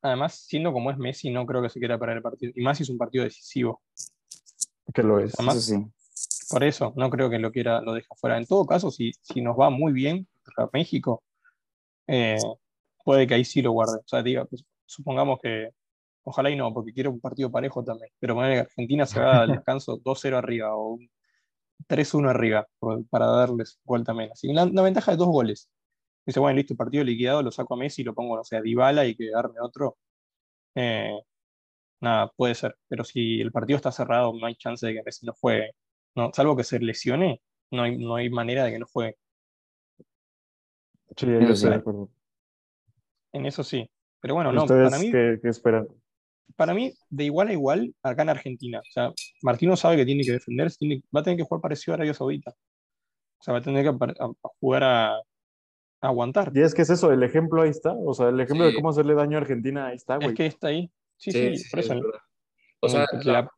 Además, 0.00 0.34
siendo 0.46 0.72
como 0.72 0.90
es 0.90 0.96
Messi, 0.98 1.30
no 1.30 1.44
creo 1.46 1.62
que 1.62 1.68
se 1.70 1.78
quiera 1.78 1.98
perder 1.98 2.18
el 2.18 2.22
partido. 2.22 2.52
Y 2.54 2.62
más 2.62 2.76
si 2.78 2.82
es 2.84 2.90
un 2.90 2.98
partido 2.98 3.24
decisivo. 3.24 3.82
que 4.92 5.02
lo 5.02 5.18
es. 5.18 5.34
Además- 5.38 5.56
Eso 5.56 5.76
sí. 5.76 6.48
Por 6.50 6.62
eso, 6.62 6.92
no 6.96 7.08
creo 7.10 7.28
que 7.30 7.38
lo 7.38 7.50
quiera, 7.52 7.80
lo 7.80 7.92
deje 7.94 8.06
fuera. 8.16 8.36
En 8.38 8.46
todo 8.46 8.64
caso, 8.66 8.90
si, 8.90 9.12
si 9.22 9.40
nos 9.40 9.58
va 9.58 9.70
muy 9.70 9.92
bien 9.92 10.26
contra 10.44 10.68
México, 10.72 11.22
eh, 12.06 12.36
puede 13.04 13.26
que 13.26 13.34
ahí 13.34 13.44
sí 13.44 13.62
lo 13.62 13.72
guarde. 13.72 13.98
O 13.98 14.08
sea, 14.08 14.22
diga, 14.22 14.44
pues, 14.46 14.64
supongamos 14.86 15.38
que, 15.42 15.70
ojalá 16.24 16.50
y 16.50 16.56
no, 16.56 16.72
porque 16.74 16.92
quiero 16.92 17.10
un 17.10 17.20
partido 17.20 17.50
parejo 17.52 17.84
también, 17.84 18.10
pero 18.18 18.34
poner 18.34 18.54
que 18.54 18.60
Argentina 18.60 19.06
se 19.06 19.20
va 19.20 19.42
al 19.42 19.48
descanso 19.64 20.00
2-0 20.02 20.36
arriba 20.36 20.74
o 20.76 20.94
un 20.94 21.10
3-1 21.88 22.30
arriba 22.30 22.66
para 23.10 23.26
darles 23.26 23.80
vuelta 23.84 24.14
menos. 24.14 24.42
Y 24.44 24.50
una, 24.50 24.64
una 24.64 24.82
ventaja 24.82 25.12
de 25.12 25.18
dos 25.18 25.28
goles. 25.28 25.68
Dice, 26.26 26.40
bueno, 26.40 26.56
listo, 26.56 26.74
partido 26.74 27.04
liquidado, 27.04 27.42
lo 27.42 27.52
saco 27.52 27.74
a 27.74 27.76
Messi 27.76 28.02
y 28.02 28.04
lo 28.04 28.14
pongo, 28.14 28.36
no 28.36 28.44
sé, 28.44 28.56
a 28.56 28.62
Dybala 28.62 29.06
y 29.06 29.14
que 29.14 29.30
darme 29.30 29.60
otro. 29.60 29.98
Eh, 30.74 31.12
nada, 32.00 32.32
puede 32.36 32.54
ser. 32.54 32.76
Pero 32.88 33.04
si 33.04 33.40
el 33.40 33.52
partido 33.52 33.76
está 33.76 33.92
cerrado, 33.92 34.32
no 34.32 34.46
hay 34.46 34.56
chance 34.56 34.86
de 34.86 34.94
que 34.94 35.02
Messi 35.02 35.26
no 35.26 35.34
juegue. 35.34 35.72
No, 36.14 36.30
salvo 36.32 36.56
que 36.56 36.64
se 36.64 36.78
lesione, 36.78 37.42
no 37.70 37.82
hay, 37.82 37.98
no 37.98 38.16
hay 38.16 38.30
manera 38.30 38.64
de 38.64 38.72
que 38.72 38.78
no 38.78 38.86
juegue. 38.86 39.16
Sí, 41.16 41.26
yo 41.26 41.38
estoy 41.40 41.70
de 41.70 41.76
acuerdo. 41.76 42.08
En 43.34 43.44
eso 43.46 43.62
sí. 43.62 43.86
Pero 44.20 44.34
bueno, 44.34 44.52
no, 44.52 44.62
¿Ustedes 44.62 44.88
para 44.90 45.02
mí, 45.02 45.10
qué, 45.12 45.38
qué 45.42 45.48
esperan? 45.48 45.86
para 46.56 46.72
mí, 46.72 46.92
de 47.10 47.24
igual 47.24 47.48
a 47.48 47.52
igual, 47.52 47.94
acá 48.02 48.22
en 48.22 48.28
Argentina. 48.30 48.78
O 48.80 48.90
sea, 48.90 49.12
Martino 49.42 49.76
sabe 49.76 49.96
que 49.96 50.04
tiene 50.06 50.22
que 50.24 50.32
defenderse, 50.32 50.76
tiene- 50.78 51.02
va 51.14 51.20
a 51.20 51.22
tener 51.22 51.36
que 51.36 51.42
jugar 51.44 51.60
parecido 51.60 51.92
a 51.92 51.96
Arabia 51.96 52.14
Saudita. 52.14 52.52
O 52.52 53.42
sea, 53.42 53.52
va 53.52 53.58
a 53.58 53.62
tener 53.62 53.82
que 53.82 53.90
apar- 53.90 54.16
a- 54.18 54.24
a 54.26 54.48
jugar 54.60 54.84
a, 54.84 55.14
a 55.16 55.22
aguantar. 56.00 56.52
Y 56.54 56.60
es 56.62 56.74
que 56.74 56.82
es 56.82 56.90
eso, 56.90 57.12
el 57.12 57.22
ejemplo 57.22 57.62
ahí 57.62 57.70
está. 57.70 57.92
O 57.92 58.14
sea, 58.14 58.28
el 58.28 58.40
ejemplo 58.40 58.64
de 58.66 58.74
cómo 58.74 58.90
hacerle 58.90 59.14
daño 59.14 59.36
a 59.36 59.40
Argentina 59.40 59.86
ahí 59.88 59.96
está, 59.96 60.14
Es 60.14 60.20
güey. 60.22 60.34
que 60.34 60.46
está 60.46 60.68
ahí. 60.68 60.90
Sí, 61.16 61.32
sí, 61.32 61.64
por 61.70 61.80
es 61.80 61.86
eso. 61.90 62.00
O 62.80 62.88
sea, 62.88 63.06
la- 63.24 63.50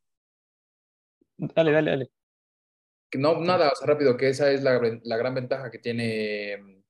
Dale, 1.39 1.71
dale, 1.73 1.91
dale. 1.91 2.11
no, 3.19 3.41
nada, 3.41 3.71
o 3.71 3.77
sea, 3.77 3.87
rápido, 3.87 4.17
que 4.17 4.29
esa 4.31 4.51
es 4.51 4.63
la, 4.63 4.81
la 5.05 5.17
gran 5.19 5.35
ventaja 5.35 5.71
que 5.71 5.79
tiene, 5.79 6.83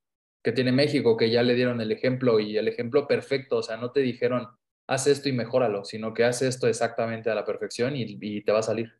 que 0.47 0.53
tiene 0.53 0.70
México, 0.70 1.16
que 1.16 1.28
ya 1.28 1.42
le 1.42 1.57
dieron 1.57 1.80
el 1.80 1.90
ejemplo 1.90 2.38
y 2.38 2.57
el 2.57 2.68
ejemplo 2.68 3.09
perfecto, 3.09 3.57
o 3.57 3.62
sea, 3.64 3.78
no 3.78 3.90
te 3.90 3.99
dijeron, 3.99 4.47
haz 4.86 5.09
esto 5.09 5.28
y 5.28 5.32
mejóralo, 5.32 5.84
sino 5.84 6.14
que 6.14 6.22
haz 6.22 6.40
esto 6.40 6.68
exactamente 6.68 7.28
a 7.28 7.34
la 7.34 7.44
perfección 7.44 7.97
y, 7.97 8.16
y 8.20 8.44
te 8.44 8.53
va 8.53 8.61
a 8.61 8.62
salir. 8.62 8.92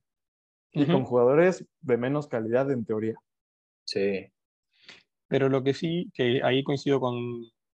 Y 0.72 0.86
con 0.86 1.05
jugadores 1.05 1.64
de 1.82 1.97
menos 1.99 2.26
calidad 2.26 2.68
en 2.72 2.84
teoría. 2.84 3.14
Sí. 3.84 4.26
Pero 5.28 5.49
lo 5.49 5.62
que 5.62 5.72
sí, 5.72 6.11
que 6.12 6.40
ahí 6.42 6.64
coincido 6.64 6.99
con, 6.99 7.16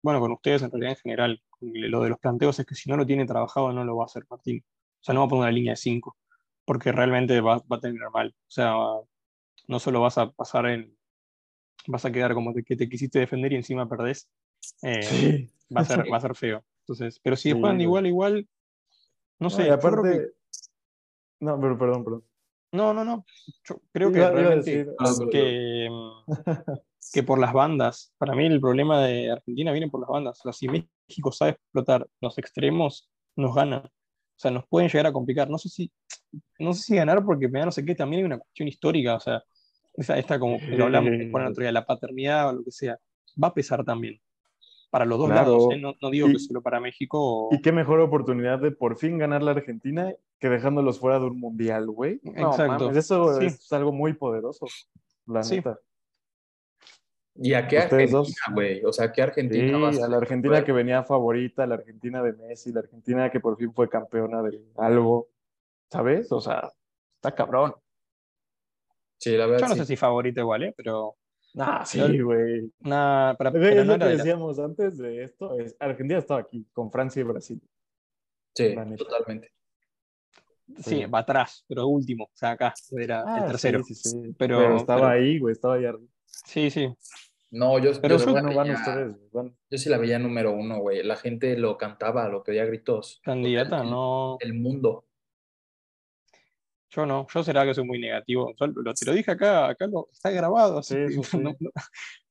bueno, 0.02 0.20
con 0.20 0.32
ustedes 0.32 0.60
en 0.60 0.70
realidad 0.70 0.90
en 0.90 1.02
general, 1.02 1.42
con 1.48 1.72
lo 1.72 2.02
de 2.02 2.10
los 2.10 2.18
planteos 2.18 2.58
es 2.58 2.66
que 2.66 2.74
si 2.74 2.90
no 2.90 2.98
lo 2.98 3.06
tiene 3.06 3.24
trabajado 3.24 3.72
no 3.72 3.84
lo 3.84 3.96
va 3.96 4.02
a 4.02 4.04
hacer 4.04 4.24
Martín. 4.28 4.62
O 4.66 5.02
sea, 5.02 5.14
no 5.14 5.20
va 5.20 5.26
a 5.28 5.28
poner 5.30 5.44
una 5.44 5.50
línea 5.50 5.72
de 5.72 5.76
5, 5.76 6.14
porque 6.66 6.92
realmente 6.92 7.40
va, 7.40 7.56
va 7.72 7.78
a 7.78 7.80
terminar 7.80 8.10
mal. 8.10 8.34
O 8.36 8.50
sea, 8.50 8.74
no 9.66 9.78
solo 9.78 10.02
vas 10.02 10.18
a 10.18 10.30
pasar 10.30 10.66
en, 10.66 10.94
vas 11.86 12.04
a 12.04 12.12
quedar 12.12 12.34
como 12.34 12.52
de 12.52 12.62
que 12.62 12.76
te 12.76 12.88
quisiste 12.88 13.18
defender 13.18 13.52
y 13.52 13.56
encima 13.56 13.88
perdés, 13.88 14.28
eh, 14.82 15.02
Sí. 15.02 15.50
va, 15.74 15.80
a 15.80 15.84
ser, 15.84 15.98
va 16.12 16.16
a 16.16 16.20
ser 16.20 16.34
feo. 16.34 16.64
Entonces, 16.80 17.20
pero 17.22 17.36
si 17.36 17.50
Sí, 17.52 17.58
juegan 17.60 17.80
igual, 17.80 18.06
igual, 18.06 18.48
no 19.38 19.50
sé, 19.50 19.62
y 19.62 19.68
yo 19.68 19.78
creo 19.78 19.92
aparte. 19.92 20.10
que- 20.18 20.26
No, 21.40 21.60
pero 21.60 21.78
perdón, 21.78 22.04
perdón. 22.04 22.24
no, 22.72 22.94
no, 22.94 23.04
no, 23.04 23.24
yo 23.64 23.80
creo 23.92 24.10
que 24.12 24.18
Iba- 24.18 24.28
iba 24.28 24.38
a 24.38 24.42
realmente 24.42 24.70
decir 24.70 24.94
Ah, 24.98 25.12
que, 25.30 25.88
que 27.12 27.22
por 27.22 27.38
las 27.38 27.52
bandas, 27.52 28.12
para 28.18 28.34
mí 28.34 28.46
el 28.46 28.60
problema 28.60 29.04
de 29.04 29.30
Argentina 29.30 29.72
viene 29.72 29.90
por 29.90 30.00
las 30.00 30.08
bandas. 30.08 30.38
O 30.40 30.42
sea, 30.44 30.52
si 30.52 30.68
México 30.68 31.32
sabe 31.32 31.52
explotar 31.52 32.08
los 32.20 32.38
extremos, 32.38 33.10
nos 33.36 33.54
gana. 33.54 33.78
O 33.84 34.38
sea, 34.42 34.50
nos 34.50 34.66
pueden 34.66 34.88
llegar 34.88 35.06
a 35.06 35.12
complicar. 35.12 35.48
No 35.50 35.58
sé 35.58 35.68
si, 35.68 35.92
no 36.58 36.72
sé 36.72 36.82
si 36.82 36.96
ganar 36.96 37.24
porque 37.24 37.48
me 37.48 37.58
da 37.60 37.66
no 37.66 37.72
sé 37.72 37.84
qué, 37.84 37.94
también 37.94 38.20
hay 38.20 38.26
una 38.26 38.38
cuestión 38.38 38.68
histórica. 38.68 39.16
O 39.16 39.20
sea, 39.20 39.42
esa, 39.95 40.18
esta 40.18 40.38
como 40.38 40.59
lo 40.68 40.84
hablamos 40.84 41.11
bueno, 41.30 41.47
el 41.47 41.53
otro 41.53 41.62
día, 41.62 41.72
la 41.72 41.84
paternidad 41.86 42.49
o 42.51 42.53
lo 42.55 42.64
que 42.64 42.70
sea, 42.70 42.99
va 43.43 43.49
a 43.49 43.55
pesar 43.55 43.84
también. 43.84 44.20
Para 44.90 45.05
los 45.07 45.18
dos 45.18 45.28
Claro. 45.30 45.53
lados, 45.53 45.68
¿eh? 45.74 45.78
no, 45.80 45.95
no 46.03 46.11
digo 46.11 46.28
Y- 46.28 46.32
que 46.34 46.38
solo 46.38 46.61
para 46.62 46.78
México. 46.80 47.18
o- 47.49 47.55
Y 47.55 47.62
qué 47.62 47.72
mejor 47.72 48.01
oportunidad 48.01 48.59
de 48.59 48.72
por 48.72 48.97
fin 48.99 49.16
ganar 49.18 49.43
la 49.43 49.53
Argentina 49.53 50.12
que 50.38 50.49
dejándolos 50.51 50.99
fuera 50.99 51.18
de 51.18 51.26
un 51.26 51.40
mundial, 51.40 51.86
güey. 51.90 52.20
No, 52.24 52.51
Exacto. 52.51 52.84
mames, 52.86 52.97
eso 52.99 53.38
Sí. 53.40 53.47
es 53.47 53.72
algo 53.72 53.93
muy 53.93 54.12
poderoso. 54.12 54.66
La 55.26 55.43
Sí. 55.43 55.57
neta. 55.57 55.78
¿Y 57.34 57.55
a 57.55 57.66
qué. 57.66 57.78
Argentina, 57.78 58.22
güey? 58.53 58.84
O 58.84 58.93
sea, 58.93 59.09
¿qué 59.11 59.22
Sí, 59.22 59.28
Argentina 59.28 59.78
va 59.78 59.88
a 59.88 60.09
la 60.09 60.16
Argentina 60.18 60.62
que 60.64 60.72
venía 60.72 61.03
favorita, 61.03 61.66
la 61.66 61.76
Argentina 61.76 62.22
de 62.22 62.34
Messi, 62.34 62.72
la 62.72 62.80
Argentina 62.80 63.30
que 63.30 63.40
por 63.40 63.57
fin 63.57 63.72
fue 63.72 63.88
campeona 63.88 64.43
de 64.43 64.61
algo. 64.76 65.28
¿Sabes? 65.90 66.30
O 66.32 66.40
sea, 66.40 66.70
está 67.16 67.34
cabrón. 67.34 67.74
Sí, 69.22 69.36
la 69.36 69.46
verdad 69.46 69.60
Yo 69.60 69.68
no 69.68 69.74
sí. 69.74 69.80
sé 69.82 69.86
si 69.86 69.96
favorito 69.96 70.40
igual, 70.40 70.64
¿eh? 70.64 70.74
pero. 70.76 71.14
Ah, 71.56 71.84
sí, 71.86 72.00
güey. 72.20 72.72
Nada, 72.80 73.36
para, 73.36 73.52
pero 73.52 73.68
Es 73.68 73.76
no 73.76 73.82
lo 73.84 73.86
que 73.90 73.94
era 73.94 74.06
de 74.06 74.16
la- 74.16 74.24
decíamos 74.24 74.58
antes 74.58 74.98
de 74.98 75.22
esto. 75.22 75.56
Es, 75.60 75.76
Argentina 75.78 76.18
estaba 76.18 76.40
aquí, 76.40 76.66
con 76.72 76.90
Francia 76.90 77.20
y 77.20 77.22
Brasil. 77.22 77.62
Sí, 78.54 78.74
totalmente. 78.98 79.52
Sí, 80.78 81.04
va 81.04 81.20
atrás, 81.20 81.64
pero 81.68 81.86
último. 81.86 82.24
O 82.24 82.30
sea, 82.34 82.52
acá 82.52 82.72
era 82.98 83.22
Ah, 83.26 83.38
el 83.44 83.46
tercero. 83.52 83.82
Sí, 83.84 83.94
sí, 83.94 84.08
sí. 84.10 84.34
Pero- 84.38 84.58
Pero, 84.58 84.76
estaba 84.76 85.00
pero- 85.02 85.12
ahí, 85.12 85.38
güey, 85.38 85.52
estaba 85.52 85.74
ahí 85.74 85.84
arriba. 85.84 86.08
Sí, 86.24 86.70
sí. 86.70 86.88
No, 87.50 87.78
yo, 87.78 87.90
Pero 88.00 88.16
yo, 88.16 88.30
bueno, 88.32 88.54
van 88.54 88.70
ustedes, 88.70 89.14
van. 89.30 89.54
yo 89.70 89.78
sí 89.78 89.90
la 89.90 89.98
veía 89.98 90.18
número 90.18 90.52
uno, 90.52 90.78
güey. 90.80 91.02
La 91.02 91.16
gente 91.16 91.56
lo 91.58 91.76
cantaba, 91.76 92.26
lo 92.28 92.42
pedía 92.42 92.62
a 92.62 92.66
gritos. 92.66 93.20
Candidata, 93.22 93.82
El- 93.82 93.90
no. 93.90 94.36
El 94.40 94.54
mundo. 94.54 95.04
Yo 96.95 97.07
no. 97.07 97.26
Yo 97.32 97.43
será 97.43 97.64
que 97.64 97.72
soy 97.74 97.84
muy 97.84 97.99
negativo. 97.99 98.53
Yo 98.61 98.66
lo, 98.66 98.93
te 98.95 99.07
lo 99.07 99.12
dije 99.14 99.30
acá, 99.30 99.68
acá 99.68 99.86
lo, 99.86 100.09
está 100.12 100.30
grabado. 100.30 100.78
así 100.78 100.95
Sí, 100.95 101.01
que 101.01 101.11
sí, 101.11 101.22
sí. 101.24 101.38
no- 101.38 101.55
no- 101.59 101.70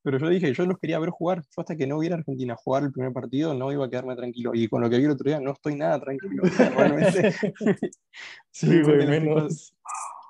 pero 0.03 0.18
yo 0.20 0.30
dije, 0.30 0.53
yo 0.53 0.66
los 0.66 0.78
quería 0.78 0.99
ver 0.99 1.09
jugar. 1.09 1.41
Yo 1.41 1.62
hasta 1.62 1.76
que 1.76 1.86
no 1.88 1.99
viera 1.99 2.16
Argentina 2.16 2.55
jugar 2.55 2.84
el 2.84 2.91
primer 2.91 3.12
partido, 3.14 3.53
no 3.53 3.72
iba 3.72 3.86
a 3.86 3.89
quedarme 3.89 4.16
tranquilo. 4.16 4.51
Y 4.53 4.68
con 4.68 4.82
lo 4.82 4.89
que 4.89 4.97
vi 4.97 5.05
el 5.05 5.12
otro 5.12 5.26
día, 5.30 5.39
no 5.39 5.51
estoy 5.51 5.76
nada 5.76 5.99
tranquilo. 5.99 6.43
Realmente. 6.76 7.34
Sí, 8.51 8.68
güey, 8.84 8.97
lo 9.05 9.07
menos. 9.07 9.74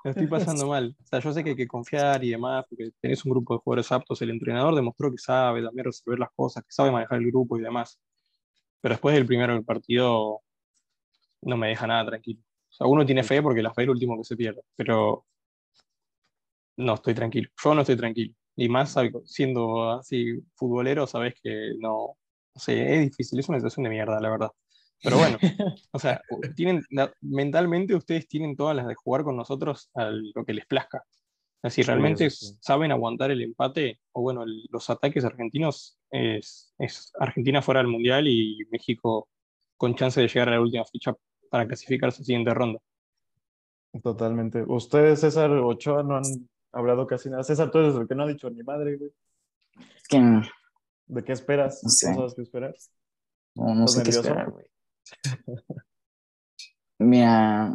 Me 0.04 0.10
estoy 0.10 0.26
pasando 0.26 0.66
mal. 0.66 0.96
O 1.00 1.06
sea, 1.06 1.20
yo 1.20 1.32
sé 1.32 1.44
que 1.44 1.50
hay 1.50 1.56
que 1.56 1.66
confiar 1.68 2.24
y 2.24 2.30
demás, 2.30 2.64
porque 2.68 2.90
tenés 3.00 3.24
un 3.24 3.30
grupo 3.32 3.54
de 3.54 3.60
jugadores 3.60 3.92
aptos. 3.92 4.20
El 4.22 4.30
entrenador 4.30 4.74
demostró 4.74 5.10
que 5.10 5.18
sabe 5.18 5.62
también 5.62 5.84
resolver 5.84 6.18
las 6.18 6.30
cosas, 6.34 6.64
que 6.64 6.72
sabe 6.72 6.90
manejar 6.90 7.18
el 7.18 7.26
grupo 7.28 7.56
y 7.56 7.60
demás. 7.62 8.00
Pero 8.80 8.94
después 8.94 9.14
del 9.14 9.26
primero 9.26 9.52
del 9.54 9.64
partido, 9.64 10.40
no 11.42 11.56
me 11.56 11.68
deja 11.68 11.86
nada 11.86 12.04
tranquilo. 12.06 12.40
O 12.72 12.74
sea, 12.74 12.86
uno 12.86 13.04
tiene 13.04 13.22
fe 13.22 13.42
porque 13.42 13.62
la 13.62 13.72
fe 13.74 13.82
es 13.82 13.86
lo 13.86 13.92
último 13.92 14.16
que 14.16 14.24
se 14.24 14.36
pierde, 14.36 14.62
pero 14.74 15.26
no 16.76 16.94
estoy 16.94 17.14
tranquilo. 17.14 17.48
Yo 17.62 17.74
no 17.74 17.82
estoy 17.82 17.96
tranquilo. 17.96 18.34
Y 18.56 18.68
más 18.68 18.94
siendo 19.24 19.90
así 19.92 20.40
futbolero, 20.54 21.06
sabes 21.06 21.34
que 21.42 21.72
no, 21.78 22.16
no 22.54 22.60
sé, 22.60 22.94
es 22.94 23.00
difícil, 23.10 23.38
es 23.38 23.48
una 23.48 23.58
situación 23.58 23.84
de 23.84 23.90
mierda, 23.90 24.20
la 24.20 24.30
verdad. 24.30 24.50
Pero 25.02 25.18
bueno, 25.18 25.38
o 25.92 25.98
sea, 25.98 26.22
tienen, 26.54 26.82
mentalmente 27.20 27.94
ustedes 27.94 28.28
tienen 28.28 28.56
todas 28.56 28.76
las 28.76 28.86
de 28.86 28.94
jugar 28.94 29.24
con 29.24 29.36
nosotros 29.36 29.90
a 29.94 30.10
lo 30.10 30.44
que 30.44 30.54
les 30.54 30.66
plazca. 30.66 30.98
O 30.98 31.60
sea, 31.62 31.70
si 31.70 31.82
Sí, 31.82 31.86
realmente 31.86 32.26
eso 32.26 32.46
sí. 32.46 32.58
saben 32.60 32.90
aguantar 32.90 33.30
el 33.30 33.42
empate, 33.42 34.00
o 34.12 34.22
bueno, 34.22 34.42
el- 34.42 34.66
los 34.70 34.90
ataques 34.90 35.24
argentinos, 35.24 35.98
es, 36.10 36.74
es 36.78 37.12
Argentina 37.18 37.62
fuera 37.62 37.80
del 37.80 37.88
Mundial 37.88 38.26
y 38.28 38.58
México 38.70 39.28
con 39.76 39.94
chance 39.94 40.20
de 40.20 40.28
llegar 40.28 40.48
a 40.48 40.52
la 40.52 40.60
última 40.60 40.84
fecha 40.84 41.14
para 41.52 41.66
clasificarse 41.66 42.16
a 42.16 42.20
la 42.20 42.24
siguiente 42.24 42.54
ronda. 42.54 42.80
Totalmente. 44.02 44.64
Ustedes, 44.66 45.20
César 45.20 45.50
Ochoa, 45.50 46.02
no 46.02 46.16
han 46.16 46.24
hablado 46.72 47.06
casi 47.06 47.28
nada. 47.28 47.44
César, 47.44 47.70
tú 47.70 47.78
eres 47.78 47.94
el 47.94 48.08
que 48.08 48.14
no 48.14 48.22
ha 48.22 48.26
dicho 48.26 48.48
ni 48.48 48.62
madre, 48.62 48.96
güey. 48.96 49.12
Es 49.94 50.08
que 50.08 50.18
no, 50.18 50.40
¿De 51.08 51.22
qué 51.22 51.32
esperas? 51.32 51.84
No 51.84 51.90
sé. 51.90 52.08
¿No 52.08 52.16
sabes 52.16 52.34
qué 52.34 52.42
esperar? 52.42 52.74
no 53.54 53.86
sé 53.86 54.02
qué 54.02 54.12
nervioso? 54.12 54.28
esperar, 54.28 54.50
güey. 54.50 54.64
Mira, 57.00 57.74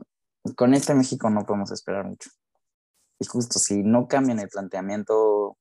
con 0.56 0.74
este 0.74 0.96
México 0.96 1.30
no 1.30 1.46
podemos 1.46 1.70
esperar 1.70 2.06
mucho. 2.06 2.32
Y 3.20 3.28
justo 3.28 3.60
si 3.60 3.84
no 3.84 4.08
cambian 4.08 4.40
el 4.40 4.50
planteamiento, 4.50 5.56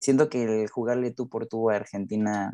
siento 0.00 0.28
que 0.28 0.64
el 0.64 0.68
jugarle 0.68 1.12
tú 1.12 1.30
por 1.30 1.46
tú 1.46 1.70
a 1.70 1.76
Argentina 1.76 2.52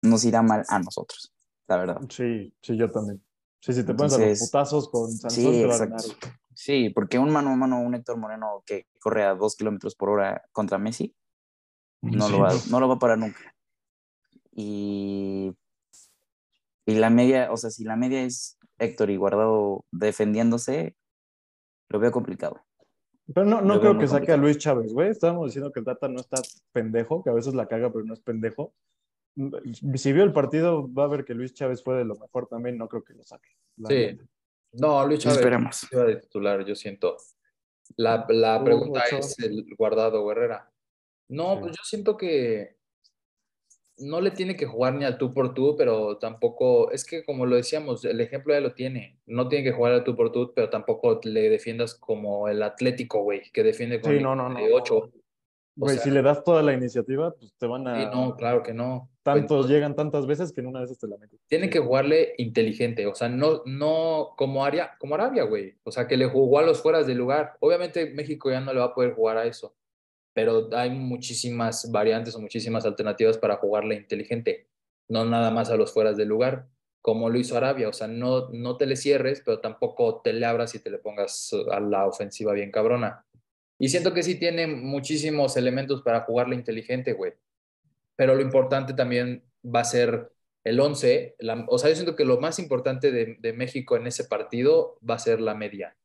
nos 0.00 0.24
irá 0.24 0.40
mal 0.40 0.64
a 0.68 0.78
nosotros, 0.78 1.34
la 1.66 1.76
verdad. 1.76 2.00
Sí, 2.08 2.54
sí, 2.62 2.76
yo 2.78 2.90
también. 2.90 3.23
Sí, 3.64 3.72
si 3.72 3.82
te 3.82 3.94
pones 3.94 4.12
a 4.12 4.18
los 4.18 4.38
putazos 4.40 4.90
con 4.90 5.10
Sansón, 5.10 5.30
Sí, 5.30 5.50
te 5.50 5.64
va 5.66 5.72
a 5.72 5.76
exacto. 5.76 6.18
ganar. 6.20 6.38
Sí, 6.52 6.90
porque 6.90 7.18
un 7.18 7.30
mano 7.30 7.48
a 7.50 7.56
mano, 7.56 7.80
un 7.80 7.94
Héctor 7.94 8.18
Moreno 8.18 8.62
que 8.66 8.86
corre 9.00 9.24
a 9.24 9.34
dos 9.34 9.56
kilómetros 9.56 9.94
por 9.94 10.10
hora 10.10 10.42
contra 10.52 10.76
Messi, 10.76 11.14
no, 12.02 12.26
Sí, 12.26 12.32
lo 12.32 12.40
va, 12.40 12.52
no. 12.52 12.60
no 12.70 12.80
lo 12.80 12.88
va 12.88 12.94
a 12.96 12.98
parar 12.98 13.16
nunca. 13.16 13.40
Y, 14.52 15.54
y 16.84 16.94
la 16.96 17.08
media, 17.08 17.50
o 17.52 17.56
sea, 17.56 17.70
si 17.70 17.84
la 17.84 17.96
media 17.96 18.22
es 18.22 18.58
Héctor 18.78 19.08
y 19.08 19.16
Guardado 19.16 19.86
defendiéndose, 19.90 20.94
lo 21.88 21.98
veo 21.98 22.12
complicado. 22.12 22.60
Pero 23.34 23.46
no, 23.46 23.62
no 23.62 23.80
creo 23.80 23.98
que 23.98 24.06
saque 24.06 24.30
a 24.30 24.36
complicado. 24.36 24.40
Luis 24.42 24.58
Chávez, 24.58 24.92
güey. 24.92 25.08
Estábamos 25.08 25.46
diciendo 25.46 25.72
que 25.72 25.80
el 25.80 25.86
Tata 25.86 26.08
no 26.08 26.20
está 26.20 26.36
pendejo, 26.72 27.24
que 27.24 27.30
a 27.30 27.32
veces 27.32 27.54
la 27.54 27.66
caga, 27.66 27.90
pero 27.90 28.04
no 28.04 28.12
es 28.12 28.20
pendejo. 28.20 28.74
Si 29.94 30.12
vio 30.12 30.22
el 30.24 30.32
partido, 30.32 30.92
va 30.92 31.04
a 31.04 31.08
ver 31.08 31.24
que 31.24 31.34
Luis 31.34 31.52
Chávez 31.54 31.82
fue 31.82 31.96
de 31.96 32.04
lo 32.04 32.14
mejor 32.16 32.46
también. 32.46 32.78
No 32.78 32.88
creo 32.88 33.02
que 33.02 33.14
lo 33.14 33.24
saque. 33.24 33.48
Sí. 33.88 34.18
No, 34.72 35.06
Luis 35.06 35.20
Chávez 35.20 35.38
Esperemos. 35.38 35.86
iba 35.92 36.04
de 36.04 36.16
titular, 36.16 36.64
yo 36.64 36.74
siento. 36.74 37.16
La, 37.96 38.24
la 38.28 38.62
pregunta 38.64 39.02
es 39.10 39.38
el 39.40 39.66
guardado 39.76 40.30
Herrera. 40.30 40.70
No, 41.28 41.54
Sí. 41.54 41.60
pues 41.60 41.72
yo 41.76 41.82
siento 41.84 42.16
que 42.16 42.76
no 43.98 44.20
le 44.20 44.32
tiene 44.32 44.56
que 44.56 44.66
jugar 44.66 44.94
ni 44.94 45.04
al 45.04 45.18
tú 45.18 45.32
por 45.32 45.54
tú, 45.54 45.76
pero 45.76 46.18
tampoco, 46.18 46.90
es 46.90 47.04
que 47.04 47.24
como 47.24 47.46
lo 47.46 47.54
decíamos, 47.56 48.04
el 48.04 48.20
ejemplo 48.20 48.52
ya 48.52 48.60
lo 48.60 48.74
tiene. 48.74 49.20
No 49.26 49.48
tiene 49.48 49.64
que 49.64 49.72
jugar 49.72 49.92
al 49.92 50.04
tú 50.04 50.16
por 50.16 50.32
tú, 50.32 50.52
pero 50.54 50.68
tampoco 50.70 51.20
le 51.24 51.48
defiendas 51.50 51.94
como 51.94 52.48
el 52.48 52.62
Atlético, 52.62 53.22
güey, 53.22 53.42
que 53.52 53.62
defiende 53.62 54.00
con 54.00 54.12
Sí, 54.16 54.22
no, 54.22 54.34
no, 54.34 54.48
no. 54.48 54.58
de 54.58 54.72
8. 54.72 55.12
Güey, 55.76 55.98
si 55.98 56.10
le 56.10 56.22
das 56.22 56.44
toda 56.44 56.62
la 56.62 56.72
iniciativa, 56.72 57.34
pues 57.34 57.52
te 57.58 57.66
van 57.66 57.88
a. 57.88 58.00
Sí, 58.00 58.06
no, 58.14 58.36
claro 58.36 58.62
que 58.62 58.72
no. 58.72 59.10
Tantos 59.22 59.68
llegan 59.68 59.96
tantas 59.96 60.26
veces 60.26 60.52
que 60.52 60.60
en 60.60 60.68
una 60.68 60.80
de 60.80 60.84
esas 60.84 60.98
te 60.98 61.08
la 61.08 61.16
meten. 61.16 61.40
Tiene 61.48 61.68
que 61.68 61.80
jugarle 61.80 62.34
inteligente, 62.38 63.06
o 63.06 63.14
sea, 63.14 63.28
no, 63.28 63.62
no 63.64 64.34
como, 64.36 64.64
Aria, 64.64 64.92
como 64.98 65.14
Arabia, 65.14 65.44
güey. 65.44 65.76
O 65.82 65.90
sea, 65.90 66.06
que 66.06 66.16
le 66.16 66.26
jugó 66.26 66.58
a 66.58 66.62
los 66.62 66.80
fueras 66.80 67.06
de 67.06 67.14
lugar. 67.14 67.56
Obviamente 67.60 68.10
México 68.10 68.50
ya 68.50 68.60
no 68.60 68.72
le 68.72 68.80
va 68.80 68.86
a 68.86 68.94
poder 68.94 69.14
jugar 69.14 69.38
a 69.38 69.46
eso, 69.46 69.74
pero 70.32 70.68
hay 70.72 70.90
muchísimas 70.90 71.90
variantes 71.90 72.36
o 72.36 72.40
muchísimas 72.40 72.84
alternativas 72.84 73.38
para 73.38 73.56
jugarle 73.56 73.96
inteligente, 73.96 74.68
no 75.08 75.24
nada 75.24 75.50
más 75.50 75.70
a 75.70 75.76
los 75.76 75.92
fueras 75.92 76.16
de 76.16 76.26
lugar, 76.26 76.68
como 77.00 77.30
lo 77.30 77.38
hizo 77.38 77.56
Arabia. 77.56 77.88
O 77.88 77.92
sea, 77.92 78.06
no, 78.06 78.48
no 78.50 78.76
te 78.76 78.86
le 78.86 78.94
cierres, 78.94 79.42
pero 79.44 79.60
tampoco 79.60 80.20
te 80.22 80.32
le 80.32 80.46
abras 80.46 80.74
y 80.76 80.78
te 80.78 80.90
le 80.90 80.98
pongas 80.98 81.50
a 81.72 81.80
la 81.80 82.06
ofensiva 82.06 82.52
bien 82.52 82.70
cabrona. 82.70 83.23
Y 83.78 83.88
siento 83.88 84.14
que 84.14 84.22
sí 84.22 84.36
tiene 84.36 84.66
muchísimos 84.66 85.56
elementos 85.56 86.02
para 86.02 86.20
jugarle 86.20 86.54
inteligente, 86.54 87.12
güey 87.12 87.34
pero 88.16 88.34
lo 88.34 88.42
importante 88.42 88.94
también 88.94 89.44
va 89.64 89.80
a 89.80 89.84
ser 89.84 90.30
el 90.62 90.80
11. 90.80 91.36
La, 91.40 91.64
o 91.68 91.78
sea, 91.78 91.90
yo 91.90 91.96
siento 91.96 92.16
que 92.16 92.24
lo 92.24 92.40
más 92.40 92.58
importante 92.58 93.10
de, 93.10 93.36
de, 93.38 93.52
México 93.52 93.96
en 93.96 94.06
ese 94.06 94.24
partido 94.24 94.98
va 95.08 95.16
a 95.16 95.18
ser 95.18 95.40
la 95.40 95.54
media. 95.54 95.96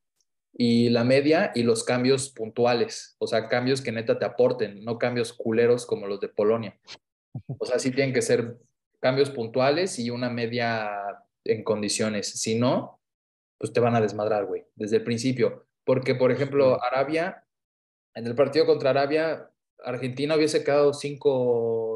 y 0.51 0.89
la 0.89 1.03
media 1.03 1.51
y 1.55 1.63
los 1.63 1.83
cambios 1.83 2.29
puntuales, 2.31 3.15
o 3.19 3.27
sea, 3.27 3.47
cambios 3.47 3.81
que 3.81 3.91
neta 3.91 4.17
te 4.17 4.25
aporten, 4.25 4.83
no 4.83 4.97
cambios 4.97 5.31
culeros 5.31 5.85
como 5.85 6.07
los 6.07 6.19
de 6.19 6.29
Polonia. 6.29 6.77
O 7.59 7.65
sea, 7.65 7.79
sí 7.79 7.91
tienen 7.91 8.13
que 8.13 8.23
ser 8.23 8.57
cambios 8.99 9.29
puntuales 9.29 9.99
y 9.99 10.09
una 10.09 10.29
media 10.29 10.89
en 11.45 11.63
condiciones. 11.63 12.27
Si 12.27 12.55
no, 12.55 12.99
pues 13.57 13.71
te 13.71 13.79
van 13.79 13.95
a 13.95 14.01
desmadrar, 14.01 14.45
güey, 14.45 14.65
desde 14.75 14.97
el 14.97 15.03
principio. 15.03 15.67
Porque, 15.85 16.15
por 16.15 16.31
ejemplo, 16.31 16.83
Arabia, 16.83 17.45
en 18.15 18.27
el 18.27 18.35
partido 18.35 18.65
contra 18.65 18.89
Arabia, 18.89 19.49
Argentina 19.83 20.35
hubiese 20.35 20.63
quedado 20.63 20.93
5 20.93 21.89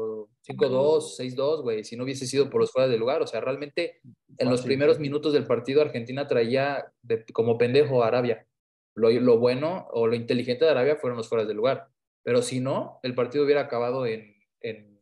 5-2, 0.46 1.18
6-2, 1.18 1.62
güey, 1.62 1.84
si 1.84 1.96
no 1.96 2.04
hubiese 2.04 2.26
sido 2.26 2.50
por 2.50 2.60
los 2.60 2.70
fuera 2.70 2.86
de 2.86 2.98
lugar. 2.98 3.22
O 3.22 3.26
sea, 3.26 3.40
realmente 3.40 4.00
en 4.38 4.50
los 4.50 4.62
primeros 4.62 5.00
minutos 5.00 5.32
del 5.32 5.46
partido 5.46 5.80
Argentina 5.80 6.26
traía 6.26 6.92
como 7.32 7.56
pendejo 7.56 8.02
a 8.02 8.08
Arabia. 8.08 8.46
Lo, 8.94 9.10
lo, 9.10 9.38
bueno 9.38 9.88
o 9.90 10.06
lo 10.06 10.14
inteligente 10.14 10.64
de 10.64 10.70
Arabia 10.70 10.96
fueron 10.96 11.16
los 11.16 11.28
fuera 11.28 11.44
de 11.44 11.54
lugar. 11.54 11.88
Pero 12.22 12.42
si 12.42 12.60
no, 12.60 13.00
el 13.02 13.14
partido 13.14 13.44
hubiera 13.44 13.62
acabado 13.62 14.06
en... 14.06 14.34
en, 14.60 15.00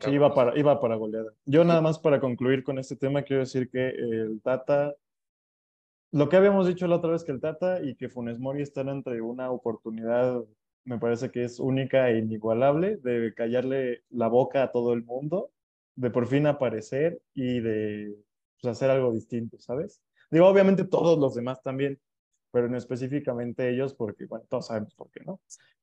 sí, 0.00 0.10
iba 0.10 0.34
para, 0.34 0.58
iba 0.58 0.78
para 0.78 0.96
goleada. 0.96 1.32
Yo 1.46 1.64
nada 1.64 1.80
más 1.80 1.98
para 1.98 2.20
concluir 2.20 2.62
con 2.62 2.78
este 2.78 2.96
tema 2.96 3.22
quiero 3.22 3.40
decir 3.40 3.70
que 3.70 3.88
el 3.88 4.40
Tata... 4.42 4.94
Lo 6.14 6.28
que 6.28 6.36
habíamos 6.36 6.68
dicho 6.68 6.86
la 6.86 6.94
otra 6.94 7.10
vez 7.10 7.24
que 7.24 7.32
el 7.32 7.40
Tata 7.40 7.82
y 7.82 7.96
que 7.96 8.08
Funes 8.08 8.38
Mori 8.38 8.62
están 8.62 8.88
entre 8.88 9.20
una 9.20 9.50
oportunidad 9.50 10.44
me 10.84 11.00
parece 11.00 11.32
que 11.32 11.42
es 11.42 11.58
única 11.58 12.08
e 12.08 12.18
inigualable, 12.18 12.98
de 12.98 13.34
callarle 13.34 14.04
la 14.10 14.28
boca 14.28 14.62
a 14.62 14.70
todo 14.70 14.92
el 14.92 15.02
mundo, 15.02 15.50
de 15.96 16.10
por 16.10 16.28
fin 16.28 16.46
aparecer 16.46 17.20
y 17.34 17.58
de 17.58 18.14
pues, 18.60 18.70
hacer 18.70 18.90
algo 18.90 19.12
distinto, 19.12 19.58
¿sabes? 19.58 20.00
Digo, 20.30 20.46
obviamente 20.46 20.84
todos 20.84 21.18
los 21.18 21.34
demás 21.34 21.60
también, 21.64 21.98
pero 22.52 22.68
no 22.68 22.76
específicamente 22.76 23.68
ellos, 23.68 23.92
porque, 23.92 24.26
bueno, 24.26 24.44
todos 24.48 24.68
sabemos 24.68 24.94
por 24.94 25.10
qué, 25.10 25.24
¿no? 25.24 25.40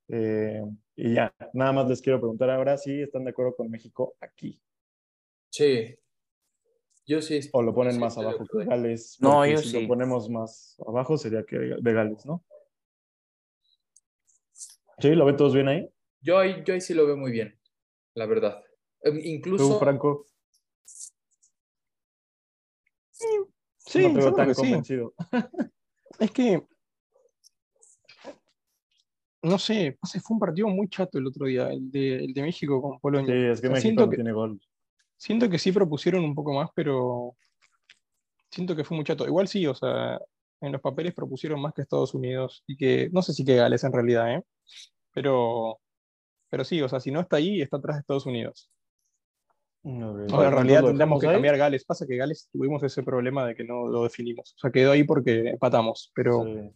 Eh, 0.07 0.63
y 0.95 1.13
ya, 1.13 1.35
nada 1.53 1.73
más 1.73 1.89
les 1.89 2.01
quiero 2.01 2.21
preguntar 2.21 2.49
ahora 2.51 2.77
si 2.77 3.01
están 3.01 3.25
de 3.25 3.31
acuerdo 3.31 3.57
con 3.57 3.69
México 3.69 4.15
aquí. 4.21 4.61
Sí. 5.49 5.93
Yo 7.11 7.21
sí. 7.21 7.41
O 7.51 7.61
lo 7.61 7.73
ponen 7.75 7.99
más 7.99 8.17
abajo 8.17 8.45
que 8.45 8.63
Gales. 8.63 9.17
No, 9.19 9.45
yo 9.45 9.57
si 9.57 9.67
sí. 9.67 9.81
lo 9.81 9.87
ponemos 9.89 10.29
más 10.29 10.77
abajo 10.87 11.17
sería 11.17 11.43
que 11.43 11.57
de 11.57 11.93
Gales, 11.93 12.25
¿no? 12.25 12.45
¿Sí? 14.97 15.09
¿Lo 15.13 15.25
ven 15.25 15.35
todos 15.35 15.53
bien 15.53 15.67
ahí? 15.67 15.89
Yo 16.21 16.37
ahí, 16.39 16.63
yo 16.65 16.73
ahí 16.73 16.79
sí 16.79 16.93
lo 16.93 17.05
veo 17.05 17.17
muy 17.17 17.33
bien, 17.33 17.59
la 18.13 18.27
verdad. 18.27 18.63
Em, 19.01 19.19
Incluso. 19.25 19.73
¿Tú, 19.73 19.79
Franco? 19.79 20.25
Sí, 23.11 24.03
no 24.03 24.13
veo 24.13 24.13
yo 24.13 24.13
creo 24.13 24.35
tan 24.35 24.47
que 24.47 24.53
sí. 24.53 24.61
convencido. 24.61 25.13
Es 26.19 26.31
que. 26.31 26.65
No 29.43 29.59
sé, 29.59 29.97
no 30.01 30.21
fue 30.21 30.35
un 30.35 30.39
partido 30.39 30.69
muy 30.69 30.87
chato 30.87 31.17
el 31.17 31.27
otro 31.27 31.45
día, 31.47 31.73
el 31.73 31.91
de, 31.91 32.23
el 32.23 32.33
de 32.33 32.41
México 32.41 32.81
con 32.81 32.99
Polonia. 33.01 33.33
Sí, 33.33 33.51
es 33.51 33.59
que 33.59 33.67
O 33.67 33.71
sea, 33.71 33.83
México 33.83 34.01
no 34.03 34.09
que- 34.09 34.15
tiene 34.15 34.31
gol. 34.31 34.61
Siento 35.21 35.47
que 35.51 35.59
sí 35.59 35.71
propusieron 35.71 36.23
un 36.23 36.33
poco 36.33 36.51
más, 36.51 36.71
pero 36.73 37.35
siento 38.49 38.75
que 38.75 38.83
fue 38.83 38.95
muy 38.95 39.05
chato. 39.05 39.27
Igual 39.27 39.47
sí, 39.47 39.67
o 39.67 39.75
sea, 39.75 40.19
en 40.61 40.71
los 40.71 40.81
papeles 40.81 41.13
propusieron 41.13 41.61
más 41.61 41.75
que 41.75 41.83
Estados 41.83 42.15
Unidos 42.15 42.63
y 42.65 42.75
que, 42.75 43.07
no 43.11 43.21
sé 43.21 43.31
si 43.31 43.45
que 43.45 43.55
Gales 43.55 43.83
en 43.83 43.93
realidad, 43.93 44.33
¿eh? 44.33 44.41
Pero, 45.13 45.79
pero 46.49 46.63
sí, 46.63 46.81
o 46.81 46.89
sea, 46.89 46.99
si 46.99 47.11
no 47.11 47.19
está 47.19 47.35
ahí, 47.35 47.61
está 47.61 47.77
atrás 47.77 47.97
de 47.97 47.99
Estados 47.99 48.25
Unidos. 48.25 48.71
Ok. 49.83 49.93
O 49.93 50.39
sea, 50.39 50.47
en 50.47 50.53
realidad 50.53 50.81
¿lo 50.81 50.87
tendríamos 50.87 51.19
que 51.19 51.27
ahí? 51.27 51.33
cambiar 51.33 51.57
Gales. 51.57 51.85
Pasa 51.85 52.07
que 52.07 52.17
Gales 52.17 52.49
tuvimos 52.51 52.81
ese 52.81 53.03
problema 53.03 53.45
de 53.45 53.53
que 53.53 53.63
no 53.63 53.85
lo 53.87 54.01
definimos. 54.01 54.55
O 54.55 54.57
sea, 54.57 54.71
quedó 54.71 54.91
ahí 54.91 55.03
porque 55.03 55.49
empatamos. 55.49 56.11
Pero 56.15 56.43
Sí. 56.45 56.71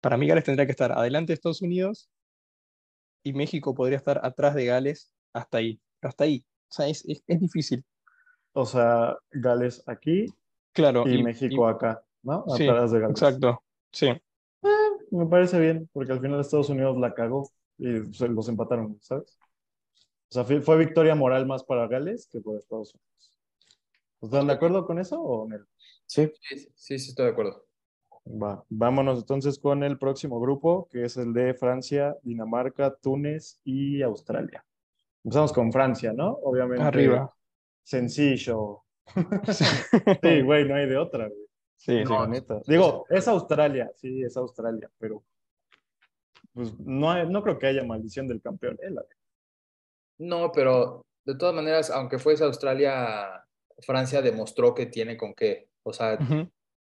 para 0.00 0.16
mí 0.16 0.26
Gales 0.26 0.44
tendría 0.44 0.64
que 0.64 0.72
estar 0.72 0.90
adelante 0.92 1.32
de 1.32 1.34
Estados 1.34 1.60
Unidos 1.60 2.10
y 3.22 3.34
México 3.34 3.74
podría 3.74 3.98
estar 3.98 4.20
atrás 4.24 4.54
de 4.54 4.64
Gales 4.64 5.12
hasta 5.34 5.58
ahí. 5.58 5.78
Hasta 6.00 6.24
ahí. 6.24 6.46
O 6.70 6.72
sea, 6.72 6.88
es, 6.88 7.04
es- 7.06 7.22
es 7.26 7.40
difícil. 7.40 7.84
O 8.52 8.64
sea, 8.66 9.16
Gales 9.32 9.82
aquí 9.86 10.26
Claro. 10.72 11.06
y, 11.08 11.22
México 11.22 11.66
acá, 11.68 12.02
¿no? 12.22 12.44
sí, 12.56 12.68
Atrás 12.68 12.92
de 12.92 13.00
Gales. 13.00 13.22
Exacto. 13.22 13.62
Sí. 13.92 14.08
Me 15.10 15.26
parece 15.26 15.58
bien, 15.58 15.88
porque 15.92 16.12
al 16.12 16.20
final 16.20 16.40
Estados 16.40 16.68
Unidos 16.70 16.96
la 16.98 17.14
cagó 17.14 17.50
y 17.78 18.12
se 18.14 18.28
los 18.28 18.48
empataron, 18.48 18.98
¿sabes? 19.00 19.36
O 20.28 20.32
sea, 20.32 20.44
fue, 20.44 20.60
fue 20.60 20.78
victoria 20.78 21.14
moral 21.16 21.46
más 21.46 21.64
para 21.64 21.88
Gales 21.88 22.28
que 22.30 22.40
por 22.40 22.56
Estados 22.56 22.94
Unidos. 22.94 23.32
¿Están 24.22 24.46
de 24.46 24.52
acuerdo 24.52 24.86
con 24.86 24.98
eso 25.00 25.20
o 25.20 25.48
no? 25.48 25.56
Sí. 26.06 26.30
Sí, 26.42 26.58
sí, 26.76 26.98
sí, 26.98 27.08
estoy 27.10 27.26
de 27.26 27.32
acuerdo. 27.32 27.66
Va, 28.26 28.62
vámonos 28.68 29.20
entonces 29.20 29.58
con 29.58 29.82
el 29.82 29.98
próximo 29.98 30.38
grupo, 30.40 30.88
que 30.92 31.04
es 31.04 31.16
el 31.16 31.32
de 31.32 31.54
Francia, 31.54 32.16
Dinamarca, 32.22 32.94
Túnez 32.94 33.58
y 33.64 34.02
Australia. 34.02 34.64
Empezamos 35.24 35.52
con 35.52 35.72
Francia, 35.72 36.12
¿no? 36.12 36.30
Obviamente. 36.42 36.82
Arriba. 36.84 37.32
Sencillo. 37.82 38.82
Sí, 40.22 40.40
güey, 40.42 40.66
no 40.68 40.74
hay 40.76 40.86
de 40.86 40.96
otra, 40.96 41.26
güey. 41.26 41.40
Sí, 41.76 41.98
sí. 42.04 42.12
La 42.12 42.26
neta. 42.26 42.60
Digo, 42.66 43.06
es 43.08 43.26
Australia, 43.26 43.90
sí, 43.96 44.22
es 44.22 44.36
Australia, 44.36 44.90
pero 44.98 45.24
pues 46.52 46.78
no, 46.78 47.10
hay- 47.10 47.28
no 47.28 47.42
creo 47.42 47.58
que 47.58 47.66
haya 47.66 47.82
maldición 47.84 48.28
del 48.28 48.40
campeón. 48.42 48.78
eh, 48.82 48.90
la- 48.90 49.04
No, 50.18 50.52
pero 50.52 51.02
de 51.24 51.34
todas 51.36 51.54
maneras, 51.54 51.90
aunque 51.90 52.18
fuese 52.18 52.44
Australia, 52.44 53.44
Francia 53.80 54.20
demostró 54.22 54.74
que 54.74 54.86
tiene 54.86 55.16
con 55.16 55.32
qué. 55.34 55.68
O 55.82 55.92
sea, 55.92 56.18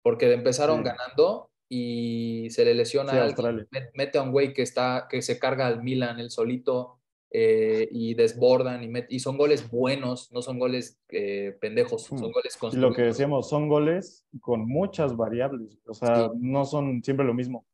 porque 0.01 0.31
empezaron 0.31 0.77
Sí. 0.79 0.83
ganando 0.85 1.49
y 1.69 2.47
se 2.51 2.63
le 2.63 2.73
lesiona 2.73 3.11
Sí, 3.11 3.17
a 3.17 3.23
alguien, 3.23 3.35
Australia. 3.35 3.67
met- 3.71 3.91
mete 3.95 4.17
a 4.17 4.21
un 4.21 4.31
güey 4.31 4.53
que 4.53 4.61
está 4.61 5.07
que 5.09 5.21
se 5.21 5.37
carga 5.39 5.67
al 5.67 5.83
Milan 5.83 6.19
él 6.19 6.29
solito 6.31 6.99
eh, 7.37 7.87
y 7.91 8.13
desbordan 8.13 8.81
y, 8.83 8.87
met- 8.87 9.07
y 9.09 9.19
son 9.19 9.37
goles 9.37 9.69
buenos, 9.69 10.31
no 10.31 10.41
son 10.41 10.57
goles 10.57 11.01
eh, 11.09 11.57
pendejos, 11.59 12.03
son 12.03 12.17
Hmm. 12.19 12.31
goles 12.31 12.53
Y 12.53 12.55
lo 12.55 12.59
construidos. 12.61 12.95
que 12.95 13.01
decíamos, 13.01 13.49
son 13.49 13.67
goles 13.67 14.25
con 14.39 14.65
muchas 14.67 15.17
variables, 15.17 15.77
o 15.85 15.93
sea, 15.93 16.29
Sí. 16.29 16.31
no 16.39 16.63
son 16.65 17.03
siempre 17.03 17.25
lo 17.25 17.33
mismo. 17.33 17.65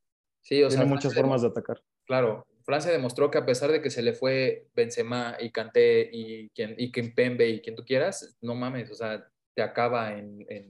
Sí, 0.42 0.64
o 0.64 0.70
sea, 0.72 0.80
Tiene 0.80 0.90
muchas 0.90 1.14
Francia 1.14 1.22
formas 1.22 1.42
de 1.44 1.48
atacar. 1.50 1.82
Claro, 2.06 2.48
Francia 2.64 2.92
demostró 2.92 3.30
que 3.30 3.38
a 3.38 3.46
pesar 3.46 3.72
de 3.72 3.82
que 3.84 3.92
se 3.92 4.02
le 4.02 4.14
fue 4.14 4.68
Benzema 4.74 5.38
y 5.40 5.52
Kanté 5.52 6.10
y 6.12 6.50
quien 6.50 6.74
y 6.78 6.92
Kimpembe 6.92 7.48
y 7.48 7.62
quien 7.62 7.76
tú 7.76 7.84
quieras, 7.86 8.38
no 8.42 8.56
mames, 8.56 8.90
o 8.90 8.96
sea, 8.96 9.24
te 9.54 9.62
acaba 9.62 10.18
en, 10.18 10.44
en, 10.50 10.70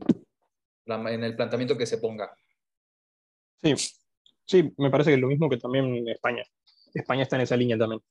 la- 0.86 1.14
en 1.14 1.24
el 1.24 1.36
planteamiento 1.38 1.78
que 1.78 1.86
se 1.86 1.98
ponga. 2.00 2.36
Sí. 3.64 3.74
Sí, 4.46 4.74
me 4.78 4.90
parece 4.90 5.12
que 5.12 5.16
es 5.16 5.22
lo 5.22 5.28
mismo 5.28 5.50
que 5.50 5.58
también 5.58 6.06
España. 6.10 6.44
España 6.94 7.24
está 7.24 7.38
en 7.38 7.44
esa 7.44 7.56
línea 7.56 7.78
también. 7.78 8.02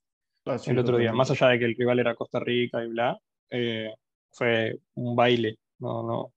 Sí, 0.59 0.70
el 0.70 0.78
otro 0.78 0.96
día, 0.98 1.12
más 1.12 1.30
allá 1.30 1.48
de 1.48 1.59
que 1.59 1.64
el 1.66 1.74
rival 1.76 1.98
era 2.01 2.14
Costa 2.14 2.40
Rica 2.40 2.82
y 2.84 2.88
bla, 2.88 3.18
eh, 3.51 3.92
fue 4.32 4.78
un 4.94 5.14
baile. 5.16 5.59
No, 5.78 6.03
no. 6.03 6.32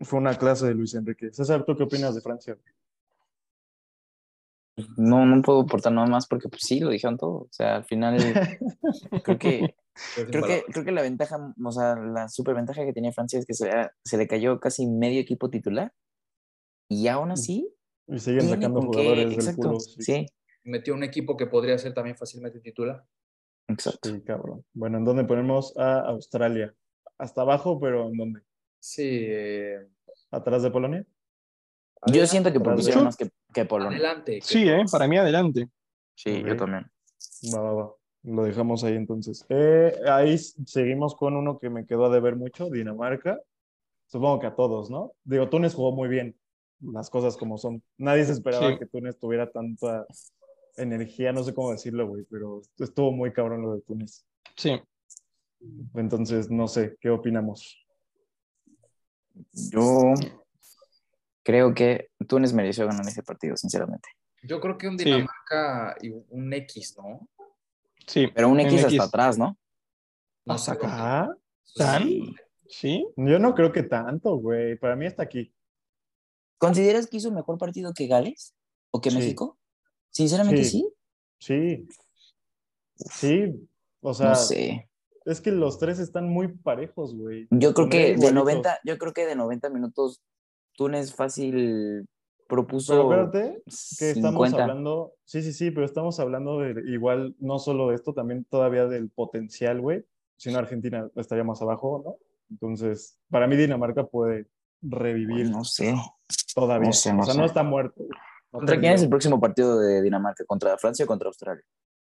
Fue 0.00 0.18
una 0.18 0.36
clase 0.36 0.66
de 0.66 0.74
Luis 0.74 0.94
Enrique. 0.94 1.32
César, 1.32 1.64
¿tú 1.64 1.76
qué 1.76 1.82
opinas 1.84 2.14
de 2.14 2.20
Francia? 2.20 2.56
No, 4.96 5.26
no 5.26 5.42
puedo 5.42 5.60
aportar 5.62 5.92
nada 5.92 6.06
más 6.06 6.26
porque 6.28 6.48
pues 6.48 6.62
sí, 6.62 6.78
lo 6.78 6.90
dijeron 6.90 7.16
todo. 7.16 7.32
O 7.32 7.48
sea, 7.50 7.76
al 7.76 7.84
final 7.84 8.16
creo 9.24 9.38
que, 9.38 9.74
creo 10.14 10.44
que, 10.44 10.62
creo 10.72 10.84
que 10.84 10.92
la 10.92 11.02
ventaja, 11.02 11.36
o 11.64 11.72
sea, 11.72 11.96
la 11.96 12.28
superventaja 12.28 12.84
que 12.84 12.92
tenía 12.92 13.12
Francia 13.12 13.40
es 13.40 13.46
que 13.46 13.54
se, 13.54 13.68
se 14.04 14.16
le 14.16 14.28
cayó 14.28 14.60
casi 14.60 14.86
medio 14.86 15.20
equipo 15.20 15.50
titular 15.50 15.92
y 16.88 17.08
aún 17.08 17.32
así 17.32 17.68
Y 18.06 18.18
siguen 18.20 18.48
sacando 18.48 18.80
con 18.80 18.90
qué- 18.92 18.98
jugadores 18.98 19.30
del 19.30 19.34
exacto, 19.40 19.62
culo. 19.62 19.80
sí, 19.80 20.26
Metió 20.62 20.94
un 20.94 21.02
equipo 21.02 21.36
que 21.36 21.46
podría 21.46 21.76
ser 21.78 21.94
también 21.94 22.16
fácilmente 22.16 22.60
titular. 22.60 23.04
Exacto. 23.68 24.10
Sí, 24.10 24.20
cabrón. 24.22 24.64
Bueno, 24.74 24.98
¿en 24.98 25.04
dónde 25.04 25.24
ponemos 25.24 25.76
a 25.76 26.00
Australia? 26.00 26.74
Hasta 27.18 27.42
abajo, 27.42 27.78
pero 27.80 28.08
¿en 28.08 28.16
dónde? 28.16 28.40
Sí, 28.80 29.08
eh, 29.28 29.86
¿Atrás 30.30 30.62
de 30.62 30.70
Polonia? 30.70 31.04
Yo 32.06 32.26
siento 32.26 32.52
que 32.52 32.60
propusieron 32.60 33.04
más 33.04 33.16
que, 33.16 33.30
que 33.52 33.64
Polonia. 33.64 33.98
adelante. 33.98 34.34
que- 34.38 34.44
Sí, 34.44 34.68
eh, 34.68 34.84
para 34.90 35.08
mí 35.08 35.16
adelante. 35.16 35.68
Sí, 36.14 36.42
yo 36.46 36.56
también. 36.56 36.86
Va, 37.54 37.60
va, 37.60 37.72
va. 37.72 37.94
Lo 38.24 38.42
dejamos 38.44 38.84
ahí 38.84 38.94
entonces. 38.94 39.44
Eh, 39.48 39.92
ahí 40.08 40.36
seguimos 40.38 41.14
con 41.16 41.36
uno 41.36 41.58
que 41.58 41.70
me 41.70 41.86
quedó 41.86 42.06
a 42.06 42.10
deber 42.10 42.36
mucho, 42.36 42.68
Dinamarca. 42.70 43.40
Supongo 44.06 44.38
que 44.40 44.46
a 44.46 44.54
todos, 44.54 44.90
¿no? 44.90 45.12
Digo, 45.24 45.48
Túnez 45.48 45.74
jugó 45.74 45.92
muy 45.92 46.08
bien, 46.08 46.36
las 46.80 47.10
cosas 47.10 47.36
como 47.36 47.58
son. 47.58 47.82
Nadie 47.96 48.24
se 48.24 48.32
esperaba 48.32 48.70
Sí. 48.72 48.78
que 48.78 48.86
Túnez 48.86 49.18
tuviera 49.18 49.50
tanta 49.50 50.06
energía, 50.78 51.32
no 51.32 51.42
sé 51.44 51.52
cómo 51.54 51.72
decirlo, 51.72 52.06
güey, 52.08 52.24
pero 52.30 52.62
estuvo 52.78 53.12
muy 53.12 53.32
cabrón 53.32 53.62
lo 53.62 53.74
de 53.74 53.82
Túnez. 53.82 54.24
Sí. 54.56 54.80
Entonces, 55.94 56.50
no 56.50 56.68
sé, 56.68 56.96
¿qué 57.00 57.10
opinamos? 57.10 57.84
Yo 59.72 60.14
creo 61.42 61.74
que 61.74 62.10
Túnez 62.26 62.52
mereció 62.52 62.86
ganar 62.86 63.06
ese 63.06 63.22
partido, 63.22 63.56
sinceramente. 63.56 64.08
Yo 64.42 64.60
creo 64.60 64.78
que 64.78 64.88
un 64.88 64.98
Sí. 64.98 65.04
Dinamarca 65.04 65.96
y 66.00 66.10
un 66.10 66.52
X, 66.52 66.96
¿no? 66.96 67.28
Sí. 68.06 68.28
Pero 68.34 68.48
un 68.48 68.60
X 68.60 68.74
hasta 68.84 68.88
X. 68.88 69.00
atrás, 69.00 69.38
¿no? 69.38 69.56
No 70.44 70.54
¿Hasta 70.54 70.74
sé. 70.74 70.80
¿Ah? 70.84 71.28
¿Tan? 71.76 72.02
Sí. 72.02 72.36
¿Sí? 72.68 73.06
Yo 73.16 73.38
no 73.38 73.54
creo 73.54 73.72
que 73.72 73.82
tanto, 73.82 74.36
güey. 74.36 74.76
Para 74.76 74.94
mí 74.96 75.06
está 75.06 75.22
aquí. 75.22 75.52
¿Consideras 76.58 77.06
que 77.06 77.16
hizo 77.18 77.30
mejor 77.32 77.58
partido 77.58 77.92
que 77.94 78.06
Gales? 78.06 78.54
¿O 78.90 79.00
que 79.00 79.10
Sí. 79.10 79.16
México? 79.18 79.58
Sinceramente 80.18 80.64
Sí. 80.64 80.84
sí. 81.38 81.86
Sí. 81.86 81.88
Sí. 82.96 83.68
O 84.00 84.12
sea, 84.14 84.30
No 84.30 84.34
sé. 84.34 84.90
es 85.24 85.40
que 85.40 85.52
los 85.52 85.78
tres 85.78 86.00
están 86.00 86.28
muy 86.28 86.48
parejos, 86.48 87.14
güey. 87.14 87.46
Yo 87.50 87.72
creo 87.72 87.88
que 87.88 87.98
de 87.98 88.08
igualitos. 88.14 88.34
90, 88.34 88.78
yo 88.84 88.98
creo 88.98 89.12
que 89.12 89.26
de 89.26 89.36
90 89.36 89.70
minutos 89.70 90.20
Túnez 90.76 91.14
fácil 91.14 92.04
propuso 92.48 92.94
Pero 93.08 93.24
espérate, 93.26 93.62
que 93.98 94.10
estamos 94.10 94.48
50. 94.48 94.62
hablando, 94.62 95.12
sí, 95.24 95.42
sí, 95.42 95.52
sí, 95.52 95.70
pero 95.70 95.86
estamos 95.86 96.18
hablando 96.18 96.58
de 96.58 96.82
igual, 96.92 97.36
no 97.38 97.60
solo 97.60 97.88
de 97.90 97.94
esto, 97.94 98.12
también 98.12 98.44
todavía 98.44 98.86
del 98.86 99.10
potencial, 99.10 99.80
güey. 99.80 100.04
Si 100.36 100.50
no, 100.50 100.58
Argentina 100.58 101.08
estaría 101.14 101.44
más 101.44 101.62
abajo, 101.62 102.02
¿no? 102.04 102.16
Entonces, 102.50 103.18
para 103.30 103.46
mí 103.46 103.56
Dinamarca 103.56 104.06
puede 104.06 104.46
revivir 104.82 105.48
No 105.50 105.62
sé. 105.62 105.94
todavía. 106.56 106.88
no 106.88 106.92
sé, 106.92 107.12
no 107.12 107.20
o 107.20 107.24
sea, 107.24 107.34
sé. 107.34 107.38
no 107.40 107.46
está 107.46 107.62
muerto. 107.62 108.02
güey. 108.04 108.10
¿Contra 108.50 108.78
quién 108.80 108.92
es 108.94 109.02
el 109.02 109.08
próximo 109.08 109.40
partido 109.40 109.78
de 109.78 110.02
Dinamarca? 110.02 110.44
¿Contra 110.46 110.76
Francia 110.78 111.04
o 111.04 111.08
contra 111.08 111.28
Australia? 111.28 111.62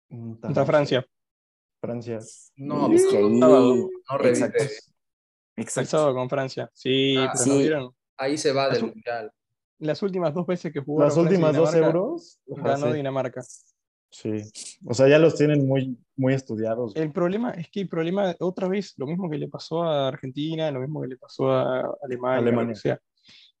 Contra. 0.09 0.65
Francia. 0.65 1.05
Francia. 1.81 2.19
No, 2.55 2.91
Es 2.91 3.05
que 3.07 3.17
ahí. 3.17 3.39
sábado. 3.39 3.75
no. 3.75 4.25
Exacto. 4.25 4.63
El 4.63 4.69
Exacto. 5.63 5.89
sábado 5.89 6.13
con 6.15 6.29
Francia. 6.29 6.69
Sí, 6.73 7.15
Ah, 7.17 7.29
pero 7.33 7.43
sí. 7.43 7.57
vieron. 7.59 7.91
Ahí 8.17 8.37
se 8.37 8.51
va 8.51 8.65
del 8.67 8.77
Azul. 8.77 8.89
mundial. 8.89 9.31
Las 9.79 10.01
últimas 10.03 10.33
dos 10.33 10.45
veces 10.47 10.71
que 10.73 10.79
jugaron 10.81 11.09
Las 11.09 11.17
últimas 11.17 11.55
dos 11.55 11.73
euros. 11.75 12.39
ganó 12.47 12.87
sí. 12.87 12.93
Dinamarca. 12.93 13.41
Sí. 14.11 14.31
O 14.87 14.93
sea, 14.93 15.07
ya 15.09 15.19
los 15.19 15.35
tienen 15.35 15.67
muy, 15.67 15.97
muy 16.15 16.33
estudiados. 16.33 16.95
El 16.95 17.11
problema 17.11 17.51
es 17.51 17.69
que 17.69 17.81
el 17.81 17.89
problema, 17.89 18.33
otra 18.39 18.67
vez, 18.69 18.93
lo 18.97 19.05
mismo 19.07 19.29
que 19.29 19.37
le 19.37 19.49
pasó 19.49 19.83
a 19.83 20.07
Argentina, 20.07 20.71
lo 20.71 20.79
mismo 20.79 21.01
que 21.01 21.07
le 21.09 21.17
pasó 21.17 21.51
a 21.51 21.81
Alemania, 22.01 22.37
Alemania. 22.39 22.75
sea. 22.75 22.99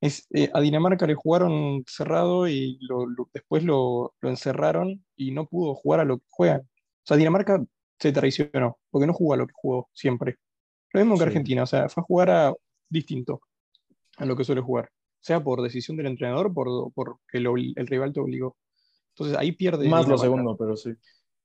Es, 0.05 0.27
eh, 0.31 0.49
a 0.53 0.61
Dinamarca 0.61 1.05
le 1.07 1.15
jugaron 1.15 1.83
cerrado 1.87 2.47
y 2.47 2.77
lo- 2.81 3.05
lo- 3.07 3.29
después 3.33 3.63
lo, 3.63 4.13
lo 4.21 4.29
encerraron 4.29 5.03
y 5.15 5.31
no 5.31 5.45
pudo 5.47 5.75
jugar 5.75 5.99
a 6.01 6.05
lo 6.05 6.17
que 6.19 6.25
juegan. 6.29 6.61
O 6.61 7.05
sea, 7.07 7.17
Dinamarca 7.17 7.63
se 7.99 8.11
traicionó 8.11 8.77
porque 8.89 9.07
no 9.07 9.13
jugó 9.13 9.33
a 9.33 9.37
lo 9.37 9.47
que 9.47 9.53
jugó 9.55 9.89
siempre. 9.93 10.37
Lo 10.93 10.99
mismo 11.01 11.15
que 11.15 11.23
Sí. 11.23 11.27
Argentina, 11.27 11.63
o 11.63 11.67
sea, 11.67 11.89
fue 11.89 12.01
a 12.01 12.05
jugar 12.05 12.29
a 12.29 12.53
distinto 12.89 13.41
a 14.17 14.25
lo 14.25 14.35
que 14.35 14.43
suele 14.45 14.61
jugar, 14.61 14.89
sea 15.19 15.43
por 15.43 15.61
decisión 15.61 15.97
del 15.97 16.07
entrenador, 16.07 16.53
por, 16.53 16.91
por 16.93 17.17
que 17.29 17.39
obli- 17.39 17.73
el 17.75 17.87
rival 17.87 18.13
te 18.13 18.19
obligó. 18.21 18.55
Entonces 19.13 19.37
ahí 19.37 19.51
pierde. 19.53 19.87
Más 19.89 20.07
lo 20.07 20.17
segundo, 20.17 20.55
pero 20.57 20.75
sí. 20.77 20.91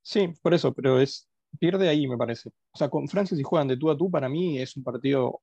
Sí, 0.03 0.33
por 0.43 0.55
eso, 0.55 0.73
pero 0.73 1.01
es 1.01 1.29
pierde 1.59 1.89
ahí, 1.89 2.07
me 2.07 2.17
parece. 2.17 2.49
O 2.73 2.79
sea, 2.79 2.89
con 2.89 3.09
Francia 3.09 3.37
si 3.37 3.43
juegan 3.43 3.69
de 3.69 3.77
tú 3.77 3.91
a 3.91 3.97
tú, 3.97 4.11
para 4.11 4.29
mí 4.29 4.59
es 4.59 4.77
un 4.77 4.85
partido 4.85 5.41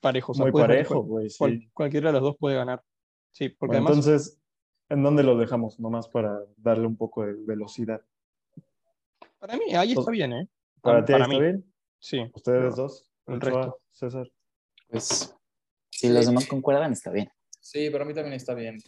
parejo. 0.00 0.32
O 0.32 0.34
sea, 0.34 0.44
Muy 0.46 0.52
parejo, 0.52 0.94
cual- 0.94 1.06
güey. 1.06 1.30
Sí. 1.30 1.38
cual- 1.38 1.70
cualquiera 1.72 2.08
de 2.08 2.12
los 2.14 2.22
dos 2.22 2.36
puede 2.38 2.56
ganar. 2.56 2.82
Sí, 3.32 3.48
porque 3.48 3.76
Bueno, 3.76 3.88
además 3.88 4.06
entonces, 4.06 4.38
¿en 4.88 5.02
dónde 5.02 5.22
lo 5.22 5.36
dejamos? 5.36 5.78
Nomás 5.78 6.08
para 6.08 6.40
darle 6.56 6.86
un 6.86 6.96
poco 6.96 7.24
de 7.24 7.34
velocidad. 7.34 8.00
para 9.38 9.56
mí 9.56 9.74
ahí 9.74 9.92
está 9.92 10.10
bien, 10.10 10.32
¿eh? 10.34 10.48
¿Para 10.82 11.04
ti 11.04 11.12
ahí 11.12 11.20
para 11.20 11.24
está 11.32 11.38
mí, 11.38 11.40
bien? 11.46 11.72
Sí. 11.98 12.30
¿Ustedes 12.34 12.76
dos? 12.76 13.10
el 13.26 13.40
resto. 13.40 13.80
César. 13.92 14.30
Pues, 14.88 15.34
si 15.90 16.08
los 16.08 16.26
demás 16.26 16.46
concuerdan, 16.46 16.92
está 16.92 17.10
bien. 17.10 17.30
Sí, 17.60 17.88
para 17.90 18.04
mí 18.04 18.12
también 18.14 18.34
está 18.34 18.54
bien. 18.54 18.78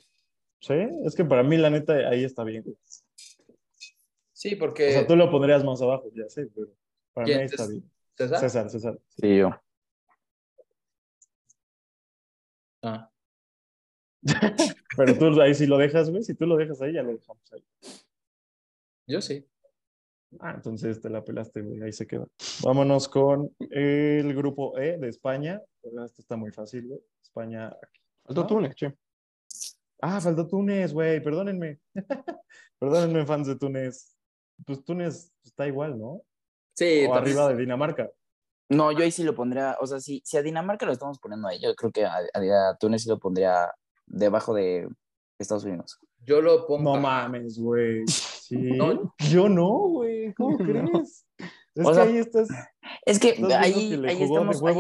Sí, 0.61 0.75
es 1.05 1.15
que 1.15 1.25
para 1.25 1.43
mí, 1.43 1.57
la 1.57 1.71
neta, 1.71 1.95
ahí 2.09 2.25
está 2.25 2.45
bien. 2.45 2.63
güey. 2.65 2.77
Sí, 4.33 4.55
O 4.55 4.59
porque 4.59 4.93
sea, 4.93 5.07
tú 5.07 5.15
lo 5.17 5.31
pondrías 5.31 5.63
más 5.65 5.81
abajo, 5.83 6.09
ya 6.15 6.29
sé, 6.29 6.47
pero 6.55 6.69
para 7.13 7.27
mí 7.27 7.33
está 7.35 7.67
bien. 7.69 7.85
César. 8.17 8.41
César, 8.41 8.71
César. 8.71 8.99
Sí, 9.21 9.37
yo. 9.39 9.51
Ah, 12.83 13.13
Pero 14.97 15.19
tú 15.19 15.41
ahí 15.41 15.55
sí 15.55 15.67
lo 15.67 15.79
dejas, 15.79 16.11
güey. 16.11 16.23
Si 16.23 16.35
tú 16.35 16.47
lo 16.47 16.57
dejas 16.57 16.81
ahí, 16.81 16.93
ya 16.95 17.03
lo 17.03 17.13
dejamos 17.13 17.53
ahí. 17.53 17.65
yo 19.07 19.21
sí. 19.21 19.45
Ah, 20.41 20.53
entonces 20.55 21.01
te 21.01 21.11
la 21.11 21.25
pelaste, 21.25 21.61
güey. 21.61 21.83
Ahí 21.83 21.93
se 21.93 22.07
queda. 22.07 22.27
Vámonos 22.63 23.09
con 23.09 23.55
el 23.71 24.35
grupo 24.35 24.79
E 24.79 24.97
de 24.97 25.09
España. 25.09 25.61
Esto 25.83 26.23
está 26.23 26.37
muy 26.37 26.51
fácil, 26.53 26.87
güey. 26.89 27.01
España. 27.23 27.77
Faltó 28.25 28.43
¿No? 28.43 28.47
Túnez, 28.47 28.75
che. 28.75 28.95
Ah, 30.01 30.21
faltó 30.21 30.47
Túnez, 30.47 30.93
güey. 30.93 31.23
Perdónenme. 31.23 31.81
Perdónenme, 32.79 33.27
fans 33.27 33.49
de 33.49 33.57
Túnez. 33.57 34.17
Pues 34.65 34.85
Túnez 34.85 35.33
está 35.45 35.67
igual, 35.67 35.99
¿no? 35.99 36.23
Sí, 36.75 37.05
O 37.07 37.15
arriba 37.15 37.49
de 37.49 37.57
Dinamarca. 37.57 38.11
No, 38.77 38.93
yo 38.93 39.05
ahí 39.05 39.11
sí 39.11 39.23
lo 39.25 39.35
pondría, 39.35 39.77
o 39.81 39.87
sea, 39.87 40.01
si, 40.01 40.23
si 40.25 40.37
a 40.37 40.43
Dinamarca 40.43 40.87
lo 40.87 40.93
estamos 40.93 41.19
poniendo 41.19 41.49
ahí, 41.49 41.61
yo 41.61 41.75
creo 41.75 41.91
que 41.93 42.05
a, 42.05 42.15
a- 42.17 42.71
a 42.71 42.77
Túnez 42.79 43.03
sí 43.03 43.09
lo 43.09 43.19
pondría 43.19 43.71
debajo 44.07 44.55
de 44.55 44.89
Estados 45.39 45.65
Unidos. 45.65 45.99
yo 46.25 46.41
lo 46.41 46.67
pongo. 46.67 46.95
No 46.95 47.01
mames, 47.01 47.59
güey. 47.59 48.05
Sí. 48.09 48.57
No. 48.57 49.15
Yo 49.19 49.49
no, 49.49 49.69
güey. 49.89 50.33
¿Cómo 50.35 50.57
crees? 50.59 51.25
Es 51.75 51.87
O 51.87 51.89
que 51.89 51.95
sea, 51.95 52.05
ahí 52.05 52.19
estás. 52.19 52.49
Es 53.07 53.19
que 53.19 53.31
Estás 53.31 53.53
ahí, 53.55 53.99
que 54.01 54.09
ahí 54.09 54.23
estamos, 54.23 54.63
ahí 54.63 54.75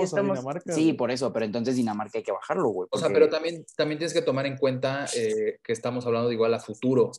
Sí, 0.74 0.92
por 0.92 1.10
eso, 1.10 1.32
pero 1.32 1.46
entonces 1.46 1.76
Dinamarca 1.76 2.18
hay 2.18 2.22
que 2.24 2.32
bajarlo, 2.32 2.68
güey. 2.68 2.88
O 2.92 2.98
sea, 2.98 3.08
pero 3.08 3.30
también, 3.30 3.64
también 3.76 3.98
tienes 3.98 4.12
que 4.12 4.20
tomar 4.22 4.44
en 4.46 4.58
cuenta 4.58 5.06
eh, 5.16 5.58
que 5.64 5.72
estamos 5.72 6.04
hablando 6.06 6.28
de 6.28 6.34
igual 6.34 6.52
a 6.52 6.60
futuro. 6.60 7.10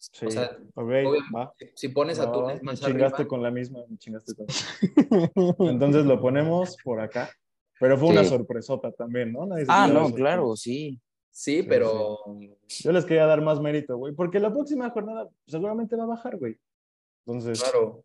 Sí. 0.00 0.26
O 0.26 0.30
sea, 0.30 0.56
va. 0.76 1.54
Si 1.74 1.88
pones 1.90 2.18
a 2.18 2.24
va, 2.24 2.30
va, 2.30 2.32
Túnez 2.32 2.56
va. 2.56 2.60
Me 2.60 2.62
más 2.64 2.80
chingaste 2.80 3.16
arriba, 3.16 3.28
con 3.28 3.42
la 3.42 3.50
misma, 3.50 3.80
me 3.86 3.98
chingaste 3.98 4.34
con 4.34 4.46
Entonces 5.68 6.06
lo 6.06 6.18
ponemos 6.20 6.76
por 6.82 7.00
acá. 7.00 7.30
Pero 7.78 7.98
fue 7.98 8.08
una 8.08 8.24
sorpresota 8.24 8.92
también, 8.92 9.32
¿no? 9.32 9.46
Nadie 9.46 9.66
Ah, 9.68 9.86
no, 9.86 10.12
claro, 10.12 10.56
sí. 10.56 10.98
sí, 11.30 11.60
Sí, 11.60 11.62
pero 11.62 12.18
Yo 12.66 12.92
les 12.92 13.04
quería 13.04 13.26
dar 13.26 13.42
más 13.42 13.60
mérito, 13.60 13.96
güey, 13.96 14.14
porque 14.14 14.40
la 14.40 14.52
próxima 14.52 14.90
jornada 14.90 15.28
seguramente 15.46 15.96
va 15.96 16.04
a 16.04 16.08
bajar, 16.08 16.36
güey. 16.38 16.56
Entonces, 17.26 17.62
claro. 17.62 18.02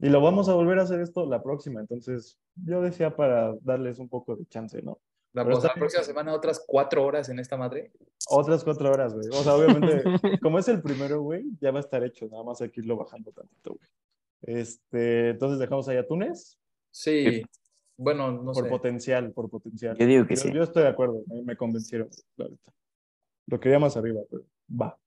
y 0.00 0.08
lo 0.08 0.20
vamos 0.20 0.48
a 0.48 0.54
volver 0.54 0.80
a 0.80 0.82
hacer 0.82 1.00
esto 1.00 1.24
la 1.26 1.42
próxima. 1.42 1.80
Entonces, 1.80 2.38
yo 2.56 2.82
decía 2.82 3.14
para 3.14 3.54
darles 3.60 4.00
un 4.00 4.08
poco 4.08 4.34
de 4.34 4.46
chance, 4.46 4.82
¿no? 4.82 4.98
La, 5.36 5.42
o 5.42 5.60
sea, 5.60 5.68
la 5.68 5.74
próxima 5.74 6.02
semana 6.02 6.32
otras 6.32 6.64
cuatro 6.66 7.04
horas 7.04 7.28
en 7.28 7.38
esta 7.38 7.58
madre. 7.58 7.92
Otras 8.30 8.64
cuatro 8.64 8.90
horas, 8.90 9.12
güey. 9.12 9.28
O 9.28 9.42
sea, 9.42 9.54
obviamente, 9.54 10.02
como 10.42 10.58
es 10.58 10.66
el 10.68 10.80
primero, 10.80 11.20
güey, 11.20 11.44
ya 11.60 11.70
va 11.72 11.78
a 11.78 11.80
estar 11.80 12.02
hecho. 12.02 12.26
Nada 12.26 12.42
más 12.42 12.62
hay 12.62 12.70
que 12.70 12.80
irlo 12.80 12.96
bajando 12.96 13.30
tantito, 13.32 13.74
güey. 13.74 13.88
Este, 14.40 15.30
entonces 15.30 15.58
dejamos 15.58 15.88
ahí 15.88 15.98
a 15.98 16.06
Túnez 16.06 16.58
Sí. 16.90 17.42
Bueno, 17.98 18.32
no 18.32 18.52
por 18.52 18.64
sé. 18.64 18.70
potencial, 18.70 19.30
por 19.32 19.50
potencial. 19.50 19.94
Yo 19.98 20.06
digo 20.06 20.26
que 20.26 20.36
Yo, 20.36 20.40
sí. 20.40 20.52
yo 20.54 20.62
estoy 20.62 20.84
de 20.84 20.88
acuerdo, 20.88 21.22
me, 21.26 21.42
me 21.42 21.56
convencieron, 21.56 22.08
neta. 22.38 22.72
Lo 23.46 23.60
quería 23.60 23.78
más 23.78 23.94
arriba, 23.98 24.22
pero 24.30 24.44
va. 24.70 24.98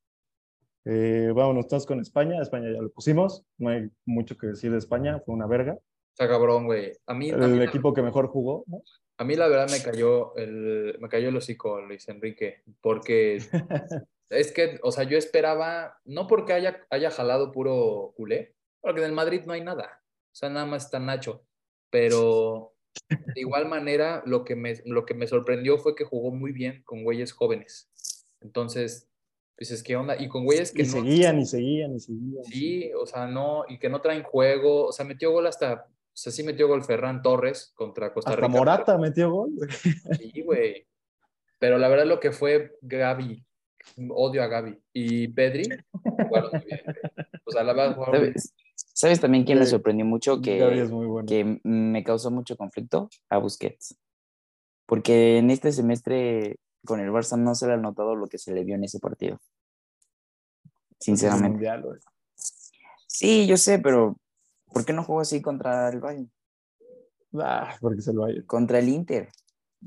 Eh, 0.85 1.31
vámonos 1.35 1.67
todos 1.67 1.87
con 1.87 1.99
España. 1.99 2.39
España 2.39 2.71
ya 2.71 2.83
lo 2.83 2.91
pusimos. 2.91 3.43
No 3.57 3.69
hay 3.69 3.89
mucho 4.05 4.37
que 4.37 4.45
decir 4.45 4.71
de 4.71 4.77
España. 4.77 5.19
Fue 5.25 5.33
una 5.33 5.47
verga. 5.47 5.75
Está 6.11 6.27
cabrón, 6.27 6.65
güey. 6.65 6.93
A 7.07 7.15
mí, 7.15 7.31
a 7.31 7.37
mí, 7.37 7.43
El 7.45 7.61
equipo 7.63 7.93
que 7.95 8.03
mejor 8.03 8.27
jugó, 8.27 8.63
¿no? 8.67 8.83
A 9.19 9.25
mí 9.25 9.35
la 9.35 9.49
verdad 9.49 9.69
me 9.69 9.83
cayó 9.83 10.33
el, 10.37 10.97
me 10.99 11.09
cayó 11.09 11.27
el 11.27 11.35
hocico 11.35 11.81
Luis 11.81 12.07
Enrique, 12.07 12.63
porque 12.79 13.35
es 14.29 14.51
que, 14.53 14.79
o 14.81 14.93
sea, 14.93 15.03
yo 15.03 15.17
esperaba, 15.17 15.99
no 16.05 16.25
porque 16.25 16.53
haya, 16.53 16.87
haya 16.89 17.11
jalado 17.11 17.51
puro 17.51 18.13
culé, 18.15 18.55
porque 18.79 19.01
en 19.01 19.07
el 19.07 19.11
Madrid 19.11 19.41
no 19.45 19.51
hay 19.51 19.61
nada, 19.61 20.01
o 20.31 20.35
sea, 20.35 20.49
nada 20.49 20.65
más 20.65 20.85
está 20.85 20.99
Nacho, 20.99 21.43
pero 21.89 22.73
de 23.09 23.41
igual 23.41 23.67
manera 23.67 24.23
lo 24.25 24.45
que 24.45 24.55
me, 24.55 24.75
lo 24.85 25.05
que 25.05 25.15
me 25.15 25.27
sorprendió 25.27 25.77
fue 25.77 25.95
que 25.95 26.05
jugó 26.05 26.31
muy 26.31 26.53
bien 26.53 26.81
con 26.85 27.03
güeyes 27.03 27.33
jóvenes. 27.33 27.89
Entonces, 28.39 29.09
dices, 29.57 29.83
¿qué 29.83 29.97
onda? 29.97 30.15
Y 30.17 30.29
con 30.29 30.45
güeyes 30.45 30.71
que 30.71 30.83
Y 30.83 30.85
no... 30.85 30.91
seguían, 30.93 31.39
y 31.39 31.45
seguían, 31.45 31.95
y 31.95 31.99
seguían. 31.99 32.43
Sí, 32.45 32.91
o 32.93 33.05
sea, 33.05 33.27
no, 33.27 33.65
y 33.67 33.79
que 33.79 33.89
no 33.89 33.99
traen 33.99 34.23
juego, 34.23 34.85
o 34.85 34.91
sea, 34.93 35.05
metió 35.05 35.31
gol 35.31 35.47
hasta, 35.47 35.89
o 36.19 36.21
sea, 36.21 36.31
sí 36.33 36.43
metió 36.43 36.67
gol 36.67 36.83
Ferran 36.83 37.21
Torres 37.21 37.71
contra 37.75 38.13
Costa 38.13 38.31
Hasta 38.31 38.41
Rica. 38.45 38.57
Morata 38.57 38.97
metió 38.97 39.31
gol, 39.31 39.51
güey. 39.55 39.69
Sí, 40.17 40.41
güey. 40.41 40.85
Pero 41.59 41.77
la 41.77 41.87
verdad 41.87 42.05
lo 42.05 42.19
que 42.19 42.31
fue 42.33 42.77
Gaby, 42.81 43.45
odio 44.09 44.43
a 44.43 44.47
Gaby 44.47 44.77
y 44.91 45.27
Pedri, 45.29 45.69
jugaron 45.93 46.51
muy 46.51 46.65
bien. 46.65 46.81
O 47.45 47.51
sea, 47.51 47.63
la 47.63 47.73
verdad 47.73 47.95
jugaron 47.95 48.15
muy 48.15 48.23
bien. 48.31 48.33
¿Sabes, 48.39 48.53
¿Sabes 48.93 49.19
también 49.21 49.45
quién 49.45 49.59
me 49.59 49.63
Gaby- 49.65 49.69
sorprendió 49.69 50.05
mucho? 50.05 50.41
Que, 50.41 50.57
Gaby 50.57 50.79
es 50.79 50.91
muy 50.91 51.05
bueno. 51.05 51.25
que 51.27 51.59
me 51.63 52.03
causó 52.03 52.31
mucho 52.31 52.57
conflicto 52.57 53.09
a 53.29 53.37
Busquets. 53.37 53.97
Porque 54.85 55.37
en 55.37 55.51
este 55.51 55.71
semestre 55.71 56.57
con 56.85 56.99
el 56.99 57.11
Barça 57.11 57.37
no 57.37 57.55
se 57.55 57.67
le 57.67 57.73
ha 57.73 57.77
notado 57.77 58.15
lo 58.15 58.27
que 58.27 58.37
se 58.37 58.53
le 58.53 58.63
vio 58.65 58.75
en 58.75 58.83
ese 58.83 58.99
partido. 58.99 59.39
Sinceramente. 60.99 61.49
Mundial, 61.49 61.81
güey. 61.83 61.99
Sí, 63.07 63.47
yo 63.47 63.57
sé, 63.57 63.79
pero 63.79 64.17
¿por 64.73 64.85
qué 64.85 64.93
no 64.93 65.03
jugó 65.03 65.21
así 65.21 65.41
contra 65.41 65.89
el 65.89 65.99
Bayern? 65.99 66.31
Ah, 67.33 67.75
porque 67.79 68.01
se 68.01 68.13
lo 68.13 68.25
hay. 68.25 68.43
Contra 68.45 68.79
el 68.79 68.89
Inter. 68.89 69.29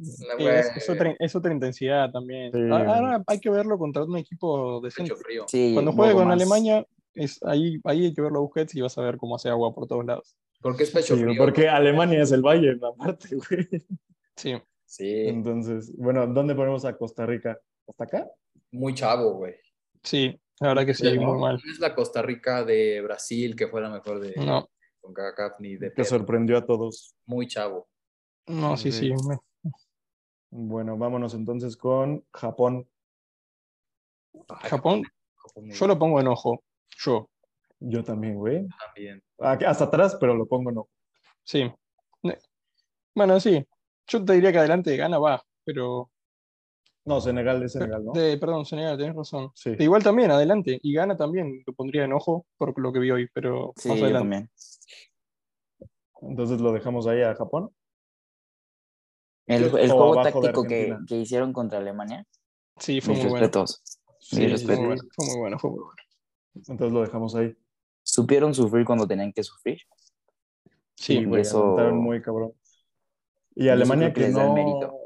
Sí, 0.01 0.25
güey, 0.39 0.49
es, 0.59 0.77
es 0.77 0.89
otra, 0.89 1.15
es 1.19 1.37
otra 1.37 1.53
intensidad 1.53 2.11
también. 2.11 2.51
Sí. 2.53 2.59
Ahora 2.71 3.23
hay 3.27 3.41
que 3.41 3.51
verlo 3.51 3.79
contra 3.79 4.05
un 4.05 4.17
equipo 4.17 4.81
decente. 4.81 5.15
frío. 5.17 5.45
Sí, 5.49 5.73
Cuando 5.75 5.91
un 5.91 5.97
juegue 5.97 6.15
con 6.15 6.29
más- 6.29 6.35
Alemania, 6.37 6.87
es, 7.15 7.43
ahí, 7.45 7.79
ahí 7.85 8.07
hay 8.07 8.15
que 8.15 8.23
verlo 8.23 8.39
a 8.39 8.43
Busquets 8.43 8.75
y 8.75 8.81
vas 8.81 8.97
a 8.97 9.03
ver 9.03 9.19
cómo 9.19 9.37
hace 9.37 9.51
agua 9.51 9.75
por 9.75 9.87
todos 9.87 10.05
lados. 10.07 10.35
Porque 10.63 10.85
es 10.85 10.91
pecho 10.93 11.17
Sí, 11.17 11.23
frío. 11.23 11.35
porque 11.37 11.69
Alemania 11.69 12.23
es 12.23 12.33
el 12.33 12.41
Bayern, 12.41 12.81
aparte, 12.85 13.37
güey. 13.37 13.69
Sí. 14.37 14.55
Sí, 14.87 15.27
Entonces, 15.29 15.93
bueno, 15.97 16.27
¿dónde 16.27 16.55
ponemos 16.55 16.85
a 16.85 16.97
Costa 16.97 17.27
Rica? 17.27 17.59
¿Hasta 17.89 18.05
acá? 18.05 18.31
muy 18.71 18.95
chavo, 18.95 19.35
güey. 19.35 19.55
Sí, 20.03 20.41
la 20.61 20.69
verdad 20.69 20.87
que 20.87 20.95
sí, 20.95 21.19
muy 21.19 21.41
mal. 21.41 21.61
No 21.65 21.73
es 21.73 21.79
la 21.81 21.95
Costa 21.95 22.23
Rica 22.23 22.65
de 22.65 23.01
Brasil 23.03 23.57
que 23.57 23.66
fue 23.69 23.81
la 23.81 23.91
mejor 23.91 24.20
de 24.20 24.35
No, 24.37 24.69
con 25.01 25.12
CACAF 25.15 25.59
ni 25.61 25.77
de 25.77 25.93
Que 25.93 26.05
sorprendió 26.05 26.57
a 26.59 26.66
todos. 26.66 27.15
Muy 27.27 27.47
chavo. 27.49 27.89
no, 28.47 28.77
sí, 28.77 28.93
sí. 28.93 29.12
Bueno, 30.51 30.97
vámonos 30.99 31.35
entonces 31.35 31.77
con 31.77 32.24
Japón. 32.33 32.87
Ay, 34.49 34.70
Japón, 34.70 35.03
yo 35.57 35.87
lo 35.87 35.99
pongo 35.99 36.20
en 36.20 36.29
ojo. 36.29 36.62
Yo, 36.99 37.29
Yo 37.81 38.05
también, 38.05 38.35
güey. 38.37 38.66
también. 38.79 39.23
Aquí- 39.41 39.65
Hasta 39.65 39.85
atrás, 39.85 40.16
pero 40.20 40.35
lo 40.35 40.47
pongo 40.47 40.70
no. 40.70 40.89
sí. 41.43 41.73
Ne- 42.23 42.39
Bueno, 43.15 43.41
sí. 43.41 43.66
Yo 44.07 44.24
te 44.24 44.35
diría 44.35 44.53
que 44.53 44.59
adelante 44.59 44.97
gana, 44.97 45.19
va, 45.19 45.43
pero. 45.65 46.11
No, 47.05 47.20
Senegal 47.20 47.62
es 47.62 47.73
Senegal, 47.73 48.05
¿no? 48.05 48.12
de- 48.12 48.39
perdón, 48.39 48.65
Senegal, 48.65 48.97
tenés 48.97 49.16
razón. 49.16 49.51
Sí. 49.55 49.74
Igual 49.79 50.03
también, 50.05 50.31
adelante. 50.31 50.79
Y 50.83 50.95
gana 50.95 51.16
también, 51.16 51.62
lo 51.66 51.73
pondría 51.73 52.05
en 52.05 52.12
ojo 52.12 52.47
por 52.57 52.79
lo 52.79 52.93
que 52.93 53.01
vi 53.01 53.11
hoy, 53.11 53.29
pero 53.35 53.73
Sí, 53.77 53.89
más 53.89 53.99
yo 53.99 54.05
adelante. 54.05 54.23
también. 54.24 54.51
Entonces 56.23 56.61
lo 56.61 56.73
dejamos 56.73 57.07
ahí 57.09 57.23
a 57.23 57.35
Japón. 57.35 57.70
El, 59.47 59.70
juego 59.70 60.16
de 60.16 60.23
táctico 60.23 60.62
que, 60.62 60.97
que 61.09 61.16
hicieron 61.16 61.53
contra 61.53 61.79
Alemania, 61.79 62.24
Sí, 62.79 63.01
fue 63.01 63.15
mis 63.15 63.24
muy 63.24 63.33
bueno. 63.33 63.66
Sí, 64.19 64.47
Mis 64.47 64.65
Fue 64.65 64.77
muy 64.77 64.87
bueno, 64.87 65.03
fue 65.15 65.27
muy 65.27 65.39
bueno, 65.39 65.59
fue 65.59 65.70
muy 65.70 65.81
bueno. 65.81 66.03
Entonces 66.55 66.93
lo 66.93 67.03
dejamos 67.03 67.35
ahí. 67.35 67.55
Supieron 68.03 68.55
sufrir 68.55 68.85
cuando 68.85 69.07
tenían 69.07 69.33
que 69.33 69.43
sufrir. 69.43 69.79
Sí, 70.95 71.19
y 71.19 71.24
güey, 71.24 71.43
eso- 71.43 71.77
muy 71.93 72.23
cabrón. 72.23 72.53
Y 73.55 73.69
Alemania 73.69 74.12
creo 74.12 74.29
que 74.29 74.33
que 74.33 74.39
no. 74.39 75.02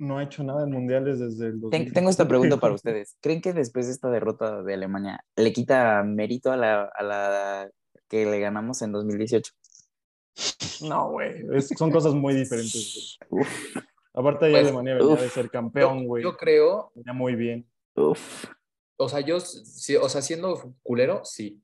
No 0.00 0.18
ha 0.18 0.22
hecho 0.24 0.42
nada 0.42 0.64
en 0.64 0.72
mundiales 0.72 1.18
desde 1.20 1.46
el 1.46 1.52
Ten- 1.52 1.60
2000. 1.60 1.92
tengo 1.92 2.10
esta 2.10 2.26
pregunta 2.26 2.56
para 2.58 2.74
ustedes. 2.74 3.16
¿Creen 3.20 3.40
que 3.40 3.52
después 3.52 3.86
de 3.86 3.92
esta 3.92 4.10
derrota 4.10 4.62
de 4.62 4.74
Alemania 4.74 5.24
le 5.36 5.52
quita 5.52 6.02
mérito 6.02 6.50
a 6.50 6.56
la, 6.56 6.84
a 6.84 7.02
la 7.02 7.70
que 8.08 8.26
le 8.26 8.40
ganamos 8.40 8.82
en 8.82 8.92
2018? 8.92 9.52
No, 10.88 11.10
güey. 11.10 11.44
son 11.76 11.90
cosas 11.90 12.14
muy 12.14 12.34
diferentes. 12.34 13.18
güey. 13.28 13.44
Aparte 14.14 14.46
ahí 14.46 14.52
Pues, 14.52 14.64
Alemania 14.64 14.94
venía 14.94 15.12
uf. 15.12 15.20
de 15.20 15.28
ser 15.28 15.50
campeón, 15.50 16.00
Yo, 16.02 16.06
güey. 16.08 16.22
yo 16.24 16.36
creo, 16.36 16.90
Venía 16.94 17.12
muy 17.12 17.34
bien. 17.36 17.68
uf. 17.94 18.46
o 18.96 19.08
sea, 19.08 19.20
yo, 19.20 19.38
sí, 19.40 19.96
o 19.96 20.08
sea, 20.08 20.22
siendo 20.22 20.74
culero, 20.82 21.24
sí. 21.24 21.62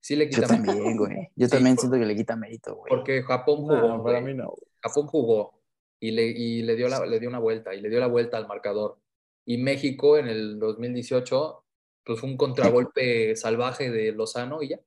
Sí 0.00 0.16
le 0.16 0.26
Yo 0.30 0.36
quita 0.36 0.46
también, 0.48 0.96
güey. 0.96 1.28
Yo 1.34 1.46
Sí, 1.46 1.50
también 1.52 1.76
por- 1.76 1.80
siento 1.82 1.98
que 1.98 2.04
le 2.06 2.14
quita 2.14 2.36
mérito, 2.36 2.76
güey. 2.76 2.88
Porque 2.90 3.22
Japón 3.22 3.56
jugó. 3.62 3.76
No, 3.76 4.02
para 4.04 4.20
mí 4.20 4.34
no. 4.34 4.54
Japón 4.82 5.06
jugó 5.06 5.60
y 6.08 6.10
le, 6.10 6.26
y 6.26 6.62
le, 6.62 6.76
dio 6.76 6.88
la, 6.88 7.04
le 7.06 7.18
dio 7.20 7.28
una 7.28 7.38
vuelta 7.38 7.74
y 7.74 7.80
le 7.80 7.88
dio 7.88 8.00
la 8.00 8.06
vuelta 8.08 8.36
al 8.36 8.46
marcador. 8.48 8.98
Y 9.46 9.58
México 9.58 10.16
en 10.18 10.28
el 10.28 10.58
2018, 10.58 11.64
pues 12.04 12.20
fue 12.20 12.28
un 12.30 12.36
contragolpe 12.36 13.34
salvaje 13.36 13.90
de 13.90 14.12
Lozano 14.12 14.62
y 14.62 14.68
ya. 14.68 14.80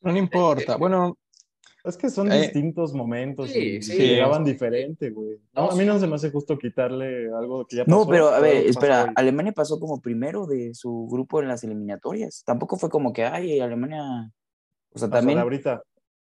No 0.00 0.12
le 0.12 0.18
importa. 0.18 0.76
Bueno, 0.76 1.18
Es 1.84 1.96
que 1.96 2.10
son 2.10 2.30
Eh, 2.30 2.40
distintos 2.40 2.92
momentos 2.92 3.50
sí, 3.50 3.76
y 3.76 3.82
sí. 3.82 3.96
llegaban 3.96 4.44
diferente, 4.44 5.10
güey. 5.10 5.38
No, 5.54 5.66
No, 5.66 5.70
a 5.70 5.76
mí 5.76 5.84
no 5.84 5.94
sí. 5.94 6.00
se 6.00 6.06
me 6.06 6.16
hace 6.16 6.30
justo 6.30 6.58
quitarle 6.58 7.32
algo 7.32 7.64
que 7.66 7.76
ya 7.76 7.84
pasó. 7.84 7.98
No, 7.98 8.06
pero 8.06 8.28
a 8.28 8.40
ver, 8.40 8.56
pasó 8.66 8.68
espera. 8.70 9.12
Alemania 9.16 9.52
pasó 9.52 9.78
como 9.80 10.00
primero 10.00 10.46
de 10.46 10.74
su 10.74 11.08
grupo 11.10 11.40
en 11.40 11.48
las 11.48 11.62
eliminatorias. 11.64 12.42
Tampoco 12.44 12.76
fue 12.76 12.90
como 12.90 13.12
que, 13.12 13.24
ay, 13.24 13.60
Alemania. 13.60 14.30
O 14.92 14.98
sea, 14.98 15.08
también. 15.08 15.38
ahorita. 15.38 15.82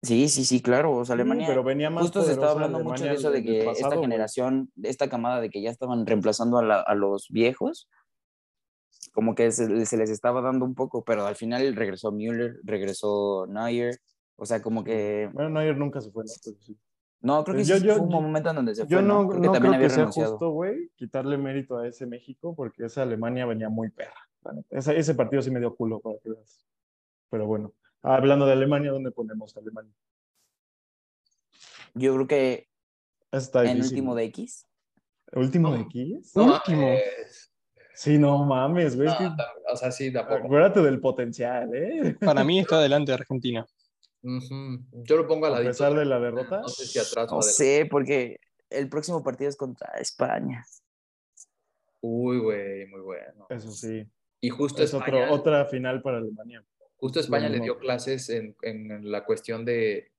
Sí, 0.03 0.29
sí, 0.29 0.45
sí, 0.45 0.63
claro. 0.63 0.97
O 0.97 1.05
sea, 1.05 1.15
Alemania. 1.15 1.47
pero 1.49 1.65
venía 1.65 1.91
más 1.91 2.03
Justo 2.05 2.23
se 2.23 2.33
estaba 2.33 2.53
hablando 2.53 2.79
mucho 2.81 3.05
de 3.05 3.13
eso 3.15 3.31
de 3.33 3.43
que 3.43 3.65
pasado, 3.65 3.89
esta 3.95 4.01
generación, 4.01 4.71
esta 4.83 5.09
camada 5.09 5.41
de 5.41 5.51
que 5.51 5.61
ya 5.61 5.71
estaban 5.71 6.07
reemplazando 6.07 6.59
a, 6.59 6.63
la- 6.65 6.81
a 6.81 6.95
los 6.95 7.27
viejos, 7.31 7.89
como 9.13 9.35
que 9.35 9.51
se, 9.51 9.87
se 9.87 9.97
les 9.97 10.11
estaba 10.11 10.41
dando 10.41 10.65
un 10.65 10.75
poco, 10.75 11.03
pero 11.03 11.27
al 11.27 11.35
final 11.35 11.75
regresó 11.75 12.13
Müller, 12.13 12.59
regresó 12.63 13.47
Neuer, 13.49 13.97
o 14.37 14.47
sea, 14.47 14.63
como 14.63 14.85
que, 14.85 15.29
Bueno, 15.33 15.51
Neuer 15.51 15.77
nunca 15.77 16.01
se 16.01 16.11
fue, 16.13 16.23
¿no? 16.25 16.29
Sí. 16.29 16.79
no, 17.21 17.43
creo 17.43 17.57
que 17.57 17.65
Yo- 17.65 17.79
sí 17.79 17.85
yo- 17.87 17.95
fue 17.97 18.03
un 18.05 18.11
yo- 18.11 18.21
momento 18.21 18.51
en 18.51 18.57
donde 18.57 18.75
se 18.77 18.83
Yo 18.83 18.99
fue, 18.99 19.03
no, 19.03 19.23
¿no? 19.25 19.29
Creo 19.31 19.43
no 19.43 19.53
que 19.53 19.57
también 19.59 19.75
creo 19.75 19.83
que 19.83 19.91
sea 19.91 19.99
renunciado. 20.05 20.31
justo, 20.33 20.51
güey, 20.51 20.91
quitarle 20.95 21.37
mérito 21.39 21.79
a 21.79 21.89
ese 21.89 22.07
México 22.07 22.55
porque 22.55 22.85
esa 22.85 23.03
Alemania 23.03 23.47
venía 23.47 23.69
muy 23.69 23.91
perra. 23.91 24.15
Ese, 24.71 24.97
ese 24.97 25.15
partido 25.17 25.43
sí 25.43 25.51
me 25.51 25.59
dio 25.59 25.75
culo 25.75 25.99
para 25.99 26.17
que 26.23 26.31
veas. 26.31 26.65
Pero 27.31 27.47
bueno, 27.47 27.73
hablando 28.03 28.47
de 28.47 28.53
Alemania, 28.53 28.91
¿dónde 28.93 29.11
ponemos 29.11 29.57
a 29.57 29.61
Alemania? 29.61 29.93
Yo 31.95 32.15
creo 32.15 32.27
que 32.27 32.69
está 33.33 33.63
en 33.65 33.77
difícil. 33.77 33.95
último 33.99 34.15
de. 34.15 34.25
X, 34.25 34.67
¿Último 35.33 35.73
de. 35.75 35.81
X? 35.83 36.33
No 36.37 36.45
Último. 36.55 36.95
Sí, 37.95 38.17
no 38.17 38.45
mames, 38.45 38.95
güey. 38.97 39.09
es 39.09 39.15
que- 39.15 39.29
o 39.73 39.77
sea, 39.77 39.91
sí, 39.91 40.13
tampoco. 40.13 40.45
acuérdate 40.45 40.83
del 40.83 41.01
potencial, 41.01 41.69
¿eh? 41.75 42.17
para 42.21 42.45
mí 42.45 42.61
está 42.61 42.77
adelante 42.77 43.13
Argentina. 43.13 43.67
Yo 44.23 45.17
lo 45.17 45.27
pongo 45.27 45.47
a 45.47 45.49
A 45.49 45.61
la 45.61 45.67
pesar 45.69 45.95
de 45.95 46.05
la 46.05 46.19
derrota. 46.21 46.61
No 46.61 46.69
sé 46.69 46.87
si 46.87 46.99
atrás 46.99 47.31
no 47.31 47.43
sé, 47.43 47.87
porque 47.91 48.39
el 48.71 48.89
próximo 48.89 49.23
partido 49.25 49.49
es 49.51 49.57
contra 49.57 49.93
España. 49.99 50.65
Uy, 52.01 52.39
güey, 52.39 52.87
muy 52.87 53.01
bueno. 53.01 53.47
Eso 53.49 53.71
sí. 53.73 54.07
Y 54.41 54.51
justo 54.51 54.83
Es 54.83 54.93
España, 54.95 55.25
otro, 55.25 55.35
otra 55.35 55.65
final 55.67 56.01
para 56.03 56.19
Alemania. 56.19 56.65
Justo 56.99 57.21
España 57.21 57.49
le 57.49 57.61
dio 57.61 57.79
clases 57.79 58.29
en, 58.29 58.55
en 58.63 59.11
la 59.11 59.25
cuestión 59.25 59.65
de 59.65 60.13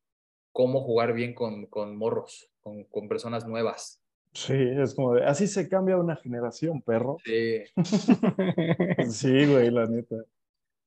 cómo 0.52 0.82
jugar 0.82 1.14
bien 1.14 1.34
con, 1.34 1.68
con 1.68 1.96
morros, 1.96 2.50
con, 2.62 2.84
con 2.86 3.08
personas 3.08 3.46
nuevas. 3.48 4.02
Sí, 4.34 4.54
es 4.54 4.94
como 4.96 5.16
de, 5.16 5.26
así 5.26 5.48
se 5.48 5.68
cambia 5.68 5.98
una 5.98 6.16
generación, 6.16 6.82
perro. 6.82 7.18
Sí. 7.24 7.64
Sí, 9.10 9.46
güey, 9.46 9.70
la 9.72 9.86
neta. 9.88 10.16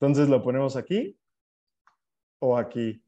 Entonces, 0.01 0.29
¿lo 0.29 0.43
ponemos 0.43 0.77
aquí 0.77 1.17
o 2.41 2.57
aquí? 2.57 3.03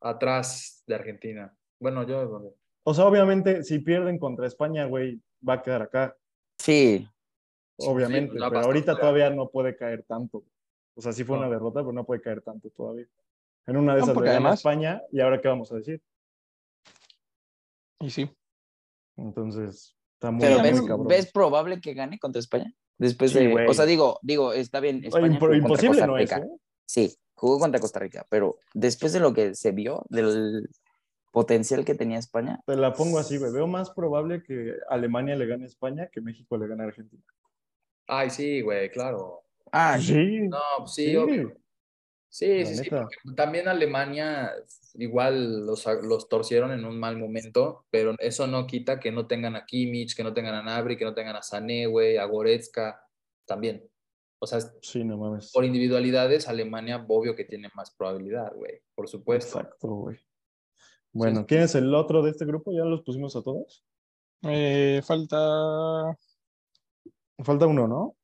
Atrás 0.00 0.82
de 0.86 0.94
Argentina. 0.94 1.56
Bueno, 1.80 2.06
yo. 2.06 2.54
O 2.84 2.94
sea, 2.94 3.06
obviamente, 3.06 3.62
si 3.64 3.80
pierden 3.80 4.18
contra 4.18 4.46
España, 4.46 4.84
güey, 4.86 5.20
va 5.46 5.54
a 5.54 5.62
quedar 5.62 5.82
acá, 5.82 6.16
Sí, 6.58 7.06
obviamente. 7.78 8.30
pues, 8.30 8.40
la 8.40 8.48
pero 8.48 8.62
ahorita 8.62 8.96
todavía 8.96 9.30
no 9.30 9.48
puede 9.50 9.76
caer 9.76 10.04
tanto. 10.04 10.44
O 10.96 11.00
sea, 11.02 11.12
sí 11.12 11.22
fue 11.24 11.36
No. 11.36 11.42
una 11.42 11.50
derrota, 11.52 11.80
pero 11.80 11.92
no 11.92 12.04
puede 12.04 12.20
caer 12.22 12.42
tanto 12.42 12.70
todavía. 12.70 13.06
En 13.66 13.76
una 13.76 13.94
de 13.94 14.00
No, 14.00 14.04
esas 14.06 14.16
le 14.16 14.22
gana 14.22 14.32
además- 14.36 14.58
España, 14.60 15.02
¿y 15.12 15.20
ahora 15.20 15.40
qué 15.40 15.48
vamos 15.48 15.70
a 15.72 15.76
decir? 15.76 16.02
y 18.00 18.10
sí. 18.10 18.30
Entonces, 19.16 19.96
está 20.14 20.30
muy, 20.30 20.40
pero 20.42 20.62
¿ves, 20.62 20.80
cabrón. 20.82 21.06
¿ves 21.08 21.32
probable 21.32 21.80
que 21.80 21.94
gane 21.94 22.18
contra 22.18 22.40
España? 22.40 22.72
Después 22.98 23.32
Sí, 23.32 23.38
de, 23.46 23.66
o 23.66 23.74
sea, 23.74 23.84
digo, 23.86 24.18
digo, 24.22 24.52
está 24.52 24.80
bien, 24.80 24.96
Oye, 24.98 25.08
España 25.08 25.26
pero 25.28 25.38
jugó 25.38 25.40
contra 25.48 25.56
imposible 25.58 25.88
Costa 25.92 26.06
no 26.06 26.18
es, 26.18 26.30
Rica. 26.30 26.38
¿eh? 26.46 26.56
Sí, 26.86 27.16
jugó 27.34 27.58
contra 27.58 27.80
Costa 27.80 27.98
Rica, 28.00 28.26
pero 28.28 28.58
después 28.74 29.12
de 29.12 29.20
lo 29.20 29.32
que 29.32 29.54
se 29.54 29.72
vio, 29.72 30.04
del 30.10 30.68
potencial 31.32 31.84
que 31.84 31.94
tenía 31.94 32.18
España, 32.18 32.60
Te 32.66 32.76
la 32.76 32.92
pongo 32.94 33.18
así, 33.18 33.36
güey. 33.38 33.52
Veo 33.52 33.66
más 33.66 33.90
probable 33.90 34.42
que 34.42 34.74
Alemania 34.88 35.34
le 35.36 35.46
gane 35.46 35.64
a 35.64 35.68
España 35.68 36.08
que 36.08 36.20
México 36.20 36.56
le 36.58 36.66
gane 36.68 36.82
a 36.82 36.86
Argentina. 36.86 37.22
Ay, 38.06 38.30
sí, 38.30 38.60
güey, 38.62 38.90
claro. 38.90 39.42
Ah, 39.72 39.98
Sí, 40.00 40.48
No, 40.48 40.58
pues 40.78 40.94
sí, 40.94 41.06
sí. 41.06 41.16
obvio. 41.16 41.52
Sí, 42.28 42.58
La 42.60 42.66
sí, 42.66 42.74
sí, 42.76 42.82
neta. 42.82 43.02
porque 43.02 43.16
también 43.34 43.66
Alemania 43.68 44.52
igual 44.94 45.64
los, 45.66 45.86
los 46.02 46.28
torcieron 46.28 46.70
en 46.72 46.84
un 46.84 46.98
mal 46.98 47.16
momento, 47.18 47.86
pero 47.90 48.14
eso 48.18 48.46
no 48.46 48.66
quita 48.66 49.00
que 49.00 49.10
no 49.12 49.26
tengan 49.26 49.56
a 49.56 49.64
Kimmich, 49.64 50.14
que 50.14 50.22
no 50.24 50.34
tengan 50.34 50.54
a 50.54 50.62
Nabri, 50.62 50.96
que 50.98 51.04
no 51.04 51.14
tengan 51.14 51.36
a 51.36 51.42
Sané, 51.42 51.86
güey, 51.86 52.16
a 52.18 52.24
Goretzka, 52.26 53.00
también. 53.46 53.88
O 54.38 54.46
sea, 54.46 54.60
Sí, 54.82 55.02
no 55.02 55.16
mames. 55.16 55.50
por 55.52 55.64
individualidades, 55.64 56.46
Alemania 56.48 57.02
obvio 57.08 57.34
que 57.34 57.44
tiene 57.44 57.70
más 57.74 57.90
probabilidad, 57.96 58.52
güey, 58.54 58.80
por 58.94 59.08
supuesto. 59.08 59.58
Exacto, 59.60 59.88
güey. 59.88 60.18
Bueno, 61.12 61.40
Sí. 61.40 61.46
¿quién 61.48 61.62
es 61.62 61.74
el 61.74 61.94
otro 61.94 62.22
de 62.22 62.32
este 62.32 62.44
grupo? 62.44 62.70
¿Ya 62.72 62.84
los 62.84 63.00
pusimos 63.02 63.34
a 63.36 63.42
todos? 63.42 63.82
Eh, 64.42 65.00
falta. 65.06 65.38
Falta 67.42 67.66
uno, 67.66 67.88
¿no? 67.88 68.15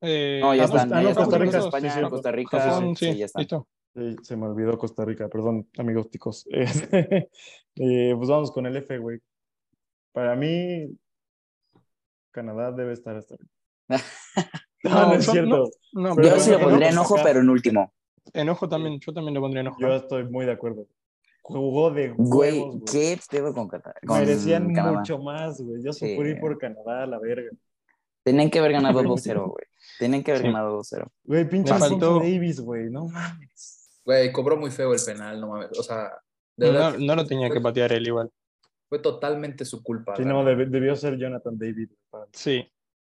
Eh, 0.00 0.40
no, 0.42 0.54
ya 0.54 0.64
están, 0.64 0.92
ah, 0.92 0.96
ya 0.96 1.02
no, 1.02 1.08
están 1.10 1.24
Costa 1.24 1.38
Rica, 1.38 1.58
España, 1.58 1.90
sí. 1.94 2.00
Costa 2.10 2.32
Rica, 2.32 2.60
Japón, 2.60 2.96
sí, 2.96 3.12
sí, 3.12 3.18
ya 3.18 3.24
están. 3.26 3.40
listo. 3.42 3.68
Sí, 3.94 4.16
se 4.22 4.36
me 4.36 4.46
olvidó 4.46 4.76
Costa 4.76 5.04
Rica, 5.04 5.28
perdón, 5.28 5.68
amigos 5.78 6.10
ticos. 6.10 6.46
Eh, 7.78 8.14
pues 8.16 8.28
vamos 8.30 8.50
con 8.52 8.64
el 8.64 8.74
F, 8.78 8.96
güey. 8.98 9.20
Para 10.12 10.34
mí, 10.34 10.96
Canadá 12.30 12.72
debe 12.72 12.92
estar 12.94 13.16
hasta 13.16 13.34
arriba. 13.34 13.50
No, 14.84 14.90
no, 14.90 15.06
No, 15.08 15.14
es 15.14 15.26
cierto. 15.26 15.70
No, 15.94 16.08
Yo 16.10 16.14
pero 16.16 16.38
sí 16.40 16.50
lo 16.52 16.60
pondría 16.60 16.90
en 16.90 16.98
ojo, 16.98 17.14
acá- 17.16 17.24
pero 17.24 17.40
en 17.40 17.50
último. 17.50 17.92
enojo 18.32 18.68
también, 18.68 19.00
yo 19.00 19.12
también 19.12 19.34
lo 19.34 19.40
pondría 19.40 19.62
enojo. 19.62 19.78
Yo 19.80 19.88
estoy 19.94 20.24
muy 20.30 20.46
de 20.46 20.52
acuerdo. 20.52 20.86
Jugó 21.42 21.90
de 21.90 22.10
Güey, 22.16 22.58
huevos, 22.60 22.74
güey. 22.80 22.84
qué 22.92 23.18
pedo 23.30 23.52
con 23.52 23.68
Qatar. 23.68 23.94
Merecían 24.02 24.72
Canadá. 24.72 24.98
mucho 24.98 25.18
más, 25.18 25.60
güey. 25.60 25.82
Yo 25.82 25.92
Sí. 25.92 26.14
sufrí 26.14 26.36
por 26.38 26.56
Canadá 26.58 27.02
a 27.02 27.06
la 27.06 27.18
verga. 27.18 27.50
Tenían 28.22 28.48
que 28.48 28.58
haber 28.60 28.72
ganado 28.72 29.00
2-0, 29.02 29.50
güey. 29.50 29.65
Tenían 29.98 30.22
que 30.22 30.30
haber 30.32 30.42
Sí. 30.42 30.48
ganado 30.48 30.76
2-0. 30.76 31.10
Güey, 31.24 31.48
pinche 31.48 31.72
faltó- 31.74 32.18
Davis, 32.20 32.60
güey. 32.60 32.90
No 32.90 33.06
mames. 33.06 34.00
Güey, 34.04 34.32
cobró 34.32 34.56
muy 34.56 34.70
feo 34.70 34.92
el 34.94 35.00
penal, 35.04 35.40
no 35.40 35.48
mames. 35.48 35.78
O 35.78 35.82
sea, 35.82 36.12
de 36.56 36.66
No, 36.66 36.72
verdad, 36.72 36.98
no 36.98 37.14
lo 37.16 37.26
tenía 37.26 37.50
que 37.50 37.60
patear 37.60 37.92
él 37.92 38.06
igual. 38.06 38.30
fue 38.88 38.98
totalmente 39.00 39.64
su 39.64 39.82
culpa. 39.82 40.14
Sí, 40.16 40.24
no, 40.24 40.44
debió 40.44 40.94
ser 40.96 41.16
Jonathan 41.18 41.58
David. 41.58 41.90
para- 42.10 42.26
Sí. 42.32 42.70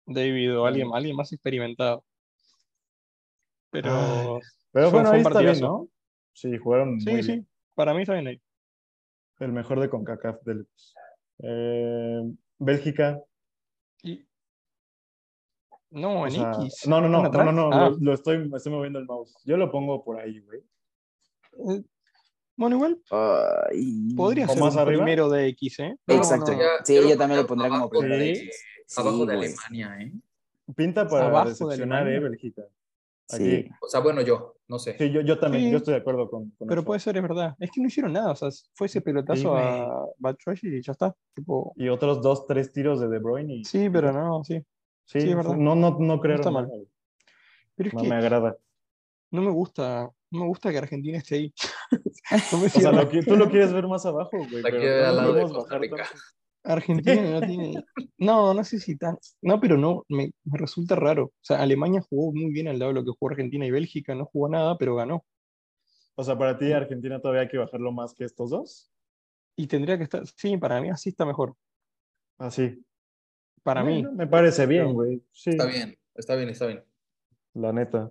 David 0.07 0.59
o 0.59 0.67
alguien, 0.67 0.89
alguien 0.93 1.15
más 1.15 1.33
experimentado. 1.33 2.05
Pero 3.71 3.91
Ay, 3.93 4.41
Pero 4.73 4.91
Fue- 4.91 5.01
bueno, 5.01 5.09
fue 5.11 5.17
ahí 5.19 5.25
un 5.25 5.27
está 5.29 5.41
bien. 5.41 5.61
¿no? 5.61 5.89
Sí, 6.33 6.57
jugaron 6.59 7.01
sí, 7.01 7.11
muy 7.11 7.23
sí, 7.23 7.33
bien. 7.33 7.49
para 7.75 7.93
mí 7.95 8.03
está 8.03 8.15
bien 8.15 8.27
ahí. 8.29 8.41
El 9.41 9.53
mejor 9.53 9.81
de 9.81 9.89
CONCACAF 9.91 10.43
de 10.45 10.55
lejos. 10.55 10.95
Eh, 11.43 12.21
Bélgica. 12.59 13.21
Y- 14.03 14.25
No, 15.91 16.23
o 16.23 16.27
en 16.27 16.33
sea, 16.33 16.53
X. 16.61 16.87
no, 16.87 17.01
no, 17.01 17.09
no, 17.09 17.25
¿Están 17.27 17.47
no, 17.47 17.53
no, 17.53 17.71
no, 17.71 17.77
Ah, 17.77 17.91
lo, 17.91 17.97
lo 17.99 18.15
estoy, 18.15 18.49
me 18.49 18.57
estoy 18.57 18.73
moviendo 18.73 18.99
el 18.99 19.07
mouse. 19.07 19.35
Yo 19.45 19.57
lo 19.57 19.71
pongo 19.71 20.05
por 20.05 20.21
ahí, 20.21 20.41
güey. 20.41 20.61
eh, 21.79 21.83
bueno, 22.57 22.77
igual 22.77 23.01
Ay. 23.11 24.15
podría 24.15 24.45
¿O 24.45 24.49
ser 24.51 24.61
más 24.63 24.75
un 24.75 24.81
arriba? 24.81 25.03
primero 25.05 25.29
de 25.31 25.47
X, 25.49 25.79
¿eh? 25.81 25.97
No, 26.07 26.15
Exacto. 26.15 26.53
no, 26.53 26.59
ya- 26.59 26.85
sí, 26.85 26.95
yo 26.95 27.17
también 27.17 27.41
lo 27.41 27.47
pondría 27.47 27.69
como 27.71 27.83
abajo 27.85 27.91
primero 27.91 28.15
de 28.17 28.21
de- 28.25 28.31
X. 28.33 28.65
Abajo 28.97 29.19
Sí, 29.21 29.27
de. 29.27 29.33
Alemania, 29.33 29.97
¿eh? 30.01 30.13
Pinta 30.77 31.09
para 31.09 31.27
Abajo 31.27 31.45
de 31.47 31.51
decepcionar, 31.51 32.03
Alemania. 32.03 32.29
eh. 32.39 32.69
Aquí. 33.33 33.45
Sí. 33.45 33.69
O 33.81 33.87
sea, 33.89 34.01
bueno, 34.01 34.21
yo, 34.23 34.57
no 34.69 34.79
sé. 34.81 34.97
Sí, 34.99 35.11
yo, 35.11 35.21
yo 35.21 35.39
también, 35.39 35.65
Sí. 35.65 35.71
yo 35.71 35.77
estoy 35.79 35.95
de 35.95 36.01
acuerdo 36.01 36.29
con, 36.29 36.51
con 36.51 36.67
Pero 36.69 36.81
eso. 36.81 36.87
puede 36.87 37.01
ser, 37.01 37.17
es 37.17 37.23
verdad. 37.23 37.55
Es 37.61 37.71
que 37.71 37.81
no 37.81 37.87
hicieron 37.87 38.13
nada, 38.13 38.33
o 38.33 38.37
sea, 38.37 38.49
fue 38.75 38.89
ese 38.89 39.01
pelotazo 39.01 39.41
Sí, 39.41 39.49
a 39.49 39.89
Batshuayi 40.19 40.61
y 40.79 40.83
ya 40.83 40.93
está. 40.93 41.15
Tipo, 41.35 41.73
Y 41.77 41.89
otros 41.89 42.21
dos, 42.23 42.47
tres 42.47 42.73
tiros 42.73 43.01
de 43.01 43.09
De 43.09 43.19
Bruyne 43.21 43.55
y 43.55 43.65
sí, 43.65 43.89
pero 43.89 44.13
no, 44.13 44.43
sí. 44.45 44.61
Sí, 45.13 45.21
sí, 45.21 45.31
es 45.31 45.37
verdad. 45.37 45.57
no, 45.57 45.75
no, 45.75 45.97
no 45.99 46.21
creo. 46.21 46.37
está 46.37 46.51
mal. 46.51 46.69
Pero 47.77 47.89
es 47.89 47.95
No 47.95 48.03
que 48.03 48.09
me 48.09 48.15
agrada. 48.17 48.57
no 49.31 49.43
me 49.43 49.51
gusta, 49.51 50.11
no 50.31 50.41
me 50.41 50.47
gusta 50.47 50.71
que 50.71 50.79
Argentina 50.79 51.19
esté 51.19 51.35
ahí. 51.37 51.55
no 52.53 52.59
me 52.59 52.67
O 52.67 52.71
sea, 52.71 52.93
lo 52.93 53.09
que- 53.09 53.23
tú 53.23 53.37
lo 53.37 53.49
quieres 53.49 53.73
ver 53.73 53.87
más 53.87 54.05
abajo, 54.07 54.37
güey. 54.51 54.63
Al 54.65 55.17
lado 55.17 55.33
de 55.35 55.43
Costa 55.45 55.79
Rica. 55.79 56.07
Argentina 56.63 57.23
no 57.41 57.41
tiene. 57.41 57.85
No, 58.19 58.53
no 58.53 58.65
sé 58.65 58.79
si 58.81 58.97
tan. 58.97 59.17
No, 59.41 59.59
pero 59.61 59.79
no, 59.79 60.05
me, 60.09 60.31
me 60.45 60.59
resulta 60.59 60.95
raro. 60.95 61.25
O 61.27 61.33
sea, 61.41 61.63
Alemania 61.63 62.03
jugó 62.09 62.33
muy 62.33 62.53
bien 62.53 62.69
al 62.69 62.79
lado 62.79 62.93
de 62.93 63.01
lo 63.01 63.05
que 63.05 63.13
jugó 63.19 63.31
Argentina 63.31 63.65
y 63.65 63.71
Bélgica, 63.71 64.15
no 64.15 64.27
jugó 64.27 64.49
nada, 64.51 64.77
pero 64.77 64.95
ganó. 64.95 65.25
O 66.17 66.23
sea, 66.25 66.37
para 66.37 66.59
ti, 66.59 66.71
Argentina 66.73 67.19
todavía 67.19 67.43
hay 67.43 67.49
que 67.49 67.57
bajarlo 67.57 67.93
más 67.93 68.13
que 68.15 68.25
estos 68.25 68.51
dos. 68.51 68.93
Y 69.57 69.67
tendría 69.69 69.97
que 69.97 70.05
estar. 70.05 70.23
Sí, 70.37 70.57
para 70.59 70.81
mí 70.83 70.91
así 70.91 71.09
está 71.09 71.25
mejor. 71.25 71.55
Así. 72.37 72.85
Para 73.63 73.85
mí. 73.85 74.03
Me 74.15 74.27
parece 74.27 74.67
bien, 74.67 74.93
güey. 74.95 75.23
Sí, 75.33 75.51
Está 75.51 75.67
bien, 75.67 75.99
está 76.15 76.35
bien, 76.37 76.49
está 76.49 76.67
bien. 76.67 76.85
la 77.55 77.73
neta. 77.73 78.11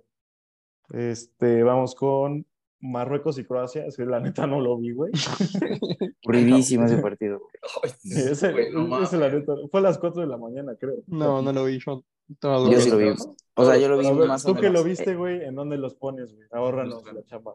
Este, 0.92 1.62
vamos 1.62 1.94
con 1.94 2.46
Marruecos 2.80 3.38
y 3.38 3.44
Croacia. 3.44 3.84
Es 3.86 3.96
que 3.96 4.04
la 4.04 4.20
neta 4.20 4.46
no 4.46 4.60
lo 4.60 4.78
vi, 4.78 4.92
güey. 4.92 5.12
Aburridísimo 6.24 6.86
ese 6.86 6.98
partido. 6.98 7.40
Ay, 7.82 7.90
Sí, 7.98 8.20
ese, 8.20 8.52
güey, 8.52 8.72
no 8.72 9.02
ese, 9.02 9.16
la 9.18 9.26
mames. 9.28 9.40
neta, 9.40 9.54
fue 9.70 9.80
a 9.80 9.82
las 9.82 9.98
4 9.98 10.22
de 10.22 10.28
la 10.28 10.36
mañana, 10.36 10.74
creo. 10.78 10.96
No, 11.06 11.42
no 11.42 11.52
lo 11.52 11.64
vi 11.64 11.78
yo. 11.78 12.04
Estaba 12.28 12.70
Yo 12.70 12.80
sí 12.80 12.90
lo 12.90 12.98
vi. 12.98 13.08
O 13.54 13.64
sea, 13.64 13.76
yo 13.76 13.88
lo 13.88 13.98
vi 13.98 14.10
ver, 14.12 14.28
más 14.28 14.44
tú 14.44 14.52
o 14.52 14.54
que 14.54 14.62
menos. 14.62 14.78
lo 14.82 14.84
viste, 14.84 15.14
güey, 15.16 15.42
¿en 15.44 15.54
dónde 15.56 15.76
los 15.76 15.94
pones, 15.94 16.32
güey? 16.34 16.46
Ahórranos 16.52 17.02
la 17.12 17.24
chamba. 17.24 17.54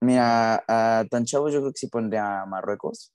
Mira, 0.00 0.64
a 0.66 1.04
tan 1.10 1.24
chavos 1.24 1.52
yo 1.52 1.60
creo 1.60 1.72
que 1.72 1.78
sí 1.78 1.88
pondría 1.88 2.42
a 2.42 2.46
Marruecos. 2.46 3.12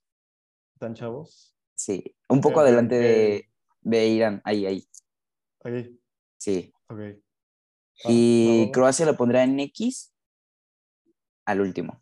¿Tan 0.79 0.93
chavos? 0.93 1.55
Sí. 1.75 2.15
Un 2.29 2.41
poco 2.41 2.59
adelante 2.61 2.95
de, 2.95 3.48
de 3.81 4.07
Irán. 4.07 4.41
Ahí, 4.43 4.65
ahí. 4.65 4.87
Ahí, 5.63 5.99
Sí. 6.37 6.73
ok. 6.87 6.99
Y 8.05 8.65
Ah, 8.67 8.71
Croacia 8.71 9.05
lo 9.05 9.17
pondría 9.17 9.43
en 9.43 9.59
X 9.59 10.13
al 11.45 11.61
último. 11.61 12.01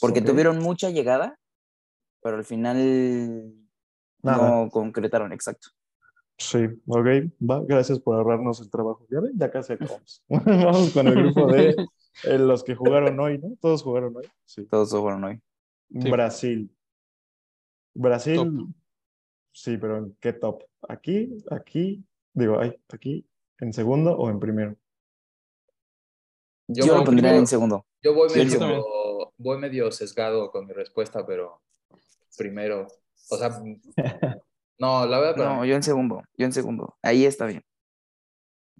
Porque 0.00 0.22
tuvieron 0.22 0.58
mucha 0.60 0.90
llegada, 0.90 1.38
pero 2.22 2.36
al 2.36 2.44
final 2.44 3.52
Nada. 4.22 4.48
no 4.64 4.70
concretaron, 4.70 5.32
exacto. 5.32 5.68
Sí, 6.38 6.58
ok, 6.86 7.06
va, 7.42 7.62
gracias 7.64 7.98
por 7.98 8.16
ahorrarnos 8.16 8.60
el 8.60 8.70
trabajo. 8.70 9.04
Ya 9.10 9.20
ven, 9.20 9.32
ya 9.36 9.50
casi 9.50 9.72
acabamos. 9.72 10.24
Vamos 10.28 10.92
con 10.92 11.08
el 11.08 11.14
grupo 11.14 11.46
de 11.52 11.74
eh, 12.24 12.38
los 12.38 12.62
que 12.62 12.76
jugaron 12.76 13.18
hoy, 13.18 13.38
¿no? 13.38 13.56
Todos 13.60 13.82
jugaron 13.82 14.16
hoy. 14.16 14.30
Sí. 14.44 14.64
Todos 14.66 14.90
fueron 14.90 15.24
hoy. 15.24 15.42
Sí. 15.90 16.10
Brasil. 16.10 16.70
Brasil, 17.92 18.36
Top. 18.36 18.48
Sí, 19.62 19.76
pero 19.76 19.98
¿en 19.98 20.16
qué 20.20 20.32
top? 20.32 20.62
¿Aquí? 20.88 21.44
¿Aquí? 21.50 22.04
Digo, 22.32 22.58
ay, 22.60 22.80
¿aquí? 22.92 23.26
¿En 23.60 23.72
segundo 23.72 24.16
o 24.16 24.30
en 24.30 24.38
primero? 24.38 24.76
Yo, 26.68 26.86
lo 26.86 26.92
pondría 27.04 27.06
primero- 27.22 27.38
en 27.38 27.46
segundo. 27.46 27.86
Yo 28.02 28.14
voy 28.14 28.28
Sí, 28.30 28.44
yo 28.48 28.60
medio, 28.60 28.84
voy 29.38 29.58
medio 29.58 29.90
sesgado 29.90 30.50
con 30.50 30.66
mi 30.66 30.72
respuesta, 30.72 31.26
pero 31.26 31.60
primero. 32.36 32.86
O 33.30 33.36
sea, 33.36 33.50
no, 34.78 35.06
la 35.06 35.18
verdad, 35.18 35.56
No, 35.56 35.64
yo 35.64 35.74
en 35.74 35.82
segundo. 35.82 36.22
Yo 36.36 36.46
en 36.46 36.52
segundo. 36.52 36.96
Ahí 37.02 37.24
está 37.24 37.46
bien. 37.46 37.62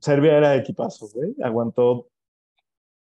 Serbia 0.01 0.37
era 0.37 0.55
equipazo, 0.55 1.09
güey. 1.13 1.35
Aguantó, 1.43 2.09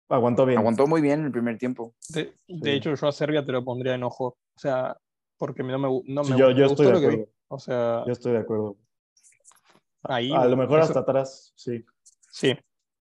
aguantó 0.07 0.45
bien. 0.45 0.59
Aguantó 0.59 0.87
muy 0.87 1.01
bien 1.01 1.25
el 1.25 1.31
primer 1.31 1.57
tiempo. 1.57 1.93
De, 2.09 2.33
de 2.47 2.61
Sí. 2.63 2.69
hecho, 2.69 2.95
yo 2.95 3.07
a 3.07 3.11
Serbia 3.11 3.43
te 3.45 3.51
lo 3.51 3.65
pondría 3.65 3.95
en 3.95 4.03
ojo. 4.03 4.37
O 4.55 4.59
sea, 4.59 4.95
porque 5.37 5.61
no 5.63 5.77
me, 5.77 6.01
no 6.13 6.23
Sí, 6.23 6.31
me, 6.31 6.39
yo, 6.39 6.47
gu- 6.51 6.53
yo 6.53 6.55
me 6.55 6.65
estoy 6.67 6.67
gustó 6.67 6.83
de 6.83 6.91
lo 6.93 6.99
que 7.01 7.17
vi. 7.17 7.25
O 7.47 7.59
sea, 7.59 8.03
Yo 8.05 8.11
estoy 8.11 8.33
de 8.33 8.39
acuerdo. 8.39 8.77
ahí. 10.03 10.31
A 10.33 10.45
lo 10.45 10.57
mejor 10.57 10.79
eso- 10.79 10.87
hasta 10.89 10.99
atrás, 11.01 11.53
sí. 11.55 11.83
Sí, 12.31 12.53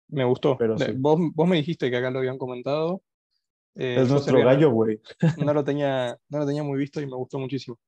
me 0.09 0.25
gustó. 0.25 0.57
Pero 0.59 0.77
De- 0.77 0.87
sí. 0.87 0.93
vos, 0.97 1.19
vos 1.35 1.49
me 1.49 1.57
dijiste 1.57 1.91
que 1.91 1.97
acá 1.97 2.11
lo 2.11 2.19
habían 2.21 2.39
comentado. 2.39 3.03
Eh, 3.75 3.97
Es 4.01 4.09
nuestro 4.09 4.33
Serbia 4.33 4.45
no- 4.45 4.51
gallo, 4.51 4.71
güey. 4.71 5.01
No 5.39 5.53
lo, 5.53 5.65
tenía, 5.65 6.17
no 6.29 6.39
lo 6.39 6.47
tenía 6.47 6.63
muy 6.63 6.79
visto 6.79 7.01
y 7.01 7.07
me 7.07 7.17
gustó 7.17 7.39
muchísimo. 7.39 7.79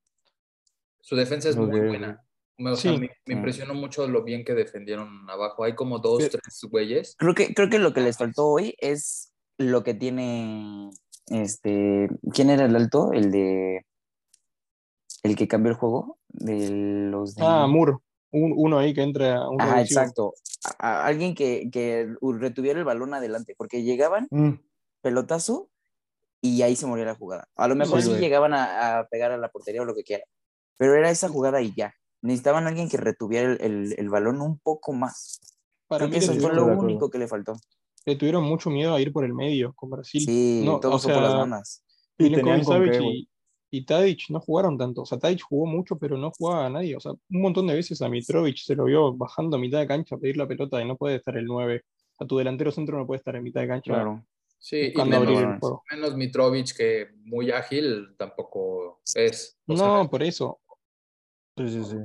su 0.99 1.15
defensa 1.15 1.47
es 1.47 1.55
muy 1.55 1.69
buena. 1.79 2.21
Me, 2.57 2.71
o 2.71 2.75
sea, 2.75 2.91
Sí. 2.91 2.97
me, 2.97 3.07
me 3.07 3.13
Sí. 3.25 3.31
impresionó 3.33 3.73
mucho 3.73 4.05
lo 4.09 4.23
bien 4.23 4.43
que 4.43 4.53
defendieron 4.53 5.29
abajo. 5.29 5.63
Hay 5.63 5.73
como 5.73 5.99
dos, 5.99 6.27
tres 6.29 6.59
güeyes. 6.69 7.15
Creo 7.17 7.33
que, 7.33 7.53
creo 7.53 7.69
que 7.69 7.79
lo 7.79 7.93
que 7.93 8.01
les 8.01 8.17
faltó 8.17 8.47
hoy 8.47 8.75
es 8.79 9.31
lo 9.57 9.83
que 9.85 9.93
tiene 9.93 10.89
este. 11.27 12.09
¿Quién 12.33 12.49
era 12.49 12.65
el 12.65 12.75
alto? 12.75 13.13
El 13.13 13.31
de. 13.31 13.85
El 15.23 15.35
que 15.37 15.47
cambió 15.47 15.71
el 15.71 15.77
juego. 15.77 16.16
De 16.29 16.69
los 17.11 17.35
de. 17.35 17.43
Ah, 17.45 17.67
Moore. 17.67 17.93
Un- 18.31 18.53
uno 18.55 18.77
ahí 18.77 18.93
que 18.93 19.01
entra 19.01 19.37
a 19.37 19.49
un 19.49 19.61
Ajá, 19.61 19.81
exacto. 19.81 20.33
A- 20.79 21.03
a 21.03 21.05
alguien 21.05 21.33
que, 21.33 21.69
que 21.71 22.13
retuviera 22.21 22.77
el 22.79 22.85
balón 22.85 23.13
adelante, 23.13 23.55
porque 23.57 23.83
llegaban, 23.83 24.27
Mm, 24.31 24.53
pelotazo, 25.01 25.69
y 26.41 26.61
ahí 26.61 26.75
se 26.75 26.85
moría 26.85 27.05
la 27.05 27.15
jugada. 27.15 27.47
A 27.55 27.67
lo 27.67 27.75
mejor 27.75 28.01
Sí, 28.01 28.09
sí, 28.13 28.19
llegaban 28.19 28.53
a, 28.53 28.99
a 28.99 29.07
pegar 29.07 29.31
a 29.31 29.37
la 29.37 29.49
portería 29.49 29.81
o 29.81 29.85
lo 29.85 29.95
que 29.95 30.03
quiera, 30.03 30.23
pero 30.77 30.93
era 30.95 31.09
esa 31.09 31.29
jugada 31.29 31.61
y 31.61 31.73
ya. 31.75 31.93
Necesitaban 32.21 32.65
a 32.65 32.69
alguien 32.69 32.89
que 32.89 32.97
retuviera 32.97 33.51
el, 33.53 33.61
el- 33.61 33.95
el 33.97 34.09
balón 34.09 34.41
un 34.41 34.59
poco 34.59 34.91
más. 34.93 35.39
Para 35.87 35.99
Creo 35.99 36.09
mí 36.09 36.13
que 36.13 36.17
eso 36.19 36.33
fue 36.33 36.53
lo 36.53 36.65
único 36.65 37.09
que 37.09 37.17
le 37.17 37.27
faltó. 37.27 37.55
le 38.05 38.15
tuvieron 38.15 38.43
mucho 38.43 38.69
miedo 38.69 38.93
a 38.93 38.99
ir 39.01 39.11
por 39.13 39.23
el 39.23 39.33
medio 39.33 39.73
con 39.73 39.89
Brasil. 39.89 40.21
Sí, 40.25 40.63
No, 40.65 40.79
todo 40.79 40.95
o 40.95 40.99
fue 40.99 41.13
por 41.13 41.21
las 41.23 41.31
sea, 41.31 41.39
bandas. 41.39 41.83
Y 42.17 42.25
y, 42.25 43.29
y 43.69 43.85
Tadic 43.85 44.29
no 44.29 44.39
jugaron 44.39 44.77
tanto. 44.77 45.01
O 45.01 45.05
sea, 45.05 45.17
Tadic 45.19 45.41
jugó 45.41 45.65
mucho, 45.65 45.97
pero 45.97 46.17
no 46.17 46.31
jugaba 46.31 46.67
a 46.67 46.69
nadie. 46.69 46.95
O 46.95 46.99
sea, 46.99 47.11
un 47.11 47.41
montón 47.41 47.67
de 47.67 47.75
veces 47.75 48.01
a 48.01 48.09
Mitrovic 48.09 48.57
se 48.57 48.75
lo 48.75 48.85
vio 48.85 49.13
bajando 49.15 49.57
a 49.57 49.59
mitad 49.59 49.79
de 49.79 49.87
cancha 49.87 50.15
a 50.15 50.19
pedir 50.19 50.37
la 50.37 50.47
pelota 50.47 50.81
y 50.81 50.87
no 50.87 50.95
puede 50.97 51.15
estar 51.17 51.35
el 51.37 51.45
9. 51.45 51.83
A 52.19 52.25
tu 52.25 52.37
delantero 52.37 52.71
centro 52.71 52.97
no 52.97 53.05
puede 53.05 53.17
estar 53.19 53.35
en 53.35 53.43
mitad 53.43 53.61
de 53.61 53.67
cancha 53.67 53.93
Claro. 53.93 54.25
Sí, 54.59 54.91
y 54.95 54.97
menos, 54.97 55.27
el 55.27 55.35
balones. 55.35 55.59
juego. 55.59 55.83
menos 55.91 56.15
Mitrovic, 56.15 56.75
que 56.75 57.07
muy 57.25 57.51
ágil 57.51 58.15
tampoco 58.17 59.01
es. 59.13 59.57
O 59.67 59.73
No, 59.73 60.01
sea, 60.01 60.09
por 60.09 60.23
eso. 60.23 60.59
Sí, 61.57 61.69
sí, 61.69 61.83
sí. 61.83 61.97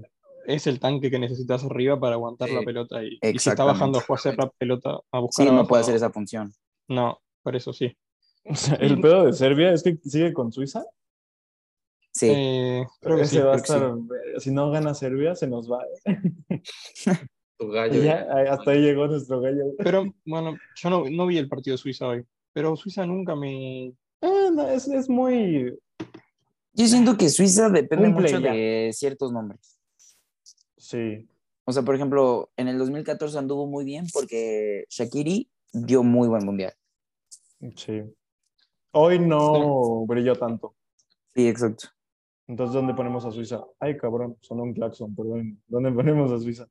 Es 0.46 0.66
el 0.66 0.80
tanque 0.80 1.10
que 1.10 1.18
necesitas 1.18 1.64
arriba 1.64 1.98
para 1.98 2.14
aguantar 2.16 2.50
la 2.50 2.62
pelota. 2.62 3.02
Y, 3.04 3.18
y 3.22 3.38
si 3.38 3.48
está 3.50 3.64
bajando 3.64 4.00
a 4.00 4.14
hacer 4.14 4.36
la 4.36 4.50
pelota, 4.50 4.98
a 5.12 5.18
buscar 5.20 5.46
Sí, 5.46 5.52
no 5.52 5.66
puede 5.66 5.82
hacer 5.82 5.94
esa 5.94 6.10
función. 6.10 6.52
No, 6.88 7.20
por 7.42 7.54
eso 7.56 7.72
sí. 7.72 7.96
O 8.44 8.54
sea, 8.56 8.74
el 8.74 9.00
pedo 9.00 9.24
de 9.26 9.32
Serbia 9.34 9.72
es 9.72 9.84
que 9.84 9.96
sigue 10.02 10.32
con 10.32 10.50
Suiza. 10.52 10.84
Sí, 12.26 12.32
Eh, 12.34 12.86
creo 13.00 13.16
que 13.16 13.24
sí. 13.26 13.38
va 13.38 13.52
a 13.54 13.56
estar, 13.56 13.94
si 14.38 14.50
no 14.50 14.70
gana 14.70 14.94
Serbia, 14.94 15.34
se 15.34 15.46
nos 15.48 15.70
va. 15.70 15.84
tu 17.58 17.68
gallo. 17.68 18.02
Ya, 18.02 18.26
ahí- 18.32 18.46
hasta 18.48 18.70
ahí 18.72 18.80
llegó 18.80 19.06
nuestro 19.06 19.40
gallo. 19.40 19.64
Pero 19.78 20.04
bueno, 20.24 20.56
yo 20.76 20.90
no, 20.90 21.04
no 21.10 21.26
vi 21.26 21.38
el 21.38 21.48
partido 21.48 21.74
de 21.74 21.78
Suiza 21.78 22.06
hoy. 22.08 22.24
Pero 22.52 22.76
Suiza 22.76 23.06
nunca 23.06 23.34
me. 23.36 23.86
Eh, 23.86 24.50
no, 24.52 24.68
es, 24.68 24.86
es 24.88 25.08
muy. 25.08 25.78
yo 26.74 26.86
siento 26.86 27.16
que 27.16 27.28
Suiza 27.28 27.68
depende 27.70 28.06
Cumple 28.12 28.22
mucho 28.32 28.40
ya. 28.40 28.52
de 28.52 28.90
ciertos 28.92 29.32
nombres. 29.32 29.78
Sí. 30.76 31.28
O 31.64 31.72
sea, 31.72 31.82
por 31.82 31.94
ejemplo, 31.94 32.50
en 32.56 32.68
el 32.68 32.78
2014 32.78 33.38
anduvo 33.38 33.66
muy 33.66 33.84
bien 33.84 34.06
porque 34.12 34.84
Shakiri 34.90 35.48
dio 35.72 36.02
muy 36.02 36.28
buen 36.28 36.44
mundial. 36.44 36.74
Sí. 37.76 38.02
Hoy 38.90 39.18
no 39.20 40.04
brilló 40.06 40.34
tanto. 40.36 40.74
Sí, 41.34 41.48
exacto. 41.48 41.88
Entonces, 42.52 42.74
¿dónde 42.74 42.92
ponemos 42.92 43.24
a 43.24 43.30
Suiza? 43.30 43.64
Ay, 43.80 43.96
cabrón, 43.96 44.36
sonó 44.42 44.64
un 44.64 44.74
claxon, 44.74 45.16
perdón. 45.16 45.62
¿Dónde 45.68 45.90
ponemos 45.90 46.30
a 46.32 46.38
Suiza? 46.38 46.68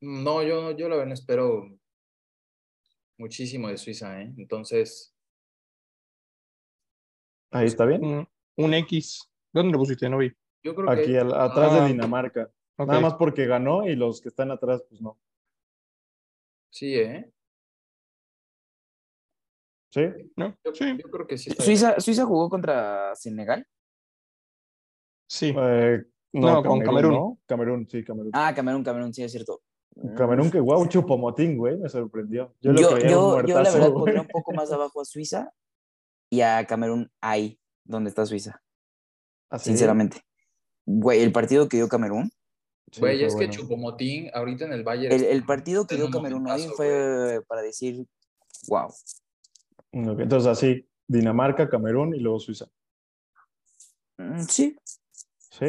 No, 0.00 0.44
yo, 0.44 0.70
yo 0.76 0.88
la 0.88 0.94
verdad 0.94 1.12
espero 1.14 1.76
muchísimo 3.18 3.66
de 3.68 3.76
Suiza, 3.76 4.22
¿eh? 4.22 4.32
Entonces, 4.38 5.10
Ahí 7.50 7.66
está 7.66 7.84
bien. 7.84 8.04
Un, 8.04 8.28
un 8.58 8.74
X. 8.74 9.28
¿Dónde 9.52 9.72
lo 9.72 9.78
pusiste? 9.80 10.08
No 10.08 10.18
vi. 10.18 10.32
yo 10.62 10.72
creo 10.72 10.88
Aquí 10.88 11.06
que 11.06 11.18
al- 11.18 11.34
atrás 11.34 11.72
Ah. 11.72 11.82
de 11.82 11.88
Dinamarca. 11.88 12.52
Ok. 12.76 12.86
Nada 12.88 13.00
más 13.00 13.14
porque 13.14 13.44
ganó 13.46 13.88
y 13.88 13.96
los 13.96 14.20
que 14.20 14.28
están 14.28 14.52
atrás, 14.52 14.84
pues 14.88 15.00
no. 15.02 15.18
sí, 16.70 16.94
¿eh? 16.94 17.28
¿Sí? 19.90 20.02
¿No? 20.36 20.56
Yo, 20.64 20.74
Sí, 20.74 20.96
yo 20.96 21.10
creo 21.10 21.26
que 21.26 21.38
sí. 21.38 21.50
Suiza, 21.58 21.98
Suiza 22.00 22.24
jugó 22.24 22.48
contra 22.48 23.14
Senegal. 23.16 23.66
Sí. 25.26 25.54
Eh, 25.56 26.02
No, 26.32 26.62
con 26.62 26.80
Camerún. 26.80 27.12
¿no? 27.12 27.38
Camerún, 27.46 27.88
sí, 27.88 28.04
Camerún. 28.04 28.30
Ah, 28.34 28.52
Camerún, 28.54 28.82
Camerún, 28.82 29.14
sí, 29.14 29.22
es 29.22 29.32
cierto. 29.32 29.62
Camerún, 30.16 30.50
que 30.50 30.58
guau, 30.58 30.86
chupomotín, 30.88 31.56
güey, 31.56 31.76
me 31.76 31.88
sorprendió. 31.88 32.52
Yo, 32.60 32.72
lo 32.72 32.80
Yo, 32.80 32.94
creía 32.96 33.18
un 33.18 33.46
yo, 33.46 33.62
la 33.62 33.70
verdad 33.70 33.90
güey. 33.90 33.92
pondría 33.92 34.20
un 34.22 34.26
poco 34.26 34.52
más 34.52 34.72
abajo 34.72 35.00
a 35.00 35.04
Suiza 35.04 35.52
y 36.28 36.40
a 36.40 36.66
Camerún 36.66 37.12
ahí, 37.20 37.60
donde 37.84 38.10
está 38.10 38.26
Suiza, 38.26 38.60
Así, 39.48 39.70
sinceramente. 39.70 40.22
Güey, 40.84 41.22
el 41.22 41.30
partido 41.30 41.68
que 41.68 41.76
dio 41.76 41.88
Camerún, 41.88 42.32
sí, 42.90 43.00
Güey, 43.00 43.22
es 43.22 43.36
que. 43.36 43.48
Chupomotín 43.48 44.30
ahorita 44.34 44.64
en 44.64 44.72
el 44.72 44.82
Bayern. 44.82 45.14
el, 45.14 45.44
partido 45.44 45.86
que 45.86 45.94
dio 45.94 46.10
Camerún 46.10 46.42
hoy 46.46 46.62
momentazo, 46.62 46.74
fue 46.74 47.40
para 47.46 47.62
decir, 47.62 48.04
wow. 48.66 48.88
Entonces, 49.92 50.48
así, 50.48 50.88
Dinamarca, 51.06 51.68
Camerún 51.68 52.16
y 52.16 52.18
luego 52.18 52.40
Suiza. 52.40 52.66
Mm, 54.18 54.40
Sí, 54.40 54.76
¿Sí? 55.58 55.66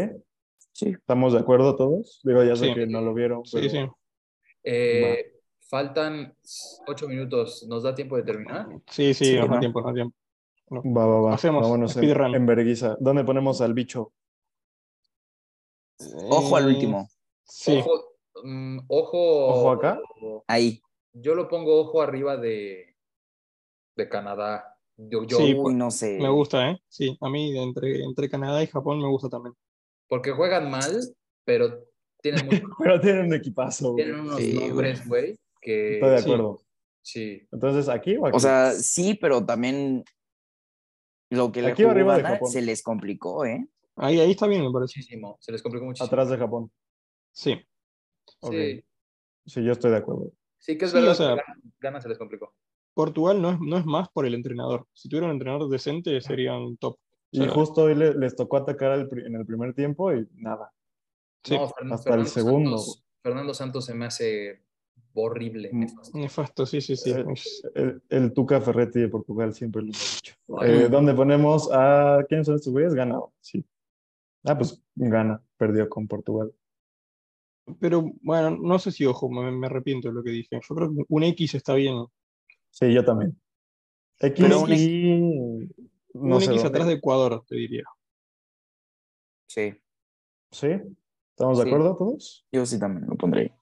sí. 0.72 0.90
¿Estamos 0.90 1.34
de 1.34 1.40
acuerdo 1.40 1.76
todos? 1.76 2.22
Digo, 2.24 2.44
ya 2.44 2.56
sé 2.56 2.68
Sí. 2.70 2.74
que 2.74 2.88
no 2.88 3.02
lo 3.02 3.14
vieron. 3.14 3.46
Sí, 3.46 3.58
pero- 3.60 3.70
sí. 3.70 3.92
Eh, 4.64 5.34
faltan 5.70 6.36
ocho 6.88 7.08
minutos. 7.08 7.66
¿Nos 7.70 7.84
da 7.84 7.94
tiempo 7.94 8.18
de 8.18 8.24
terminar? 8.24 8.68
Sí, 8.90 9.14
sí, 9.14 9.26
Sí, 9.26 9.36
nos 9.38 9.48
da 9.50 9.56
¿no? 9.56 9.60
tiempo, 9.60 9.82
nos 9.82 9.90
da 9.90 9.94
tiempo. 9.94 10.16
Va, 10.98 11.06
va, 11.06 11.22
va. 11.22 11.34
Hacemos 11.36 11.62
Vámonos 11.62 11.96
en, 11.96 12.04
speedrun. 12.04 12.34
en 12.36 12.46
verguiza. 12.48 12.98
¿Dónde 13.00 13.24
ponemos 13.24 13.62
al 13.62 13.74
bicho? 13.76 14.12
Ojo 16.30 16.56
al 16.58 16.66
Eh, 16.66 16.74
último, 16.74 17.08
Sí, 17.48 17.78
Ojo, 17.78 18.16
mm, 18.44 18.80
ojo. 18.88 19.46
¿Ojo 19.48 19.72
acá? 19.72 20.00
ahí. 20.48 20.82
Yo 21.14 21.36
lo 21.36 21.48
pongo 21.48 21.80
ojo 21.80 22.02
arriba 22.02 22.38
de, 22.38 22.96
de 23.96 24.10
Canadá. 24.10 24.78
Yo, 24.98 25.24
yo- 25.26 25.38
Sí, 25.38 25.54
Uy, 25.54 25.76
no 25.76 25.92
sé. 25.92 26.18
me 26.20 26.30
gusta, 26.30 26.72
¿eh? 26.72 26.82
Sí, 26.88 27.16
a 27.22 27.30
mí 27.30 27.56
entre, 27.58 28.04
entre 28.04 28.30
Canadá 28.30 28.64
y 28.64 28.68
Japón 28.68 29.00
me 29.00 29.08
gusta 29.08 29.30
también. 29.30 29.54
Porque 30.08 30.32
juegan 30.32 30.70
mal, 30.70 31.02
pero 31.46 31.84
tienen, 32.22 32.46
mucho- 32.46 32.62
Pero 32.80 33.00
tienen 33.02 33.26
un 33.28 33.34
equipazo. 33.34 33.92
güey. 33.94 34.04
tienen 34.06 34.22
unos 34.22 34.38
Sí, 34.38 34.54
güey. 34.56 34.68
nombres, 34.70 35.08
güey, 35.08 35.40
que 35.62 35.96
Estoy 35.96 36.10
de 36.10 36.18
acuerdo. 36.18 36.62
sí. 37.02 37.48
Entonces, 37.52 37.90
¿aquí 37.90 38.16
o 38.18 38.26
aquí? 38.28 38.36
O 38.36 38.40
sea, 38.40 38.72
sí, 38.72 39.18
pero 39.20 39.46
también 39.46 40.04
lo 41.32 41.52
que 41.52 41.62
le 41.62 41.70
Aquí 41.72 41.84
o 41.84 41.88
jugó 41.88 41.92
arriba 41.96 42.16
de 42.18 42.22
Ghana 42.24 42.36
Japón. 42.36 42.52
se 42.52 42.62
les 42.62 42.84
complicó, 42.84 43.46
¿eh? 43.46 43.68
Ahí, 43.98 44.20
ahí 44.20 44.32
está 44.32 44.48
bien, 44.48 44.64
me 44.64 44.72
parece. 44.72 45.00
Muchísimo. 45.00 45.38
Se 45.40 45.52
les 45.52 45.62
complicó 45.62 45.86
muchísimo. 45.86 46.06
Atrás 46.08 46.30
de 46.30 46.38
Japón. 46.38 46.72
Sí. 47.32 47.56
Sí. 48.50 48.84
Sí, 49.46 49.64
yo 49.64 49.72
estoy 49.72 49.92
de 49.92 49.98
acuerdo. 49.98 50.32
Sí, 50.60 50.78
que 50.78 50.86
es 50.86 50.92
Sí, 50.92 50.98
verdad 50.98 51.12
o 51.12 51.16
sea- 51.16 51.36
que 51.36 51.42
Ghana 51.80 52.02
se 52.02 52.10
les 52.10 52.18
complicó. 52.18 52.54
Portugal 52.94 53.42
no 53.42 53.52
es, 53.52 53.60
no 53.60 53.78
es 53.78 53.86
más 53.86 54.10
por 54.10 54.26
el 54.26 54.34
entrenador. 54.34 54.88
Si 54.94 55.10
tuviera 55.10 55.28
un 55.28 55.34
entrenador 55.34 55.70
decente, 55.70 56.20
serían 56.22 56.78
top. 56.78 56.98
Y 57.44 57.48
justo 57.48 57.84
hoy 57.84 57.96
le- 57.96 58.14
les 58.16 58.36
tocó 58.36 58.58
atacar 58.58 58.92
al 58.92 59.10
en 59.26 59.36
el 59.36 59.46
primer 59.46 59.74
tiempo 59.74 60.14
y 60.14 60.28
nada. 60.36 60.72
Sí, 61.44 61.56
No, 61.56 61.68
Fern- 61.70 61.94
hasta 61.94 62.10
el 62.10 62.26
Fernando 62.26 62.30
segundo. 62.30 62.78
Santos- 62.78 63.06
Fernando 63.24 63.54
Santos 63.54 63.86
se 63.86 63.94
me 63.94 64.06
hace 64.06 64.62
horrible. 65.14 65.70
Mm. 65.72 65.80
nefasto. 65.80 66.18
nefasto, 66.18 66.66
sí, 66.66 66.82
sí, 66.82 66.96
sí. 66.96 67.12
Eh, 67.12 67.26
El, 67.76 68.02
el 68.10 68.34
Tuca 68.34 68.60
Ferretti 68.62 69.00
de 69.00 69.08
Portugal 69.10 69.54
siempre 69.54 69.82
lo 69.82 69.88
hemos 69.88 70.22
dicho. 70.22 70.36
Eh, 70.64 70.88
¿Dónde 70.90 71.14
ponemos 71.14 71.70
a 71.72 72.24
quiénes 72.28 72.46
son 72.48 72.56
estos 72.56 72.74
güeyes? 72.74 72.94
Gana. 72.94 73.20
Sí. 73.40 73.64
Ah, 74.44 74.58
pues 74.58 74.82
gana. 74.96 75.42
Perdió 75.58 75.88
con 75.90 76.08
Portugal. 76.08 76.54
Pero 77.80 78.12
bueno, 78.22 78.52
no 78.52 78.78
sé 78.78 78.92
si, 78.92 79.06
ojo, 79.06 79.28
me, 79.30 79.52
me 79.52 79.66
arrepiento 79.68 80.08
de 80.10 80.14
lo 80.14 80.24
que 80.24 80.30
dije. 80.32 80.60
Yo 80.68 80.76
creo 80.76 80.90
que 80.94 81.04
un 81.08 81.24
X 81.24 81.56
está 81.56 81.74
bien. 81.74 82.06
Sí, 82.70 82.94
yo 82.94 83.04
también. 83.04 83.40
X 84.20 84.46
Pero 84.46 84.62
un 84.62 84.72
y. 84.72 85.70
No 86.16 86.36
un 86.36 86.42
sé 86.42 86.52
X 86.52 86.64
dónde. 86.64 86.68
atrás 86.78 86.88
de 86.88 86.94
Ecuador, 86.94 87.44
te 87.48 87.56
diría. 87.56 87.84
Sí, 89.48 89.74
¿Sí? 90.52 90.68
¿Estamos 91.32 91.58
de 91.60 91.66
acuerdo 91.66 91.96
todos? 91.98 92.46
yo 92.52 92.66
sí 92.66 92.80
también 92.80 93.08
lo 93.08 93.16
pondré. 93.16 93.54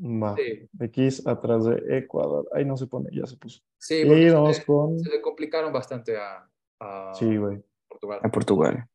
Va. 0.00 0.34
Sí, 0.36 0.68
X 0.80 1.26
atrás 1.26 1.64
de 1.64 1.98
Ecuador. 1.98 2.48
Ahí 2.52 2.64
no 2.64 2.76
se 2.76 2.86
pone, 2.88 3.08
ya 3.12 3.24
se 3.26 3.36
puso. 3.36 3.60
sí, 3.78 3.94
Y 4.02 4.02
se 4.08 4.30
vamos 4.32 4.58
le- 4.58 4.64
con. 4.64 4.98
se 4.98 5.08
le 5.10 5.20
complicaron 5.22 5.72
bastante 5.72 6.16
a, 6.16 6.50
a 6.80 7.14
Sí, 7.14 7.36
güey. 7.36 7.62
Portugal. 7.88 8.20
A 8.22 8.28
Portugal. 8.30 8.88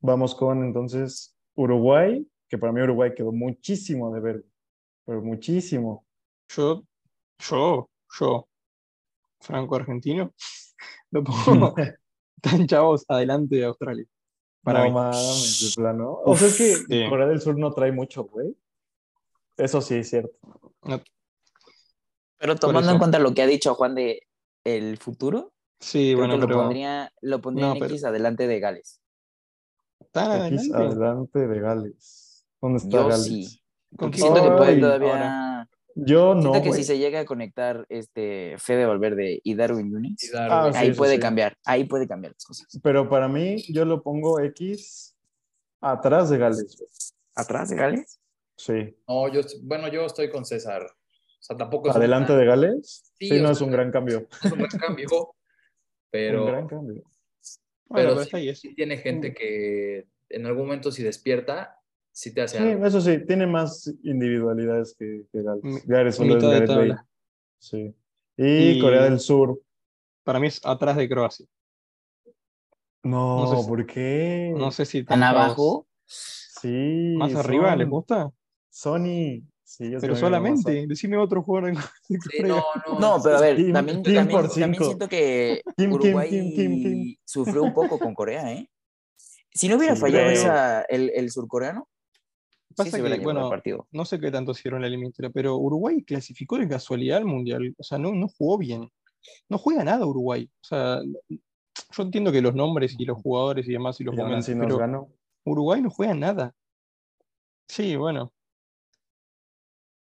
Vamos 0.00 0.34
con 0.34 0.62
entonces 0.64 1.34
Uruguay, 1.54 2.26
que 2.48 2.58
para 2.58 2.72
mí 2.72 2.82
Uruguay 2.82 3.14
quedó 3.14 3.32
muchísimo 3.32 4.12
de 4.14 4.20
ver, 4.20 4.44
pero 5.06 5.22
muchísimo. 5.22 6.04
Yo, 6.50 6.82
yo, 7.38 7.88
yo, 8.20 8.48
franco 9.40 9.76
argentino, 9.76 10.34
lo 11.10 11.24
pongo 11.24 11.74
tan 12.42 12.66
chavos 12.66 13.04
adelante 13.08 13.56
de 13.56 13.64
Australia. 13.64 14.04
Para 14.62 14.80
no 14.80 14.84
mí. 14.84 14.90
mames, 14.92 15.60
de 15.74 15.80
plano. 15.82 16.18
O 16.24 16.36
sea, 16.36 16.48
es 16.48 16.56
que 16.58 16.74
Sí. 16.76 17.08
Corea 17.08 17.26
del 17.26 17.40
Sur 17.40 17.58
no 17.58 17.72
trae 17.72 17.90
mucho, 17.92 18.24
güey. 18.24 18.54
Eso 19.56 19.80
sí 19.80 19.94
es 19.96 20.10
cierto. 20.10 20.36
Pero 22.38 22.56
tomando 22.56 22.90
en 22.92 22.98
cuenta 22.98 23.18
lo 23.18 23.34
que 23.34 23.42
ha 23.42 23.46
dicho 23.46 23.74
Juan 23.74 23.94
de 23.94 24.26
el 24.64 24.98
futuro, 24.98 25.52
Sí, 25.80 26.12
creo 26.14 26.18
bueno, 26.28 26.34
que 26.46 26.52
lo 26.52 26.58
pondría, 26.60 27.12
lo 27.22 27.40
pondría 27.40 27.66
No, 27.66 27.72
en 27.74 27.78
pero- 27.80 27.92
X 27.92 28.04
adelante 28.04 28.46
de 28.46 28.60
Gales. 28.60 29.00
tan 30.12 30.52
X 30.52 30.72
adelante. 30.72 30.94
adelante 30.96 31.46
de 31.48 31.60
Gales. 31.60 32.46
¿Dónde 32.60 32.76
está 32.78 32.88
Yo 32.90 33.08
Gales? 33.08 33.24
sí. 33.24 33.62
¿Con 33.96 34.10
Porque 34.10 34.18
quién 34.20 34.32
siento 34.32 34.50
que 34.50 34.56
puede 34.56 34.80
todavía. 34.80 35.12
ahora? 35.12 35.68
Yo 35.94 36.34
no, 36.34 36.40
siento 36.42 36.62
que 36.62 36.68
güey. 36.68 36.80
si 36.80 36.84
se 36.86 36.98
llega 36.98 37.20
a 37.20 37.24
conectar 37.24 37.84
este 37.88 38.56
Fede 38.58 38.86
Valverde 38.86 39.40
y 39.44 39.54
Darwin 39.54 39.90
Darwin. 39.92 40.16
Ah, 40.34 40.70
sí, 40.72 40.78
ahí 40.78 40.92
sí, 40.92 40.96
puede 40.98 41.14
sí. 41.14 41.20
cambiar, 41.20 41.56
ahí 41.64 41.84
puede 41.84 42.08
cambiar 42.08 42.32
las 42.32 42.44
cosas. 42.44 42.66
Pero 42.82 43.08
para 43.08 43.28
mí, 43.28 43.62
yo 43.72 43.84
lo 43.84 44.02
pongo 44.02 44.40
X 44.40 45.14
atrás 45.80 46.30
de 46.30 46.38
Gales. 46.38 47.14
¿Atrás 47.34 47.70
de 47.70 47.76
Gales? 47.76 48.20
Sí. 48.56 48.96
No, 49.08 49.28
yo, 49.32 49.40
bueno, 49.62 49.88
yo 49.88 50.06
estoy 50.06 50.30
con 50.30 50.44
César. 50.44 50.82
O 50.84 51.44
sea, 51.44 51.56
tampoco 51.56 51.90
es 51.90 51.96
Adelante 51.96 52.32
gran- 52.34 52.40
de 52.40 52.46
Gales. 52.46 53.12
Sí, 53.18 53.28
Sí, 53.28 53.34
no 53.40 53.46
sea, 53.48 53.52
es 53.52 53.60
un 53.60 53.70
gran 53.72 53.90
cambio. 53.90 54.28
es 54.44 54.52
un 54.52 54.58
gran 54.58 54.78
cambio, 54.78 55.08
pero, 56.10 56.44
Un 56.44 56.50
gran 56.52 56.68
cambio. 56.68 57.02
Bueno, 57.86 58.10
pero 58.10 58.20
está 58.22 58.36
ahí 58.38 58.44
sí, 58.44 58.48
es. 58.50 58.60
sí 58.60 58.74
tiene 58.74 58.96
gente 58.98 59.34
que 59.34 60.06
en 60.30 60.46
algún 60.46 60.64
momento 60.66 60.90
si 60.92 61.02
despierta, 61.02 61.81
sí 62.12 62.32
te 62.34 62.42
hace 62.42 62.58
Sí, 62.58 62.62
algo. 62.64 62.86
eso 62.86 63.00
sí, 63.00 63.18
tiene 63.26 63.46
más 63.46 63.92
individualidades 64.04 64.94
que, 64.98 65.24
que 65.32 65.42
Gales. 65.42 65.86
Gales 65.86 66.14
solo 66.16 66.36
es 66.36 66.42
Gareth 66.44 66.68
Bale. 66.68 66.96
Sí. 67.58 67.94
Y, 68.36 68.70
Y- 68.70 68.80
Corea 68.80 69.04
del 69.04 69.18
Sur. 69.20 69.60
Para 70.24 70.38
mí 70.38 70.46
es 70.46 70.60
atrás 70.64 70.96
de 70.96 71.08
Croacia. 71.08 71.46
No, 73.02 73.40
No 73.44 73.56
sé 73.56 73.62
si- 73.62 73.68
¿por 73.68 73.86
qué? 73.86 74.54
No 74.56 74.70
sé 74.70 74.84
si 74.86 75.04
¿Tan 75.04 75.22
abajo? 75.22 75.86
Sí. 76.06 77.14
Más 77.18 77.34
arriba, 77.34 77.74
¿les 77.74 77.88
gusta? 77.88 78.30
Sony. 78.70 79.42
Sí, 79.64 79.90
Pero 80.00 80.14
solamente, 80.16 80.86
decime 80.86 81.16
otro 81.16 81.42
jugador. 81.42 81.74
de 81.74 81.80
Sí, 82.08 82.42
Corea. 82.42 82.46
no, 82.46 82.62
no. 82.86 83.00
No, 83.16 83.22
pero 83.22 83.38
a 83.38 83.40
ver, 83.40 83.56
Kim- 83.56 83.72
también, 83.72 84.02
Kim 84.02 84.14
también, 84.14 84.40
también 84.48 84.84
siento 84.84 85.08
que 85.08 85.62
Kim, 85.64 85.74
Kim, 85.76 85.92
Uruguay 85.92 86.28
Kim, 86.30 86.54
Kim, 86.54 86.82
Kim. 86.82 87.16
sufrió 87.24 87.62
un 87.62 87.72
poco 87.72 87.98
con 87.98 88.14
Corea, 88.14 88.52
¿eh? 88.52 88.68
Si 89.50 89.68
no 89.68 89.76
hubiera 89.76 89.94
Sí, 89.94 90.00
fallado 90.02 90.30
esa, 90.30 90.82
el, 90.82 91.10
el 91.14 91.30
surcoreano, 91.30 91.88
Pasa 92.76 92.90
se 92.90 93.02
que, 93.02 93.18
bueno, 93.20 93.48
partido. 93.50 93.86
no 93.92 94.04
sé 94.04 94.18
qué 94.20 94.30
tanto 94.30 94.52
hicieron 94.52 94.80
la 94.82 94.86
eliminatoria, 94.88 95.30
pero 95.30 95.56
Uruguay 95.56 96.02
clasificó 96.04 96.58
de 96.58 96.68
casualidad 96.68 97.18
al 97.18 97.24
Mundial. 97.24 97.74
O 97.78 97.82
sea, 97.82 97.98
no, 97.98 98.12
no 98.12 98.28
jugó 98.28 98.58
bien. 98.58 98.90
No 99.48 99.58
juega 99.58 99.84
nada 99.84 100.04
Uruguay. 100.06 100.50
O 100.62 100.64
sea, 100.64 101.00
yo 101.28 102.02
entiendo 102.02 102.32
que 102.32 102.42
los 102.42 102.54
nombres 102.54 102.94
y 102.98 103.04
los 103.04 103.18
jugadores 103.22 103.68
y 103.68 103.72
demás 103.72 104.00
y 104.00 104.04
los 104.04 104.14
pero 104.16 104.78
ganó. 104.78 105.08
Uruguay 105.44 105.80
no 105.82 105.90
juega 105.90 106.14
nada. 106.14 106.54
Sí, 107.68 107.96
bueno. 107.96 108.32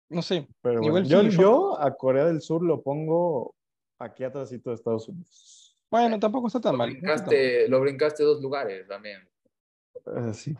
No 0.09 0.21
sé. 0.21 0.47
Pero 0.61 0.81
bueno, 0.81 1.01
yo, 1.07 1.21
sí, 1.21 1.29
yo- 1.31 1.41
yo 1.41 1.81
a 1.81 1.95
Corea 1.95 2.25
del 2.25 2.41
Sur 2.41 2.63
lo 2.63 2.81
pongo 2.81 3.55
aquí 3.99 4.23
atrásito 4.23 4.69
de 4.69 4.75
Estados 4.75 5.07
Unidos. 5.09 5.75
Bueno, 5.89 6.19
tampoco 6.19 6.47
está 6.47 6.59
tan 6.59 6.73
Lo 6.73 6.77
mal. 6.79 6.89
no 6.89 6.95
está 6.95 7.03
tan 7.05 7.15
mal. 7.25 7.29
brincaste, 7.33 7.69
lo 7.69 7.81
brincaste 7.81 8.23
dos 8.23 8.41
lugares 8.41 8.87
también. 8.87 9.27
Eh, 10.05 10.33
sí. 10.33 10.55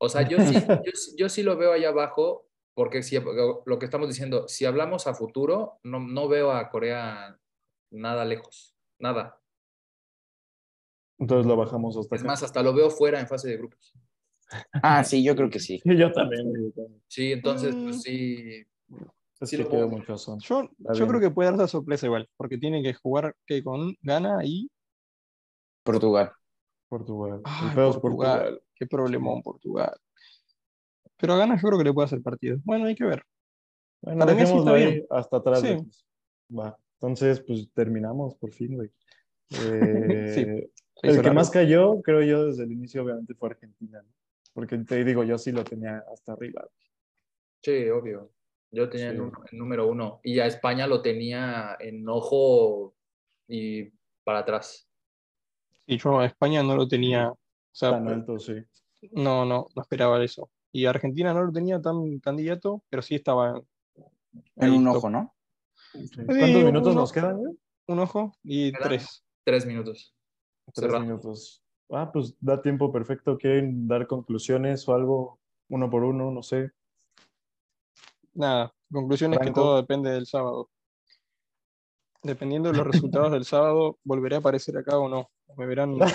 O 0.00 0.08
sea, 0.08 0.22
yo 0.28 0.40
sí, 0.40 0.54
yo, 0.86 0.92
sí- 0.94 1.14
yo 1.18 1.28
sí 1.28 1.42
lo 1.42 1.56
veo 1.56 1.72
allá 1.72 1.90
abajo, 1.90 2.46
porque 2.74 3.02
si, 3.02 3.18
lo 3.66 3.78
que 3.78 3.84
estamos 3.86 4.08
diciendo, 4.08 4.48
si 4.48 4.64
hablamos 4.64 5.06
a 5.06 5.14
futuro, 5.14 5.78
no, 5.82 6.00
no 6.00 6.28
veo 6.28 6.52
a 6.52 6.70
Corea 6.70 7.38
nada 7.90 8.24
lejos, 8.24 8.74
nada. 8.98 9.40
Entonces 11.18 11.46
lo 11.46 11.56
bajamos 11.56 11.96
hasta 11.96 12.16
Es 12.16 12.22
acá. 12.22 12.28
más, 12.28 12.42
hasta 12.42 12.62
lo 12.62 12.72
veo 12.74 12.90
fuera 12.90 13.20
en 13.20 13.28
fase 13.28 13.48
de 13.50 13.58
grupos. 13.58 13.92
Ah, 14.82 15.04
sí, 15.04 15.22
yo 15.22 15.36
creo 15.36 15.50
que 15.50 15.60
sí. 15.60 15.78
Sí, 15.84 15.96
yo 15.96 16.12
también. 16.12 16.44
yo 16.52 16.70
también. 16.72 17.02
Sí, 17.08 17.32
entonces, 17.32 17.76
Mm. 17.76 17.84
pues 17.84 18.02
sí. 18.02 18.64
Es 19.40 19.50
Sí 19.50 19.56
que 19.56 19.64
lo 19.64 19.88
mucho 19.88 20.16
Son. 20.18 20.38
Yo, 20.40 21.06
creo 21.06 21.20
que 21.20 21.30
puede 21.30 21.50
darse 21.50 21.68
sorpresa 21.68 22.06
igual, 22.06 22.28
porque 22.36 22.58
tiene 22.58 22.82
que 22.82 22.94
jugar 22.94 23.34
que 23.46 23.62
con 23.62 23.94
Gana 24.02 24.44
y 24.44 24.70
Portugal. 25.82 26.32
Portugal. 26.88 27.40
Ay, 27.44 27.68
El 27.68 27.74
peor 27.74 27.88
es 27.90 27.96
Portugal. 27.96 28.38
Portugal. 28.40 28.62
Qué 28.80 28.86
problemón 28.86 29.42
Portugal. 29.42 29.92
Pero 31.18 31.34
a 31.34 31.36
Gana 31.36 31.56
yo 31.60 31.68
creo 31.68 31.78
que 31.78 31.84
le 31.84 31.92
puede 31.92 32.06
hacer 32.06 32.22
partido. 32.22 32.56
Bueno, 32.64 32.86
hay 32.86 32.94
que 32.94 33.04
ver. 33.04 33.22
Bueno, 34.00 34.20
Para 34.20 34.32
mí 34.32 34.38
sí 34.40 34.44
dejémoslo 34.46 34.74
está 34.74 34.84
ahí 34.86 34.92
bien. 34.94 35.06
hasta 35.10 35.36
atrás. 35.36 35.60
Sí. 35.60 35.66
de- 35.68 35.86
Va. 36.58 36.78
Entonces, 36.94 37.40
pues 37.46 37.70
terminamos 37.74 38.34
por 38.36 38.50
fin, 38.52 38.74
güey. 38.76 38.90
Eh, 41.02 41.12
el 41.16 41.22
que 41.22 41.30
más 41.30 41.50
cayó, 41.50 42.00
creo 42.02 42.22
yo, 42.22 42.46
desde 42.46 42.64
el 42.64 42.72
inicio, 42.72 43.02
obviamente, 43.02 43.34
fue 43.34 43.50
Argentina. 43.50 44.00
¿no? 44.02 44.08
Porque 44.54 44.76
te 44.78 45.04
digo, 45.04 45.24
yo 45.24 45.36
sí 45.38 45.50
lo 45.52 45.62
tenía 45.64 46.02
hasta 46.12 46.32
arriba. 46.32 46.66
Sí, 47.62 47.88
obvio. 47.90 48.30
Yo 48.70 48.88
tenía 48.88 49.10
Sí. 49.10 49.16
el, 49.16 49.30
el 49.52 49.58
número 49.58 49.88
uno 49.88 50.20
y 50.22 50.38
a 50.40 50.46
España 50.46 50.86
lo 50.86 51.02
tenía 51.02 51.76
en 51.80 52.08
ojo 52.08 52.94
y 53.48 53.90
para 54.24 54.38
atrás. 54.40 54.88
Sí, 55.86 55.98
yo 55.98 56.18
a 56.20 56.26
España 56.26 56.62
no 56.62 56.76
lo 56.76 56.86
tenía, 56.86 57.32
o 57.72 57.74
sea, 57.74 57.90
Tan 57.90 58.08
alto, 58.08 58.38
sí. 58.38 58.54
no, 59.12 59.44
no, 59.44 59.66
no 59.74 59.82
esperaba 59.82 60.22
eso. 60.22 60.50
Y 60.72 60.86
Argentina 60.86 61.32
no 61.34 61.42
lo 61.44 61.52
tenía 61.52 61.80
tan 61.80 62.18
candidato, 62.20 62.82
pero 62.88 63.02
sí 63.02 63.14
estaba 63.14 63.60
En 64.56 64.64
ahí, 64.64 64.70
un 64.76 64.84
top. 64.84 64.96
ojo, 64.96 65.10
¿no? 65.10 65.34
Sí. 65.92 66.08
¿Cuántos 66.14 66.36
Sí, 66.36 66.64
minutos 66.64 66.94
nos 66.94 67.12
quedan? 67.12 67.40
Un 67.86 67.98
ojo 67.98 68.32
y 68.44 68.70
Quedan 68.72 68.88
tres. 68.88 69.24
Tres 69.44 69.66
minutos. 69.66 70.14
Tres 70.72 70.86
Cerrado. 70.86 71.00
minutos. 71.04 71.64
Ah, 71.90 72.10
pues 72.12 72.36
da 72.40 72.62
tiempo 72.62 72.92
perfecto. 72.92 73.36
¿Quieren 73.36 73.88
dar 73.88 74.06
conclusiones 74.06 74.88
o 74.88 74.94
algo? 74.94 75.40
Uno 75.68 75.90
por 75.90 76.04
uno, 76.04 76.30
no 76.30 76.42
sé. 76.42 76.70
Nada, 78.34 78.72
conclusión 78.92 79.32
es 79.34 79.40
que 79.40 79.50
todo 79.50 79.76
depende 79.76 80.10
del 80.10 80.26
sábado. 80.26 80.70
Dependiendo 82.22 82.70
de 82.70 82.76
los 82.78 82.86
resultados 82.86 83.32
del 83.32 83.44
sábado, 83.44 83.98
volveré 84.04 84.36
a 84.36 84.38
aparecer 84.38 84.76
acá 84.76 84.98
o 84.98 85.08
no. 85.08 85.30
Me 85.56 85.66
verán. 85.66 85.96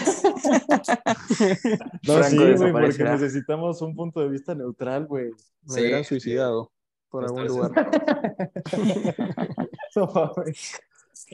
No, 2.07 2.23
sí, 2.23 2.37
güey, 2.37 2.71
porque 2.71 3.03
necesitamos 3.03 3.81
un 3.81 3.95
punto 3.95 4.19
de 4.21 4.29
vista 4.29 4.53
neutral, 4.55 5.05
güey. 5.07 5.31
Me 5.63 5.73
Sí, 5.73 5.81
verán 5.81 6.03
sí. 6.03 6.09
suicidado 6.09 6.71
por 7.09 7.23
No 7.31 7.39
algún 7.41 7.47
lugar. 7.47 7.89
No. 9.95 10.33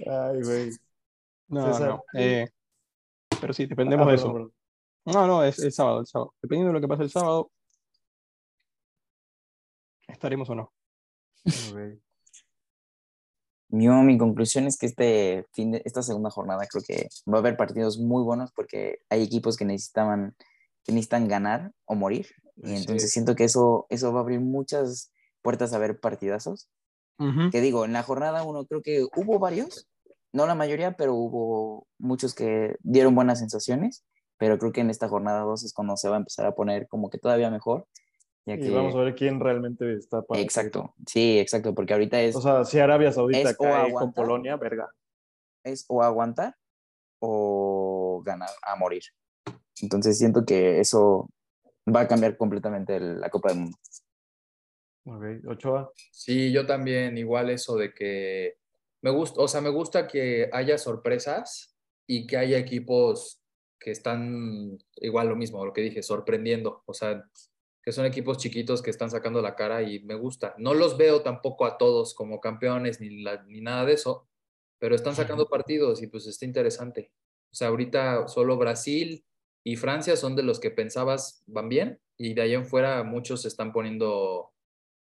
Ay, 0.07 0.41
güey. 0.43 0.71
No, 1.49 1.73
César. 1.73 1.89
no. 1.89 2.03
eh, 2.13 2.47
pero 3.39 3.53
sí, 3.53 3.65
dependemos 3.65 4.07
Ah, 4.07 4.09
de 4.11 4.15
eso. 4.15 4.31
perdón. 4.33 4.53
No, 5.05 5.27
no, 5.27 5.43
es 5.43 5.59
el 5.59 5.71
sábado, 5.71 5.99
el 6.01 6.05
sábado. 6.07 6.33
Dependiendo 6.41 6.69
de 6.69 6.73
lo 6.73 6.81
que 6.81 6.87
pase 6.87 7.03
el 7.03 7.09
sábado, 7.09 7.51
estaremos 10.07 10.49
o 10.49 10.55
no. 10.55 10.71
Ok. 11.45 11.99
Yo, 13.71 13.93
mi 14.03 14.17
conclusión 14.17 14.67
es 14.67 14.77
que 14.77 14.85
este 14.85 15.45
fin 15.53 15.71
de, 15.71 15.81
esta 15.85 16.03
segunda 16.03 16.29
jornada 16.29 16.67
creo 16.67 16.83
que 16.85 17.07
va 17.31 17.37
a 17.37 17.39
haber 17.39 17.55
partidos 17.57 17.97
muy 17.99 18.21
buenos 18.23 18.51
porque 18.51 18.99
hay 19.09 19.23
equipos 19.23 19.55
que 19.57 19.65
necesitaban, 19.65 20.35
que 20.83 20.91
necesitan 20.91 21.27
ganar 21.27 21.71
o 21.85 21.95
morir. 21.95 22.27
Y 22.57 22.75
entonces 22.75 23.03
Sí. 23.03 23.13
siento 23.13 23.35
que 23.35 23.45
eso, 23.45 23.87
eso 23.89 24.11
va 24.13 24.19
a 24.19 24.23
abrir 24.23 24.41
muchas 24.41 25.11
puertas 25.41 25.73
a 25.73 25.79
ver 25.79 25.99
partidazos. 25.99 26.69
Que 27.51 27.61
digo, 27.61 27.85
en 27.85 27.93
la 27.93 28.01
jornada 28.01 28.43
uno 28.43 28.65
creo 28.65 28.81
que 28.81 29.03
hubo 29.15 29.37
varios, 29.37 29.87
no 30.33 30.47
la 30.47 30.55
mayoría, 30.55 30.93
pero 30.97 31.13
hubo 31.13 31.87
muchos 31.99 32.33
que 32.33 32.77
dieron 32.81 33.13
buenas 33.13 33.37
sensaciones. 33.39 34.03
Pero 34.39 34.57
creo 34.57 34.71
que 34.71 34.81
en 34.81 34.89
esta 34.89 35.07
jornada 35.07 35.41
2 35.41 35.63
es 35.63 35.71
cuando 35.71 35.95
se 35.97 36.09
va 36.09 36.15
a 36.15 36.17
empezar 36.17 36.47
a 36.47 36.55
poner 36.55 36.87
como 36.87 37.11
que 37.11 37.19
todavía 37.19 37.51
mejor. 37.51 37.85
Ya 38.45 38.55
Y 38.55 38.59
que, 38.59 38.69
vamos 38.71 38.95
a 38.95 38.99
ver 38.99 39.15
quién 39.15 39.39
realmente 39.39 39.93
está 39.95 40.21
para. 40.23 40.41
exacto, 40.41 40.95
sí, 41.05 41.37
exacto, 41.39 41.75
porque 41.75 41.93
ahorita 41.93 42.19
es, 42.21 42.35
O 42.35 42.41
sea, 42.41 42.65
si 42.65 42.79
Arabia 42.79 43.11
Saudita 43.11 43.55
cae 43.55 43.57
con 43.57 43.91
aguanta. 43.91 44.15
Polonia, 44.15 44.55
verga. 44.57 44.89
es 45.63 45.85
o 45.89 46.01
aguantar 46.01 46.55
o 47.19 48.21
ganar 48.25 48.49
a 48.63 48.75
morir. 48.75 49.03
Entonces 49.81 50.17
siento 50.17 50.43
que 50.45 50.79
eso 50.79 51.29
va 51.93 52.01
a 52.01 52.07
cambiar 52.07 52.35
completamente 52.35 52.95
el- 52.95 53.19
la 53.19 53.29
Copa 53.29 53.49
del 53.49 53.59
Mundo. 53.59 53.77
Ok, 55.05 55.23
Ochoa. 55.47 55.91
Sí, 56.11 56.51
yo 56.51 56.65
también, 56.65 57.17
igual 57.17 57.49
eso 57.49 57.75
de 57.75 57.93
que 57.93 58.55
me 59.01 59.09
gusta, 59.11 59.41
o 59.41 59.47
sea, 59.47 59.61
me 59.61 59.69
gusta 59.69 60.07
que 60.07 60.49
haya 60.51 60.77
sorpresas 60.77 61.75
y 62.07 62.27
que 62.27 62.37
haya 62.37 62.57
equipos 62.57 63.39
que 63.79 63.91
están 63.91 64.77
igual 64.97 65.27
lo 65.29 65.35
mismo, 65.35 65.65
lo 65.65 65.73
que 65.73 65.81
dije, 65.81 66.03
sorprendiendo, 66.03 66.83
o 66.85 66.93
sea, 66.93 67.23
que 67.83 67.91
son 67.91 68.05
equipos 68.05 68.37
chiquitos 68.37 68.81
que 68.81 68.89
están 68.91 69.09
sacando 69.09 69.41
la 69.41 69.55
cara 69.55 69.81
y 69.83 69.99
me 70.03 70.15
gusta. 70.15 70.53
No 70.57 70.73
los 70.73 70.97
veo 70.97 71.21
tampoco 71.23 71.65
a 71.65 71.77
todos 71.77 72.13
como 72.13 72.39
campeones 72.39 72.99
ni, 73.01 73.21
la- 73.23 73.43
ni 73.43 73.61
nada 73.61 73.85
de 73.85 73.93
eso, 73.93 74.27
pero 74.79 74.95
están 74.95 75.15
sacando 75.15 75.47
partidos 75.47 76.01
y 76.01 76.07
pues 76.07 76.27
está 76.27 76.45
interesante. 76.45 77.11
O 77.51 77.55
sea, 77.55 77.67
ahorita 77.69 78.27
solo 78.27 78.57
Brasil 78.57 79.23
y 79.63 79.75
Francia 79.75 80.15
son 80.15 80.35
de 80.35 80.43
los 80.43 80.59
que 80.59 80.71
pensabas 80.71 81.43
van 81.47 81.69
bien 81.69 81.99
y 82.17 82.33
de 82.33 82.41
ahí 82.43 82.53
en 82.53 82.65
fuera 82.65 83.03
muchos 83.03 83.41
se 83.43 83.47
están 83.47 83.71
poniendo 83.73 84.51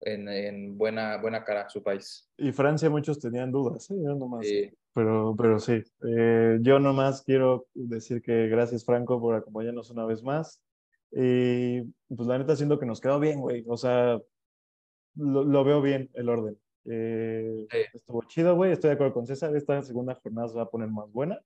en, 0.02 0.28
en 0.30 0.78
buena, 0.78 1.18
buena 1.18 1.44
cara 1.44 1.62
a 1.64 1.70
su 1.70 1.84
país. 1.84 2.28
Y 2.38 2.52
Francia 2.52 2.90
muchos 2.90 3.20
tenían 3.20 3.52
dudas, 3.52 3.90
¿eh? 3.92 3.96
Yo 4.04 4.16
nomás. 4.16 4.48
Sí. 4.48 4.72
Pero, 4.94 5.36
pero 5.38 5.58
sí, 5.60 5.82
Eh, 6.08 6.58
yo 6.62 6.80
nomás 6.80 7.22
quiero 7.24 7.68
decir 7.74 8.22
que 8.22 8.48
gracias 8.48 8.84
Franco 8.84 9.20
por 9.22 9.36
acompañarnos 9.36 9.90
una 9.92 10.06
vez 10.06 10.22
más. 10.24 10.62
Y 11.12 11.82
pues 12.16 12.28
la 12.28 12.38
neta 12.38 12.56
siento 12.56 12.80
que 12.80 12.86
nos 12.86 13.02
quedó 13.02 13.20
bien, 13.20 13.40
güey. 13.42 13.64
O 13.68 13.78
sea, 13.78 14.20
lo, 15.16 15.44
lo 15.44 15.64
veo 15.64 15.82
bien 15.82 16.10
el 16.14 16.30
orden. 16.30 16.58
Eh, 16.86 17.68
Sí. 17.70 17.78
Estuvo 17.94 18.24
chido, 18.24 18.56
güey. 18.56 18.72
Estoy 18.72 18.90
de 18.90 18.94
acuerdo 18.96 19.14
con 19.14 19.28
César. 19.28 19.56
Esta 19.56 19.82
segunda 19.84 20.16
jornada 20.16 20.48
se 20.48 20.56
va 20.56 20.64
a 20.64 20.70
poner 20.70 20.90
más 20.90 21.12
buena. 21.12 21.40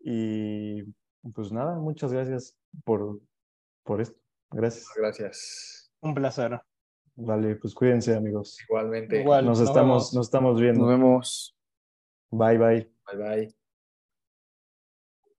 Y 0.00 0.82
pues 1.34 1.50
nada, 1.50 1.76
muchas 1.76 2.12
gracias 2.12 2.56
por, 2.84 3.20
por 3.82 4.00
esto. 4.00 4.18
Gracias. 4.50 4.86
Gracias. 4.96 5.92
Un 6.00 6.14
placer. 6.14 6.60
Vale, 7.16 7.56
pues 7.56 7.74
cuídense, 7.74 8.14
amigos. 8.14 8.60
Igualmente. 8.68 9.20
Igual. 9.22 9.46
Nos 9.46 9.58
nos 9.60 9.68
estamos, 9.68 9.88
vemos. 10.12 10.14
nos 10.14 10.26
estamos 10.26 10.52
Nos 10.52 10.60
viendo. 10.60 10.86
vemos. 10.86 11.56
Bye, 12.30 12.58
bye. 12.58 12.92
Bye 13.10 13.18
bye. 13.18 13.65